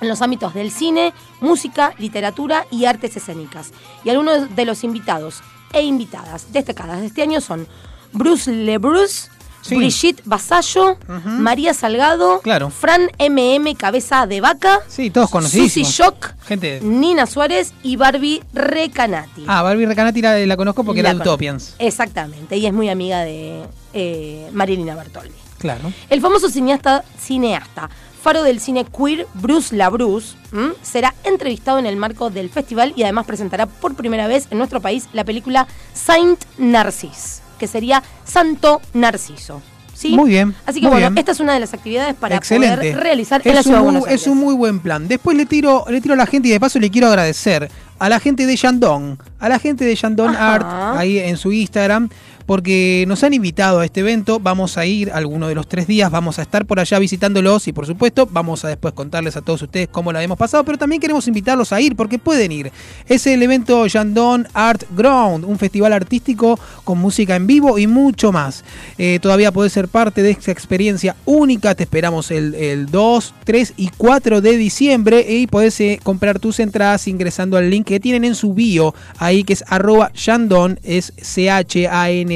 en 0.00 0.08
los 0.08 0.20
ámbitos 0.20 0.52
del 0.52 0.70
cine, 0.70 1.14
música, 1.40 1.94
literatura 1.98 2.66
y 2.70 2.84
artes 2.84 3.16
escénicas. 3.16 3.72
Y 4.04 4.10
algunos 4.10 4.54
de 4.54 4.64
los 4.64 4.84
invitados 4.84 5.42
e 5.72 5.82
invitadas 5.82 6.52
destacadas 6.52 7.00
de 7.00 7.06
este 7.06 7.22
año 7.22 7.40
son 7.40 7.66
Bruce 8.12 8.50
LeBruce, 8.50 9.30
Sí. 9.62 9.76
Brigitte 9.76 10.20
Basallo, 10.24 10.98
María 11.24 11.72
Salgado, 11.72 12.40
Claro. 12.40 12.68
Fran 12.70 13.10
MM 13.18 13.74
Cabeza 13.76 14.26
de 14.26 14.40
Vaca, 14.40 14.80
Sí, 14.88 15.10
todos 15.10 15.30
Susi. 15.30 15.84
Shock, 15.84 16.34
Gente. 16.44 16.80
Nina 16.82 17.26
Suárez 17.26 17.72
y 17.82 17.96
Barbie 17.96 18.42
Recanati. 18.52 19.44
Ah, 19.46 19.62
Barbie 19.62 19.86
Recanati 19.86 20.20
la, 20.20 20.36
la 20.46 20.56
conozco 20.56 20.84
porque 20.84 21.02
La 21.02 21.10
era 21.10 21.18
de. 21.18 21.22
Utopians. 21.22 21.76
Exactamente, 21.78 22.56
y 22.56 22.66
es 22.66 22.72
muy 22.72 22.88
amiga 22.88 23.20
de 23.20 23.62
eh, 23.94 24.48
Marilina 24.52 24.94
Bertoldi. 24.96 25.32
Claro. 25.58 25.92
El 26.10 26.20
famoso 26.20 26.48
cineasta, 26.50 27.04
cineasta, 27.20 27.88
faro 28.20 28.42
del 28.42 28.58
cine 28.60 28.84
queer, 28.84 29.26
Bruce 29.34 29.74
LaBruce, 29.76 30.34
¿m? 30.52 30.72
será 30.82 31.14
entrevistado 31.22 31.78
en 31.78 31.86
el 31.86 31.96
marco 31.96 32.30
del 32.30 32.50
festival 32.50 32.92
y 32.96 33.04
además 33.04 33.26
presentará 33.26 33.66
por 33.66 33.94
primera 33.94 34.26
vez 34.26 34.48
en 34.50 34.58
nuestro 34.58 34.80
país 34.80 35.08
la 35.12 35.24
película 35.24 35.68
Saint 35.94 36.42
Narcis, 36.58 37.41
que 37.62 37.68
sería 37.68 38.02
Santo 38.24 38.82
Narciso. 38.92 39.62
¿sí? 39.94 40.16
Muy 40.16 40.30
bien, 40.30 40.52
Así 40.66 40.80
que 40.80 40.88
bueno, 40.88 41.10
bien. 41.10 41.18
esta 41.18 41.30
es 41.30 41.38
una 41.38 41.54
de 41.54 41.60
las 41.60 41.72
actividades 41.72 42.16
para 42.16 42.34
Excelente. 42.34 42.76
poder 42.76 42.96
realizar 42.96 43.40
en 43.44 43.50
es 43.50 43.54
la 43.54 43.62
ciudad 43.62 43.76
de 43.76 43.82
un, 43.82 43.84
Buenos 43.92 44.08
Aires. 44.08 44.20
es 44.22 44.26
un 44.26 44.38
muy 44.38 44.52
buen 44.54 44.80
plan. 44.80 45.06
Después 45.06 45.36
le 45.36 45.46
tiro, 45.46 45.84
le 45.88 46.00
tiro 46.00 46.14
a 46.14 46.16
la 46.16 46.26
gente 46.26 46.48
y 46.48 46.50
de 46.50 46.58
paso 46.58 46.80
le 46.80 46.90
quiero 46.90 47.06
agradecer 47.06 47.70
a 48.00 48.08
la 48.08 48.18
gente 48.18 48.46
de 48.46 48.56
Yandong, 48.56 49.16
a 49.38 49.48
la 49.48 49.60
gente 49.60 49.84
de 49.84 49.94
Yandong 49.94 50.30
Ajá. 50.30 50.54
Art, 50.54 50.98
ahí 50.98 51.20
en 51.20 51.36
su 51.36 51.52
Instagram, 51.52 52.08
porque 52.46 53.04
nos 53.08 53.22
han 53.24 53.34
invitado 53.34 53.80
a 53.80 53.84
este 53.84 54.00
evento. 54.00 54.40
Vamos 54.40 54.78
a 54.78 54.86
ir 54.86 55.10
alguno 55.12 55.48
de 55.48 55.54
los 55.54 55.68
tres 55.68 55.86
días, 55.86 56.10
vamos 56.10 56.38
a 56.38 56.42
estar 56.42 56.66
por 56.66 56.80
allá 56.80 56.98
visitándolos 56.98 57.68
y 57.68 57.72
por 57.72 57.86
supuesto 57.86 58.28
vamos 58.30 58.64
a 58.64 58.68
después 58.68 58.94
contarles 58.94 59.36
a 59.36 59.42
todos 59.42 59.62
ustedes 59.62 59.88
cómo 59.88 60.12
la 60.12 60.22
hemos 60.22 60.38
pasado, 60.38 60.64
pero 60.64 60.78
también 60.78 61.00
queremos 61.00 61.26
invitarlos 61.28 61.72
a 61.72 61.80
ir 61.80 61.96
porque 61.96 62.18
pueden 62.18 62.52
ir. 62.52 62.72
Es 63.06 63.26
el 63.26 63.42
evento 63.42 63.86
Yandong 63.86 64.46
Art 64.54 64.84
Ground, 64.96 65.44
un 65.44 65.58
festival 65.58 65.92
artístico 65.92 66.58
con 66.84 66.98
música 66.98 67.36
en 67.36 67.46
vivo 67.46 67.78
y 67.78 67.86
mucho 67.86 68.32
más. 68.32 68.64
Eh, 68.98 69.18
todavía 69.20 69.52
podés 69.52 69.72
ser 69.72 69.88
parte 69.88 70.22
de 70.22 70.30
esta 70.30 70.50
experiencia 70.50 71.16
única. 71.24 71.74
Te 71.74 71.84
esperamos 71.84 72.30
el, 72.30 72.54
el 72.54 72.86
2, 72.86 73.34
3 73.44 73.74
y 73.76 73.88
4 73.96 74.40
de 74.40 74.56
diciembre 74.56 75.24
y 75.28 75.46
podés 75.46 75.80
eh, 75.80 76.00
comprar 76.02 76.38
tus 76.38 76.60
entradas 76.60 77.08
ingresando 77.08 77.56
al 77.56 77.70
link 77.70 77.86
que 77.86 78.00
tienen 78.00 78.24
en 78.24 78.34
su 78.34 78.54
bio, 78.54 78.94
ahí 79.18 79.44
que 79.44 79.52
es 79.52 79.64
arroba 79.68 80.12
Yandon, 80.12 80.78
es 80.82 81.12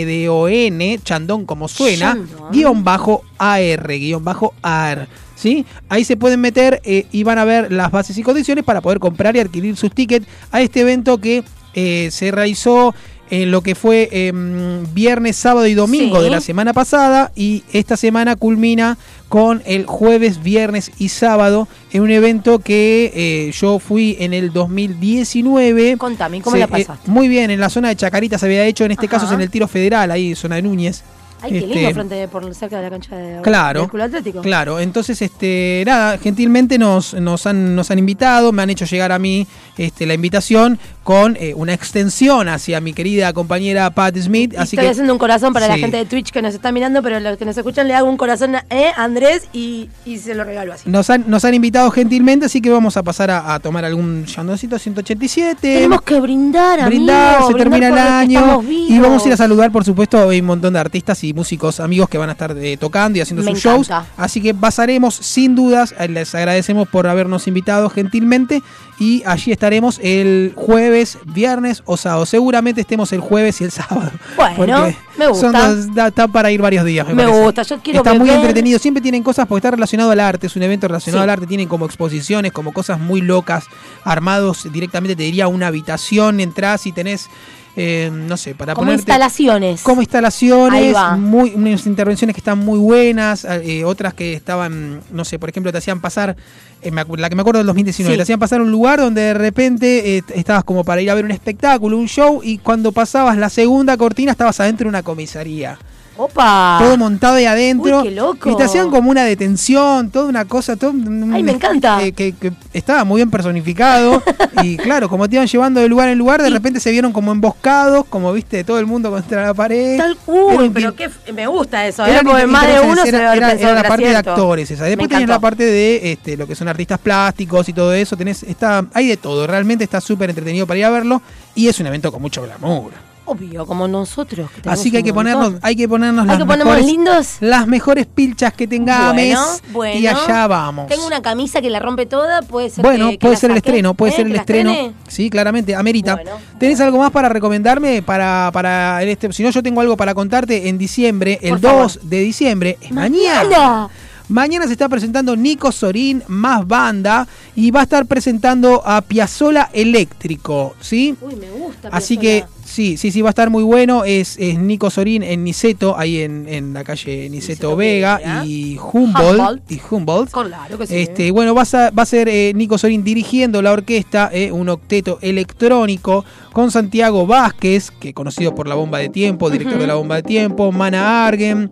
C-H-A-N-D-O-N, 0.05 1.01
Chandon 1.03 1.47
como 1.47 1.69
suena, 1.69 2.19
guion 2.53 2.85
bajo 2.85 3.23
AR, 3.39 3.87
guion 3.99 4.25
bajo 4.25 4.55
AR. 4.63 5.09
¿Sí? 5.35 5.67
Ahí 5.91 6.05
se 6.05 6.17
pueden 6.17 6.41
meter 6.41 6.81
eh, 6.85 7.07
y 7.13 7.23
van 7.23 7.39
a 7.39 7.45
ver 7.45 7.71
las 7.71 7.91
bases 7.91 8.17
y 8.17 8.23
condiciones 8.23 8.65
para 8.65 8.81
poder 8.81 8.99
comprar 9.01 9.37
y 9.37 9.41
adquirir 9.41 9.77
sus 9.77 9.93
tickets 9.93 10.27
a 10.51 10.63
este 10.63 10.81
evento 10.81 11.19
que 11.19 11.45
eh, 11.75 12.09
se 12.11 12.31
realizó 12.31 12.95
en 13.29 13.51
lo 13.51 13.61
que 13.61 13.75
fue 13.75 14.09
em, 14.13 14.87
viernes, 14.95 15.37
sábado 15.37 15.67
y 15.67 15.75
domingo 15.75 16.19
Sí. 16.19 16.25
de 16.25 16.31
la 16.31 16.41
semana 16.41 16.73
pasada 16.73 17.33
y 17.35 17.65
esta 17.73 17.97
semana 17.99 18.37
culmina 18.37 18.97
con 19.29 19.63
el 19.67 19.87
jueves, 19.87 20.43
viernes 20.43 20.93
y 20.99 21.09
sábado 21.09 21.67
en 21.93 22.03
un 22.03 22.11
evento 22.11 22.61
que 22.61 23.13
eh, 23.15 23.53
yo 23.53 23.79
fui 23.81 24.17
en 24.21 24.33
el 24.35 24.53
2019. 24.53 25.97
Contame, 25.99 26.41
¿cómo 26.41 26.55
Se- 26.57 26.61
la 26.61 26.67
eh, 26.67 26.69
pasaste? 26.85 27.11
muy 27.11 27.29
bien, 27.29 27.51
en 27.51 27.61
la 27.61 27.71
zona 27.71 27.89
de 27.89 27.97
Chacarita 27.97 28.39
se 28.39 28.47
había 28.47 28.65
hecho, 28.65 28.85
en 28.85 28.93
este 28.93 29.09
caso 29.09 29.27
es 29.27 29.33
en 29.33 29.41
el 29.41 29.51
tiro 29.51 29.67
federal, 29.69 30.11
ahí 30.11 30.35
zona 30.35 30.57
de 30.57 30.63
Núñez. 30.63 31.03
Ay, 31.43 31.51
qué 31.53 31.59
Este, 31.59 31.75
lindo 31.75 31.91
frente 31.93 32.29
por 32.29 32.55
cerca 32.55 32.77
de 32.79 32.83
la 32.85 32.91
cancha 32.91 33.15
de 33.15 33.43
Claro, 33.43 33.81
del 33.83 33.91
Club 33.91 34.03
Atlético. 34.03 34.41
claro. 34.41 34.81
Entonces, 34.81 35.21
este, 35.21 35.83
nada, 35.85 36.17
gentilmente 36.17 36.79
nos, 36.79 37.13
nos, 37.13 37.47
han, 37.47 37.77
nos 37.77 37.91
han 37.91 37.99
invitado, 37.99 38.53
me 38.53 38.63
han 38.63 38.71
hecho 38.71 38.87
llegar 38.87 39.13
a 39.13 39.19
mí 39.19 39.47
este, 39.77 40.07
la 40.07 40.15
invitación 40.15 40.79
con 41.07 41.37
eh, 41.39 41.55
una 41.55 41.73
extensión 41.73 42.49
hacia 42.49 42.81
mi 42.81 42.93
querida 42.93 43.33
compañera 43.33 43.89
Pat 43.91 44.17
Smith. 44.17 44.55
Así 44.55 44.75
estoy 44.75 44.87
que 44.87 44.91
haciendo 44.91 45.13
un 45.13 45.21
corazón 45.21 45.53
para 45.53 45.69
la 45.69 45.79
gente 45.79 45.99
de 45.99 46.05
Twitch 46.05 46.33
que 46.33 46.43
nos 46.43 46.53
está 46.53 46.73
mirando, 46.73 47.01
pero 47.01 47.21
los 47.21 47.37
que 47.37 47.45
nos 47.45 47.57
escuchan 47.57 47.87
le 47.87 47.95
hago 47.95 48.11
un 48.11 48.17
corazón 48.17 48.57
a 48.57 48.65
eh, 48.71 48.91
Andrés 48.97 49.45
y, 49.53 49.89
y 50.05 50.19
se 50.19 50.35
lo 50.35 50.43
regalo 50.43 50.73
así. 50.73 50.91
nos 50.91 51.09
han, 51.09 51.23
nos 51.29 51.45
han 51.45 51.55
invitado 51.55 51.93
gentilmente, 51.93 52.47
así 52.47 52.61
que 52.61 52.71
vamos 52.71 52.97
a 52.97 53.05
pasar 53.05 53.31
a, 53.31 53.55
a 53.55 53.61
tomar 53.61 53.85
algún 53.85 54.25
chandoncito 54.25 54.81
187. 54.81 55.57
Tenemos 55.61 56.03
que 56.03 56.19
brindar, 56.19 56.81
amigo, 56.81 56.89
brindar, 56.89 57.39
se 57.47 57.53
brindar 57.53 57.71
termina 57.71 57.89
el 57.89 57.99
año 57.99 58.63
y 58.69 58.99
vamos 58.99 59.25
a 59.25 59.29
ir 59.29 59.35
a 59.35 59.37
saludar, 59.37 59.71
por 59.71 59.85
supuesto, 59.85 60.29
hay 60.29 60.41
un 60.41 60.47
montón 60.47 60.73
de 60.73 60.81
artistas 60.81 61.23
y 61.23 61.33
músicos 61.33 61.79
amigos 61.79 62.09
que 62.09 62.19
van 62.19 62.31
a 62.31 62.33
estar 62.33 62.51
eh, 62.59 62.77
tocando 62.77 63.17
y 63.17 63.21
haciendo 63.21 63.45
Me 63.45 63.53
sus 63.53 63.63
shows. 63.63 63.91
Así 64.17 64.43
que 64.43 64.55
pasaremos 64.55 65.15
sin 65.15 65.55
dudas, 65.55 65.95
eh, 66.01 66.09
les 66.09 66.35
agradecemos 66.35 66.89
por 66.89 67.07
habernos 67.07 67.47
invitado 67.47 67.91
gentilmente 67.91 68.61
y 68.99 69.23
allí 69.27 69.53
estaremos 69.53 70.01
el 70.03 70.53
jueves, 70.57 71.19
viernes 71.27 71.83
o 71.85 71.97
sábado. 71.97 72.25
Seguramente 72.27 72.81
estemos 72.81 73.13
el 73.13 73.21
jueves 73.21 73.61
y 73.61 73.65
el 73.65 73.71
sábado. 73.71 74.11
Bueno, 74.57 74.87
me 75.19 75.29
gusta. 75.29 75.51
son 75.69 75.95
dos- 75.95 76.07
está 76.09 76.29
para 76.29 76.51
ir 76.51 76.63
varios 76.63 76.85
días. 76.85 77.07
Me, 77.09 77.15
Me 77.15 77.27
gusta, 77.27 77.63
yo 77.63 77.79
quiero 77.81 77.99
Está 78.01 78.15
muy 78.15 78.31
entretenido, 78.31 78.79
siempre 78.79 79.03
tienen 79.03 79.23
cosas 79.23 79.47
porque 79.47 79.59
está 79.59 79.71
relacionado 79.73 80.11
al 80.11 80.21
arte, 80.21 80.47
es 80.47 80.57
un 80.57 80.63
evento 80.63 80.89
relacionado 80.89 81.21
Sí. 81.23 81.25
al 81.25 81.31
arte, 81.31 81.47
tienen 81.47 81.69
como 81.69 81.85
exposiciones, 81.87 82.53
como 82.53 82.73
cosas 82.73 82.99
muy 82.99 83.21
locas, 83.21 83.67
armados 84.05 84.71
directamente, 84.73 85.17
te 85.17 85.25
diría 85.25 85.49
una 85.49 85.67
habitación, 85.67 86.41
entras 86.41 86.87
y 86.87 86.93
tenés, 86.93 87.29
eh, 87.77 88.11
no 88.11 88.37
sé, 88.39 88.55
para 88.55 88.75
Como 88.75 88.87
ponerte... 88.87 89.03
instalaciones. 89.03 89.83
Como 89.83 90.01
instalaciones, 90.01 90.97
muy, 91.19 91.53
unas 91.55 91.87
intervenciones 91.87 92.35
que 92.35 92.41
están 92.41 92.59
muy 92.59 92.79
buenas, 92.79 93.45
eh, 93.45 93.85
otras 93.85 94.15
que 94.15 94.33
estaban, 94.33 95.03
no 95.13 95.25
sé, 95.27 95.39
por 95.39 95.51
ejemplo, 95.51 95.71
te 95.73 95.79
hacían 95.79 96.01
pasar, 96.01 96.37
eh, 96.81 96.91
la 96.91 97.29
que 97.29 97.35
me 97.37 97.43
acuerdo 97.43 97.59
del 97.59 97.67
2019, 97.67 98.15
Sí. 98.15 98.17
te 98.19 98.23
hacían 98.23 98.39
pasar 98.39 98.63
un 98.63 98.71
lugar 98.71 98.99
donde 98.99 99.21
de 99.21 99.35
repente 99.35 100.17
eh, 100.17 100.23
estabas 100.35 100.65
como 100.65 100.85
para 100.85 101.03
ir 101.03 101.11
a 101.11 101.15
ver 101.15 101.25
un 101.27 101.31
espectáculo, 101.31 101.99
un 101.99 102.09
show, 102.09 102.41
y 102.43 102.59
cuando 102.59 102.93
pasabas 102.93 103.37
la 103.37 103.51
segunda 103.51 103.97
cortina 103.97 104.33
estabas 104.33 104.59
adentro 104.61 104.85
de 104.87 104.89
una 104.89 105.03
comisaría. 105.03 105.79
Opa. 106.17 106.79
Todo 106.81 106.97
montado 106.97 107.35
ahí 107.37 107.45
adentro. 107.47 107.99
Uy, 108.01 108.09
qué 108.09 108.15
loco. 108.15 108.51
Y 108.51 108.57
te 108.57 108.63
hacían 108.65 108.91
como 108.91 109.11
una 109.11 109.25
detención, 109.25 110.11
toda 110.11 110.27
una 110.29 110.45
cosa. 110.45 110.77
Todo, 110.77 110.91
un- 110.91 111.33
Ay, 111.35 111.43
me 111.43 111.53
encanta. 111.53 112.03
eh, 112.03 112.13
que, 112.13 112.33
que 112.33 112.53
estaba 112.73 113.05
muy 113.05 113.19
bien 113.19 113.31
personificado. 113.31 114.23
y 114.63 114.77
claro, 114.77 115.09
como 115.09 115.29
te 115.29 115.37
iban 115.37 115.47
llevando 115.47 115.81
de 115.81 115.89
lugar 115.89 116.09
en 116.09 116.19
lugar, 116.19 116.43
de 116.43 116.51
repente 116.51 116.81
se 116.81 116.91
vieron 116.91 117.13
como 117.13 117.33
emboscados, 117.33 118.05
como 118.07 118.33
viste, 118.33 118.65
todo 118.65 118.79
el 118.79 118.87
mundo 118.87 119.11
contra 119.11 119.45
la 119.47 119.55
pared. 119.55 119.97
Tal, 119.99 120.17
uy, 120.27 120.71
pero 120.71 120.95
qué, 120.95 121.11
me 121.33 121.47
gusta 121.47 121.87
eso, 121.87 122.05
¿eh? 122.07 122.21
Porque 122.25 122.47
más 122.47 122.67
de 122.67 122.81
uno 122.81 123.03
se 123.03 123.09
era, 123.11 123.33
era- 123.35 123.73
la 123.75 123.83
parte 123.89 124.05
de 124.09 124.17
actores 124.17 124.71
esa. 124.71 124.85
Después 124.85 125.09
tenés 125.09 125.29
la 125.29 125.41
parte 125.41 125.65
de 125.65 126.13
este, 126.13 126.37
lo 126.37 126.47
que 126.47 126.55
son 126.55 126.69
artistas 126.69 126.99
plásticos 126.99 127.69
y 127.69 127.73
todo 127.73 127.93
eso. 127.93 128.17
Tenés, 128.17 128.43
está, 128.43 128.85
hay 128.95 129.07
de 129.09 129.17
todo. 129.17 129.47
Realmente 129.47 129.85
está 129.85 130.01
súper 130.01 130.31
entretenido 130.31 130.67
para 130.67 130.79
ir 130.79 130.85
a 130.87 130.91
verlo. 130.91 131.21
Y 131.55 131.69
es 131.69 131.79
un 131.81 131.87
evento 131.87 132.13
con 132.13 132.21
mucho 132.23 132.43
glamour. 132.43 132.93
Obvio, 133.27 133.67
como 133.67 133.87
nosotros. 133.89 134.49
que 134.63 134.69
Así 134.69 134.91
que 134.91 134.99
hay 134.99 135.03
que 135.03 135.13
ponernos, 135.13 135.45
montón. 135.45 135.61
hay 135.63 135.77
que 135.77 135.89
ponernos 135.89 136.23
Hay 136.23 136.29
las 136.29 136.39
que 136.39 136.45
ponernos 136.45 136.67
mejores, 136.77 136.87
lindos. 136.87 137.37
las 137.41 137.67
mejores 137.67 138.07
pilchas 138.07 138.53
que 138.53 138.67
tengamos 138.67 139.15
Bueno, 139.15 139.41
bueno. 139.73 140.01
y 140.01 140.07
allá 140.07 140.47
vamos. 140.47 140.87
Tengo 140.87 141.07
una 141.07 141.21
camisa 141.23 141.61
que 141.61 141.69
la 141.69 141.81
rompe 141.81 142.07
toda, 142.07 142.43
puede 142.43 142.71
ser 142.71 142.83
Bueno, 142.85 143.11
que- 143.11 143.19
puede 143.19 143.37
ser 143.37 143.51
el 143.51 143.57
saque, 143.57 143.69
estreno, 143.71 143.95
puede 143.95 144.13
¿eh? 144.13 144.17
ser 144.17 144.27
¿Que 144.27 144.33
el 144.33 144.37
estreno. 144.39 144.95
Sí, 145.09 145.29
claramente, 145.29 145.75
amerita. 145.75 146.19
¿Tenés 146.59 146.81
algo 146.81 146.99
más 146.99 147.11
para 147.11 147.29
recomendarme 147.29 148.01
para 148.03 148.51
para 148.53 149.03
en 149.03 149.09
este? 149.09 149.33
Si 149.33 149.43
no, 149.43 149.51
yo 149.51 149.63
tengo 149.63 149.81
algo 149.81 149.97
para 149.97 150.15
contarte 150.15 150.69
en 150.69 150.79
diciembre, 150.79 151.39
el 151.43 151.51
Por 151.51 151.61
2 151.61 152.01
de 152.05 152.21
diciembre, 152.21 152.79
es 152.81 152.93
mañana. 152.93 153.43
Mañana. 153.45 153.89
Mañana 154.29 154.67
se 154.67 154.73
está 154.73 154.89
presentando 154.89 155.37
Nico 155.37 155.71
Sorín 155.71 156.23
más 156.27 156.67
banda 156.67 157.29
y 157.55 157.71
va 157.71 157.81
a 157.81 157.83
estar 157.85 158.07
presentando 158.07 158.83
a 158.85 159.01
Piazzola 159.03 159.71
Eléctrico, 159.73 160.75
¿sí? 160.81 161.15
Uy, 161.21 161.37
me 161.37 161.49
gusta. 161.51 161.89
Así 161.93 162.17
que 162.17 162.45
sí, 162.65 162.97
sí, 162.97 163.13
sí, 163.13 163.23
va 163.23 163.29
a 163.29 163.31
estar 163.31 163.51
muy 163.51 163.63
bueno. 163.63 164.05
Es, 164.05 164.37
es 164.39 164.59
Nico 164.59 164.91
Sorín 164.91 165.23
en 165.23 165.45
Niceto, 165.45 165.97
ahí 165.97 166.21
en, 166.23 166.49
en 166.49 166.75
la 166.75 166.83
calle 166.83 167.31
Niceto 167.31 167.77
Vega 167.77 168.17
Vega. 168.17 168.45
y 168.45 168.77
Humboldt. 168.79 169.39
Humboldt. 169.39 169.71
Y 169.73 169.81
Humboldt. 169.91 170.31
Claro 170.33 170.79
que 170.79 170.87
sí. 170.89 170.97
Este, 170.97 171.31
bueno, 171.31 171.55
va 171.55 171.63
a, 171.63 171.67
ser- 171.67 171.97
va 171.97 172.03
a 172.03 172.07
ser 172.07 172.29
eh, 172.29 172.53
Nico 172.55 172.79
Sorín 172.79 173.05
dirigiendo 173.05 173.63
la 173.63 173.71
orquesta, 173.73 174.29
eh, 174.33 174.51
un 174.51 174.69
octeto 174.69 175.19
electrónico, 175.23 176.25
con 176.53 176.71
Santiago 176.73 177.27
Vázquez, 177.27 177.91
que 177.93 178.13
conocido 178.13 178.55
por 178.55 178.67
la 178.67 178.75
bomba 178.75 178.99
de 178.99 179.09
tiempo, 179.09 179.51
director 179.51 179.79
de 179.79 179.87
la 179.87 179.95
bomba 179.95 180.17
de 180.17 180.23
tiempo, 180.25 180.73
Mana 180.73 181.27
Argen, 181.27 181.71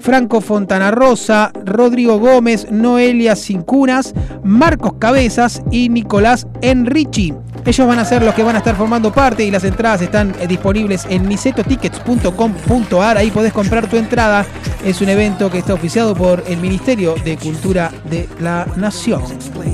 Franco 0.00 0.40
Fontana 0.40 0.90
Rosa, 0.90 1.52
Rodrigo 1.64 2.18
Gómez, 2.18 2.70
Noelia 2.70 3.36
Cincunas, 3.36 4.14
Marcos 4.42 4.94
Cabezas 4.98 5.62
y 5.70 5.88
Nicolás 5.88 6.46
Enrichi. 6.60 7.34
Ellos 7.64 7.88
van 7.88 7.98
a 7.98 8.04
ser 8.04 8.22
los 8.22 8.32
que 8.34 8.44
van 8.44 8.54
a 8.54 8.58
estar 8.58 8.76
formando 8.76 9.12
parte 9.12 9.44
y 9.44 9.50
las 9.50 9.64
entradas 9.64 10.00
están 10.00 10.32
eh, 10.38 10.46
disponibles 10.46 11.04
en 11.10 11.28
nisetotickets.com.ar. 11.28 13.16
Ahí 13.18 13.32
podés 13.32 13.52
comprar 13.52 13.88
tu 13.88 13.96
entrada. 13.96 14.46
Es 14.84 15.00
un 15.00 15.08
evento 15.08 15.50
que 15.50 15.58
está 15.58 15.74
oficiado 15.74 16.14
por 16.14 16.44
el 16.46 16.58
Ministerio 16.58 17.16
de 17.24 17.36
Cultura 17.36 17.90
de 18.08 18.28
la 18.38 18.68
Nación. 18.76 19.20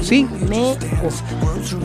¿Sí? 0.00 0.26
Me 0.48 0.58
gusta. 0.58 0.86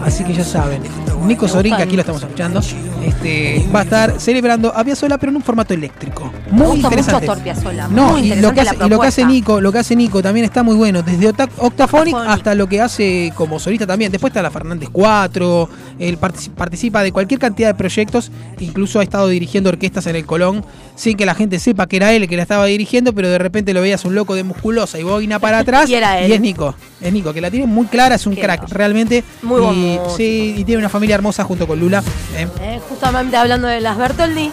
Así 0.06 0.24
que 0.24 0.34
ya 0.34 0.46
saben. 0.46 0.82
Nico 1.26 1.46
Sorín, 1.48 1.76
que 1.76 1.84
aquí 1.84 1.96
lo 1.96 2.02
estamos 2.02 2.22
escuchando, 2.24 2.62
este, 3.04 3.68
va 3.76 3.82
a 3.82 3.84
estar 3.84 4.20
celebrando 4.20 4.74
a 4.74 4.84
Piazzolla, 4.84 5.18
pero 5.18 5.32
en 5.32 5.36
un 5.38 5.42
formato 5.42 5.74
eléctrico. 5.74 6.32
Me 6.46 6.52
Muy 6.52 6.68
gusta 6.68 6.76
mucho 6.76 6.88
interesante. 6.88 7.26
Astor 7.30 7.44
Piazzolla, 7.44 7.88
No, 7.90 8.18
y 8.18 8.27
lo 8.36 8.54
que, 8.54 8.62
hace, 8.62 8.78
la 8.78 8.86
y 8.86 8.90
lo 8.90 9.00
que 9.00 9.08
hace. 9.08 9.26
Nico, 9.26 9.62
lo 9.62 9.72
que 9.72 9.80
hace 9.80 9.96
Nico 9.96 10.22
también 10.22 10.46
está 10.46 10.64
muy 10.64 10.76
bueno, 10.76 11.02
desde 11.04 11.28
Octa- 11.30 11.50
Octaphonic 11.58 12.16
hasta 12.16 12.54
lo 12.56 12.68
que 12.68 12.82
hace 12.82 13.32
como 13.36 13.60
solista 13.60 13.88
también. 13.88 14.12
Después 14.12 14.32
está 14.32 14.42
la 14.42 14.52
Fernández 14.52 14.90
4, 14.92 15.70
él 16.00 16.20
partici- 16.20 16.50
participa 16.52 17.04
de 17.04 17.12
cualquier 17.12 17.40
cantidad 17.40 17.70
de 17.70 17.76
proyectos, 17.76 18.32
incluso 18.60 19.00
ha 19.00 19.04
estado 19.04 19.28
dirigiendo 19.28 19.70
orquestas 19.70 20.06
en 20.08 20.16
el 20.16 20.26
Colón, 20.26 20.64
sin 20.96 21.16
que 21.18 21.26
la 21.26 21.36
gente 21.36 21.60
sepa 21.60 21.88
que 21.88 21.98
era 21.98 22.14
él 22.14 22.28
que 22.28 22.36
la 22.36 22.42
estaba 22.44 22.66
dirigiendo, 22.66 23.14
pero 23.14 23.30
de 23.30 23.38
repente 23.38 23.74
lo 23.74 23.82
veías 23.82 24.04
un 24.06 24.16
loco 24.16 24.36
de 24.36 24.44
musculosa 24.44 25.00
y 25.00 25.04
boina 25.04 25.40
para 25.40 25.60
atrás 25.60 25.90
Y 25.90 25.96
era 25.96 26.20
él. 26.20 26.32
es 26.32 26.42
Nico, 26.42 26.76
es 27.02 27.14
Nico, 27.14 27.34
que 27.34 27.42
la 27.42 27.50
tiene 27.52 27.66
muy 27.68 27.86
clara, 27.88 28.16
es 28.16 28.26
un 28.28 28.36
Qué 28.36 28.42
crack, 28.42 28.70
realmente. 28.70 29.24
Muy 29.42 29.62
y, 29.76 30.00
sí, 30.16 30.56
y 30.58 30.64
tiene 30.64 30.80
una 30.80 30.90
familia 30.90 31.16
hermosa 31.16 31.44
junto 31.44 31.68
con 31.68 31.80
Lula. 31.80 32.04
¿eh? 32.38 32.48
Eh, 32.62 32.80
justamente 32.90 33.38
hablando 33.38 33.68
de 33.68 33.80
las 33.82 33.98
Bertoldi. 33.98 34.52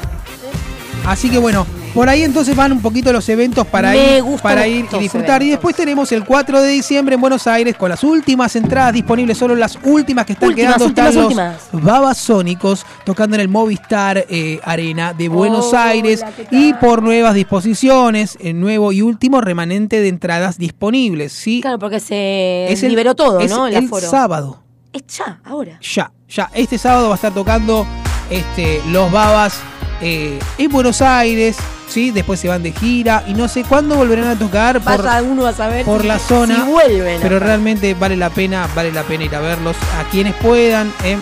Así 1.07 1.29
que 1.31 1.39
bueno, 1.39 1.67
por 1.95 2.09
ahí 2.09 2.23
entonces 2.25 2.57
van 2.57 2.73
un 2.73 2.83
poquito 2.83 3.13
los 3.13 3.29
eventos 3.29 3.65
para 3.69 3.93
Me 3.93 4.19
ir, 4.19 4.25
para 4.43 4.67
ir 4.67 4.87
y 4.93 4.99
disfrutar. 4.99 5.43
Y 5.45 5.51
después 5.51 5.77
tenemos 5.77 6.11
el 6.13 6.25
4 6.25 6.61
de 6.61 6.69
diciembre 6.71 7.15
en 7.15 7.21
Buenos 7.21 7.47
Aires 7.47 7.77
con 7.77 7.89
las 7.89 8.03
últimas 8.03 8.57
entradas 8.57 8.93
disponibles, 8.93 9.39
solo 9.39 9.55
las 9.55 9.79
últimas 9.85 10.27
que 10.27 10.33
están 10.35 10.49
Últimas, 10.51 10.75
quedando. 10.75 10.87
últimas, 10.87 11.09
están 11.11 11.25
últimas. 11.25 11.57
los 11.73 11.83
Babasónicos 11.83 12.85
tocando 13.05 13.37
en 13.37 13.41
el 13.43 13.49
Movistar 13.49 14.27
eh, 14.29 14.59
Arena 14.65 15.13
de 15.15 15.29
Buenos 15.29 15.73
Aires 15.73 16.25
¿qué 16.37 16.47
y 16.57 16.73
por 16.75 17.03
nuevas 17.03 17.35
disposiciones, 17.35 18.37
el 18.41 18.59
nuevo 18.61 18.93
y 18.93 19.01
último 19.03 19.41
remanente 19.41 20.01
de 20.01 20.09
entradas 20.09 20.59
disponibles. 20.59 21.33
¿sí? 21.33 21.61
Claro, 21.61 21.79
porque 21.79 22.01
se 22.01 22.73
Es 22.73 22.83
el- 22.83 22.91
liberó 22.91 23.15
todo, 23.15 23.41
es 23.41 23.51
¿no? 23.51 23.67
El, 23.69 23.75
el 23.75 23.85
aforo. 23.87 24.11
sábado. 24.11 24.61
Es 24.93 25.03
ya, 25.17 25.41
ahora. 25.45 25.79
Ya, 25.81 26.13
ya. 26.29 26.51
Este 26.55 26.77
sábado 26.79 27.09
va 27.09 27.15
a 27.15 27.17
estar 27.17 27.33
tocando 27.33 27.87
este, 28.31 28.81
los 28.91 29.11
Babas 29.13 29.61
eh, 30.05 30.39
en 30.59 30.71
Buenos 30.71 31.01
Aires, 31.03 31.57
¿sí? 31.89 32.11
Después 32.11 32.39
se 32.39 32.47
van 32.49 32.63
de 32.63 32.73
gira 32.73 33.25
y 33.27 33.35
no 33.35 33.49
sé 33.49 33.65
cuándo 33.65 33.97
volverán 33.97 34.29
a 34.29 34.39
tocar 34.39 34.81
por, 34.81 35.03
Vaya 35.03 35.23
uno 35.23 35.47
a 35.47 35.53
saber 35.53 35.85
por 35.85 36.03
si- 36.03 36.07
la 36.09 36.19
zona. 36.19 36.57
si 36.57 36.71
vuelven. 36.71 37.21
pero 37.23 37.37
acá. 37.39 37.47
realmente 37.47 37.95
vale 37.95 38.17
la 38.17 38.31
pena, 38.31 38.69
vale 38.75 38.93
la 38.93 39.03
pena 39.03 39.25
ir 39.25 39.35
a 39.35 39.41
verlos 39.41 39.77
a 39.99 40.09
quienes 40.11 40.35
puedan 40.35 40.93
eh, 41.05 41.17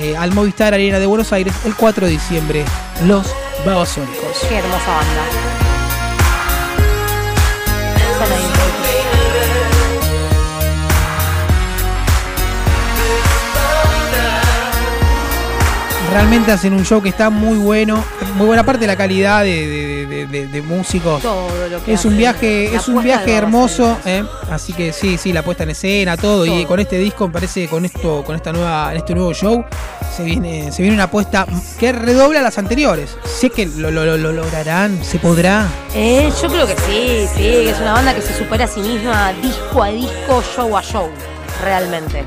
eh, 0.00 0.16
al 0.16 0.32
Movistar 0.32 0.74
Arena 0.74 0.98
de 0.98 1.06
Buenos 1.06 1.32
Aires 1.32 1.54
el 1.64 1.74
4 1.74 2.06
de 2.06 2.12
diciembre, 2.12 2.64
los 3.06 3.26
Babasónicos. 3.64 4.38
Qué 4.48 4.56
hermosa 4.58 4.86
banda. 4.86 5.57
Realmente 16.10 16.50
hacen 16.52 16.72
un 16.72 16.84
show 16.86 17.02
que 17.02 17.10
está 17.10 17.28
muy 17.28 17.58
bueno, 17.58 18.02
muy 18.34 18.46
buena 18.46 18.64
parte 18.64 18.80
de 18.80 18.86
la 18.86 18.96
calidad 18.96 19.42
de, 19.44 19.66
de- 19.66 20.06
de- 20.06 20.26
de- 20.26 20.46
de 20.46 20.62
músicos. 20.62 21.20
Todo 21.22 21.48
lo 21.68 21.84
que 21.84 21.92
Es 21.92 22.04
un 22.06 22.12
hacen. 22.12 22.18
viaje, 22.18 22.74
es 22.74 22.88
un 22.88 23.02
viaje 23.02 23.34
hermoso, 23.34 23.98
¿eh? 24.06 24.24
así 24.50 24.72
que 24.72 24.92
sí, 24.94 25.18
sí, 25.18 25.32
la 25.34 25.42
puesta 25.42 25.64
en 25.64 25.70
escena, 25.70 26.16
todo, 26.16 26.46
y 26.46 26.64
con 26.64 26.80
este 26.80 26.98
disco 26.98 27.26
me 27.28 27.34
parece 27.34 27.62
que 27.62 27.68
con 27.68 27.84
esto, 27.84 28.24
con 28.24 28.34
esta 28.36 28.52
nueva, 28.52 28.94
este 28.94 29.14
nuevo 29.14 29.34
show, 29.34 29.64
se 30.16 30.24
viene, 30.24 30.72
se 30.72 30.80
viene 30.82 30.94
una 30.96 31.04
apuesta 31.04 31.46
que 31.78 31.92
redobla 31.92 32.40
las 32.40 32.56
anteriores. 32.56 33.16
Sé 33.24 33.50
que 33.50 33.66
lo, 33.66 33.90
lo- 33.90 34.06
lo- 34.06 34.16
lo 34.16 34.32
lograrán, 34.32 35.04
se 35.04 35.18
podrá. 35.18 35.66
Eh, 35.94 36.32
yo 36.42 36.48
creo 36.48 36.66
que 36.66 36.74
sí, 36.86 37.26
sí, 37.36 37.42
que 37.42 37.70
es 37.70 37.80
una 37.80 37.92
banda 37.92 38.14
que 38.14 38.22
se 38.22 38.34
supera 38.36 38.64
a 38.64 38.68
sí 38.68 38.80
misma 38.80 39.32
disco 39.42 39.82
a 39.82 39.88
disco, 39.90 40.42
show 40.56 40.74
a 40.76 40.82
show, 40.82 41.08
realmente. 41.62 42.24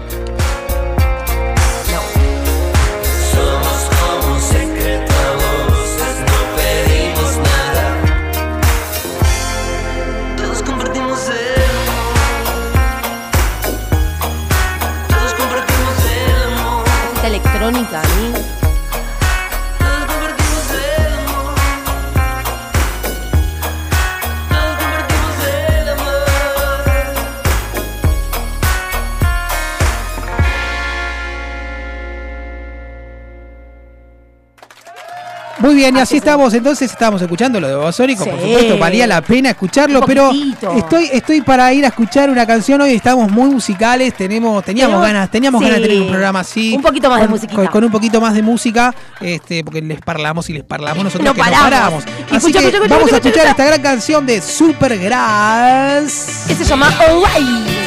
Muy 35.62 35.76
bien, 35.76 35.96
y 35.96 36.00
así 36.00 36.18
estamos, 36.18 36.54
entonces 36.54 36.92
estábamos 36.92 37.22
escuchando 37.22 37.60
lo 37.60 37.68
de 37.68 37.76
Babasónico, 37.76 38.26
por 38.26 38.40
supuesto, 38.40 38.78
valía 38.78 39.08
la 39.08 39.22
pena 39.22 39.50
escucharlo, 39.52 40.02
pero 40.06 40.32
estoy, 40.76 41.10
estoy 41.12 41.42
para 41.42 41.72
ir 41.74 41.86
a 41.86 41.90
escuchar 41.90 42.30
una 42.30 42.46
canción 42.46 42.82
hoy, 42.82 42.94
estamos 42.94 43.30
muy 43.32 43.50
musicales, 43.50 44.14
tenemos, 44.16 44.64
teníamos 44.64 44.96
Pero- 44.98 45.02
ganas, 45.14 45.30
teníamos 45.30 45.60
sí. 45.60 45.66
ganas 45.66 45.82
de 45.82 45.88
tener 45.88 46.02
un 46.02 46.10
programa 46.10 46.40
así. 46.42 46.74
Un 46.76 46.82
poquito 46.82 47.10
más 47.10 47.22
de 47.22 47.28
musiquita. 47.28 47.56
Con, 47.56 47.68
con 47.68 47.84
un 47.84 47.92
poquito 47.92 48.22
más 48.22 48.34
de 48.34 48.42
música, 48.42 48.94
este, 49.20 49.64
porque 49.64 49.82
les 49.82 50.00
parlamos 50.02 50.50
y 50.50 50.54
les 50.54 50.64
parlamos 50.64 51.04
nosotros 51.04 51.26
No 51.26 51.34
que 51.34 51.40
paramos. 51.40 52.04
Escucha, 52.06 52.36
Así 52.38 52.52
que 52.52 52.58
escucha, 52.60 52.78
escucha, 52.78 52.94
vamos 52.96 53.12
a 53.14 53.18
escucha, 53.18 53.30
escuchar 53.30 53.48
escucha. 53.48 53.52
esta 53.52 53.66
gran 53.66 53.82
canción 53.82 54.26
de 54.26 54.42
Supergrass. 54.42 56.46
Que 56.48 56.56
se 56.56 56.64
llama 56.66 56.88
Alright. 57.00 57.81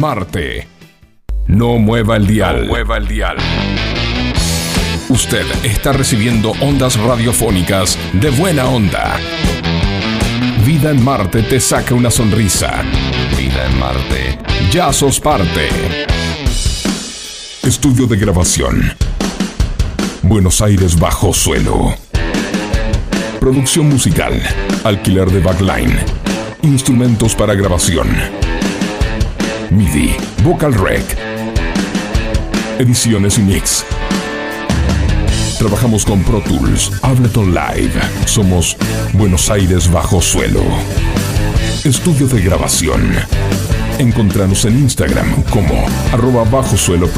Marte. 0.00 0.66
No 1.46 1.76
mueva 1.76 2.16
el 2.16 2.26
dial. 2.26 2.64
mueva 2.68 2.96
el 2.96 3.06
dial. 3.06 3.36
Usted 5.10 5.44
está 5.62 5.92
recibiendo 5.92 6.52
ondas 6.62 6.98
radiofónicas 6.98 7.98
de 8.14 8.30
buena 8.30 8.64
onda. 8.64 9.20
Vida 10.64 10.90
en 10.90 11.04
Marte 11.04 11.42
te 11.42 11.60
saca 11.60 11.94
una 11.94 12.10
sonrisa. 12.10 12.82
Vida 13.36 13.66
en 13.66 13.78
Marte. 13.78 14.38
Ya 14.72 14.90
sos 14.94 15.20
parte. 15.20 15.68
Estudio 17.62 18.06
de 18.06 18.16
grabación. 18.16 18.94
Buenos 20.22 20.62
Aires 20.62 20.98
bajo 20.98 21.34
suelo. 21.34 21.94
Producción 23.38 23.90
musical. 23.90 24.32
Alquiler 24.82 25.30
de 25.30 25.40
backline. 25.40 25.98
Instrumentos 26.62 27.34
para 27.34 27.52
grabación. 27.52 28.39
MIDI. 29.70 30.16
Vocal 30.42 30.74
Rec. 30.74 31.04
Ediciones 32.78 33.38
y 33.38 33.42
mix. 33.42 33.84
Trabajamos 35.58 36.04
con 36.04 36.22
Pro 36.24 36.40
Tools, 36.40 36.90
Ableton 37.02 37.54
Live. 37.54 37.92
Somos 38.26 38.76
Buenos 39.12 39.50
Aires 39.50 39.90
bajo 39.90 40.20
suelo. 40.20 40.62
Estudio 41.84 42.26
de 42.26 42.40
grabación. 42.42 43.14
Encontranos 43.98 44.64
en 44.64 44.78
Instagram 44.78 45.42
como 45.50 45.86
arroba 46.12 46.44
bajo 46.44 46.76
suelo 46.76 47.08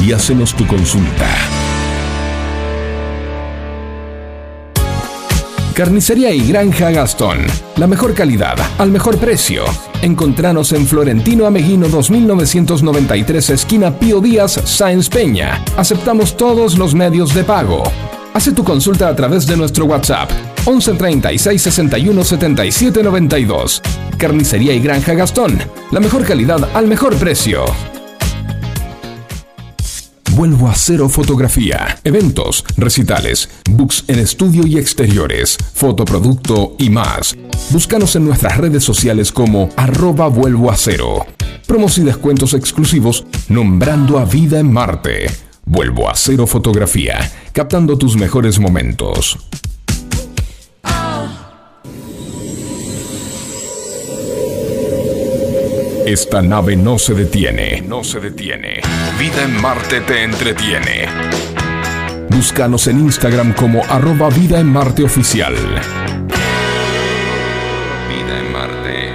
y 0.00 0.12
hacenos 0.12 0.54
tu 0.54 0.66
consulta. 0.66 1.55
Carnicería 5.76 6.30
y 6.32 6.48
Granja 6.48 6.90
Gastón. 6.90 7.40
La 7.76 7.86
mejor 7.86 8.14
calidad, 8.14 8.56
al 8.78 8.90
mejor 8.90 9.18
precio. 9.18 9.62
Encontranos 10.00 10.72
en 10.72 10.86
Florentino 10.86 11.44
Ameguino 11.44 11.86
2993, 11.88 13.50
esquina 13.50 13.98
Pío 13.98 14.22
Díaz, 14.22 14.52
Sáenz 14.64 15.10
Peña. 15.10 15.62
Aceptamos 15.76 16.34
todos 16.38 16.78
los 16.78 16.94
medios 16.94 17.34
de 17.34 17.44
pago. 17.44 17.82
Hace 18.32 18.52
tu 18.52 18.64
consulta 18.64 19.08
a 19.08 19.14
través 19.14 19.46
de 19.46 19.58
nuestro 19.58 19.84
WhatsApp 19.84 20.30
11 20.64 20.94
36 20.94 21.60
61 21.60 22.24
77 22.24 23.02
92. 23.02 23.82
Carnicería 24.16 24.72
y 24.72 24.80
Granja 24.80 25.12
Gastón. 25.12 25.58
La 25.90 26.00
mejor 26.00 26.24
calidad 26.24 26.70
al 26.72 26.86
mejor 26.86 27.16
precio. 27.16 27.66
Vuelvo 30.36 30.68
a 30.68 30.74
cero 30.74 31.08
fotografía, 31.08 31.98
eventos, 32.04 32.62
recitales, 32.76 33.48
books 33.70 34.04
en 34.06 34.18
estudio 34.18 34.66
y 34.66 34.76
exteriores, 34.76 35.56
fotoproducto 35.72 36.76
y 36.78 36.90
más. 36.90 37.34
Búscanos 37.70 38.16
en 38.16 38.26
nuestras 38.26 38.58
redes 38.58 38.84
sociales 38.84 39.32
como 39.32 39.70
arroba 39.78 40.28
vuelvo 40.28 40.70
a 40.70 40.76
cero. 40.76 41.24
Promos 41.66 41.96
y 41.96 42.02
descuentos 42.02 42.52
exclusivos 42.52 43.24
nombrando 43.48 44.18
a 44.18 44.26
Vida 44.26 44.58
en 44.60 44.70
Marte. 44.70 45.30
Vuelvo 45.64 46.06
a 46.06 46.14
cero 46.14 46.46
fotografía, 46.46 47.32
captando 47.54 47.96
tus 47.96 48.14
mejores 48.14 48.58
momentos. 48.58 49.38
Esta 56.06 56.40
nave 56.40 56.76
no 56.76 57.00
se 57.00 57.14
detiene, 57.14 57.80
no 57.80 58.04
se 58.04 58.20
detiene. 58.20 58.80
Vida 59.18 59.42
en 59.42 59.60
Marte 59.60 60.00
te 60.02 60.22
entretiene. 60.22 61.08
Búscanos 62.28 62.86
en 62.86 63.00
Instagram 63.00 63.52
como 63.54 63.82
arroba 63.86 64.28
Vida 64.30 64.60
en 64.60 64.68
Marte 64.68 65.02
Oficial. 65.02 65.56
Vida 68.08 68.38
en 68.38 68.52
Marte. 68.52 69.10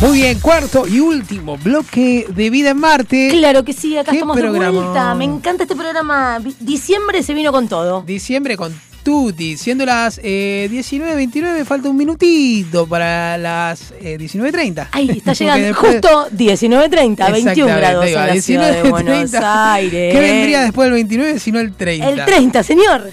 Muy 0.00 0.18
bien, 0.18 0.40
cuarto 0.40 0.88
y 0.88 0.98
último 0.98 1.56
bloque 1.58 2.26
de 2.28 2.50
Vida 2.50 2.70
en 2.70 2.78
Marte. 2.78 3.28
Claro 3.30 3.64
que 3.64 3.72
sí, 3.72 3.96
acá 3.96 4.10
¿Qué 4.10 4.16
estamos 4.16 4.34
de 4.34 4.42
programa? 4.42 4.80
vuelta. 4.80 5.14
Me 5.14 5.24
encanta 5.24 5.62
este 5.62 5.76
programa. 5.76 6.40
Diciembre 6.58 7.22
se 7.22 7.34
vino 7.34 7.52
con 7.52 7.68
todo. 7.68 8.02
Diciembre 8.02 8.56
con 8.56 8.74
Tutti, 9.04 9.56
siendo 9.58 9.84
las 9.84 10.18
eh, 10.24 10.68
19.29, 10.72 11.64
falta 11.64 11.88
un 11.90 11.96
minutito 11.96 12.86
para 12.86 13.36
las 13.38 13.92
eh, 14.00 14.16
19.30. 14.18 14.88
Ay, 14.92 15.10
está 15.10 15.34
llegando 15.34 15.66
después- 15.68 15.92
justo 15.92 16.28
19.30, 16.30 16.88
21 16.90 17.36
Exactamente, 17.36 17.76
grados 17.76 18.04
ahí 18.04 18.14
en 18.14 18.26
la 18.26 18.42
ciudad 18.42 18.66
de 18.66 18.72
19, 18.72 18.90
Buenos 18.90 19.30
30. 19.30 19.72
Aires. 19.74 20.12
¿Qué 20.14 20.20
vendría 20.20 20.60
después 20.62 20.86
del 20.86 20.94
29 20.94 21.38
sino 21.38 21.60
el 21.60 21.72
30? 21.74 22.08
El 22.08 22.24
30, 22.24 22.62
señor. 22.62 23.10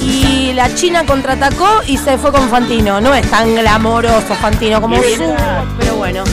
y 0.00 0.52
la 0.54 0.72
China 0.74 1.04
contraatacó 1.04 1.66
y 1.86 1.96
se 1.96 2.16
fue 2.16 2.30
con 2.32 2.48
Fantino. 2.48 3.00
No 3.00 3.14
es 3.14 3.28
tan 3.28 3.54
glamoroso 3.56 4.34
Fantino 4.34 4.80
como 4.80 4.96
su, 4.96 5.34
pero 5.78 5.96
bueno. 5.96 6.24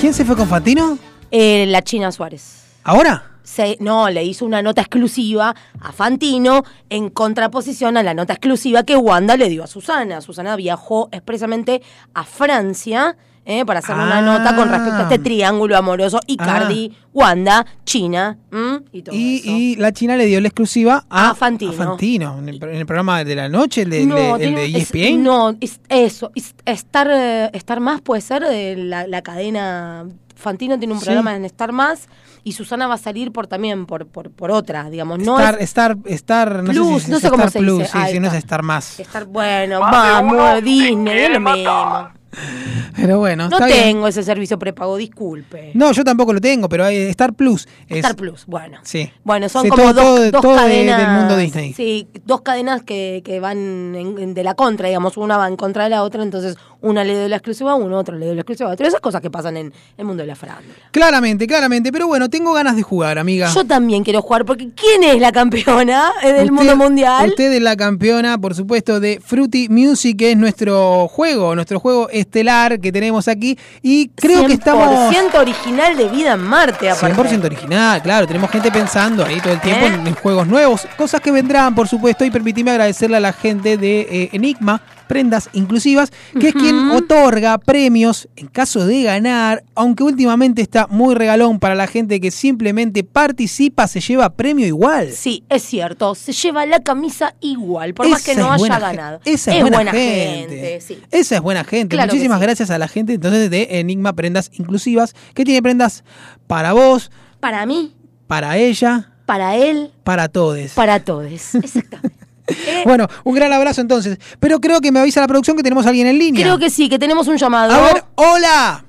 ¿Quién 0.00 0.14
se 0.14 0.24
fue 0.24 0.36
con 0.36 0.48
Fantino? 0.48 0.98
Eh, 1.30 1.66
la 1.68 1.82
China 1.82 2.12
Suárez. 2.12 2.62
¿Ahora? 2.84 3.24
Se- 3.42 3.76
no, 3.80 4.08
le 4.08 4.24
hizo 4.24 4.44
una 4.44 4.62
nota 4.62 4.80
exclusiva 4.82 5.54
a 5.80 5.92
Fantino 5.92 6.64
en 6.90 7.10
contraposición 7.10 7.96
a 7.96 8.02
la 8.02 8.14
nota 8.14 8.34
exclusiva 8.34 8.84
que 8.84 8.96
Wanda 8.96 9.36
le 9.36 9.48
dio 9.48 9.64
a 9.64 9.66
Susana. 9.66 10.20
Susana 10.20 10.54
viajó 10.56 11.08
expresamente 11.12 11.82
a 12.14 12.24
Francia 12.24 13.16
eh, 13.44 13.64
para 13.66 13.80
hacer 13.80 13.94
una 13.96 14.18
Ah. 14.18 14.22
nota 14.22 14.54
con 14.54 14.68
respecto 14.68 14.96
a 14.98 15.02
este 15.02 15.18
triángulo 15.18 15.76
amoroso 15.76 16.20
Icardi, 16.26 16.96
Wanda, 17.12 17.66
China 17.84 18.38
¿m? 18.52 18.80
y 18.92 19.02
todo 19.02 19.14
Y, 19.16 19.36
eso. 19.38 19.50
y 19.50 19.76
la 19.76 19.92
China 19.92 20.16
le 20.16 20.26
dio 20.26 20.40
la 20.40 20.48
exclusiva 20.48 21.04
a, 21.10 21.30
A 21.30 21.34
Fantino. 21.34 21.72
Fantino, 21.72 22.38
en, 22.38 22.48
el, 22.48 22.58
pro- 22.58 22.70
en 22.70 22.76
el 22.76 22.86
programa 22.86 23.24
de 23.24 23.34
la 23.34 23.48
noche, 23.48 23.82
el 23.82 23.90
de, 23.90 24.06
No, 24.06 24.16
el 24.16 24.22
de- 24.22 24.30
el 24.32 24.38
tiene- 24.38 24.60
de 24.60 24.66
E 24.66 24.68
es- 24.82 24.94
ESPN. 24.94 25.22
no, 25.24 25.56
es- 25.60 25.80
eso. 25.88 26.30
es- 26.34 26.54
estar, 26.64 27.08
eh, 27.10 27.50
estar 27.52 27.80
más 27.80 28.00
puede 28.00 28.20
ser 28.20 28.42
de 28.44 28.76
la, 28.76 29.06
la 29.06 29.22
cadena. 29.22 30.06
Fantino 30.36 30.78
tiene 30.78 30.94
un 30.94 30.98
Sí. 31.00 31.04
programa 31.06 31.36
en 31.36 31.44
Star 31.44 31.70
Más 31.72 32.08
y 32.42 32.52
Susana 32.52 32.88
va 32.88 32.94
a 32.94 32.98
salir 32.98 33.30
por 33.30 33.46
también 33.46 33.86
por, 33.86 34.06
por, 34.06 34.30
por 34.32 34.50
otra, 34.50 34.90
digamos. 34.90 35.20
No 35.20 35.38
Star, 35.38 35.54
es 35.56 35.60
Star, 35.64 35.96
Star, 36.06 36.62
no 36.64 36.72
Plus, 36.72 36.98
sé 37.00 37.04
si 37.06 37.10
no 37.12 37.16
es 37.18 37.22
sé 37.22 37.30
cómo 37.30 37.42
Star 37.44 37.52
se 37.52 37.58
Plus, 37.60 37.78
dice. 37.78 37.90
sí, 37.92 37.98
Ahí 37.98 38.12
sí, 38.14 38.20
no 38.20 38.26
es. 38.28 38.34
Star 38.34 38.62
más. 38.62 38.98
Star, 38.98 39.24
bueno, 39.26 39.78
vamos, 39.78 40.62
Disney, 40.64 41.16
es 41.18 41.30
lo 41.30 41.40
mismo. 41.40 42.08
Pero 42.96 43.18
bueno, 43.18 43.48
No 43.48 43.56
está 43.56 43.66
bien. 43.66 43.82
tengo 43.82 44.08
ese 44.08 44.22
servicio 44.22 44.58
prepago, 44.58 44.96
disculpe. 44.96 45.70
No, 45.74 45.92
yo 45.92 46.04
tampoco 46.04 46.32
lo 46.32 46.40
tengo, 46.40 46.68
pero 46.68 46.84
hay 46.84 46.96
Star 47.08 47.32
Plus. 47.34 47.66
es- 47.88 47.98
Star 47.98 48.14
Plus, 48.16 48.44
bueno. 48.46 48.78
Sí. 48.82 49.10
Bueno, 49.24 49.48
son 49.48 49.62
Sí, 49.64 49.68
como 49.70 49.82
todo- 49.82 49.92
dos, 49.94 50.04
todo- 50.04 50.30
dos 50.30 50.42
todo 50.42 50.52
de- 50.52 50.58
cadenas. 50.58 50.98
del 50.98 51.08
mundo 51.16 51.36
Disney. 51.36 51.72
Sí, 51.72 52.08
dos 52.24 52.42
cadenas 52.42 52.82
que, 52.82 53.22
que 53.24 53.40
van 53.40 53.94
en- 53.94 54.18
en- 54.18 54.34
de 54.34 54.44
la 54.44 54.54
contra, 54.54 54.88
digamos. 54.88 55.16
Una 55.16 55.36
va 55.36 55.48
en 55.48 55.56
contra 55.56 55.84
de 55.84 55.90
la 55.90 56.02
otra, 56.02 56.22
entonces 56.22 56.56
una 56.80 57.04
le 57.04 57.14
doy 57.14 57.28
la 57.28 57.36
exclusiva 57.36 57.72
a 57.72 57.74
uno, 57.76 57.96
otro 57.98 58.16
le 58.18 58.26
doy 58.26 58.34
la 58.34 58.40
exclusiva 58.42 58.70
a 58.70 58.72
otro. 58.72 58.86
Esas 58.86 59.00
cosas 59.00 59.20
que 59.20 59.30
pasan 59.30 59.56
en 59.56 59.72
el 59.96 60.04
mundo 60.04 60.22
de 60.22 60.26
la 60.26 60.34
farándula. 60.36 60.74
Claramente, 60.90 61.46
claramente. 61.46 61.92
Pero 61.92 62.06
bueno, 62.08 62.28
tengo 62.28 62.52
ganas 62.52 62.76
de 62.76 62.82
jugar, 62.82 63.18
amiga. 63.18 63.50
Yo 63.54 63.64
también 63.64 64.04
quiero 64.04 64.20
jugar, 64.22 64.44
porque 64.44 64.68
¿quién 64.74 65.02
es 65.04 65.20
la 65.20 65.32
campeona 65.32 66.10
del 66.22 66.34
Usted- 66.36 66.52
mundo 66.52 66.76
mundial? 66.76 67.28
Usted 67.30 67.52
es 67.52 67.62
la 67.62 67.76
campeona, 67.76 68.38
por 68.38 68.54
supuesto, 68.54 69.00
de 69.00 69.20
Fruity 69.24 69.68
Music, 69.68 70.18
que 70.18 70.32
es 70.32 70.36
nuestro 70.36 71.08
juego, 71.08 71.54
nuestro 71.54 71.78
juego 71.80 72.08
estelar 72.22 72.80
que 72.80 72.90
tenemos 72.90 73.28
aquí. 73.28 73.58
Y 73.82 74.08
creo 74.08 74.46
que 74.46 74.54
estamos. 74.54 75.14
100% 75.14 75.34
original 75.34 75.96
de 75.96 76.08
vida 76.08 76.32
en 76.32 76.40
Marte, 76.42 76.90
aparte. 76.90 77.16
100% 77.16 77.44
original, 77.44 78.02
claro, 78.02 78.26
tenemos 78.26 78.50
gente 78.50 78.70
pensando 78.70 79.24
ahí 79.24 79.40
todo 79.40 79.52
el 79.52 79.60
tiempo 79.60 79.86
¿Eh? 79.86 79.94
en, 79.94 80.06
en 80.06 80.14
juegos 80.14 80.46
nuevos, 80.46 80.86
cosas 80.96 81.20
que 81.20 81.30
vendrán, 81.30 81.74
por 81.74 81.88
supuesto, 81.88 82.24
y 82.24 82.30
permitime 82.30 82.70
agradecerle 82.70 83.16
a 83.16 83.20
la 83.20 83.32
gente 83.32 83.76
de 83.76 84.00
eh, 84.00 84.30
Enigma, 84.32 84.82
Prendas 85.12 85.50
Inclusivas, 85.52 86.10
que 86.40 86.48
es 86.48 86.54
quien 86.54 86.90
otorga 86.90 87.58
premios 87.58 88.28
en 88.34 88.46
caso 88.46 88.86
de 88.86 89.02
ganar, 89.02 89.62
aunque 89.74 90.04
últimamente 90.04 90.62
está 90.62 90.86
muy 90.86 91.14
regalón 91.14 91.58
para 91.58 91.74
la 91.74 91.86
gente 91.86 92.18
que 92.18 92.30
simplemente 92.30 93.04
participa, 93.04 93.86
se 93.88 94.00
lleva 94.00 94.30
premio 94.30 94.66
igual. 94.66 95.12
Sí, 95.12 95.44
es 95.50 95.64
cierto, 95.64 96.14
se 96.14 96.32
lleva 96.32 96.64
la 96.64 96.80
camisa 96.80 97.34
igual, 97.40 97.92
por 97.92 98.08
más 98.08 98.24
que 98.24 98.34
no 98.34 98.54
es 98.54 98.62
haya 98.62 98.78
ganado. 98.78 99.20
Esa 99.26 99.54
es, 99.54 99.60
buena, 99.60 99.92
gente. 99.92 100.80
sí. 100.80 100.98
Esa 101.10 101.36
es 101.36 101.42
buena 101.42 101.64
gente. 101.64 101.94
Claro 101.94 102.11
muchísimas 102.12 102.38
sí. 102.38 102.42
gracias 102.42 102.70
a 102.70 102.78
la 102.78 102.88
gente 102.88 103.14
entonces 103.14 103.50
de 103.50 103.68
Enigma 103.80 104.12
Prendas 104.12 104.50
Inclusivas, 104.54 105.14
que 105.34 105.44
tiene 105.44 105.62
prendas 105.62 106.04
para 106.46 106.72
vos, 106.72 107.10
Para 107.40 107.66
mí, 107.66 107.94
para 108.26 108.56
ella, 108.56 109.12
para 109.26 109.56
él, 109.56 109.90
para 110.04 110.28
todos. 110.28 110.72
para 110.72 111.00
todos. 111.00 111.30
Exactamente. 111.54 112.18
Eh, 112.48 112.82
Bueno, 112.84 113.06
un 113.24 113.34
gran 113.34 113.52
abrazo 113.52 113.80
entonces. 113.80 114.18
Pero 114.40 114.60
creo 114.60 114.80
que 114.80 114.90
me 114.92 114.98
avisa 115.00 115.20
la 115.20 115.28
producción 115.28 115.56
que 115.56 115.62
tenemos 115.62 115.86
a 115.86 115.90
alguien 115.90 116.06
en 116.08 116.18
línea. 116.18 116.42
Creo 116.42 116.58
que 116.58 116.70
sí, 116.70 116.88
que 116.88 116.98
tenemos 116.98 117.28
un 117.28 117.36
llamado. 117.36 117.72
A 117.72 117.80
ver, 117.92 118.04
hola. 118.16 118.84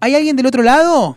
¿Hay 0.00 0.14
alguien 0.14 0.34
del 0.34 0.46
otro 0.46 0.62
lado? 0.62 1.16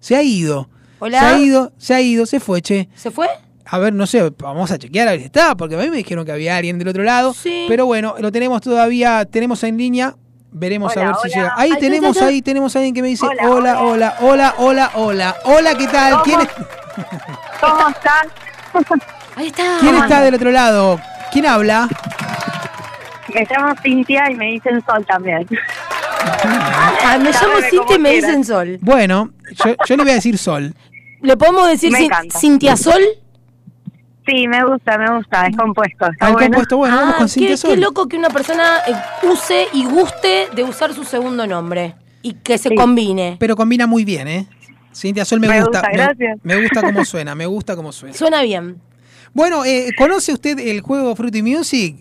Se 0.00 0.16
ha 0.16 0.22
ido. 0.22 0.68
Hola. 0.98 1.20
Se 1.20 1.24
ha 1.26 1.38
ido, 1.38 1.72
se 1.78 1.94
ha 1.94 2.00
ido, 2.00 2.26
se 2.26 2.40
fue, 2.40 2.60
che. 2.60 2.88
¿Se 2.94 3.10
fue? 3.10 3.28
A 3.72 3.78
ver, 3.78 3.94
no 3.94 4.06
sé, 4.06 4.30
vamos 4.38 4.70
a 4.70 4.76
chequear 4.78 5.08
a 5.08 5.12
ver 5.12 5.20
si 5.20 5.26
está, 5.26 5.56
porque 5.56 5.76
a 5.76 5.78
mí 5.78 5.88
me 5.88 5.96
dijeron 5.96 6.26
que 6.26 6.32
había 6.32 6.56
alguien 6.58 6.78
del 6.78 6.88
otro 6.88 7.02
lado. 7.04 7.32
Sí. 7.32 7.64
Pero 7.68 7.86
bueno, 7.86 8.14
lo 8.18 8.30
tenemos 8.30 8.60
todavía, 8.60 9.24
tenemos 9.24 9.64
en 9.64 9.78
línea. 9.78 10.14
Veremos 10.50 10.94
a 10.94 11.00
Hola, 11.00 11.06
ver 11.06 11.16
si 11.22 11.28
llega. 11.38 11.54
Ahí 11.56 11.70
Ay, 11.72 11.80
tenemos, 11.80 12.20
ahí 12.20 12.42
tenemos 12.42 12.76
a 12.76 12.80
alguien 12.80 12.94
que 12.94 13.00
me 13.00 13.08
dice 13.08 13.24
Hola, 13.24 13.48
hola, 13.48 13.80
hola, 13.80 14.16
hola, 14.20 14.54
hola, 14.58 14.90
hola. 14.92 15.36
Hola, 15.44 15.74
¿qué 15.78 15.86
tal? 15.86 16.12
¿Cómo? 16.12 16.24
¿Quién, 16.24 16.40
es- 16.42 16.48
¿Cómo 17.60 17.88
estás? 17.88 18.26
Ahí 19.36 19.46
está. 19.46 19.78
quién 19.80 19.94
está 19.96 20.20
del 20.20 20.34
otro 20.34 20.50
lado? 20.50 21.00
¿Quién 21.32 21.46
habla? 21.46 21.88
Me 23.34 23.46
llamo 23.48 23.74
Cintia 23.82 24.30
y 24.30 24.34
me 24.34 24.46
dicen 24.52 24.84
Sol 24.84 25.06
también. 25.06 25.48
Ah, 26.44 27.16
me 27.18 27.30
llamo 27.30 27.54
Cintia 27.70 27.96
y 27.96 27.98
me 27.98 28.10
dicen 28.10 28.44
Sol. 28.44 28.76
Bueno, 28.82 29.30
yo, 29.64 29.74
yo 29.86 29.96
le 29.96 30.02
voy 30.02 30.12
a 30.12 30.16
decir 30.16 30.36
Sol. 30.36 30.74
¿Le 31.22 31.36
podemos 31.38 31.66
decir. 31.68 31.90
Cintia 32.38 32.76
Sol? 32.76 33.00
Sí, 34.26 34.46
me 34.46 34.64
gusta, 34.64 34.96
me 34.98 35.16
gusta, 35.16 35.46
es 35.48 35.56
compuesto. 35.56 36.06
Está 36.10 36.26
Ah, 36.26 36.30
bueno. 36.32 36.46
compuesto, 36.48 36.76
bueno, 36.76 36.96
vamos 36.96 37.14
Ah, 37.14 37.18
con 37.18 37.26
qué, 37.26 37.32
Cintia 37.32 37.50
qué 37.50 37.56
Sol. 37.56 37.80
loco 37.80 38.06
que 38.06 38.16
una 38.16 38.30
persona 38.30 38.78
eh, 38.86 38.92
use 39.26 39.66
y 39.72 39.84
guste 39.84 40.46
de 40.54 40.62
usar 40.62 40.94
su 40.94 41.02
segundo 41.04 41.46
nombre. 41.46 41.96
Y 42.22 42.34
que 42.34 42.56
se 42.56 42.68
Sí. 42.68 42.74
combine. 42.76 43.36
Pero 43.40 43.56
combina 43.56 43.86
muy 43.88 44.04
bien, 44.04 44.28
¿eh? 44.28 44.46
Cintia 44.94 45.24
Sol 45.24 45.40
me, 45.40 45.48
Me 45.48 45.60
gusta. 45.60 45.80
gusta, 45.80 45.88
me- 45.90 45.96
gracias. 45.96 46.38
Me, 46.44 46.56
gusta 46.60 46.82
cómo 46.82 47.04
suena, 47.04 47.34
me 47.34 47.46
gusta 47.46 47.74
cómo 47.74 47.90
suena. 47.90 48.14
Suena 48.14 48.42
bien. 48.42 48.80
Bueno, 49.34 49.64
eh, 49.64 49.88
¿conoce 49.98 50.32
usted 50.32 50.56
el 50.58 50.82
juego 50.82 51.16
Fruity 51.16 51.42
Music? 51.42 51.96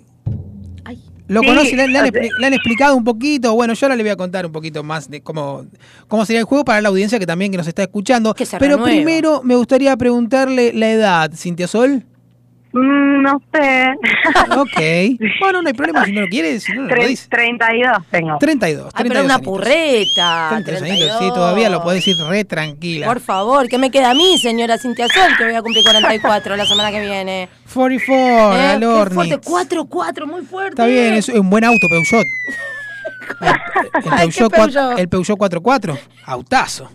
Ay. 0.86 1.02
¿Lo 1.28 1.42
Sí, 1.42 1.48
conoce? 1.48 1.76
¿Le, 1.76 1.88
le 1.88 1.98
han, 1.98 2.12
le 2.12 2.48
explicado 2.50 2.96
un 2.96 3.04
poquito? 3.06 3.54
Bueno, 3.56 3.74
yo 3.74 3.86
ahora 3.88 3.96
le 3.96 4.04
voy 4.04 4.10
a 4.12 4.16
contar 4.18 4.46
un 4.46 4.52
poquito 4.52 4.84
más 4.84 5.10
de 5.10 5.22
cómo, 5.22 5.66
cómo 6.08 6.26
sería 6.26 6.42
el 6.42 6.46
juego 6.46 6.66
para 6.66 6.82
la 6.82 6.90
audiencia 6.90 7.18
que 7.18 7.26
también 7.26 7.50
que 7.52 7.58
nos 7.58 7.68
está 7.68 7.82
escuchando. 7.82 8.34
Que 8.36 8.46
Pero 8.46 8.76
renueva. 8.76 8.86
primero 8.86 9.42
me 9.44 9.56
gustaría 9.56 9.96
preguntarle 9.98 10.74
la 10.74 10.92
edad, 10.92 11.32
Cintia 11.34 11.68
Sol. 11.68 12.06
Mm, 12.74 13.22
no 13.24 13.42
sé. 13.54 13.94
Ok. 14.58 15.20
Bueno, 15.42 15.62
no 15.62 15.68
hay 15.68 15.74
problema 15.74 16.06
si 16.06 16.12
no 16.14 16.22
lo 16.22 16.28
quiere, 16.28 16.60
si 16.60 16.72
no, 16.74 16.84
no 16.84 16.88
lo 16.88 16.96
Tre- 16.96 17.08
dice. 17.08 17.28
32 17.30 17.98
tengo. 18.10 18.38
32. 18.38 18.86
Ay, 18.94 19.04
32 19.04 19.10
pero 19.10 19.26
una 19.26 19.34
añitos. 19.36 19.54
purreta. 19.54 20.48
32 20.52 20.82
añitos, 20.82 21.08
32. 21.08 21.20
sí, 21.20 21.28
todavía 21.34 21.70
lo 21.70 21.84
podés 21.84 22.06
decir 22.06 22.16
re 22.30 22.46
tranquila. 22.46 23.08
Por 23.08 23.20
favor, 23.20 23.68
¿qué 23.68 23.78
me 23.78 23.92
queda 23.92 24.12
a 24.12 24.14
mí, 24.14 24.38
señora 24.38 24.78
Cintia 24.78 25.08
Sol, 25.10 25.32
que 25.38 25.44
voy 25.46 25.56
a 25.56 25.62
cumplir 25.62 25.84
44 25.84 26.56
la 26.56 26.66
semana 26.66 26.92
que 26.92 27.02
viene? 27.02 27.50
44, 27.74 28.58
Eh, 28.58 28.68
al 28.72 28.84
hornitz. 28.84 29.16
fuerte, 29.16 29.38
4, 29.44 29.86
4, 29.86 30.28
muy 30.28 30.42
fuerte. 30.44 30.70
Está 30.72 30.86
bien, 30.86 31.14
es 31.16 31.28
un 31.30 31.50
buen 31.50 31.64
auto, 31.64 31.88
Peugeot. 31.90 32.26
El, 33.42 34.10
Peugeot, 34.30 34.52
Peugeot. 34.54 35.00
el 35.00 35.10
Peugeot 35.10 35.38
44, 35.38 35.98
autazo. 36.26 36.90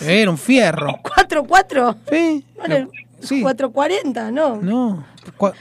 Era 0.00 0.30
un 0.30 0.38
fierro. 0.38 0.98
4, 1.02 1.44
4. 1.44 1.96
Sí. 2.10 2.44
Bueno, 2.56 2.88
sí. 3.20 3.40
440, 3.42 4.30
¿no? 4.30 4.56
No. 4.56 5.04
Cua- 5.38 5.52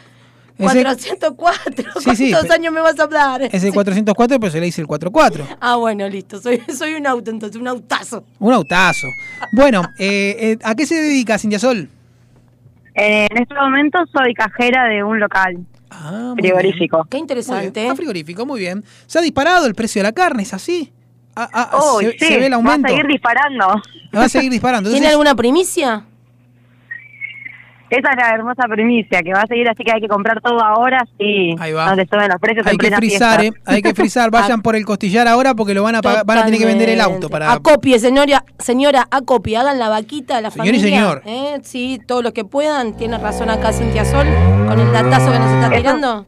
ese- 0.58 0.84
404. 0.84 1.86
Sí, 2.02 2.16
sí, 2.16 2.32
¿Cuántos 2.32 2.52
años 2.52 2.74
me 2.74 2.82
vas 2.82 3.00
a 3.00 3.08
dar? 3.08 3.42
es 3.44 3.64
el 3.64 3.74
404, 3.74 4.40
pero 4.40 4.52
se 4.52 4.60
le 4.60 4.66
dice 4.68 4.82
el 4.82 4.88
44. 4.88 5.46
Ah, 5.62 5.76
bueno, 5.78 6.08
listo. 6.08 6.40
Soy, 6.40 6.62
soy 6.76 6.94
un 6.96 7.08
auto, 7.08 7.32
entonces, 7.32 7.60
un 7.60 7.68
autazo. 7.68 8.24
Un 8.40 8.54
autazo. 8.54 9.08
Bueno, 9.52 9.82
eh, 9.98 10.36
eh, 10.40 10.58
¿a 10.64 10.76
qué 10.76 10.86
se 10.86 10.96
dedica 10.96 11.38
Cintia 11.40 11.60
Sol? 11.60 11.90
Eh, 12.96 13.28
en 13.32 13.38
este 13.42 13.56
momento 13.56 13.98
soy 14.12 14.34
cajera 14.36 14.86
de 14.86 15.04
un 15.04 15.20
local 15.20 15.58
Ah, 15.90 16.34
frigorífico. 16.38 17.04
Qué 17.06 17.18
bien. 17.18 17.24
Interesante. 17.24 17.80
bien. 17.82 17.92
Ah, 17.92 17.96
frigorífico, 17.96 18.46
muy 18.46 18.60
bien. 18.60 18.84
¿Se 19.08 19.20
ha 19.20 19.22
disparado 19.22 19.66
el 19.68 19.74
precio 19.76 20.00
de 20.02 20.04
la 20.10 20.12
carne? 20.12 20.44
¿Es 20.44 20.54
así? 20.54 20.92
Ah, 21.36 21.50
ah, 21.52 21.78
Uy, 21.98 22.06
se, 22.06 22.12
sí, 22.14 22.26
se 22.26 22.38
ve 22.38 22.46
el 22.48 22.54
aumento. 22.54 22.84
va 22.84 22.88
a 22.88 22.92
seguir 22.92 23.08
disparando. 23.08 23.68
Va 24.16 24.24
a 24.26 24.30
seguir 24.30 24.52
disparando. 24.52 24.92
¿Tiene 24.92 25.08
alguna 25.08 25.34
primicia? 25.36 26.06
Esa 27.98 28.10
es 28.12 28.16
la 28.18 28.30
hermosa 28.36 28.64
primicia, 28.70 29.22
que 29.22 29.34
va 29.34 29.42
a 29.42 29.48
seguir, 29.48 29.70
así 29.70 29.84
que 29.84 29.92
hay 29.92 30.02
que 30.02 30.08
comprar 30.08 30.42
todo 30.42 30.60
ahora, 30.64 31.06
sí. 31.20 31.56
Ahí 31.60 31.74
va. 31.74 31.88
Donde 31.90 32.06
suben 32.08 32.28
los 32.28 32.40
precios 32.42 32.66
hay 32.66 32.74
en 32.74 32.78
que 32.80 32.92
frizar. 32.92 33.44
¿eh? 33.44 33.52
Hay 33.66 33.82
que 33.82 33.94
frizar. 33.94 34.32
Vayan 34.32 34.62
por 34.62 34.76
el 34.76 34.84
costillar 34.86 35.28
ahora 35.28 35.54
porque 35.54 35.74
lo 35.74 35.84
van 35.84 35.96
a 35.96 36.02
pagar- 36.02 36.26
van 36.26 36.38
a 36.40 36.46
tener 36.46 36.60
que 36.60 36.66
vender 36.66 36.90
el 36.90 37.00
auto 37.02 37.30
para. 37.30 37.52
Acopie, 37.52 38.00
señora, 38.00 38.44
señora, 38.58 39.08
acopie, 39.12 39.58
hagan 39.58 39.78
la 39.80 39.90
vaquita 39.90 40.38
a 40.38 40.42
la 40.42 40.50
Señor 40.52 40.68
y 40.74 40.80
familia. 40.80 40.98
señor. 41.00 41.22
¿eh? 41.26 41.60
Sí, 41.64 42.00
todos 42.08 42.24
los 42.24 42.34
que 42.34 42.46
puedan. 42.46 42.98
Tiene 42.98 43.18
razón 43.18 43.50
acá 43.50 43.72
Cintia 43.74 44.06
Sol 44.06 44.26
con 44.68 44.80
el 44.80 44.92
datazo 44.92 45.32
que 45.32 45.40
nos 45.40 45.52
está 45.52 45.68
Eso- 45.68 45.76
tirando. 45.76 46.26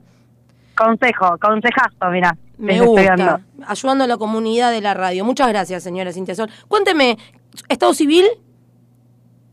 Consejo, 0.77 1.37
consejazo, 1.41 2.11
mirá. 2.11 2.35
Me 2.57 2.79
gusta. 2.81 3.15
dando. 3.15 3.39
Ayudando 3.67 4.03
a 4.03 4.07
la 4.07 4.17
comunidad 4.17 4.71
de 4.71 4.81
la 4.81 4.93
radio. 4.93 5.25
Muchas 5.25 5.47
gracias, 5.47 5.81
señora 5.83 6.11
Cintia 6.11 6.35
Sol. 6.35 6.49
Cuénteme, 6.67 7.17
¿estado 7.69 7.93
civil? 7.93 8.25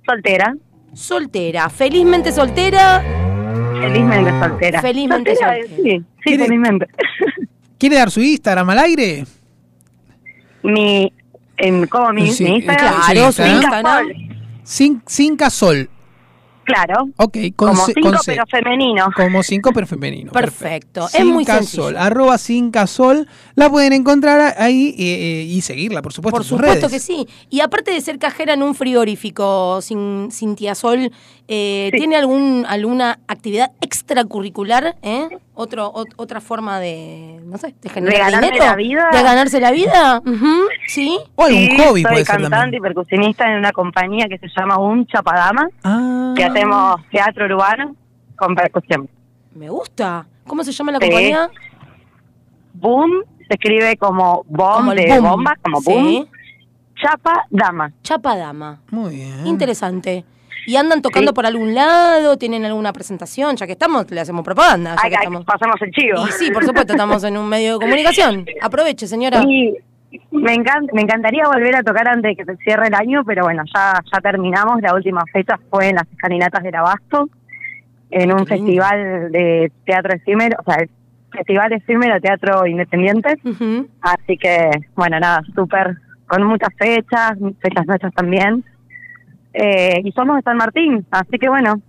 Soltera, 0.06 0.54
Soltera. 0.94 1.68
Felizmente 1.70 2.32
soltera. 2.32 3.02
felizmente 3.80 4.30
soltera. 4.38 4.80
Felizmente 4.80 5.34
Soltera, 5.36 5.56
soltera. 5.62 5.76
Sí, 5.76 5.82
sí, 5.98 6.04
¿Quiere- 6.22 6.44
felizmente. 6.44 6.86
¿Quiere 7.78 7.96
dar 7.96 8.10
su 8.10 8.20
Instagram 8.20 8.70
al 8.70 8.78
aire? 8.78 9.24
mi, 10.62 11.12
en, 11.56 11.86
¿cómo 11.88 12.12
mi, 12.12 12.30
Sí, 12.30 12.44
mi 12.44 12.56
Instagram? 12.56 12.94
Claro, 13.04 13.32
su 13.32 13.42
Instagram. 13.42 13.56
Instagram. 13.56 14.06
Cin- 14.64 15.02
Cinca 15.06 15.50
Sol. 15.50 15.88
Claro, 16.64 17.08
Ok, 17.16 17.36
con 17.56 17.70
como 17.70 17.86
cinco 17.86 18.00
con 18.10 18.18
pero 18.24 18.44
femenino. 18.46 19.08
Como 19.16 19.42
cinco, 19.42 19.70
pero 19.74 19.86
femenino. 19.86 20.32
Perfecto. 20.32 21.08
Es 21.12 21.24
muy 21.24 21.44
sencillo. 21.44 21.84
Sol, 21.84 21.96
arroba 21.96 22.38
Cinca 22.38 22.86
Sol. 22.86 23.26
La 23.54 23.68
pueden 23.68 23.92
encontrar 23.92 24.54
ahí 24.58 24.94
eh, 24.98 25.40
eh, 25.40 25.44
y 25.48 25.60
seguirla, 25.62 26.02
por 26.02 26.12
supuesto. 26.12 26.36
Por 26.36 26.42
en 26.42 26.48
sus 26.48 26.58
supuesto 26.58 26.88
redes. 26.88 26.92
que 26.92 27.00
sí. 27.00 27.26
Y 27.50 27.60
aparte 27.60 27.90
de 27.90 28.00
ser 28.00 28.18
cajera 28.18 28.54
en 28.54 28.62
un 28.62 28.74
frigorífico, 28.74 29.80
sin, 29.82 30.30
Cintia 30.30 30.74
Sol, 30.74 31.10
eh, 31.48 31.90
¿tiene 31.92 32.16
algún, 32.16 32.64
alguna 32.68 33.18
actividad 33.26 33.72
extracurricular? 33.80 34.96
Otro, 35.54 35.92
ot- 35.92 36.14
otra 36.16 36.40
forma 36.40 36.80
de, 36.80 37.38
no 37.44 37.58
sé, 37.58 37.74
de 37.82 37.88
generar 37.90 38.32
dinero? 38.32 38.64
la 38.64 38.74
vida? 38.74 39.08
¿De 39.12 39.22
ganarse 39.22 39.60
la 39.60 39.70
vida? 39.70 40.22
Ujú, 40.24 40.62
¿Sí? 40.86 41.18
O 41.34 41.42
algún 41.44 41.60
Sí, 41.60 41.76
hobby 41.76 42.02
soy 42.02 42.10
puede 42.10 42.16
ser 42.24 42.26
cantante 42.26 42.56
también. 42.56 42.74
y 42.74 42.80
percusionista 42.80 43.50
en 43.50 43.58
una 43.58 43.72
compañía 43.72 44.28
que 44.28 44.38
se 44.38 44.46
llama 44.56 44.78
Un 44.78 45.06
Chapadama, 45.06 45.68
Ah, 45.84 46.32
que 46.34 46.44
hacemos 46.44 47.00
teatro 47.10 47.44
urbano 47.44 47.94
con 48.36 48.54
percusión. 48.54 49.08
Me 49.54 49.68
gusta. 49.68 50.26
¿Cómo 50.46 50.64
se 50.64 50.72
llama 50.72 50.92
la 50.92 50.98
Sí. 51.00 51.04
compañía? 51.06 51.50
Boom 52.74 53.10
se 53.46 53.54
escribe 53.54 53.96
como 53.98 54.44
bomb 54.48 54.76
Como 54.76 54.94
de 54.94 55.06
boom. 55.18 55.22
bomba, 55.30 55.56
como 55.62 55.80
Sí. 55.82 55.90
boom. 55.92 56.28
Chapa 57.00 57.44
Dama. 57.50 57.92
Chapa 58.02 58.36
Dama. 58.36 58.80
muy 58.90 59.16
bien. 59.16 59.46
Interesante. 59.46 60.24
¿Y 60.66 60.76
andan 60.76 61.02
tocando 61.02 61.30
Sí. 61.30 61.34
por 61.34 61.46
algún 61.46 61.74
lado? 61.74 62.36
¿Tienen 62.38 62.64
alguna 62.64 62.92
presentación? 62.92 63.56
Ya 63.56 63.66
que 63.66 63.72
estamos, 63.72 64.10
le 64.10 64.20
hacemos 64.20 64.44
propaganda. 64.44 64.94
Ya 64.96 65.00
Ay, 65.02 65.10
que 65.10 65.16
ay, 65.16 65.22
estamos. 65.24 65.44
pasamos 65.44 65.76
el 65.82 65.90
chivo. 65.90 66.26
Y 66.28 66.32
sí, 66.32 66.50
por 66.50 66.64
supuesto, 66.64 66.92
estamos 66.92 67.24
en 67.24 67.36
un 67.36 67.48
medio 67.48 67.78
de 67.78 67.84
comunicación. 67.84 68.46
Aproveche, 68.60 69.06
señora. 69.06 69.42
Y 69.46 69.74
me, 70.30 70.54
encanta, 70.54 70.92
me 70.94 71.02
encantaría 71.02 71.44
volver 71.46 71.74
a 71.76 71.82
tocar 71.82 72.06
antes 72.08 72.36
de 72.36 72.36
que 72.36 72.44
se 72.44 72.56
cierre 72.58 72.86
el 72.88 72.94
año, 72.94 73.22
pero 73.24 73.44
bueno, 73.44 73.62
ya, 73.74 73.94
ya 74.12 74.20
terminamos. 74.20 74.80
La 74.82 74.94
última 74.94 75.22
fecha 75.32 75.58
fue 75.70 75.88
en 75.88 75.96
las 75.96 76.06
escalinatas 76.12 76.62
del 76.62 76.74
Abasto, 76.76 77.28
en 78.10 78.32
un 78.32 78.46
festival 78.46 79.32
de 79.32 79.72
teatro 79.86 80.12
efímero, 80.14 80.58
o 80.60 80.64
sea, 80.64 80.82
el 80.82 80.90
festival 81.32 81.72
efímero 81.72 82.20
teatro 82.20 82.66
independiente. 82.66 83.38
Así 84.02 84.36
que, 84.36 84.70
bueno, 84.94 85.18
nada, 85.18 85.42
súper, 85.54 85.96
con 86.28 86.44
muchas 86.44 86.68
fechas, 86.78 87.32
fechas 87.60 87.86
nuestras 87.86 88.12
también. 88.14 88.62
Eh, 89.54 90.00
y 90.04 90.12
somos 90.12 90.36
de 90.36 90.42
San 90.42 90.56
Martín, 90.56 91.04
así 91.10 91.38
que 91.38 91.48
bueno, 91.48 91.80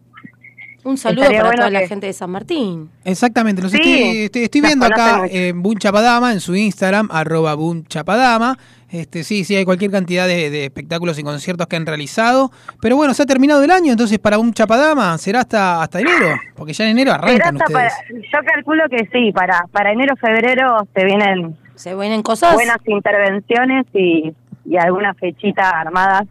Un 0.83 0.97
saludo 0.97 1.27
para 1.27 1.39
bueno 1.43 1.55
toda 1.57 1.69
la 1.69 1.87
gente 1.87 2.07
de 2.07 2.13
San 2.13 2.29
Martín. 2.29 2.89
Exactamente, 3.05 3.61
los 3.61 3.71
Sí, 3.71 3.77
estoy, 3.77 4.17
estoy, 4.25 4.43
estoy 4.43 4.61
viendo 4.61 4.85
acá 4.85 5.23
en 5.29 5.61
Boom 5.63 5.77
Chapadama, 5.77 6.33
en 6.33 6.39
su 6.41 6.55
Instagram, 6.55 7.07
arroba 7.11 7.53
Boom 7.55 7.85
Chapadama. 7.85 8.57
Este, 8.91 9.23
sí, 9.23 9.43
sí, 9.43 9.55
hay 9.55 9.65
cualquier 9.65 9.89
cantidad 9.89 10.27
de, 10.27 10.51
de 10.51 10.65
espectáculos 10.65 11.17
y 11.17 11.23
conciertos 11.23 11.65
que 11.67 11.77
han 11.77 11.85
realizado. 11.87 12.51
Pero 12.81 12.95
bueno, 12.95 13.13
se 13.15 13.23
ha 13.23 13.25
terminado 13.25 13.63
el 13.63 13.71
año, 13.71 13.91
entonces 13.93 14.19
para 14.19 14.37
Boom 14.37 14.53
Chapadama 14.53 15.17
será 15.17 15.39
hasta, 15.39 15.81
hasta 15.81 15.99
enero, 16.01 16.35
porque 16.55 16.73
ya 16.73 16.83
en 16.83 16.91
enero 16.91 17.13
arrancan 17.13 17.55
hasta 17.59 17.65
ustedes. 17.73 17.93
para- 17.93 18.19
yo 18.21 18.51
calculo 18.53 18.83
que 18.91 19.07
sí, 19.11 19.31
para, 19.31 19.65
para 19.71 19.91
enero, 19.93 20.15
febrero 20.17 20.85
se 20.93 21.05
vienen 21.05 21.55
¿Se 21.75 21.95
vienen 21.95 22.21
cosas? 22.21 22.53
buenas 22.53 22.77
intervenciones 22.85 23.85
y, 23.93 24.31
y 24.65 24.77
alguna 24.77 25.13
fechita 25.15 25.69
armadas 25.71 26.23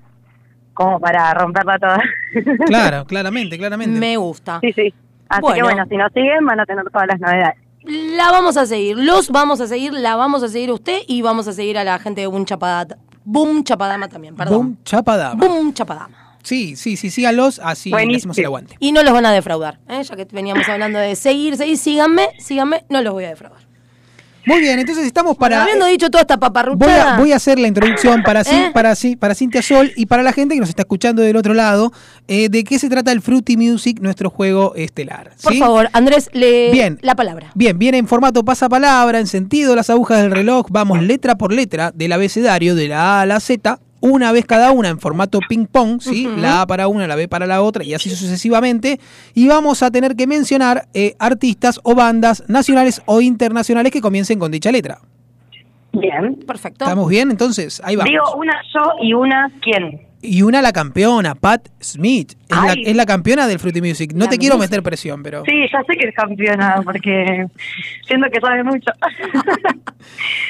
como 0.74 0.98
para 1.00 1.32
romperla 1.34 1.78
toda. 1.78 2.02
Claro, 2.66 3.04
claramente, 3.04 3.58
claramente. 3.58 3.98
Me 3.98 4.16
gusta. 4.16 4.58
sí, 4.60 4.72
sí. 4.72 4.94
Así 5.28 5.40
Bueno. 5.40 5.56
que 5.56 5.62
bueno, 5.62 5.84
si 5.88 5.96
nos 5.96 6.12
siguen 6.12 6.44
van 6.44 6.60
a 6.60 6.66
tener 6.66 6.84
todas 6.90 7.06
las 7.08 7.20
novedades. 7.20 7.56
La 7.84 8.30
vamos 8.30 8.56
a 8.56 8.66
seguir, 8.66 8.96
los 8.96 9.30
vamos 9.30 9.60
a 9.60 9.66
seguir, 9.66 9.92
la 9.92 10.14
vamos 10.16 10.42
a 10.42 10.48
seguir 10.48 10.70
a 10.70 10.74
usted 10.74 10.98
y 11.08 11.22
vamos 11.22 11.48
a 11.48 11.52
seguir 11.52 11.78
a 11.78 11.84
la 11.84 11.98
gente 11.98 12.20
de 12.20 12.26
Boom 12.26 12.44
Chapadama. 12.44 12.96
Boom 13.24 13.64
Chapadama 13.64 14.08
también, 14.08 14.36
perdón. 14.36 14.56
Boom 14.56 14.78
Chapadama. 14.84 15.34
Boom 15.46 15.72
Chapadama. 15.74 16.36
Sí, 16.42 16.74
sí, 16.76 16.96
sí, 16.96 17.10
síganlos, 17.10 17.60
así 17.60 17.90
le 17.90 18.16
hacemos 18.16 18.36
el 18.36 18.44
aguante. 18.46 18.76
Y 18.80 18.92
no 18.92 19.02
los 19.02 19.12
van 19.12 19.26
a 19.26 19.32
defraudar, 19.32 19.78
¿eh? 19.88 20.02
ya 20.02 20.16
que 20.16 20.24
veníamos 20.32 20.68
hablando 20.68 20.98
de 20.98 21.14
seguir, 21.16 21.56
seguir, 21.56 21.76
síganme, 21.76 22.28
síganme, 22.38 22.84
no 22.88 23.00
los 23.00 23.12
voy 23.12 23.24
a 23.24 23.28
defraudar. 23.28 23.60
Muy 24.44 24.60
bien, 24.60 24.78
entonces 24.78 25.06
estamos 25.06 25.36
para. 25.36 25.62
Habiendo 25.62 25.86
dicho 25.86 26.10
toda 26.10 26.22
esta 26.22 26.36
Voy 26.36 26.40
paparruchada. 26.48 27.14
a, 27.14 27.18
voy 27.18 27.32
a 27.32 27.36
hacer 27.36 27.58
la 27.58 27.68
introducción 27.68 28.22
para, 28.22 28.42
¿Eh? 28.42 28.70
para, 28.74 28.94
para 29.18 29.34
Cintia 29.34 29.62
Sol 29.62 29.92
y 29.96 30.06
para 30.06 30.22
la 30.22 30.32
gente 30.32 30.54
que 30.54 30.60
nos 30.60 30.68
está 30.68 30.82
escuchando 30.82 31.22
del 31.22 31.36
otro 31.36 31.54
lado, 31.54 31.92
eh, 32.28 32.48
de 32.48 32.64
qué 32.64 32.78
se 32.78 32.88
trata 32.88 33.12
el 33.12 33.22
Fruity 33.22 33.56
Music, 33.56 33.98
nuestro 34.00 34.30
juego 34.30 34.74
estelar. 34.74 35.32
Por 35.42 35.52
¿sí? 35.52 35.58
favor, 35.58 35.88
Andrés, 35.92 36.28
lee 36.32 36.70
Bien. 36.72 36.98
la 37.02 37.14
palabra. 37.14 37.52
Bien, 37.54 37.78
viene 37.78 37.98
en 37.98 38.08
formato 38.08 38.44
pasapalabra, 38.44 39.20
en 39.20 39.26
sentido 39.26 39.76
las 39.76 39.90
agujas 39.90 40.22
del 40.22 40.32
reloj, 40.32 40.66
vamos 40.70 41.02
letra 41.02 41.36
por 41.36 41.52
letra 41.52 41.92
del 41.94 42.12
abecedario 42.12 42.74
de 42.74 42.88
la 42.88 43.18
A 43.18 43.20
a 43.22 43.26
la 43.26 43.38
Z, 43.40 43.78
una 44.02 44.32
vez 44.32 44.44
cada 44.44 44.72
una 44.72 44.88
en 44.88 44.98
formato 44.98 45.38
ping 45.48 45.66
pong, 45.66 46.02
¿sí? 46.02 46.28
La 46.36 46.62
A 46.62 46.66
para 46.66 46.88
una, 46.88 47.06
la 47.06 47.14
B 47.14 47.28
para 47.28 47.46
la 47.46 47.62
otra 47.62 47.84
y 47.84 47.94
así 47.94 48.10
sucesivamente. 48.10 49.00
Y 49.32 49.48
vamos 49.48 49.82
a 49.82 49.90
tener 49.90 50.16
que 50.16 50.26
mencionar 50.26 50.88
eh, 50.92 51.14
artistas 51.18 51.80
o 51.84 51.94
bandas 51.94 52.44
nacionales 52.48 53.00
o 53.06 53.20
internacionales 53.20 53.92
que 53.92 54.00
comiencen 54.00 54.38
con 54.38 54.50
dicha 54.50 54.70
letra. 54.70 54.98
Bien. 55.92 56.34
Perfecto. 56.46 56.84
¿Estamos 56.84 57.08
bien? 57.08 57.30
Entonces, 57.30 57.80
ahí 57.84 57.96
vamos. 57.96 58.10
Digo 58.10 58.36
una 58.36 58.60
yo 58.74 58.82
y 59.00 59.14
una 59.14 59.50
quién. 59.62 60.11
Y 60.24 60.42
una 60.42 60.62
la 60.62 60.72
campeona, 60.72 61.34
Pat 61.34 61.68
Smith. 61.80 62.34
Es, 62.48 62.56
la, 62.56 62.62
Ay. 62.70 62.82
es 62.86 62.94
la 62.96 63.04
campeona 63.06 63.48
del 63.48 63.58
Fruity 63.58 63.80
Music. 63.82 64.12
No 64.14 64.26
La 64.26 64.30
te 64.30 64.38
quiero 64.38 64.56
meter 64.56 64.80
presión, 64.82 65.20
pero. 65.22 65.42
Sí, 65.44 65.52
ya 65.72 65.80
sé 65.84 65.96
que 65.98 66.08
es 66.08 66.14
campeona, 66.14 66.80
porque 66.84 67.46
siento 68.06 68.28
que 68.32 68.40
sabe 68.40 68.62
mucho. 68.62 68.92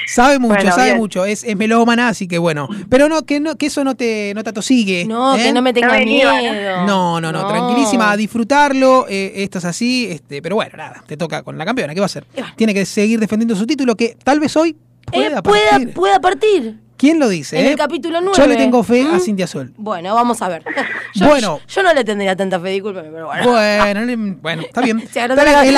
Sabe 0.07 0.39
mucho, 0.39 0.55
Bueno, 0.55 0.71
sabe 0.71 0.85
bien. 0.89 0.97
mucho. 0.97 1.25
Es, 1.25 1.43
es 1.43 1.55
melómana, 1.55 2.07
así 2.09 2.27
que 2.27 2.37
bueno. 2.37 2.67
Pero 2.89 3.07
no, 3.09 3.23
que 3.25 3.39
no, 3.39 3.55
que 3.55 3.67
eso 3.67 3.83
no 3.83 3.95
te, 3.95 4.33
no 4.35 4.43
te 4.43 4.49
atosigue. 4.49 5.05
No, 5.05 5.35
¿eh? 5.35 5.43
que 5.43 5.53
no 5.53 5.61
me 5.61 5.73
tenga 5.73 5.97
No 5.99 6.05
miedo. 6.05 6.85
No, 6.85 7.21
no, 7.21 7.31
no, 7.31 7.47
tranquilísima, 7.47 8.11
a 8.11 8.17
disfrutarlo. 8.17 9.05
eh, 9.09 9.31
esto 9.37 9.59
es 9.59 9.65
así, 9.65 10.07
este, 10.09 10.41
pero 10.41 10.55
bueno, 10.55 10.75
nada, 10.77 11.03
te 11.07 11.17
toca 11.17 11.43
con 11.43 11.57
la 11.57 11.65
campeona. 11.65 11.93
¿Qué 11.93 11.99
va 11.99 12.05
a 12.05 12.07
hacer? 12.07 12.25
Tiene 12.55 12.73
que 12.73 12.85
seguir 12.85 13.19
defendiendo 13.19 13.55
su 13.55 13.65
título, 13.65 13.95
que 13.95 14.15
tal 14.23 14.39
vez 14.39 14.55
hoy 14.57 14.75
pueda 15.05 15.39
Eh, 15.39 15.41
pueda, 15.41 15.69
partir. 15.71 15.93
pueda 15.93 16.19
partir. 16.19 16.75
¿Quién 16.97 17.19
lo 17.19 17.27
dice? 17.27 17.59
En 17.59 17.65
eh? 17.65 17.71
el 17.71 17.77
capítulo 17.77 18.19
Yo 18.21 18.31
9. 18.37 18.47
le 18.47 18.55
tengo 18.55 18.83
fe 18.83 19.01
a 19.01 19.15
¿Mm? 19.15 19.19
Cintia 19.19 19.47
Sol. 19.47 19.73
Bueno, 19.77 20.13
vamos 20.15 20.41
a 20.41 20.47
ver. 20.49 20.63
Yo, 21.15 21.27
Bueno. 21.27 21.59
Yo 21.67 21.83
no 21.83 21.93
le 21.93 22.03
tendría 22.03 22.35
tanta 22.35 22.59
fe, 22.59 22.69
discúlpeme, 22.69 23.09
pero 23.11 23.25
bueno. 23.27 23.51
Bueno, 23.51 24.37
bueno, 24.41 24.61
está 24.61 24.81
bien. 24.81 25.03
Se 25.11 25.21
agrandó 25.21 25.43
la- 25.43 25.63
se 25.63 25.71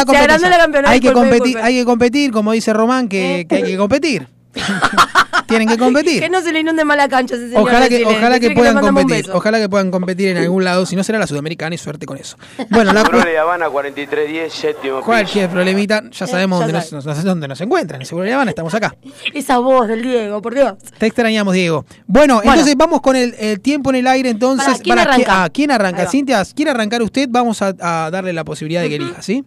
la 0.49 0.57
campeona, 0.57 0.89
Hay 0.89 0.99
que 0.99 1.11
competir, 1.11 1.57
hay 1.57 1.75
que 1.79 1.85
competir, 1.85 2.31
como 2.31 2.51
dice 2.51 2.73
Román, 2.73 3.07
que, 3.07 3.45
que 3.49 3.55
hay 3.55 3.63
que 3.63 3.77
competir. 3.77 4.27
Tienen 5.57 5.67
que 5.67 5.77
competir. 5.77 6.21
Que 6.25 6.29
no 6.29 6.41
se 6.41 6.51
le 6.51 6.59
inunde 6.61 6.83
mala 6.85 7.07
cancha 7.07 7.35
ese 7.35 7.47
señor. 7.49 7.61
Ojalá 7.61 7.87
que, 7.89 7.99
decile, 7.99 8.17
ojalá 8.17 8.39
que 8.39 8.51
puedan 8.51 8.79
competir, 8.79 9.25
ojalá 9.31 9.59
que 9.59 9.69
puedan 9.69 9.91
competir 9.91 10.29
en 10.29 10.37
algún 10.37 10.63
lado, 10.63 10.85
si 10.85 10.95
no 10.95 11.03
será 11.03 11.19
la 11.19 11.27
sudamericana 11.27 11.75
y 11.75 11.77
suerte 11.77 12.05
con 12.05 12.17
eso. 12.17 12.37
Bueno, 12.69 12.93
la 12.93 13.01
Seguro 13.01 13.23
de 13.23 13.37
Habana 13.37 13.69
4310, 13.69 14.53
séptimo 14.53 14.95
piso. 14.97 15.05
cualquier 15.05 15.49
problemita, 15.49 16.03
ya 16.11 16.27
sabemos 16.27 16.59
Eh, 16.63 16.67
ya 16.67 16.73
dónde, 16.73 16.91
nos, 16.95 17.05
nos- 17.05 17.23
dónde 17.23 17.47
nos 17.47 17.61
encuentran. 17.61 18.01
En 18.01 18.07
Seguro 18.07 18.25
de 18.25 18.33
Habana 18.33 18.51
estamos 18.51 18.73
acá. 18.73 18.95
Esa 19.33 19.57
voz 19.59 19.87
del 19.87 20.01
Diego, 20.01 20.41
por 20.41 20.53
Dios. 20.55 20.73
Te 20.97 21.05
extrañamos, 21.05 21.53
Diego. 21.53 21.85
Bueno, 22.07 22.35
Bueno. 22.35 22.51
entonces 22.53 22.75
vamos 22.77 23.01
con 23.01 23.15
el, 23.15 23.33
el 23.39 23.59
tiempo 23.61 23.89
en 23.91 23.97
el 23.97 24.07
aire. 24.07 24.29
Entonces, 24.29 24.65
Pará, 24.67 24.79
¿quién 24.83 24.95
Para, 24.95 25.01
arranca? 25.13 25.43
ah, 25.43 25.49
¿quién 25.49 25.71
arranca? 25.71 26.07
Cintia, 26.09 26.43
¿quiere 26.55 26.71
arrancar 26.71 27.01
usted? 27.01 27.27
Vamos 27.29 27.61
a, 27.61 27.73
a 27.79 28.09
darle 28.11 28.33
la 28.33 28.43
posibilidad 28.43 28.81
de 28.81 28.89
que 28.89 28.95
elija, 28.95 29.21
¿sí? 29.21 29.43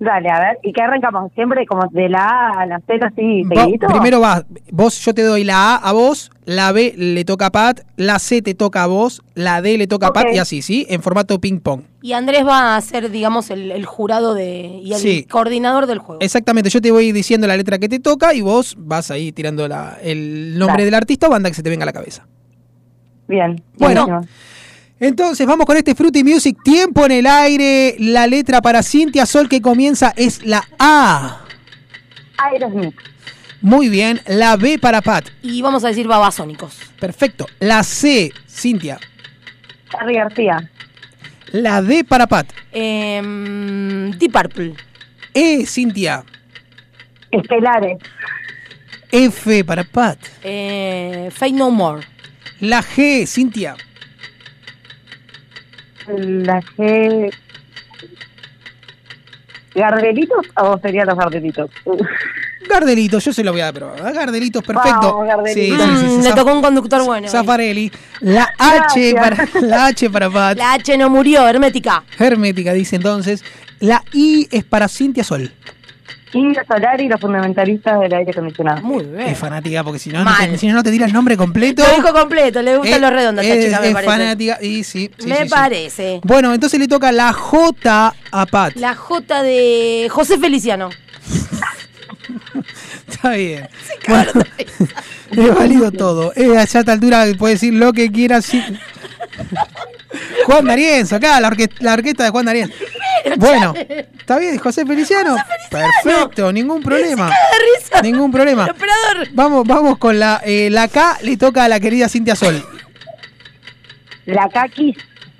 Dale, 0.00 0.28
a 0.28 0.40
ver, 0.40 0.58
¿y 0.64 0.72
qué 0.72 0.82
arrancamos? 0.82 1.32
Siempre 1.34 1.64
como 1.66 1.86
de 1.92 2.08
la 2.08 2.24
A 2.26 2.60
a 2.62 2.66
la 2.66 2.80
Z 2.80 3.06
así, 3.06 3.42
seguidito. 3.48 3.86
primero 3.86 4.20
va, 4.20 4.44
vos, 4.72 4.98
yo 5.04 5.14
te 5.14 5.22
doy 5.22 5.44
la 5.44 5.76
A 5.76 5.76
a 5.76 5.92
vos, 5.92 6.32
la 6.44 6.72
B 6.72 6.94
le 6.96 7.24
toca 7.24 7.46
a 7.46 7.50
Pat, 7.50 7.80
la 7.96 8.18
C 8.18 8.42
te 8.42 8.54
toca 8.54 8.82
a 8.82 8.86
vos, 8.86 9.22
la 9.34 9.62
D 9.62 9.78
le 9.78 9.86
toca 9.86 10.08
a 10.08 10.12
Pat 10.12 10.26
y 10.34 10.38
así, 10.38 10.62
¿sí? 10.62 10.84
En 10.90 11.00
formato 11.00 11.40
ping 11.40 11.60
pong. 11.60 11.82
Y 12.02 12.12
Andrés 12.12 12.44
va 12.44 12.76
a 12.76 12.80
ser, 12.80 13.08
digamos, 13.10 13.50
el, 13.50 13.70
el 13.70 13.86
jurado 13.86 14.34
de, 14.34 14.80
y 14.82 14.92
el 14.92 14.98
Sí. 14.98 15.24
coordinador 15.30 15.86
del 15.86 16.00
juego. 16.00 16.20
Exactamente, 16.20 16.70
yo 16.70 16.80
te 16.82 16.90
voy 16.90 17.12
diciendo 17.12 17.46
la 17.46 17.56
letra 17.56 17.78
que 17.78 17.88
te 17.88 18.00
toca 18.00 18.34
y 18.34 18.40
vos 18.40 18.74
vas 18.76 19.12
ahí 19.12 19.30
tirando 19.30 19.68
la- 19.68 19.96
el 20.02 20.58
nombre 20.58 20.72
Dale. 20.78 20.84
del 20.86 20.94
artista 20.94 21.28
o 21.28 21.30
banda 21.30 21.48
que 21.50 21.54
se 21.54 21.62
te 21.62 21.70
venga 21.70 21.84
a 21.84 21.86
la 21.86 21.92
cabeza. 21.92 22.26
Bien. 23.28 23.62
Bueno. 23.78 24.06
buenísimo. 24.06 24.34
Entonces 25.00 25.46
vamos 25.46 25.66
con 25.66 25.76
este 25.76 25.94
Fruity 25.94 26.22
Music, 26.22 26.56
tiempo 26.62 27.04
en 27.04 27.12
el 27.12 27.26
aire, 27.26 27.96
la 27.98 28.26
letra 28.26 28.62
para 28.62 28.82
Cintia 28.82 29.26
Sol 29.26 29.48
que 29.48 29.60
comienza 29.60 30.12
es 30.16 30.44
la 30.44 30.64
A. 30.78 31.44
Aerosmith. 32.38 32.94
Muy 33.60 33.88
bien, 33.88 34.20
la 34.26 34.56
B 34.56 34.78
para 34.78 35.00
Pat. 35.00 35.26
Y 35.42 35.62
vamos 35.62 35.84
a 35.84 35.88
decir 35.88 36.06
babasónicos. 36.06 36.76
Perfecto. 37.00 37.46
La 37.60 37.82
C, 37.82 38.32
Cintia. 38.46 38.98
Charlie 39.90 40.16
García. 40.16 40.70
La 41.52 41.80
D 41.82 42.04
para 42.04 42.26
Pat. 42.26 42.46
Em, 42.72 44.10
Deep 44.18 44.32
Purple. 44.32 44.74
E, 45.32 45.64
Cintia. 45.66 46.24
Estelares. 47.30 47.98
F 49.10 49.64
para 49.64 49.84
Pat. 49.84 50.18
Eh, 50.42 51.30
Fate 51.32 51.52
No 51.52 51.70
More. 51.70 52.04
La 52.60 52.82
G, 52.82 53.26
Cintia. 53.26 53.76
La 56.06 56.60
G. 56.60 57.32
¿Gardelitos 59.74 60.46
o 60.56 60.78
serían 60.78 61.06
los 61.08 61.18
Gardelitos? 61.18 61.70
Gardelitos, 62.68 63.22
yo 63.24 63.32
se 63.32 63.44
lo 63.44 63.52
voy 63.52 63.60
a 63.60 63.72
probar. 63.72 64.12
Gardelitos, 64.14 64.62
perfecto. 64.62 65.00
Vamos, 65.14 65.26
Gardelitos. 65.26 65.80
Sí, 65.80 65.96
sí, 65.98 66.06
sí, 66.08 66.16
Mm, 66.16 66.22
le 66.22 66.32
tocó 66.32 66.52
un 66.54 66.62
conductor 66.62 67.04
bueno. 67.04 67.28
Zafarelli. 67.28 67.92
La 68.20 68.48
H 68.58 69.14
para, 69.14 69.48
la 69.62 69.86
H 69.86 70.08
para 70.10 70.30
Pat. 70.30 70.56
La 70.56 70.72
H 70.74 70.96
no 70.96 71.10
murió, 71.10 71.46
hermética. 71.46 72.02
Hermética, 72.18 72.72
dice 72.72 72.96
entonces. 72.96 73.44
La 73.80 74.02
I 74.12 74.48
es 74.50 74.64
para 74.64 74.88
Cintia 74.88 75.24
Sol. 75.24 75.52
Indio 76.34 76.62
Solari 76.66 77.04
y 77.04 77.08
los 77.08 77.20
fundamentalistas 77.20 78.00
del 78.00 78.12
aire 78.14 78.30
acondicionado. 78.30 78.82
Muy 78.82 79.04
bien. 79.04 79.20
Es 79.28 79.38
fanática 79.38 79.82
porque 79.84 79.98
si 79.98 80.10
no, 80.10 80.24
te, 80.24 80.58
si 80.58 80.66
no, 80.68 80.74
no 80.74 80.82
te 80.82 80.90
tira 80.90 81.06
el 81.06 81.12
nombre 81.12 81.36
completo. 81.36 81.82
Lo 81.86 81.94
dijo 81.96 82.12
completo, 82.12 82.60
le 82.62 82.76
gustan 82.76 82.98
Eh, 82.98 83.00
los 83.00 83.10
redondos 83.12 83.44
es, 83.44 83.64
chica, 83.66 83.80
me 83.80 83.86
es 83.88 83.92
parece. 83.94 84.12
fanática 84.12 84.58
y 84.62 84.84
sí. 84.84 85.10
sí, 85.18 85.26
me 85.28 85.36
sí, 85.36 85.42
sí. 85.44 85.48
parece. 85.48 86.20
Bueno, 86.24 86.52
entonces 86.52 86.78
le 86.80 86.88
toca 86.88 87.12
la 87.12 87.32
J 87.32 88.14
a 88.32 88.46
Pat. 88.46 88.74
La 88.76 88.94
J 88.94 89.42
de 89.42 90.08
José 90.10 90.38
Feliciano. 90.38 90.90
Está 93.08 93.30
bien. 93.32 93.68
Bueno, 94.08 94.32
es 95.30 95.54
válido 95.54 95.90
todo. 95.90 96.32
Eh, 96.36 96.56
a 96.56 96.62
esta 96.62 96.80
altura 96.92 97.24
puede 97.38 97.54
decir 97.54 97.72
lo 97.74 97.92
que 97.92 98.10
quiera. 98.12 98.40
sí. 98.42 98.62
Juan 100.46 100.64
D'Arienzo, 100.66 101.16
acá, 101.16 101.40
la, 101.40 101.48
orque- 101.50 101.70
la 101.80 101.94
orquesta 101.94 102.22
de 102.24 102.30
Juan 102.30 102.44
D'Arienzo. 102.46 102.74
Bueno, 103.36 103.74
¿está 103.76 104.38
bien? 104.38 104.58
José 104.58 104.86
Feliciano. 104.86 105.36
Perfecto, 105.70 106.52
ningún 106.52 106.82
problema. 106.82 107.28
de 107.30 107.34
risa. 107.80 108.00
Ningún 108.02 108.30
problema. 108.30 108.68
Vamos, 109.32 109.66
vamos 109.66 109.98
con 109.98 110.18
la, 110.20 110.40
eh, 110.44 110.68
la 110.70 110.86
K, 110.88 111.18
le 111.22 111.36
toca 111.36 111.64
a 111.64 111.68
la 111.68 111.80
querida 111.80 112.08
Cintia 112.08 112.36
Sol. 112.36 112.64
La 114.26 114.48
Kaki. 114.48 114.94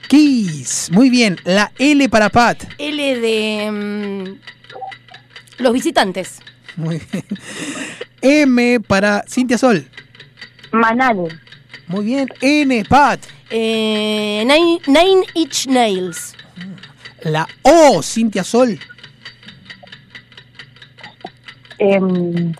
Kiss, 0.08 0.88
muy 0.90 1.08
bien. 1.10 1.38
La 1.44 1.70
L 1.78 2.08
para 2.08 2.30
Pat. 2.30 2.64
L 2.78 3.20
de 3.20 3.70
mm, 3.70 5.62
los 5.62 5.72
visitantes. 5.72 6.40
Muy 6.76 7.00
bien. 7.12 7.24
M 8.20 8.80
para 8.80 9.24
Cintia 9.28 9.58
Sol. 9.58 9.86
Manal. 10.72 11.40
Muy 11.86 12.04
bien. 12.04 12.28
N, 12.40 12.84
Pat. 12.84 13.20
Eh, 13.50 14.44
nine, 14.46 14.80
nine 14.86 15.24
Inch 15.34 15.66
Nails. 15.66 16.34
La 17.22 17.46
O, 17.62 18.02
Cintia 18.02 18.42
Sol. 18.44 18.78
Em, 21.78 22.52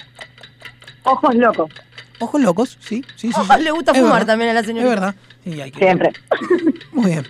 ojos 1.05 1.35
locos. 1.35 1.71
Ojos 2.19 2.41
locos, 2.41 2.79
sí, 2.81 3.05
sí, 3.17 3.33
sí. 3.33 3.41
sí. 3.57 3.63
Le 3.63 3.71
gusta 3.71 3.93
Es 3.93 3.99
fumar 3.99 4.15
verdad, 4.15 4.27
también 4.27 4.51
a 4.51 4.55
la 4.55 4.63
señorita. 4.63 4.85
Es 4.85 4.91
verdad. 4.91 5.15
Sí, 5.45 5.61
hay 5.61 5.71
que- 5.71 5.79
Siempre. 5.79 6.13
Muy 6.93 7.11
bien. 7.11 7.27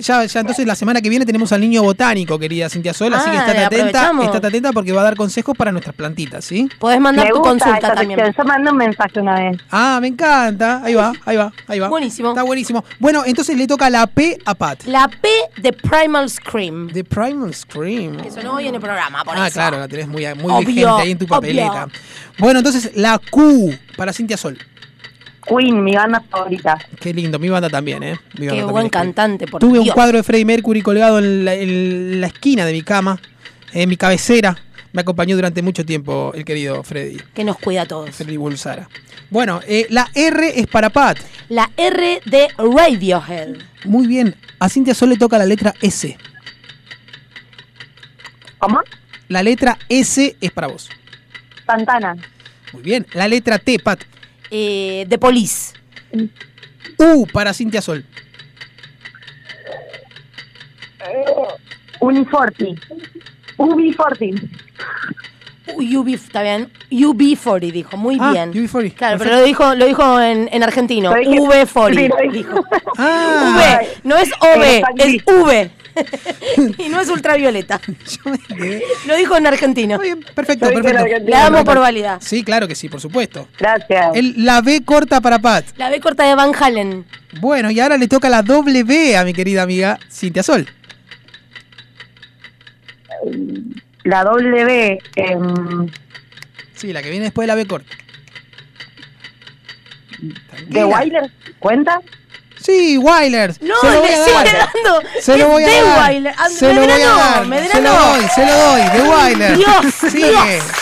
Ya, 0.00 0.24
ya 0.24 0.40
entonces 0.40 0.66
la 0.66 0.74
semana 0.74 1.02
que 1.02 1.08
viene 1.10 1.26
tenemos 1.26 1.52
al 1.52 1.60
niño 1.60 1.82
botánico, 1.82 2.38
querida 2.38 2.68
Cintia 2.70 2.94
Sol, 2.94 3.12
así 3.12 3.28
que 3.30 3.36
Ah, 3.36 3.40
estate 3.40 3.64
atenta, 3.64 4.12
estate 4.22 4.46
atenta 4.46 4.72
porque 4.72 4.92
va 4.92 5.00
a 5.00 5.04
dar 5.04 5.16
consejos 5.16 5.56
para 5.56 5.72
nuestras 5.72 5.94
plantitas, 5.96 6.44
¿sí? 6.44 6.68
Podés 6.78 7.00
mandar 7.00 7.26
Me 7.26 7.30
tu 7.32 7.38
gusta 7.38 7.50
consulta 7.50 7.76
esta 7.76 7.94
también. 7.94 8.18
sección. 8.20 8.34
Yo 8.46 8.48
mandé 8.48 8.70
un 8.70 8.76
mensaje 8.76 9.20
una 9.20 9.34
vez. 9.40 9.58
Ah, 9.70 9.98
me 10.00 10.06
encanta. 10.08 10.80
Ahí 10.84 10.94
va, 10.94 11.12
ahí 11.26 11.36
va, 11.36 11.52
ahí 11.66 11.78
va. 11.80 11.88
Buenísimo. 11.88 12.30
Está 12.30 12.44
buenísimo. 12.44 12.84
Bueno, 12.98 13.24
entonces 13.26 13.56
le 13.58 13.66
toca 13.66 13.90
la 13.90 14.06
P 14.06 14.38
a 14.44 14.54
Pat. 14.54 14.84
La 14.84 15.08
P 15.08 15.28
de 15.60 15.72
Primal 15.72 16.30
Scream. 16.30 16.88
The 16.92 17.04
Primal 17.04 17.52
Scream. 17.52 18.16
Que 18.22 18.30
sonó 18.30 18.54
hoy 18.54 18.68
en 18.68 18.76
el 18.76 18.80
programa, 18.80 19.24
por 19.24 19.36
Ah, 19.36 19.48
eso. 19.48 19.54
claro, 19.54 19.78
la 19.80 19.88
tenés 19.88 20.06
muy, 20.08 20.24
muy 20.36 20.52
Obvio, 20.52 20.66
vigente 20.66 21.02
ahí 21.02 21.10
en 21.10 21.18
tu 21.18 21.24
obvio. 21.24 21.34
papeleta. 21.36 21.88
Bueno, 22.38 22.60
entonces 22.60 22.92
la 22.94 23.18
Q 23.30 23.74
para 23.96 24.12
Cintia 24.12 24.36
Sol. 24.36 24.56
Queen, 25.46 25.82
mi 25.82 25.94
banda 25.94 26.22
favorita. 26.30 26.78
Qué 27.00 27.14
lindo, 27.14 27.38
mi 27.38 27.48
banda 27.48 27.68
también, 27.68 28.02
¿eh? 28.02 28.18
Mi 28.38 28.46
Qué 28.46 28.46
banda 28.48 28.72
buen 28.72 28.90
también 28.90 29.12
cantante, 29.12 29.46
por 29.46 29.60
Tuve 29.60 29.78
un 29.78 29.88
cuadro 29.88 30.18
de 30.18 30.22
Freddie 30.22 30.44
Mercury 30.44 30.82
colgado 30.82 31.18
en 31.18 31.44
la, 31.44 31.54
en 31.54 32.20
la 32.20 32.26
esquina 32.26 32.64
de 32.64 32.72
mi 32.72 32.82
cama, 32.82 33.18
en 33.72 33.88
mi 33.88 33.96
cabecera. 33.96 34.56
Me 34.92 35.02
acompañó 35.02 35.36
durante 35.36 35.62
mucho 35.62 35.84
tiempo 35.84 36.32
el 36.34 36.44
querido 36.44 36.82
Freddy. 36.82 37.18
Que 37.32 37.44
nos 37.44 37.58
cuida 37.58 37.82
a 37.82 37.86
todos. 37.86 38.10
Freddy 38.10 38.36
Bulsara. 38.36 38.88
Bueno, 39.30 39.60
eh, 39.66 39.86
la 39.90 40.10
R 40.14 40.58
es 40.58 40.66
para 40.66 40.90
Pat. 40.90 41.18
La 41.48 41.70
R 41.76 42.20
de 42.26 42.48
Radiohead. 42.58 43.56
Muy 43.84 44.08
bien. 44.08 44.34
A 44.58 44.68
Cintia 44.68 44.94
Sol 44.94 45.10
le 45.10 45.16
toca 45.16 45.38
la 45.38 45.46
letra 45.46 45.74
S. 45.80 46.18
¿Cómo? 48.58 48.80
La 49.28 49.42
letra 49.44 49.78
S 49.88 50.36
es 50.40 50.50
para 50.50 50.66
vos. 50.66 50.90
Santana. 51.64 52.16
Muy 52.72 52.82
bien. 52.82 53.06
La 53.14 53.28
letra 53.28 53.58
T, 53.58 53.78
Pat. 53.78 54.00
Eh, 54.50 55.04
de 55.08 55.18
Police. 55.18 55.74
U 56.98 57.26
para 57.32 57.52
Cintia 57.54 57.80
Sol. 57.80 58.04
Uniforti. 62.00 62.74
Ubiforti. 63.56 64.34
UB, 65.76 66.08
está 66.14 66.42
bien. 66.42 66.68
UB40 66.90 67.70
dijo, 67.72 67.96
muy 67.96 68.16
Ah, 68.20 68.32
bien. 68.32 68.52
UB40. 68.52 68.94
Claro, 68.94 69.18
pero 69.18 69.30
Perfecto. 69.30 69.36
lo 69.40 69.44
dijo, 69.44 69.74
lo 69.76 69.86
dijo 69.86 70.20
en, 70.20 70.48
en 70.52 70.62
argentino. 70.64 71.10
Lo 71.14 71.20
dije- 71.20 71.30
sí, 71.32 71.38
V40. 71.38 72.08
lo 72.08 72.16
dije. 72.16 72.38
dijo. 72.38 72.64
Ah, 72.98 73.78
V, 73.80 73.88
no 74.02 74.16
es 74.16 74.30
OV, 74.40 74.82
es 74.96 75.22
V. 75.26 75.70
y 76.78 76.88
no 76.88 77.00
es 77.00 77.08
ultravioleta. 77.08 77.80
Lo 79.06 79.16
dijo 79.16 79.36
en 79.36 79.46
argentino. 79.46 79.98
perfecto, 80.34 80.66
Lo 80.66 80.70
dije 80.70 80.78
en 80.80 80.82
perfecto. 80.84 80.98
argentino. 81.04 81.36
Le 81.36 81.42
damos 81.42 81.64
por 81.64 81.78
válida. 81.78 82.18
Sí, 82.20 82.42
claro 82.44 82.66
que 82.68 82.74
sí, 82.74 82.88
por 82.88 83.00
supuesto. 83.00 83.48
Gracias. 83.58 84.14
El- 84.14 84.44
la 84.44 84.60
B 84.60 84.82
corta 84.84 85.20
para 85.20 85.38
Pat. 85.38 85.64
La 85.76 85.90
B 85.90 86.00
corta 86.00 86.24
de 86.26 86.34
Van 86.34 86.52
Halen. 86.58 87.04
Bueno, 87.40 87.70
y 87.70 87.80
ahora 87.80 87.96
le 87.96 88.08
toca 88.08 88.28
la 88.28 88.42
doble 88.42 88.82
B 88.84 89.16
a 89.16 89.24
mi 89.24 89.32
querida 89.32 89.62
amiga 89.62 89.98
Cintia 90.10 90.42
Sol. 90.42 90.66
La 94.04 94.24
W. 94.24 94.98
em, 95.16 95.88
Sí, 96.74 96.92
la 96.92 97.02
que 97.02 97.10
viene 97.10 97.24
después 97.26 97.44
de 97.44 97.48
la 97.48 97.54
B 97.54 97.66
corta. 97.66 97.94
¿De 100.68 100.84
Weiler? 100.84 101.30
¿Cuenta? 101.58 102.00
Sí, 102.62 102.98
Wailers. 102.98 103.60
No, 103.62 103.74
se 103.80 103.90
lo 103.90 104.00
voy 104.00 104.08
le 104.08 104.14
a 104.14 104.24
sigue 104.24 104.34
dar. 104.36 104.70
dando. 104.74 105.08
Se 105.20 105.36
lo 105.38 105.48
voy 105.48 105.62
a 105.64 105.66
de 105.66 105.82
dar. 105.82 106.34
Ah, 106.36 106.48
Se 106.50 106.74
lo 106.74 106.80
voy 106.82 106.90
a 106.90 106.98
dar. 106.98 107.68
Se 107.70 107.80
lo 107.80 107.90
doy, 107.92 108.20
se 108.34 108.46
lo 108.46 108.52
doy. 108.56 108.82
De 108.82 109.08
Weiler. 109.08 109.56
Dios, 109.56 109.94
sí, 110.10 110.18
Dios. 110.18 110.34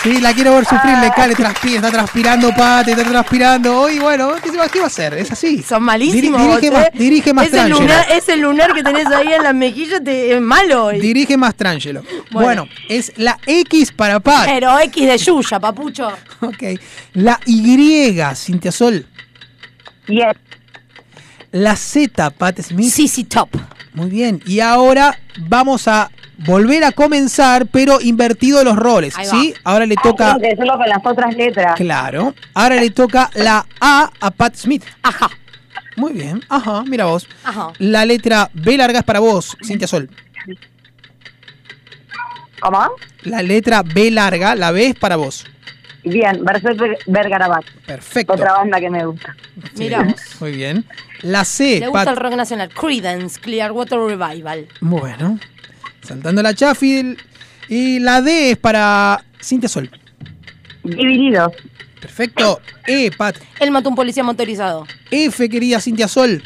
sí, 0.03 0.19
la 0.21 0.33
quiero 0.33 0.55
ver 0.55 0.65
sufrir, 0.65 0.97
le 0.97 1.09
cae, 1.11 1.29
le 1.29 1.35
transpira, 1.35 1.75
está 1.77 1.91
transpirando 1.91 2.49
pate, 2.55 2.91
está 2.91 3.03
transpirando. 3.03 3.79
Hoy, 3.81 3.99
bueno, 3.99 4.33
¿qué, 4.43 4.49
se 4.51 4.57
va- 4.57 4.67
qué 4.67 4.79
va 4.79 4.85
a 4.85 4.87
hacer? 4.87 5.13
Es 5.13 5.31
así. 5.31 5.63
Son 5.63 5.81
malísimos. 5.83 6.41
Diri- 6.41 6.47
dirige, 6.59 6.69
vos, 6.69 6.79
más, 6.79 6.87
¿eh? 6.87 6.91
dirige 6.93 7.33
más 7.33 7.47
ese 7.47 7.67
lunar, 7.69 8.05
ese 8.11 8.35
lunar 8.35 8.73
que 8.73 8.83
tenés 8.83 9.07
ahí 9.07 9.31
en 9.33 9.43
la 9.43 9.53
mejilla 9.53 9.99
te, 10.01 10.33
es 10.35 10.41
malo 10.41 10.85
hoy. 10.85 10.99
Dirige 10.99 11.37
más 11.37 11.55
Trangelo. 11.55 12.03
Bueno. 12.31 12.63
Bueno. 12.65 12.67
es 12.89 13.13
la 13.17 13.37
X 13.45 13.91
para 13.93 14.19
Pat. 14.19 14.45
Pero 14.45 14.77
X 14.79 15.07
de 15.07 15.17
Yuya, 15.17 15.59
papucho. 15.59 16.11
Ok. 16.41 16.63
La 17.13 17.39
Y, 17.45 18.19
Cintia 18.35 18.71
Sol. 18.71 19.05
Yes. 20.07 20.35
La 21.51 21.75
Z, 21.75 22.29
Pat 22.31 22.59
Smith. 22.61 22.91
CC 22.91 23.23
Top. 23.23 23.49
Muy 23.93 24.09
bien. 24.09 24.41
Y 24.45 24.59
ahora 24.59 25.17
vamos 25.47 25.87
a 25.87 26.11
volver 26.45 26.83
a 26.83 26.91
comenzar, 26.91 27.65
pero 27.67 27.99
invertido 28.01 28.63
los 28.63 28.75
roles. 28.75 29.17
Ahí 29.17 29.25
va. 29.25 29.31
¿Sí? 29.31 29.53
Ahora 29.63 29.85
le 29.85 29.95
Ah, 29.97 30.01
toca. 30.03 30.25
tengo 30.27 30.39
que 30.41 30.47
decirlo 30.49 30.77
con 30.77 30.87
las 30.89 30.99
otras 31.05 31.35
letras. 31.35 31.75
Claro. 31.75 32.33
Ahora 32.53 32.75
le 32.75 32.89
toca 32.91 33.29
la 33.35 33.65
A 33.81 34.11
a 34.19 34.31
Pat 34.31 34.55
Smith. 34.55 34.83
Ajá. 35.01 35.29
Muy 35.97 36.13
bien. 36.13 36.41
Ajá, 36.49 36.83
mira 36.87 37.05
vos. 37.05 37.27
Ajá. 37.43 37.73
La 37.79 38.05
letra 38.05 38.49
B 38.53 38.77
larga 38.77 38.99
es 38.99 39.05
para 39.05 39.19
vos, 39.19 39.57
Cintia 39.65 39.87
Sol. 39.87 40.09
¿Cómo? 42.61 42.89
La 43.23 43.41
letra 43.41 43.83
B 43.83 44.11
larga, 44.11 44.55
la 44.55 44.71
B 44.71 44.87
es 44.87 44.95
para 44.95 45.15
vos. 45.15 45.45
Bien, 46.03 46.43
Berserker 46.43 46.97
Bergarabat. 47.07 47.65
Perfecto. 47.85 48.33
Otra 48.33 48.53
banda 48.53 48.79
que 48.79 48.89
me 48.89 49.05
gusta. 49.05 49.35
Mira 49.77 50.01
vos. 50.03 50.15
Muy 50.39 50.51
bien. 50.53 50.85
La 51.21 51.43
C, 51.43 51.79
Le 51.81 51.87
gusta 51.87 52.05
Pat. 52.05 52.07
el 52.09 52.15
rock 52.17 52.33
nacional. 52.35 52.69
Credence, 52.69 53.39
Clearwater 53.39 53.99
Revival. 53.99 54.67
Bueno. 54.81 55.39
Saltando 56.01 56.41
la 56.41 56.53
Chaffil. 56.53 57.17
Y 57.67 57.99
la 57.99 58.21
D 58.21 58.51
es 58.51 58.57
para 58.57 59.23
Cintia 59.41 59.67
Sol. 59.69 59.91
Divididos. 60.83 61.53
Perfecto. 61.99 62.61
E, 62.87 63.11
Pat. 63.11 63.35
Él 63.59 63.71
mató 63.71 63.89
a 63.89 63.91
un 63.91 63.95
policía 63.95 64.23
motorizado. 64.23 64.87
F, 65.11 65.49
querida 65.49 65.79
Cintia 65.81 66.07
Sol. 66.07 66.41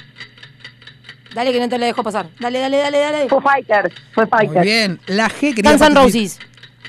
Dale 1.34 1.52
que 1.52 1.60
no 1.60 1.70
te 1.70 1.78
la 1.78 1.86
dejo 1.86 2.04
pasar. 2.04 2.28
Dale, 2.40 2.60
dale, 2.60 2.78
dale, 2.78 2.98
dale. 3.00 3.30
Foo 3.30 3.42
Fighters. 3.42 3.94
Fue 4.14 4.26
Muy 4.26 4.40
Fighters. 4.40 4.66
bien. 4.66 5.00
La 5.08 5.30
G, 5.30 5.54
querida 5.56 5.72
Guns 5.78 5.82
N'. 5.82 5.96
Roses. 5.96 6.40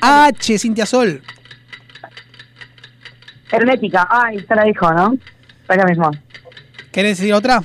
H, 0.01 0.59
Cintia 0.59 0.87
Sol. 0.87 1.23
Hermética. 3.51 4.07
Ay, 4.11 4.45
se 4.47 4.55
la 4.55 4.65
dijo, 4.65 4.93
¿no? 4.93 5.17
Lo 5.69 5.85
mismo. 5.85 6.11
¿Querés 6.93 7.19
decir 7.19 7.33
otra? 7.33 7.63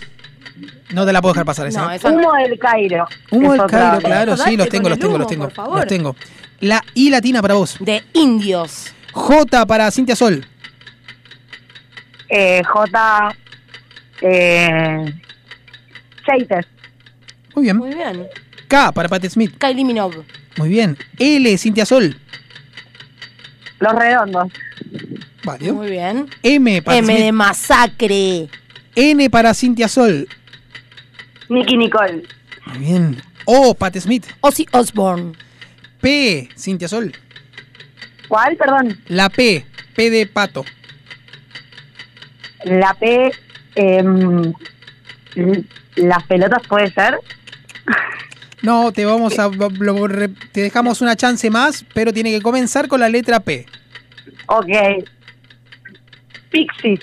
No 0.94 1.06
te 1.06 1.14
la 1.14 1.22
puedo 1.22 1.34
dejar 1.34 1.46
pasar 1.46 1.68
esa. 1.68 1.84
No, 1.84 1.92
esa 1.92 2.12
no. 2.12 2.18
Humo 2.18 2.34
del 2.34 2.58
Cairo. 2.58 3.08
Humo 3.32 3.54
del 3.54 3.68
Cairo, 3.68 4.00
claro, 4.02 4.38
sí, 4.38 4.58
los 4.58 4.70
tengo, 4.70 4.90
los 4.90 4.98
tengo, 4.98 5.18
los 5.18 5.28
tengo. 5.28 5.46
por 5.46 5.54
favor. 5.54 5.78
Los 5.78 5.88
tengo. 5.88 6.16
La 6.62 6.84
I 6.96 7.10
latina 7.10 7.42
para 7.42 7.54
vos. 7.54 7.78
De 7.80 8.04
Indios. 8.14 8.94
J 9.14 9.66
para 9.66 9.92
Cintia 9.92 10.16
Sol. 10.16 10.46
Eh, 12.28 12.62
J. 12.64 13.36
Eh, 14.22 15.06
Chater. 16.26 16.68
Muy 17.56 17.64
bien. 17.64 17.78
Muy 17.78 17.94
bien. 17.94 18.28
K 18.68 18.92
para 18.92 19.10
Pat 19.10 19.26
Smith. 19.26 19.58
Kylie 19.58 19.86
Minogue. 19.86 20.24
Muy 20.58 20.70
bien. 20.70 20.98
L, 21.18 21.58
Cintia 21.58 21.86
Sol. 21.86 22.16
Los 23.80 23.94
Redondos. 23.94 24.52
Válido. 25.44 25.74
Muy 25.76 25.90
bien. 25.92 26.28
M 26.44 26.82
para 26.82 26.98
M 26.98 27.14
de. 27.14 27.32
Masacre. 27.32 28.50
N 28.96 29.30
para 29.30 29.54
Cintia 29.54 29.88
Sol. 29.88 30.28
Nicky 31.50 31.78
Nicole. 31.78 32.24
Muy 32.66 32.78
bien. 32.80 33.22
O, 33.46 33.74
Pat 33.74 33.96
Smith. 33.98 34.26
Ozzy 34.42 34.66
Osbourne. 34.72 35.34
P, 36.02 36.50
Cintia 36.58 36.88
Sol. 36.88 37.12
¿Cuál? 38.28 38.56
Perdón. 38.58 39.00
La 39.08 39.30
P, 39.30 39.66
P 39.96 40.10
de 40.10 40.28
pato. 40.28 40.64
La 42.66 42.94
P. 42.94 43.32
em, 43.76 44.54
l- 45.36 45.64
las 45.96 46.24
pelotas 46.24 46.62
puede 46.68 46.92
ser. 46.92 47.18
No, 48.62 48.92
te 48.92 49.06
vamos 49.06 49.40
a. 49.40 49.48
lo- 49.50 50.08
te 50.52 50.62
dejamos 50.62 51.02
una 51.02 51.16
chance 51.16 51.50
más, 51.50 51.86
pero 51.94 52.12
tiene 52.14 52.32
que 52.32 52.42
comenzar 52.42 52.88
con 52.88 53.00
la 53.00 53.10
letra 53.10 53.40
P. 53.40 53.66
Ok. 54.48 54.68
Pixies. 56.50 57.00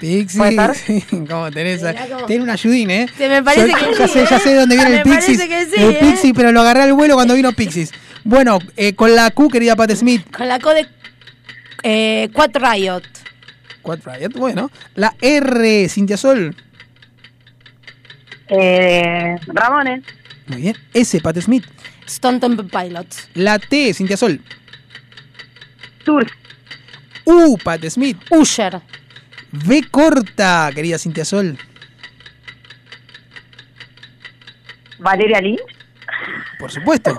Pixie. 0.00 0.38
¿Puede 0.38 0.74
sí, 0.74 1.04
¿Cómo 1.28 1.50
tenés? 1.50 1.82
Mirá 1.82 2.06
cómo- 2.08 2.26
Tiene 2.26 2.42
un 2.44 2.50
ayudín, 2.50 2.90
¿eh? 2.90 3.06
Se 3.18 3.28
me 3.28 3.42
parece 3.42 3.68
Yo- 3.68 3.74
que 3.76 3.98
ya 3.98 4.06
sí, 4.08 4.12
sé, 4.14 4.26
ya 4.30 4.36
¿eh? 4.36 4.40
sé 4.40 4.48
de 4.50 4.54
dónde 4.56 4.74
viene 4.76 4.90
Me 4.90 4.96
el 4.96 5.02
que 5.04 5.20
sí, 5.20 5.38
el 5.76 5.90
¿eh? 5.90 5.98
Pixie, 6.00 6.32
pero 6.34 6.52
lo 6.52 6.62
agarré 6.62 6.82
al 6.84 6.94
vuelo 6.94 7.14
cuando 7.14 7.34
vino 7.34 7.52
Pixies. 7.52 7.92
Bueno, 8.24 8.58
eh, 8.76 8.94
con 8.94 9.14
la 9.14 9.30
Q, 9.30 9.48
querida 9.48 9.76
Pat 9.76 9.90
Smith. 9.92 10.24
Con 10.34 10.48
la 10.48 10.58
code 10.58 10.88
eh, 11.82 12.28
Quad 12.32 12.50
Riot. 12.54 13.02
Quad 13.82 14.00
Riot, 14.04 14.32
bueno. 14.36 14.70
La 14.94 15.14
R, 15.20 15.88
Cintia 15.88 16.16
Sol. 16.16 16.54
Eh, 18.48 19.36
Ramones. 19.46 20.02
Muy 20.50 20.62
bien. 20.62 20.76
S, 20.92 21.20
Pat 21.20 21.38
Smith. 21.38 21.64
Stone 22.06 22.40
Temple 22.40 22.68
Pilots. 22.68 23.28
La 23.34 23.58
T, 23.60 23.94
Cintia 23.94 24.16
Sol. 24.16 24.40
Tour. 26.04 26.26
U, 27.24 27.56
Pat 27.62 27.84
Smith. 27.88 28.18
Usher. 28.30 28.82
V 29.52 29.88
corta, 29.90 30.70
querida 30.74 30.98
Cintia 30.98 31.24
Sol. 31.24 31.56
Valeria 34.98 35.40
Lynch. 35.40 35.60
Por 36.58 36.72
supuesto. 36.72 37.18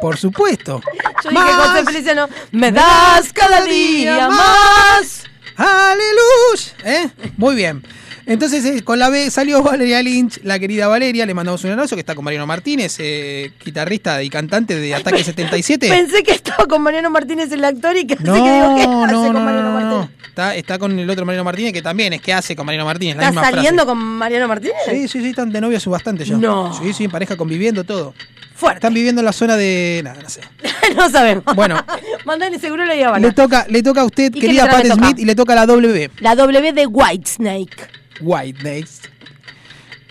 Por 0.00 0.16
supuesto. 0.18 0.82
Yo 1.24 1.30
dije 1.30 1.42
Más. 1.42 1.84
Feliciano, 1.84 2.28
me 2.52 2.70
das 2.70 3.32
cada 3.32 3.64
día 3.64 4.28
más. 4.28 5.24
¡Aleluya! 5.56 6.72
¿Eh? 6.84 7.10
Muy 7.36 7.56
bien. 7.56 7.82
Entonces, 8.28 8.64
eh, 8.66 8.82
con 8.84 8.98
la 8.98 9.08
B 9.08 9.30
salió 9.30 9.62
Valeria 9.64 10.02
Lynch, 10.02 10.40
la 10.44 10.58
querida 10.58 10.86
Valeria. 10.86 11.24
Le 11.24 11.34
mandamos 11.34 11.64
un 11.64 11.70
abrazo 11.70 11.96
que 11.96 12.00
está 12.00 12.14
con 12.14 12.24
Mariano 12.24 12.46
Martínez, 12.46 12.96
eh, 12.98 13.52
guitarrista 13.64 14.22
y 14.22 14.28
cantante 14.28 14.76
de 14.76 14.94
Ataque 14.94 15.24
77. 15.24 15.88
Pensé 15.90 16.22
que 16.22 16.32
estaba 16.32 16.66
con 16.66 16.82
Mariano 16.82 17.10
Martínez 17.10 17.50
el 17.52 17.64
actor 17.64 17.96
y 17.96 18.06
que 18.06 18.16
No, 18.16 18.34
que 18.34 18.40
digo, 18.40 18.76
¿qué 18.76 18.86
no, 18.86 19.04
hace 19.04 19.14
no, 19.14 19.22
con 19.24 19.32
no, 19.32 19.40
Mariano 19.40 19.68
no, 19.68 19.80
Martínez? 19.80 20.10
no. 20.10 20.28
Está, 20.28 20.54
está 20.54 20.78
con 20.78 20.96
el 20.98 21.08
otro 21.10 21.24
Mariano 21.26 21.44
Martínez 21.44 21.72
que 21.72 21.82
también 21.82 22.12
es 22.12 22.20
que 22.20 22.32
hace 22.32 22.54
con 22.54 22.66
Mariano 22.66 22.84
Martínez. 22.84 23.16
La 23.16 23.30
¿Estás 23.30 23.44
saliendo 23.50 23.82
frase. 23.82 23.86
con 23.86 23.98
Mariano 23.98 24.46
Martínez? 24.46 24.76
Sí, 24.88 25.08
sí, 25.08 25.20
sí, 25.20 25.30
están 25.30 25.50
de 25.50 25.60
novios 25.60 25.84
bastante 25.86 26.24
ya. 26.24 26.36
No. 26.36 26.72
Sí, 26.74 26.92
sí, 26.92 27.04
en 27.04 27.10
pareja 27.10 27.36
conviviendo 27.36 27.82
todo. 27.82 28.14
Fuerte. 28.54 28.78
Están 28.78 28.92
viviendo 28.92 29.20
en 29.20 29.24
la 29.24 29.32
zona 29.32 29.56
de. 29.56 30.00
Nada, 30.04 30.20
no 30.22 30.28
sé. 30.28 30.40
no 30.96 31.08
sabemos. 31.08 31.44
Bueno. 31.54 31.76
Mandale 32.24 32.58
seguro 32.58 32.84
la 32.84 32.92
Habana. 32.94 33.26
Le 33.26 33.32
toca, 33.32 33.66
le 33.68 33.82
toca 33.82 34.02
a 34.02 34.04
usted, 34.04 34.32
¿Y 34.34 34.40
qué 34.40 34.46
querida 34.48 34.68
Pat? 34.68 34.84
Smith, 34.86 35.18
y 35.18 35.24
le 35.24 35.34
toca 35.34 35.54
la 35.54 35.64
W. 35.64 36.10
La 36.20 36.34
W 36.34 36.72
de 36.72 36.86
Whitesnake. 36.86 37.97
White, 38.20 38.62
next. 38.62 39.06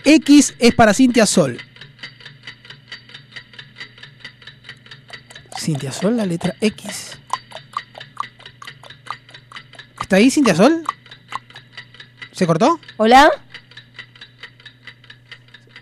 X 0.04 0.54
es 0.58 0.74
para 0.74 0.94
Cintia 0.94 1.26
Sol. 1.26 1.58
Cintia 5.58 5.92
Sol, 5.92 6.16
la 6.16 6.24
letra 6.24 6.54
X. 6.60 7.18
¿Está 10.00 10.16
ahí 10.16 10.30
Cintia 10.30 10.54
Sol? 10.54 10.84
¿Se 12.32 12.46
cortó? 12.46 12.80
¿Hola? 12.96 13.30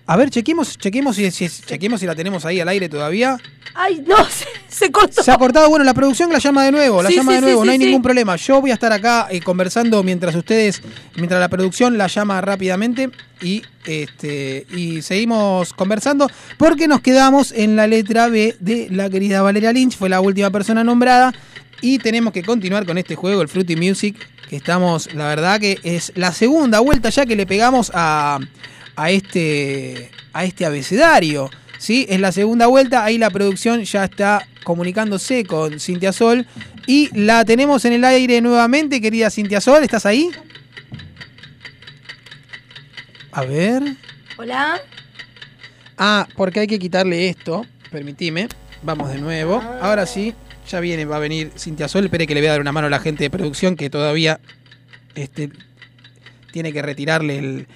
A 0.07 0.17
ver, 0.17 0.31
chequemos, 0.31 0.79
chequemos, 0.79 1.17
si, 1.17 1.31
si 1.31 2.07
la 2.07 2.15
tenemos 2.15 2.45
ahí 2.45 2.61
al 2.61 2.69
aire 2.69 2.89
todavía. 2.89 3.39
Ay, 3.79 4.03
no, 4.07 4.17
se, 4.31 4.47
se 4.69 4.91
cortó. 4.91 5.23
Se 5.23 5.31
ha 5.31 5.37
cortado, 5.37 5.69
bueno, 5.69 5.85
la 5.85 5.95
producción 5.95 6.33
la 6.33 6.39
llama 6.39 6.65
de 6.65 6.73
nuevo, 6.73 7.03
la 7.03 7.11
Sí, 7.11 7.17
llama 7.17 7.33
sí, 7.33 7.37
de 7.37 7.41
nuevo, 7.43 7.61
sí, 7.63 7.67
no 7.67 7.73
hay 7.73 7.79
ningún 7.79 8.03
problema. 8.03 8.37
Yo 8.37 8.61
voy 8.61 8.71
a 8.71 8.75
estar 8.75 8.93
acá 8.93 9.29
eh, 9.31 9.41
conversando 9.41 10.03
mientras 10.03 10.35
ustedes, 10.35 10.83
mientras 11.17 11.39
la 11.41 11.49
producción 11.49 11.99
la 11.99 12.07
llama 12.07 12.41
rápidamente 12.41 13.11
y 13.43 13.63
este 13.85 14.67
y 14.75 15.03
seguimos 15.03 15.75
conversando 15.75 16.29
porque 16.57 16.89
nos 16.89 17.03
quedamos 17.03 17.53
en 17.53 17.77
la 17.77 17.87
letra 17.87 18.29
B 18.29 18.57
de 18.61 18.89
la 18.91 19.11
querida 19.11 19.43
Valeria 19.43 19.73
Lynch, 19.73 19.97
fue 19.97 20.09
la 20.09 20.21
última 20.21 20.51
persona 20.51 20.83
nombrada 20.83 21.35
y 21.83 21.99
tenemos 21.99 22.33
que 22.33 22.43
continuar 22.43 22.87
con 22.87 22.97
este 22.97 23.15
juego, 23.15 23.43
el 23.43 23.49
Fruity 23.49 23.77
Music, 23.77 24.17
que 24.49 24.57
estamos, 24.57 25.13
la 25.15 25.29
verdad 25.29 25.61
que 25.61 25.79
es 25.83 26.13
la 26.15 26.33
segunda 26.33 26.81
vuelta 26.81 27.11
ya 27.11 27.27
que 27.27 27.37
le 27.37 27.47
pegamos 27.47 27.93
a, 27.95 28.39
a 28.97 29.11
este 29.11 30.11
a 30.33 30.45
este 30.45 30.65
abecedario. 30.65 31.51
¿Sí? 31.79 32.07
Es 32.09 32.21
la 32.21 32.33
segunda 32.33 32.67
vuelta, 32.67 33.05
ahí 33.05 33.19
la 33.19 33.31
producción 33.31 33.83
ya 33.85 34.05
está 34.05 34.47
comunicándose 34.65 35.45
con 35.45 35.79
Cintia 35.79 36.13
Sol 36.13 36.47
y 36.87 37.09
la 37.19 37.45
tenemos 37.45 37.85
en 37.85 37.95
el 37.95 38.05
aire 38.05 38.41
nuevamente, 38.41 39.01
querida 39.01 39.31
Cintia 39.31 39.61
Sol, 39.61 39.83
¿estás 39.83 40.07
ahí? 40.07 40.31
A 43.33 43.43
ver. 43.43 43.83
Hola. 44.39 44.81
Ah, 45.99 46.27
porque 46.37 46.61
hay 46.61 46.67
que 46.67 46.79
quitarle 46.79 47.29
esto, 47.29 47.65
permitime. 47.91 48.49
Vamos 48.83 49.11
de 49.11 49.19
nuevo. 49.19 49.63
Ahora 49.81 50.07
sí, 50.07 50.35
ya 50.69 50.81
viene, 50.81 51.05
va 51.05 51.17
a 51.17 51.21
venir 51.21 51.53
Cintia 51.57 51.89
Sol. 51.89 52.05
Espere 52.05 52.27
que 52.27 52.35
le 52.35 52.41
voy 52.41 52.49
a 52.49 52.53
dar 52.53 52.61
una 52.61 52.73
mano 52.73 52.87
a 52.87 52.91
la 52.91 52.99
gente 52.99 53.25
de 53.25 53.31
producción 53.31 53.77
que 53.77 53.91
todavía 53.91 54.41
este, 55.15 55.51
tiene 56.53 56.73
que 56.73 56.83
retirarle 56.83 57.39
el... 57.39 57.69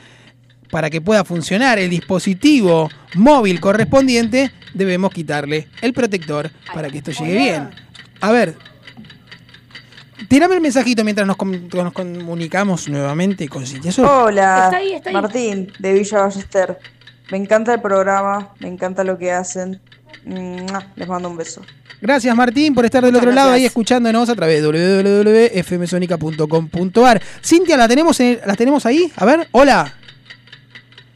Para 0.70 0.90
que 0.90 1.00
pueda 1.00 1.24
funcionar 1.24 1.78
el 1.78 1.90
dispositivo 1.90 2.88
móvil 3.14 3.60
correspondiente, 3.60 4.52
debemos 4.74 5.12
quitarle 5.12 5.66
el 5.82 5.92
protector 5.92 6.50
para 6.72 6.88
que 6.90 6.98
esto 6.98 7.10
llegue 7.10 7.36
bien. 7.38 7.70
A 8.20 8.30
ver, 8.30 8.54
tirame 10.28 10.54
el 10.54 10.60
mensajito 10.60 11.02
mientras 11.04 11.26
nos, 11.26 11.36
com- 11.36 11.68
nos 11.72 11.92
comunicamos 11.92 12.88
nuevamente 12.88 13.48
con 13.48 13.66
Cintia 13.66 13.90
Sol. 13.90 14.06
Hola, 14.06 14.64
Está 14.66 14.76
ahí, 14.76 14.92
está 14.92 15.10
ahí. 15.10 15.14
Martín, 15.14 15.72
de 15.78 15.92
Villa 15.92 16.18
Ballester. 16.20 16.78
Me 17.32 17.38
encanta 17.38 17.74
el 17.74 17.80
programa, 17.80 18.50
me 18.60 18.68
encanta 18.68 19.02
lo 19.04 19.16
que 19.18 19.32
hacen. 19.32 19.80
Les 20.96 21.08
mando 21.08 21.28
un 21.30 21.36
beso. 21.36 21.62
Gracias 22.02 22.34
Martín 22.34 22.74
por 22.74 22.84
estar 22.84 23.02
del 23.02 23.12
Muchas 23.12 23.24
otro 23.26 23.34
lado 23.34 23.52
ahí 23.52 23.64
escuchándonos 23.66 24.28
a 24.28 24.34
través 24.34 24.62
de 24.62 24.66
www.fmsonica.com.ar. 24.68 27.22
Cintia, 27.44 27.76
¿la 27.76 27.88
tenemos, 27.88 28.18
en- 28.20 28.40
¿la 28.46 28.54
tenemos 28.54 28.86
ahí? 28.86 29.10
A 29.16 29.24
ver, 29.24 29.48
hola. 29.52 29.94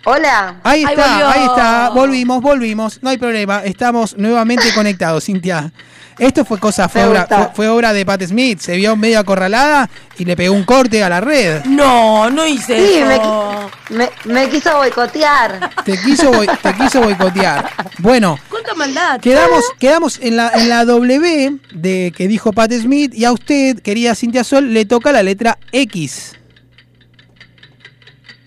Hola. 0.04 0.56
Ahí 0.62 0.84
está, 0.84 1.30
ahí 1.32 1.44
está. 1.46 1.90
Volvimos, 1.90 2.42
volvimos. 2.42 2.98
No 3.02 3.08
hay 3.10 3.16
problema. 3.18 3.62
Estamos 3.64 4.16
nuevamente 4.18 4.64
conectados, 4.74 5.24
Cintia. 5.24 5.72
Esto 6.16 6.44
fue 6.44 6.60
cosa, 6.60 6.88
fue 6.88 7.02
Me 7.02 7.08
obra, 7.08 7.26
fue, 7.26 7.48
fue 7.54 7.68
obra 7.68 7.92
de 7.92 8.06
Pat 8.06 8.22
Smith. 8.22 8.60
Se 8.60 8.76
vio 8.76 8.94
medio 8.94 9.18
acorralada 9.18 9.90
y 10.16 10.24
le 10.24 10.36
pegó 10.36 10.54
un 10.54 10.62
corte 10.64 11.02
a 11.02 11.08
la 11.08 11.20
red. 11.20 11.64
No, 11.64 12.30
no 12.30 12.46
hice 12.46 12.76
Sí, 12.78 13.02
me, 13.04 13.14
eso. 13.16 13.70
me, 13.90 14.10
me 14.24 14.48
quiso 14.48 14.76
boicotear. 14.76 15.70
Te 15.84 15.98
quiso, 16.00 16.30
boi- 16.32 16.56
te 16.62 16.72
quiso 16.74 17.00
boicotear. 17.00 17.68
Bueno, 17.98 18.38
¿Cuánta 18.48 18.74
maldad? 18.74 19.18
Quedamos, 19.20 19.64
quedamos 19.80 20.20
en 20.22 20.36
la, 20.36 20.50
en 20.54 20.68
la 20.68 20.84
W 20.84 21.58
de 21.72 22.12
que 22.16 22.28
dijo 22.28 22.52
Pat 22.52 22.70
Smith 22.72 23.12
y 23.12 23.24
a 23.24 23.32
usted, 23.32 23.80
querida 23.80 24.14
Cintia 24.14 24.44
Sol, 24.44 24.72
le 24.72 24.84
toca 24.84 25.10
la 25.10 25.22
letra 25.24 25.58
X. 25.72 26.36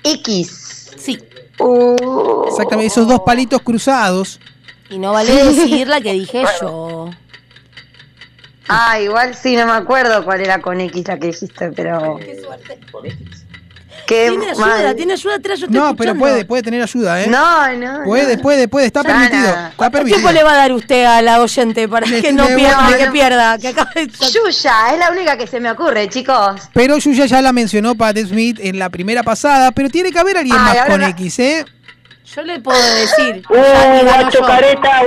X. 0.03 0.66
Exactamente, 2.47 2.87
esos 2.87 3.07
dos 3.07 3.21
palitos 3.21 3.61
cruzados. 3.61 4.39
Y 4.89 4.99
no 4.99 5.11
vale 5.11 5.31
decir 5.33 5.87
la 5.87 6.01
que 6.01 6.13
dije 6.13 6.43
yo. 6.61 7.09
Ah, 8.69 8.99
igual 8.99 9.33
sí, 9.35 9.55
no 9.55 9.65
me 9.65 9.71
acuerdo 9.71 10.25
cuál 10.25 10.41
era 10.41 10.61
con 10.61 10.79
X 10.81 11.07
la 11.07 11.17
que 11.17 11.27
dijiste, 11.27 11.71
pero. 11.71 12.17
Qué 12.17 12.41
suerte. 12.41 12.79
Qué 14.05 14.27
Tiene 14.29 14.51
ayuda, 14.51 14.65
mal. 14.65 14.95
tiene 14.95 15.13
ayuda 15.13 15.35
atrás, 15.35 15.59
yo 15.59 15.67
No, 15.69 15.95
pero 15.95 16.15
puede, 16.15 16.45
puede 16.45 16.63
tener 16.63 16.81
ayuda, 16.81 17.21
¿eh? 17.23 17.27
No, 17.27 17.73
no. 17.75 18.03
Puede, 18.05 18.37
no. 18.37 18.41
puede, 18.41 18.67
puede, 18.67 18.85
está 18.85 19.03
permitido. 19.03 19.41
nada. 19.41 19.63
Está 19.67 19.73
¿Cuánto 19.75 19.97
permitido. 19.97 20.17
tiempo 20.19 20.31
le 20.33 20.43
va 20.43 20.53
a 20.53 20.57
dar 20.57 20.71
usted 20.71 21.03
a 21.05 21.21
la 21.21 21.41
oyente 21.41 21.87
para 21.89 22.05
que 22.07 22.31
no 22.31 22.45
pierda, 22.47 22.89
no, 22.89 22.97
que 22.97 23.05
no. 23.07 23.11
pierda? 23.11 23.57
Que 23.57 23.67
acabe 23.69 24.07
Yuya, 24.07 24.93
es 24.93 24.99
la 24.99 25.11
única 25.11 25.37
que 25.37 25.47
se 25.47 25.59
me 25.59 25.71
ocurre, 25.71 26.07
chicos. 26.09 26.61
Pero 26.73 26.97
Yuya 26.97 27.25
ya 27.25 27.41
la 27.41 27.51
mencionó 27.51 27.95
Pat 27.95 28.17
Smith 28.17 28.59
en 28.61 28.79
la 28.79 28.89
primera 28.89 29.23
pasada, 29.23 29.71
pero 29.71 29.89
tiene 29.89 30.11
que 30.11 30.19
haber 30.19 30.37
alguien 30.37 30.55
Ay, 30.57 30.77
más 30.77 30.85
con 30.87 31.01
no- 31.01 31.07
X, 31.07 31.39
¿eh? 31.39 31.65
Yo 32.35 32.41
le 32.43 32.59
puedo 32.59 32.79
decir. 32.95 33.43
Uh, 33.49 34.03
guacho 34.05 34.39
yo. 34.39 34.45
careta. 34.45 35.01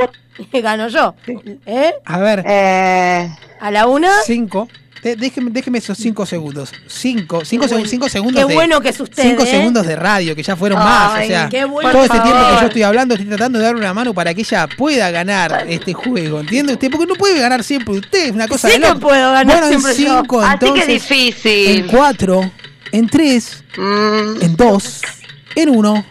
Gano 0.63 0.89
yo. 0.89 1.15
¿Eh? 1.67 1.93
A 2.05 2.19
ver, 2.19 2.43
Eh, 2.47 3.31
¿A 3.61 3.71
la 3.71 3.87
una? 3.87 4.11
cinco. 4.25 4.69
De- 5.03 5.17
déjeme, 5.17 5.51
déjeme 5.51 5.79
esos 5.79 5.97
cinco 5.97 6.27
segundos. 6.27 6.71
Cinco, 6.87 7.43
cinco, 7.45 7.67
cinco 7.87 8.09
segundos 8.11 8.43
Qué 8.43 8.47
de, 8.49 8.55
bueno 8.55 8.81
que 8.83 8.91
es 8.91 9.01
usted, 9.01 9.23
Cinco 9.23 9.45
¿eh? 9.45 9.47
segundos 9.51 9.87
de 9.87 9.97
radio, 9.97 10.37
que 10.37 10.43
ya 10.43 10.57
fueron 10.57 10.79
más. 10.79 11.21
O 11.23 11.27
sea, 11.27 11.49
qué 11.49 11.65
bueno, 11.65 11.91
todo 11.91 12.05
este 12.05 12.21
tiempo 12.21 12.39
que 12.39 12.61
yo 12.61 12.67
estoy 12.67 12.83
hablando, 12.83 13.15
estoy 13.15 13.29
tratando 13.29 13.59
de 13.59 13.65
darle 13.65 13.81
una 13.81 13.95
mano 13.95 14.13
para 14.13 14.35
que 14.35 14.43
ella 14.43 14.69
pueda 14.77 15.11
ganar 15.11 15.65
este 15.69 15.95
juego. 15.95 16.41
¿Entiende 16.41 16.75
usted? 16.75 16.91
Porque 16.91 17.07
no 17.07 17.15
puede 17.15 17.39
ganar 17.41 17.65
siempre 17.65 17.95
usted, 17.95 18.27
es 18.27 18.33
una 18.33 18.47
cosa 18.47 18.69
Sí 18.69 18.75
de 18.75 18.81
que 18.83 18.89
loco. 18.89 19.01
puedo 19.01 19.33
ganar 19.33 19.47
bueno, 19.63 19.69
siempre 19.69 19.93
en 19.93 19.99
yo. 19.99 20.19
cinco, 20.21 20.41
así 20.43 20.59
que 20.59 20.65
entonces. 20.67 20.87
difícil. 20.89 21.69
En 21.81 21.87
cuatro, 21.87 22.51
en 22.93 23.09
tres, 23.09 23.65
Mm, 23.79 24.43
en 24.43 24.57
dos, 24.57 25.01
en 25.55 25.71
uno. 25.71 26.05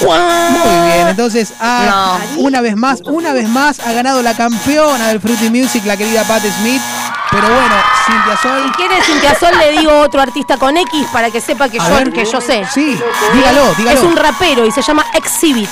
Muy 0.00 0.92
bien, 0.92 1.08
entonces 1.08 1.54
ah, 1.60 2.18
una 2.36 2.60
vez 2.60 2.76
más, 2.76 3.00
una 3.04 3.32
vez 3.32 3.48
más 3.48 3.80
ha 3.80 3.92
ganado 3.92 4.20
la 4.22 4.34
campeona 4.34 5.08
del 5.08 5.20
Fruity 5.20 5.48
Music, 5.48 5.82
la 5.86 5.96
querida 5.96 6.24
Pat 6.24 6.42
Smith. 6.60 6.82
Pero 7.30 7.48
bueno, 7.48 7.74
Cintia 8.06 8.36
Sol. 8.42 8.62
Si 8.64 8.70
quiere 8.72 9.02
Cintia 9.02 9.34
Sol 9.34 9.52
le 9.58 9.72
digo 9.78 9.92
otro 10.00 10.20
artista 10.20 10.56
con 10.56 10.76
X 10.76 11.06
para 11.12 11.30
que 11.30 11.40
sepa 11.40 11.68
que, 11.68 11.80
A 11.80 11.88
yo, 11.88 11.94
ver. 11.96 12.12
que 12.12 12.24
yo 12.24 12.40
sé. 12.40 12.64
Sí, 12.72 12.98
dígalo, 13.34 13.74
dígalo. 13.76 13.98
Es 13.98 14.04
un 14.04 14.16
rapero 14.16 14.64
y 14.66 14.70
se 14.70 14.82
llama 14.82 15.04
Exhibit. 15.14 15.68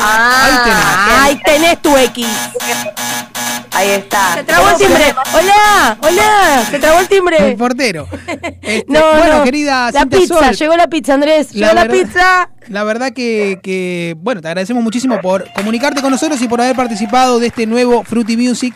ah, 0.00 0.44
Ahí 0.44 0.58
tenés. 0.64 1.20
Ahí 1.20 1.40
tenés 1.44 1.82
tu 1.82 1.96
X. 1.96 2.26
Ahí 3.72 3.90
está. 3.90 4.34
Se 4.34 4.44
trabó 4.44 4.68
el 4.70 4.76
timbre. 4.76 5.14
Hola, 5.32 5.96
hola. 6.02 6.64
Se 6.70 6.78
trabó 6.78 6.98
el 6.98 7.02
El 7.04 7.08
timbre. 7.08 7.56
portero. 7.56 8.08
Este, 8.62 8.84
No, 8.88 9.00
bueno, 9.18 9.38
no. 9.38 9.44
querida 9.44 9.90
La 9.92 10.00
Cintia 10.00 10.18
pizza, 10.18 10.34
Sol, 10.38 10.54
llegó 10.56 10.76
la 10.76 10.86
pizza, 10.88 11.14
Andrés. 11.14 11.50
Llegó 11.52 11.72
la, 11.72 11.84
verdad- 11.84 12.04
pizza. 12.04 12.48
La 12.68 12.84
verdad 12.84 13.12
que, 13.12 13.58
que, 13.62 14.14
bueno, 14.18 14.40
te 14.40 14.48
agradecemos 14.48 14.82
muchísimo 14.82 15.20
por 15.20 15.46
comunicarte 15.54 16.00
con 16.02 16.10
nosotros 16.10 16.40
y 16.42 16.48
por 16.48 16.60
haber 16.60 16.76
participado 16.76 17.38
de 17.38 17.46
este 17.48 17.66
nuevo 17.66 18.02
Fruity 18.04 18.36
Music. 18.36 18.74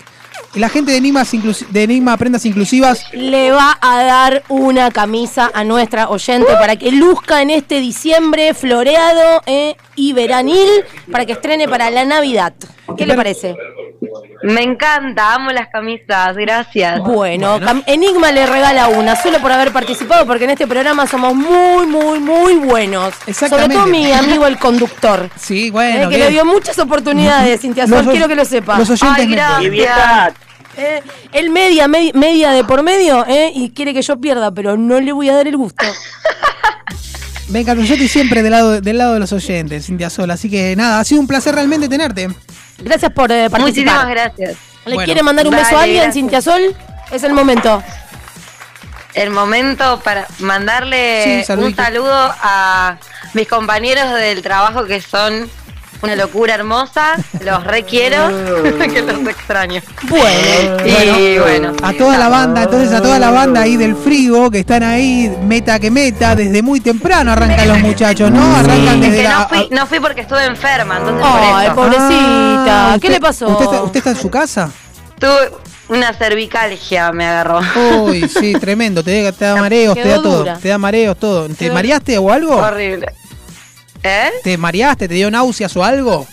La 0.54 0.68
gente 0.68 0.92
de 0.92 0.98
Enigma, 0.98 1.24
de 1.70 1.82
Enigma 1.82 2.16
Prendas 2.16 2.46
Inclusivas 2.46 3.12
Le 3.12 3.50
va 3.50 3.76
a 3.80 4.04
dar 4.04 4.44
una 4.48 4.90
camisa 4.92 5.50
a 5.52 5.64
nuestra 5.64 6.08
oyente 6.08 6.52
para 6.52 6.76
que 6.76 6.92
luzca 6.92 7.42
en 7.42 7.50
este 7.50 7.80
diciembre 7.80 8.54
floreado 8.54 9.42
eh, 9.46 9.74
y 9.96 10.12
veranil 10.12 10.68
para 11.10 11.26
que 11.26 11.32
estrene 11.32 11.66
para 11.68 11.90
la 11.90 12.04
Navidad. 12.04 12.54
¿Qué 12.96 13.04
le 13.04 13.14
parece? 13.14 13.56
Me 14.42 14.62
encanta, 14.62 15.34
amo 15.34 15.50
las 15.50 15.68
camisas, 15.68 16.36
gracias. 16.36 17.00
Bueno, 17.00 17.58
Enigma 17.86 18.30
le 18.32 18.46
regala 18.46 18.88
una, 18.88 19.16
solo 19.16 19.38
por 19.40 19.50
haber 19.52 19.72
participado, 19.72 20.26
porque 20.26 20.44
en 20.44 20.50
este 20.50 20.66
programa 20.66 21.06
somos 21.06 21.34
muy, 21.34 21.86
muy, 21.86 22.18
muy 22.20 22.54
buenos. 22.56 23.14
Sobre 23.14 23.30
Exactamente. 23.30 23.74
todo 23.76 23.86
mi 23.86 24.12
amigo 24.12 24.46
el 24.46 24.58
conductor, 24.58 25.30
Sí, 25.36 25.68
eh, 25.68 25.70
bueno. 25.70 26.08
que 26.10 26.16
bien. 26.16 26.20
le 26.28 26.30
dio 26.30 26.44
muchas 26.44 26.78
oportunidades, 26.78 27.60
Cintia 27.60 27.86
Sol, 27.86 28.06
quiero 28.10 28.28
que 28.28 28.34
lo 28.34 28.44
sepa. 28.44 28.78
Los 28.78 28.90
oyentes 28.90 29.26
Ay, 29.26 29.68
gracias. 29.68 30.34
Eh, 30.76 31.02
él 31.32 31.50
media, 31.50 31.86
media, 31.86 32.12
media 32.14 32.50
de 32.50 32.64
por 32.64 32.82
medio, 32.82 33.24
eh, 33.28 33.52
y 33.54 33.70
quiere 33.70 33.94
que 33.94 34.02
yo 34.02 34.20
pierda, 34.20 34.52
pero 34.52 34.76
no 34.76 35.00
le 35.00 35.12
voy 35.12 35.28
a 35.28 35.34
dar 35.36 35.46
el 35.46 35.56
gusto. 35.56 35.84
Venga, 37.48 37.74
yo 37.74 37.82
estoy 37.82 38.08
siempre 38.08 38.42
del 38.42 38.52
lado, 38.52 38.80
del 38.80 38.98
lado 38.98 39.14
de 39.14 39.20
los 39.20 39.32
oyentes, 39.32 39.86
Cintia 39.86 40.08
Sol. 40.10 40.30
Así 40.30 40.50
que 40.50 40.74
nada, 40.76 40.98
ha 40.98 41.04
sido 41.04 41.20
un 41.20 41.26
placer 41.26 41.54
realmente 41.54 41.88
tenerte. 41.88 42.28
Gracias 42.78 43.12
por 43.12 43.30
eh, 43.32 43.48
Muchísimas 43.50 43.94
participar. 43.94 44.10
gracias. 44.10 44.56
¿Le 44.84 44.94
Bueno. 44.94 45.04
quiere 45.06 45.22
mandar 45.22 45.46
un 45.46 45.52
beso 45.54 45.76
a 45.78 45.82
alguien, 45.82 45.96
gracias. 46.02 46.14
Cintia 46.14 46.42
Sol? 46.42 46.76
Es 47.10 47.22
el 47.22 47.32
momento. 47.32 47.82
El 49.14 49.30
momento 49.30 50.00
para 50.00 50.26
mandarle 50.40 51.44
Sí, 51.46 51.52
un 51.52 51.74
saludo 51.76 52.12
a 52.42 52.96
mis 53.32 53.46
compañeros 53.48 54.12
del 54.14 54.42
trabajo 54.42 54.84
que 54.86 55.00
son 55.00 55.48
una 56.04 56.16
locura 56.16 56.54
hermosa. 56.54 57.16
Los 57.44 57.64
requiero, 57.64 58.16
que 58.92 59.02
los 59.02 59.18
extraño. 59.28 59.80
Bueno, 60.08 60.86
Y 60.86 61.38
bueno, 61.38 61.72
A 61.82 61.90
sí, 61.90 61.98
toda 61.98 62.18
la 62.18 62.28
banda, 62.28 62.62
entonces 62.64 62.92
a 62.92 63.02
toda 63.02 63.18
la 63.18 63.30
banda 63.30 63.62
ahí 63.62 63.76
del 63.76 63.96
frigo 63.96 64.50
que 64.50 64.60
están 64.60 64.82
ahí, 64.82 65.34
meta 65.42 65.78
que 65.78 65.90
meta, 65.90 66.34
desde 66.36 66.62
muy 66.62 66.80
temprano 66.80 67.32
arrancan 67.32 67.68
los 67.68 67.78
muchachos, 67.80 68.30
¿no? 68.30 68.56
Arrancan 68.56 69.02
Es 69.02 69.10
desde 69.10 69.16
que 69.16 69.22
la. 69.24 69.38
no 69.40 69.48
fui, 69.48 69.68
no 69.70 69.86
fui 69.86 70.00
porque 70.00 70.20
estuve 70.22 70.44
enferma, 70.44 70.98
entonces 70.98 71.24
Ay, 71.26 71.70
por 71.70 71.88
eso. 71.88 71.96
pobrecita. 71.98 72.92
Ah, 72.92 72.98
¿Qué 73.00 73.06
usted- 73.06 73.10
le 73.10 73.20
pasó? 73.20 73.48
¿usted 73.48 73.64
está, 73.64 73.82
usted 73.82 73.98
está 73.98 74.10
en 74.10 74.16
su 74.16 74.30
casa? 74.30 74.70
Tuve- 75.18 75.50
Una 75.86 76.14
cervicalgia 76.14 77.12
me 77.12 77.26
agarró. 77.26 77.60
Uy, 78.04 78.26
sí, 78.26 78.54
tremendo. 78.54 79.02
Te, 79.02 79.22
da- 79.22 79.32
te 79.32 79.44
da 79.44 79.56
mareos, 79.60 79.94
te 79.94 80.08
da 80.08 80.16
todo. 80.22 80.38
dura. 80.38 80.56
Te 80.58 80.68
da 80.68 80.78
mareos, 80.78 81.16
todo. 81.18 81.46
¿Te 81.48 81.54
Quedó- 81.66 81.74
mareaste 81.74 82.16
o 82.18 82.30
algo? 82.32 82.56
Horrible. 82.56 83.06
¿Eh? 84.04 84.30
¿Te 84.42 84.56
mareaste? 84.58 85.08
¿Te 85.08 85.14
dio 85.14 85.30
náuseas 85.30 85.74
o 85.76 85.82
algo? 85.84 86.26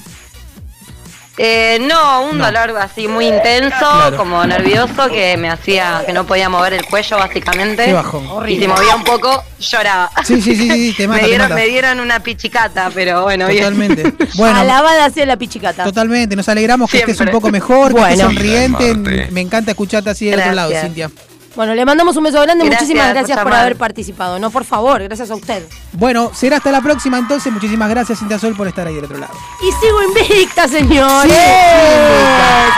Eh, 1.38 1.80
no, 1.82 2.26
un 2.26 2.38
dolor 2.38 2.78
así 2.78 3.08
muy 3.08 3.26
intenso, 3.26 3.76
Claro. 3.80 4.18
como 4.18 4.46
nervioso, 4.46 5.08
que 5.10 5.38
me 5.38 5.50
hacía 5.50 6.04
que 6.06 6.12
no 6.14 6.26
podía 6.28 6.50
mover 6.50 6.74
el 6.74 6.86
cuello 6.86 7.18
básicamente. 7.18 7.86
Qué 7.86 7.94
bajón. 7.94 8.48
Y 8.48 8.60
si 8.60 8.68
movía 8.68 8.96
un 8.96 9.04
poco, 9.06 9.42
lloraba. 9.58 10.12
Sí, 10.26 10.40
sí, 10.42 10.56
sí, 10.56 10.70
sí, 10.70 10.94
te 10.96 11.08
mata, 11.08 11.22
me, 11.22 11.24
te 11.24 11.30
dieron, 11.30 11.50
mata. 11.50 11.56
me 11.62 11.68
dieron 11.68 12.00
una 12.02 12.20
pichicata, 12.20 12.92
pero 12.94 13.24
bueno, 13.24 13.48
bien. 13.48 13.64
Totalmente. 13.64 14.14
Bueno, 14.36 14.60
Alabada 14.60 15.10
sea 15.10 15.26
la 15.26 15.38
pichicata. 15.38 15.84
totalmente. 15.86 16.36
Nos 16.36 16.48
alegramos 16.50 16.92
que 16.92 16.98
estés 17.00 17.12
un 17.14 17.16
Siempre. 17.18 17.32
poco 17.34 17.50
mejor, 17.50 17.94
que 17.96 18.02
estés 18.02 18.18
Bueno. 18.18 18.30
sonriente. 18.34 18.94
Marte. 18.94 19.28
Me 19.32 19.42
encanta 19.42 19.72
escucharte 19.72 20.10
así 20.10 20.26
del 20.30 20.40
otro 20.42 20.52
lado, 20.52 20.70
Gracias. 20.70 20.94
Cintia. 20.94 21.10
Bueno, 21.56 21.76
le 21.76 21.86
mandamos 21.86 22.16
un 22.16 22.24
beso 22.24 22.42
grande. 22.42 22.66
Gracias 22.66 22.82
Muchísimas 22.82 23.14
gracias 23.14 23.40
por, 23.40 23.54
haber 23.54 23.76
participado. 23.76 24.40
No, 24.40 24.52
por 24.52 24.64
favor, 24.64 25.04
gracias 25.04 25.30
a 25.32 25.36
usted. 25.36 25.64
Bueno, 25.94 26.32
será 26.34 26.58
hasta 26.58 26.72
la 26.72 26.82
próxima 26.82 27.18
entonces. 27.18 27.52
Muchísimas 27.52 27.90
gracias, 27.90 28.20
Cintia 28.20 28.40
Sol, 28.40 28.56
por 28.56 28.68
estar 28.68 28.88
ahí 28.88 28.96
del 28.96 29.06
otro 29.06 29.18
lado. 29.18 29.34
Y 29.62 29.72
sigo 29.86 30.02
invicta, 30.04 30.68
señores. 30.68 31.32
Sí. 31.32 31.40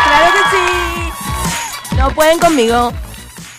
Claro 0.05 0.33
que 0.33 0.57
sí. 0.57 1.97
No 1.97 2.11
pueden 2.11 2.39
conmigo. 2.39 2.91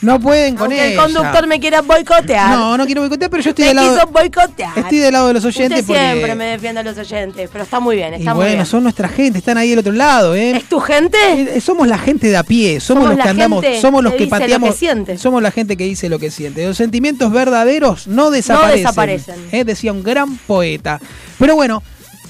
No 0.05 0.21
pueden 0.21 0.55
con 0.55 0.65
Aunque 0.67 0.87
el 0.87 0.93
ella. 0.93 1.03
conductor 1.03 1.47
me 1.47 1.59
quiera 1.61 1.81
boicotear. 1.83 2.51
No, 2.51 2.77
no 2.77 2.87
quiero 2.87 3.01
boicotear, 3.03 3.31
pero 3.31 3.43
yo 3.43 3.51
estoy 3.51 3.65
del 3.67 3.77
lado. 3.77 3.95
quiso 3.95 4.07
boicotear. 4.09 4.79
Estoy 4.79 4.99
del 4.99 5.13
lado 5.13 5.29
de 5.29 5.35
los 5.35 5.45
oyentes 5.45 5.81
Usted 5.81 5.87
porque. 5.87 6.03
siempre 6.11 6.35
me 6.35 6.45
defiende 6.45 6.81
a 6.81 6.83
los 6.85 6.99
oyentes, 6.99 7.49
pero 7.53 7.65
está 7.65 7.81
muy 7.81 7.97
bien, 7.97 8.13
Y 8.15 8.17
está 8.19 8.35
muy 8.35 8.43
bueno, 8.45 8.55
bien. 8.57 8.67
son 8.67 8.83
nuestra 8.83 9.09
gente, 9.09 9.39
están 9.39 9.59
ahí 9.59 9.71
del 9.71 9.79
otro 9.81 9.93
lado, 9.93 10.35
¿eh? 10.35 10.57
¿Es 10.57 10.65
tu 10.69 10.81
gente? 10.81 11.17
Eh, 11.57 11.61
Somos 11.61 11.89
la 11.89 11.99
gente 11.99 12.29
de 12.29 12.37
a 12.37 12.43
pie, 12.43 12.81
somos, 12.81 13.05
Somos 13.05 13.09
los 13.11 13.19
la 13.19 13.25
que 13.25 13.31
andamos, 13.31 13.63
gente 13.65 13.81
somos 13.81 14.03
los 14.05 14.13
que 14.13 14.19
que 14.19 14.25
dice 14.25 14.37
lo 14.37 14.41
pateamos, 14.41 14.71
que 14.71 14.77
siente. 14.77 15.19
somos 15.19 15.43
la 15.43 15.51
gente 15.51 15.77
que 15.77 15.85
dice 15.85 16.09
lo 16.09 16.19
que 16.19 16.31
siente. 16.31 16.67
Los 16.67 16.77
sentimientos 16.77 17.33
verdaderos 17.33 18.07
no 18.07 18.31
desaparecen. 18.31 18.77
desaparecen. 18.83 19.35
¿eh? 19.53 19.65
Decía 19.65 19.93
un 19.93 20.03
gran 20.03 20.37
poeta. 20.39 21.01
Pero 21.39 21.55
bueno, 21.57 21.83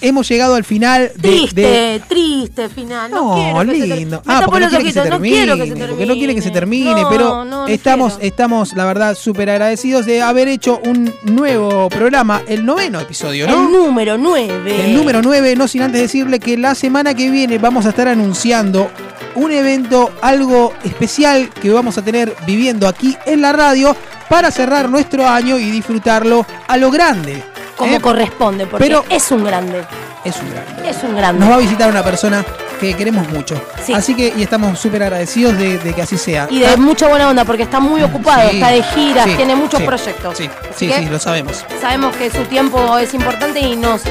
hemos 0.09 0.29
llegado 0.29 0.55
al 0.55 0.65
final 0.65 1.11
de. 1.17 1.29
Triste, 1.29 1.61
de- 1.61 2.01
triste 2.09 2.69
final. 2.69 3.11
No, 3.11 3.65
ter- 3.67 3.89
lindo. 3.89 4.23
Ah, 4.27 4.43
porque 4.45 4.61
no 4.61 4.69
quiere 4.69 4.85
que 4.85 4.93
se 4.93 4.99
no 5.01 5.05
termine. 5.05 5.35
quiero 5.37 5.57
que 5.57 5.63
se 5.63 5.69
termine. 5.69 5.89
Porque 5.89 6.07
no 6.07 6.15
quiere 6.15 6.35
que 6.35 6.43
se 6.43 6.51
termine, 6.51 7.03
No, 7.03 7.09
pero 7.09 7.45
no 7.45 7.67
estamos, 7.67 8.15
quiero. 8.15 8.29
estamos, 8.29 8.73
la 8.75 8.85
verdad, 8.85 9.17
súper 9.17 9.51
agradecidos 9.51 10.07
de 10.07 10.23
haber 10.23 10.49
hecho 10.49 10.81
un 10.85 11.13
nuevo 11.25 11.89
programa, 11.89 12.43
el 12.47 12.65
noveno 12.65 13.01
episodio, 13.01 13.47
¿no? 13.47 13.67
El 13.67 13.73
número 13.73 14.19
9. 14.19 14.85
El 14.87 14.95
número 14.97 15.23
9, 15.23 15.57
no 15.57 15.67
sin 15.69 15.83
antes 15.83 16.01
decirle 16.01 16.39
que 16.41 16.57
la 16.57 16.75
semana 16.75 17.15
que 17.15 17.31
viene 17.31 17.59
vamos 17.59 17.87
a 17.87 17.91
estar 17.91 18.09
anunciando 18.09 18.91
un 19.37 19.51
evento, 19.51 20.13
algo 20.23 20.73
especial 20.85 21.49
que 21.51 21.71
vamos 21.71 21.99
a 21.99 22.03
tener 22.03 22.35
viviendo 22.47 22.87
aquí 22.87 23.17
en 23.27 23.41
la 23.41 23.53
radio 23.53 23.97
para 24.29 24.51
cerrar 24.51 24.89
nuestro 24.89 25.27
año 25.29 25.59
y 25.59 25.71
disfrutarlo 25.71 26.47
a 26.69 26.77
lo 26.77 26.91
grande. 26.91 27.43
Como 27.77 27.95
¿eh? 27.97 28.01
corresponde, 28.01 28.67
porque 28.67 28.85
Pero- 28.87 29.05
es 29.11 29.31
un 29.31 29.45
grande. 29.45 29.85
Es 30.25 30.37
un 30.37 30.51
grande. 30.51 30.89
Es 30.91 31.03
un 31.03 31.17
grande. 31.17 31.41
Nos 31.41 31.51
va 31.51 31.55
a 31.57 31.59
visitar 31.59 31.91
una 31.91 32.03
persona 32.03 32.45
que 32.81 32.95
queremos 32.95 33.29
mucho. 33.29 33.61
Sí. 33.85 33.93
Así 33.93 34.15
que, 34.15 34.33
y 34.37 34.43
estamos 34.43 34.79
súper 34.79 35.03
agradecidos 35.03 35.57
de, 35.59 35.79
de 35.79 35.93
que 35.93 36.03
así 36.03 36.17
sea. 36.17 36.47
Y 36.51 36.61
de 36.61 36.77
mucha 36.77 37.09
buena 37.09 37.29
onda, 37.29 37.45
porque 37.45 37.65
está 37.65 37.81
muy 37.81 38.03
ocupado, 38.03 38.51
Sí, 38.51 38.57
está 38.57 38.69
de 38.69 38.83
giras, 38.83 39.27
sí, 39.27 39.37
tiene 39.37 39.55
muchos 39.55 39.83
proyectos. 39.83 40.37
Sí, 40.37 40.49
sí, 40.77 40.91
sí, 40.97 41.07
lo 41.07 41.19
sabemos. 41.19 41.65
Sabemos 41.81 42.17
que 42.17 42.31
su 42.31 42.43
tiempo 42.45 42.99
es 42.99 43.13
importante 43.15 43.61
y 43.61 43.77
nos, 43.77 44.03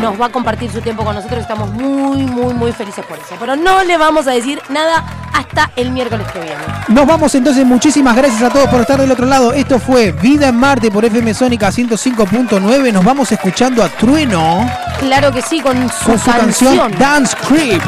nos 0.00 0.20
va 0.20 0.26
a 0.26 0.28
compartir 0.30 0.70
su 0.70 0.80
tiempo 0.80 1.04
con 1.04 1.14
nosotros. 1.14 1.40
Estamos 1.40 1.70
muy, 1.70 2.22
muy, 2.24 2.54
muy 2.54 2.72
felices 2.72 3.04
por 3.04 3.18
eso. 3.18 3.36
Pero 3.38 3.56
no 3.56 3.84
le 3.84 3.96
vamos 3.96 4.26
a 4.26 4.32
decir 4.32 4.60
nada 4.68 5.04
hasta 5.32 5.70
el 5.76 5.90
miércoles 5.90 6.26
que 6.32 6.40
viene. 6.40 6.56
Nos 6.88 7.06
vamos 7.06 7.34
entonces, 7.34 7.64
muchísimas 7.64 8.16
gracias 8.16 8.42
a 8.42 8.50
todos 8.50 8.68
por 8.68 8.80
estar 8.80 9.00
del 9.00 9.10
otro 9.10 9.26
lado. 9.26 9.52
Esto 9.52 9.78
fue 9.78 10.12
Vida 10.12 10.48
en 10.48 10.56
Marte 10.56 10.90
por 10.90 11.04
FM 11.04 11.32
Sónica 11.34 11.68
105.9. 11.68 12.92
Nos 12.92 13.04
vamos 13.04 13.30
escuchando 13.32 13.82
a 13.82 13.88
Trueno 13.88 14.68
Claro 14.98 15.32
que 15.32 15.40
sí, 15.40 15.60
con 15.60 15.88
su, 15.88 16.04
con 16.04 16.18
su 16.18 16.30
canción 16.30 16.92
Dance 16.98 17.34
Creep. 17.48 17.82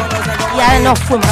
Y 0.56 0.60
ahora 0.60 0.78
nos 0.80 0.98
fuimos 1.00 1.26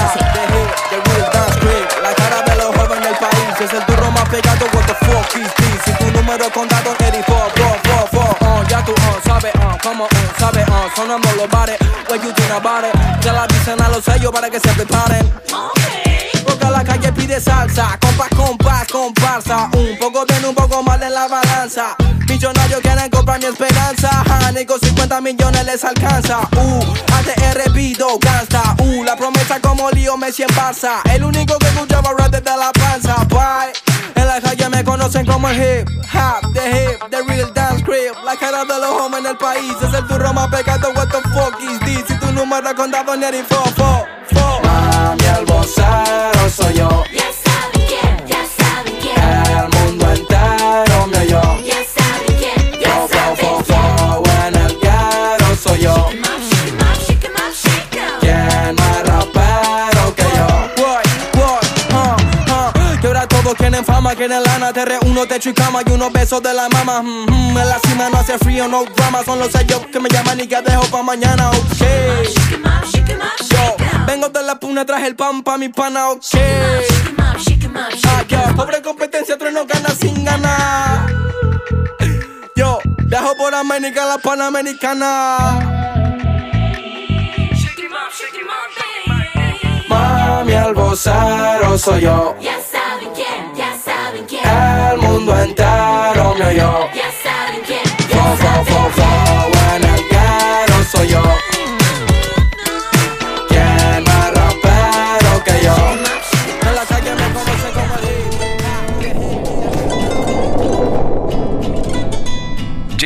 La 2.03 2.15
cara 2.15 2.43
de 2.43 2.57
los 2.57 2.75
jóvenes 2.77 3.05
del 3.05 3.17
país 3.17 3.61
es 3.61 3.73
el 3.73 3.85
más 4.11 4.29
pegado. 4.29 4.67
What 4.73 4.87
the 4.87 4.95
fuck 5.05 5.37
is? 5.37 5.51
Si 5.85 5.93
tu 5.93 6.11
número 6.13 6.45
es 6.45 6.53
84, 6.91 7.65
uh, 8.13 8.69
ya 8.69 8.85
tú 8.85 8.95
sabes, 9.25 9.53
como 9.85 10.07
los 11.37 11.49
bares. 11.51 11.79
You 12.11 12.33
think 12.33 12.51
about 12.51 12.85
it? 12.85 12.93
Ya 13.23 13.33
la 13.33 13.45
avisan 13.45 13.81
a 13.81 13.89
los 13.89 14.05
sellos 14.05 14.33
para 14.33 14.51
que 14.51 14.59
se 14.59 14.69
preparen. 14.71 15.31
Porque 16.47 16.71
la 16.71 16.85
calle 16.85 17.13
pide 17.13 17.41
salsa, 17.41 17.99
compás, 18.01 18.29
compás, 18.37 18.87
comparsa. 18.89 19.71
Un 19.75 19.99
poco 19.99 20.25
bien, 20.27 20.45
un 20.45 20.55
poco 20.55 20.83
mal 20.83 21.03
en 21.03 21.15
la 21.15 21.29
balanza. 21.29 21.97
Millonarios 22.29 22.81
quieren 22.81 23.11
comprar 23.11 23.39
mi 23.41 23.47
esperanza. 23.47 24.23
Honey, 24.49 24.65
con 24.65 24.81
50 24.81 25.21
millones 25.21 25.65
les 25.65 25.85
alcanza. 25.85 26.41
Uh, 26.57 26.81
ATR 27.15 27.73
pido 27.73 28.19
gangsta. 28.21 28.77
Uh, 28.79 29.05
la 29.05 29.17
promesa 29.17 29.61
como 29.61 29.91
lío 29.91 30.17
Messi 30.17 30.43
en 30.43 30.49
Barça. 30.51 31.01
El 31.13 31.25
único 31.25 31.59
que 31.59 31.67
escuchaba 31.67 32.13
rap 32.17 32.31
desde 32.31 32.57
la 32.57 32.73
panza. 32.73 33.17
Bye. 33.29 33.73
En 34.15 34.27
la 34.27 34.41
calle 34.41 34.69
me 34.69 34.85
conocen 34.85 35.25
como 35.25 35.49
el 35.49 35.57
hip 35.57 36.01
hop, 36.13 36.53
the 36.53 36.61
hip, 36.61 37.11
the 37.11 37.23
real 37.23 37.53
dance 37.55 37.83
crib. 37.85 38.13
La 38.25 38.37
cara 38.37 38.65
de 38.65 38.79
los 38.79 38.91
hombres 39.01 39.25
en 39.25 39.31
el 39.31 39.37
país 39.37 39.75
es 39.83 39.95
el 39.95 40.07
turro 40.07 40.33
más 40.33 40.49
pecado. 40.49 40.93
What 40.95 41.09
the 41.09 41.21
fuck 41.31 41.61
is 41.61 41.81
this? 41.81 42.05
Si 42.07 42.15
tu 42.19 42.33
número 42.33 42.75
contado 42.75 43.17
ni 43.17 43.25
el 43.27 43.45
fo, 43.45 43.63
fo, 43.77 44.07
fo. 44.33 44.61
Mami, 44.63 45.50
el 45.61 45.67
vocero 45.67 46.51
soy 46.51 46.75
yo. 46.75 47.05
Ya 47.13 47.31
saben 47.45 47.87
quién, 47.87 48.27
ya 48.27 48.45
saben 48.59 48.97
quién. 49.01 49.17
El 49.57 49.69
mundo 49.79 50.11
entero 50.11 51.07
me 51.07 51.19
oyó. 51.19 51.43
Ya 51.63 51.81
saben 51.97 52.37
quién, 52.39 52.81
ya 52.81 53.09
saben 53.09 53.37
fo, 53.37 53.65
fo, 53.65 54.23
en 54.47 54.55
el 54.57 54.79
ghetto 54.81 55.57
soy 55.63 55.81
yo. 55.81 56.09
¿Quién 58.21 58.75
más 58.77 59.03
rapero 59.05 60.15
que 60.15 60.23
yo? 60.23 60.47
What, 60.83 61.05
what, 61.37 61.63
uh, 61.93 62.97
uh. 62.97 63.01
Que 63.01 63.07
ahora 63.07 63.27
todos 63.27 63.55
quieren 63.55 63.85
fama, 63.85 64.15
quieren 64.15 64.43
lana 64.43 64.73
Te 64.73 64.85
reúno, 64.85 65.27
techo 65.27 65.51
y 65.51 65.55
cama 65.55 65.83
y 65.87 65.91
unos 65.91 66.13
besos 66.13 66.43
de 66.43 66.53
la 66.53 66.69
mama 66.69 67.03
mm, 67.03 67.27
mm, 67.27 67.59
En 67.59 67.69
la 67.69 67.79
cima 67.81 68.09
no 68.11 68.19
hace 68.19 68.39
frío, 68.39 68.69
no 68.69 68.85
drama 68.85 69.23
Son 69.25 69.39
los 69.39 69.51
sellos 69.51 69.87
que 69.93 70.01
me 70.01 70.09
llaman 70.09 70.41
y 70.41 70.47
que 70.47 70.61
dejo 70.61 70.85
pa' 70.91 71.03
mañana, 71.03 71.51
ok 71.51 71.57
Yo, 72.93 73.00
vengo 74.11 74.29
de 74.29 74.43
la 74.43 74.59
puna, 74.59 74.85
traje 74.85 75.07
el 75.07 75.15
pan 75.15 75.43
pa' 75.43 75.57
mi 75.57 75.69
pana, 75.69 76.11
ok 76.11 76.25
Ah, 78.05 78.25
yo, 78.29 78.39
pobre 78.57 78.83
competencia, 78.83 79.39
trueno 79.39 79.65
gana 79.67 79.89
sin 79.91 80.25
ganar 80.25 81.07
Yo, 82.57 82.81
viajo 83.05 83.37
por 83.37 83.55
América, 83.55 84.05
la 84.07 84.19
Panamericana 84.19 85.61
Mami, 89.89 90.53
el 90.53 90.75
vocero 90.75 91.77
soy 91.77 92.03
yo. 92.03 92.37
Ya 92.41 92.57
saben 92.61 93.11
quién, 93.13 93.55
ya 93.57 93.77
saben 93.85 94.25
quién. 94.27 94.43
El 94.47 94.99
mundo 94.99 95.37
entero 95.37 96.35
me 96.39 96.47
oyó. 96.47 96.89
Ya 96.95 97.11
saben 97.23 97.61
quién, 97.67 97.85
Fo, 98.09 98.37
fo, 98.37 98.91
fo, 98.91 99.60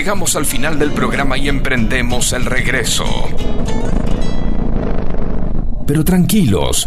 Llegamos 0.04 0.36
al 0.36 0.44
final 0.44 0.78
del 0.78 0.92
programa 0.92 1.38
y 1.38 1.48
emprendemos 1.48 2.34
el 2.34 2.44
regreso. 2.44 3.06
Pero 5.86 6.04
tranquilos, 6.04 6.86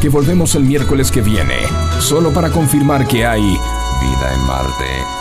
que 0.00 0.08
volvemos 0.08 0.54
el 0.54 0.62
miércoles 0.62 1.10
que 1.10 1.20
viene, 1.20 1.56
solo 1.98 2.32
para 2.32 2.50
confirmar 2.50 3.08
que 3.08 3.26
hay 3.26 3.42
vida 3.42 4.34
en 4.34 4.40
Marte. 4.46 5.15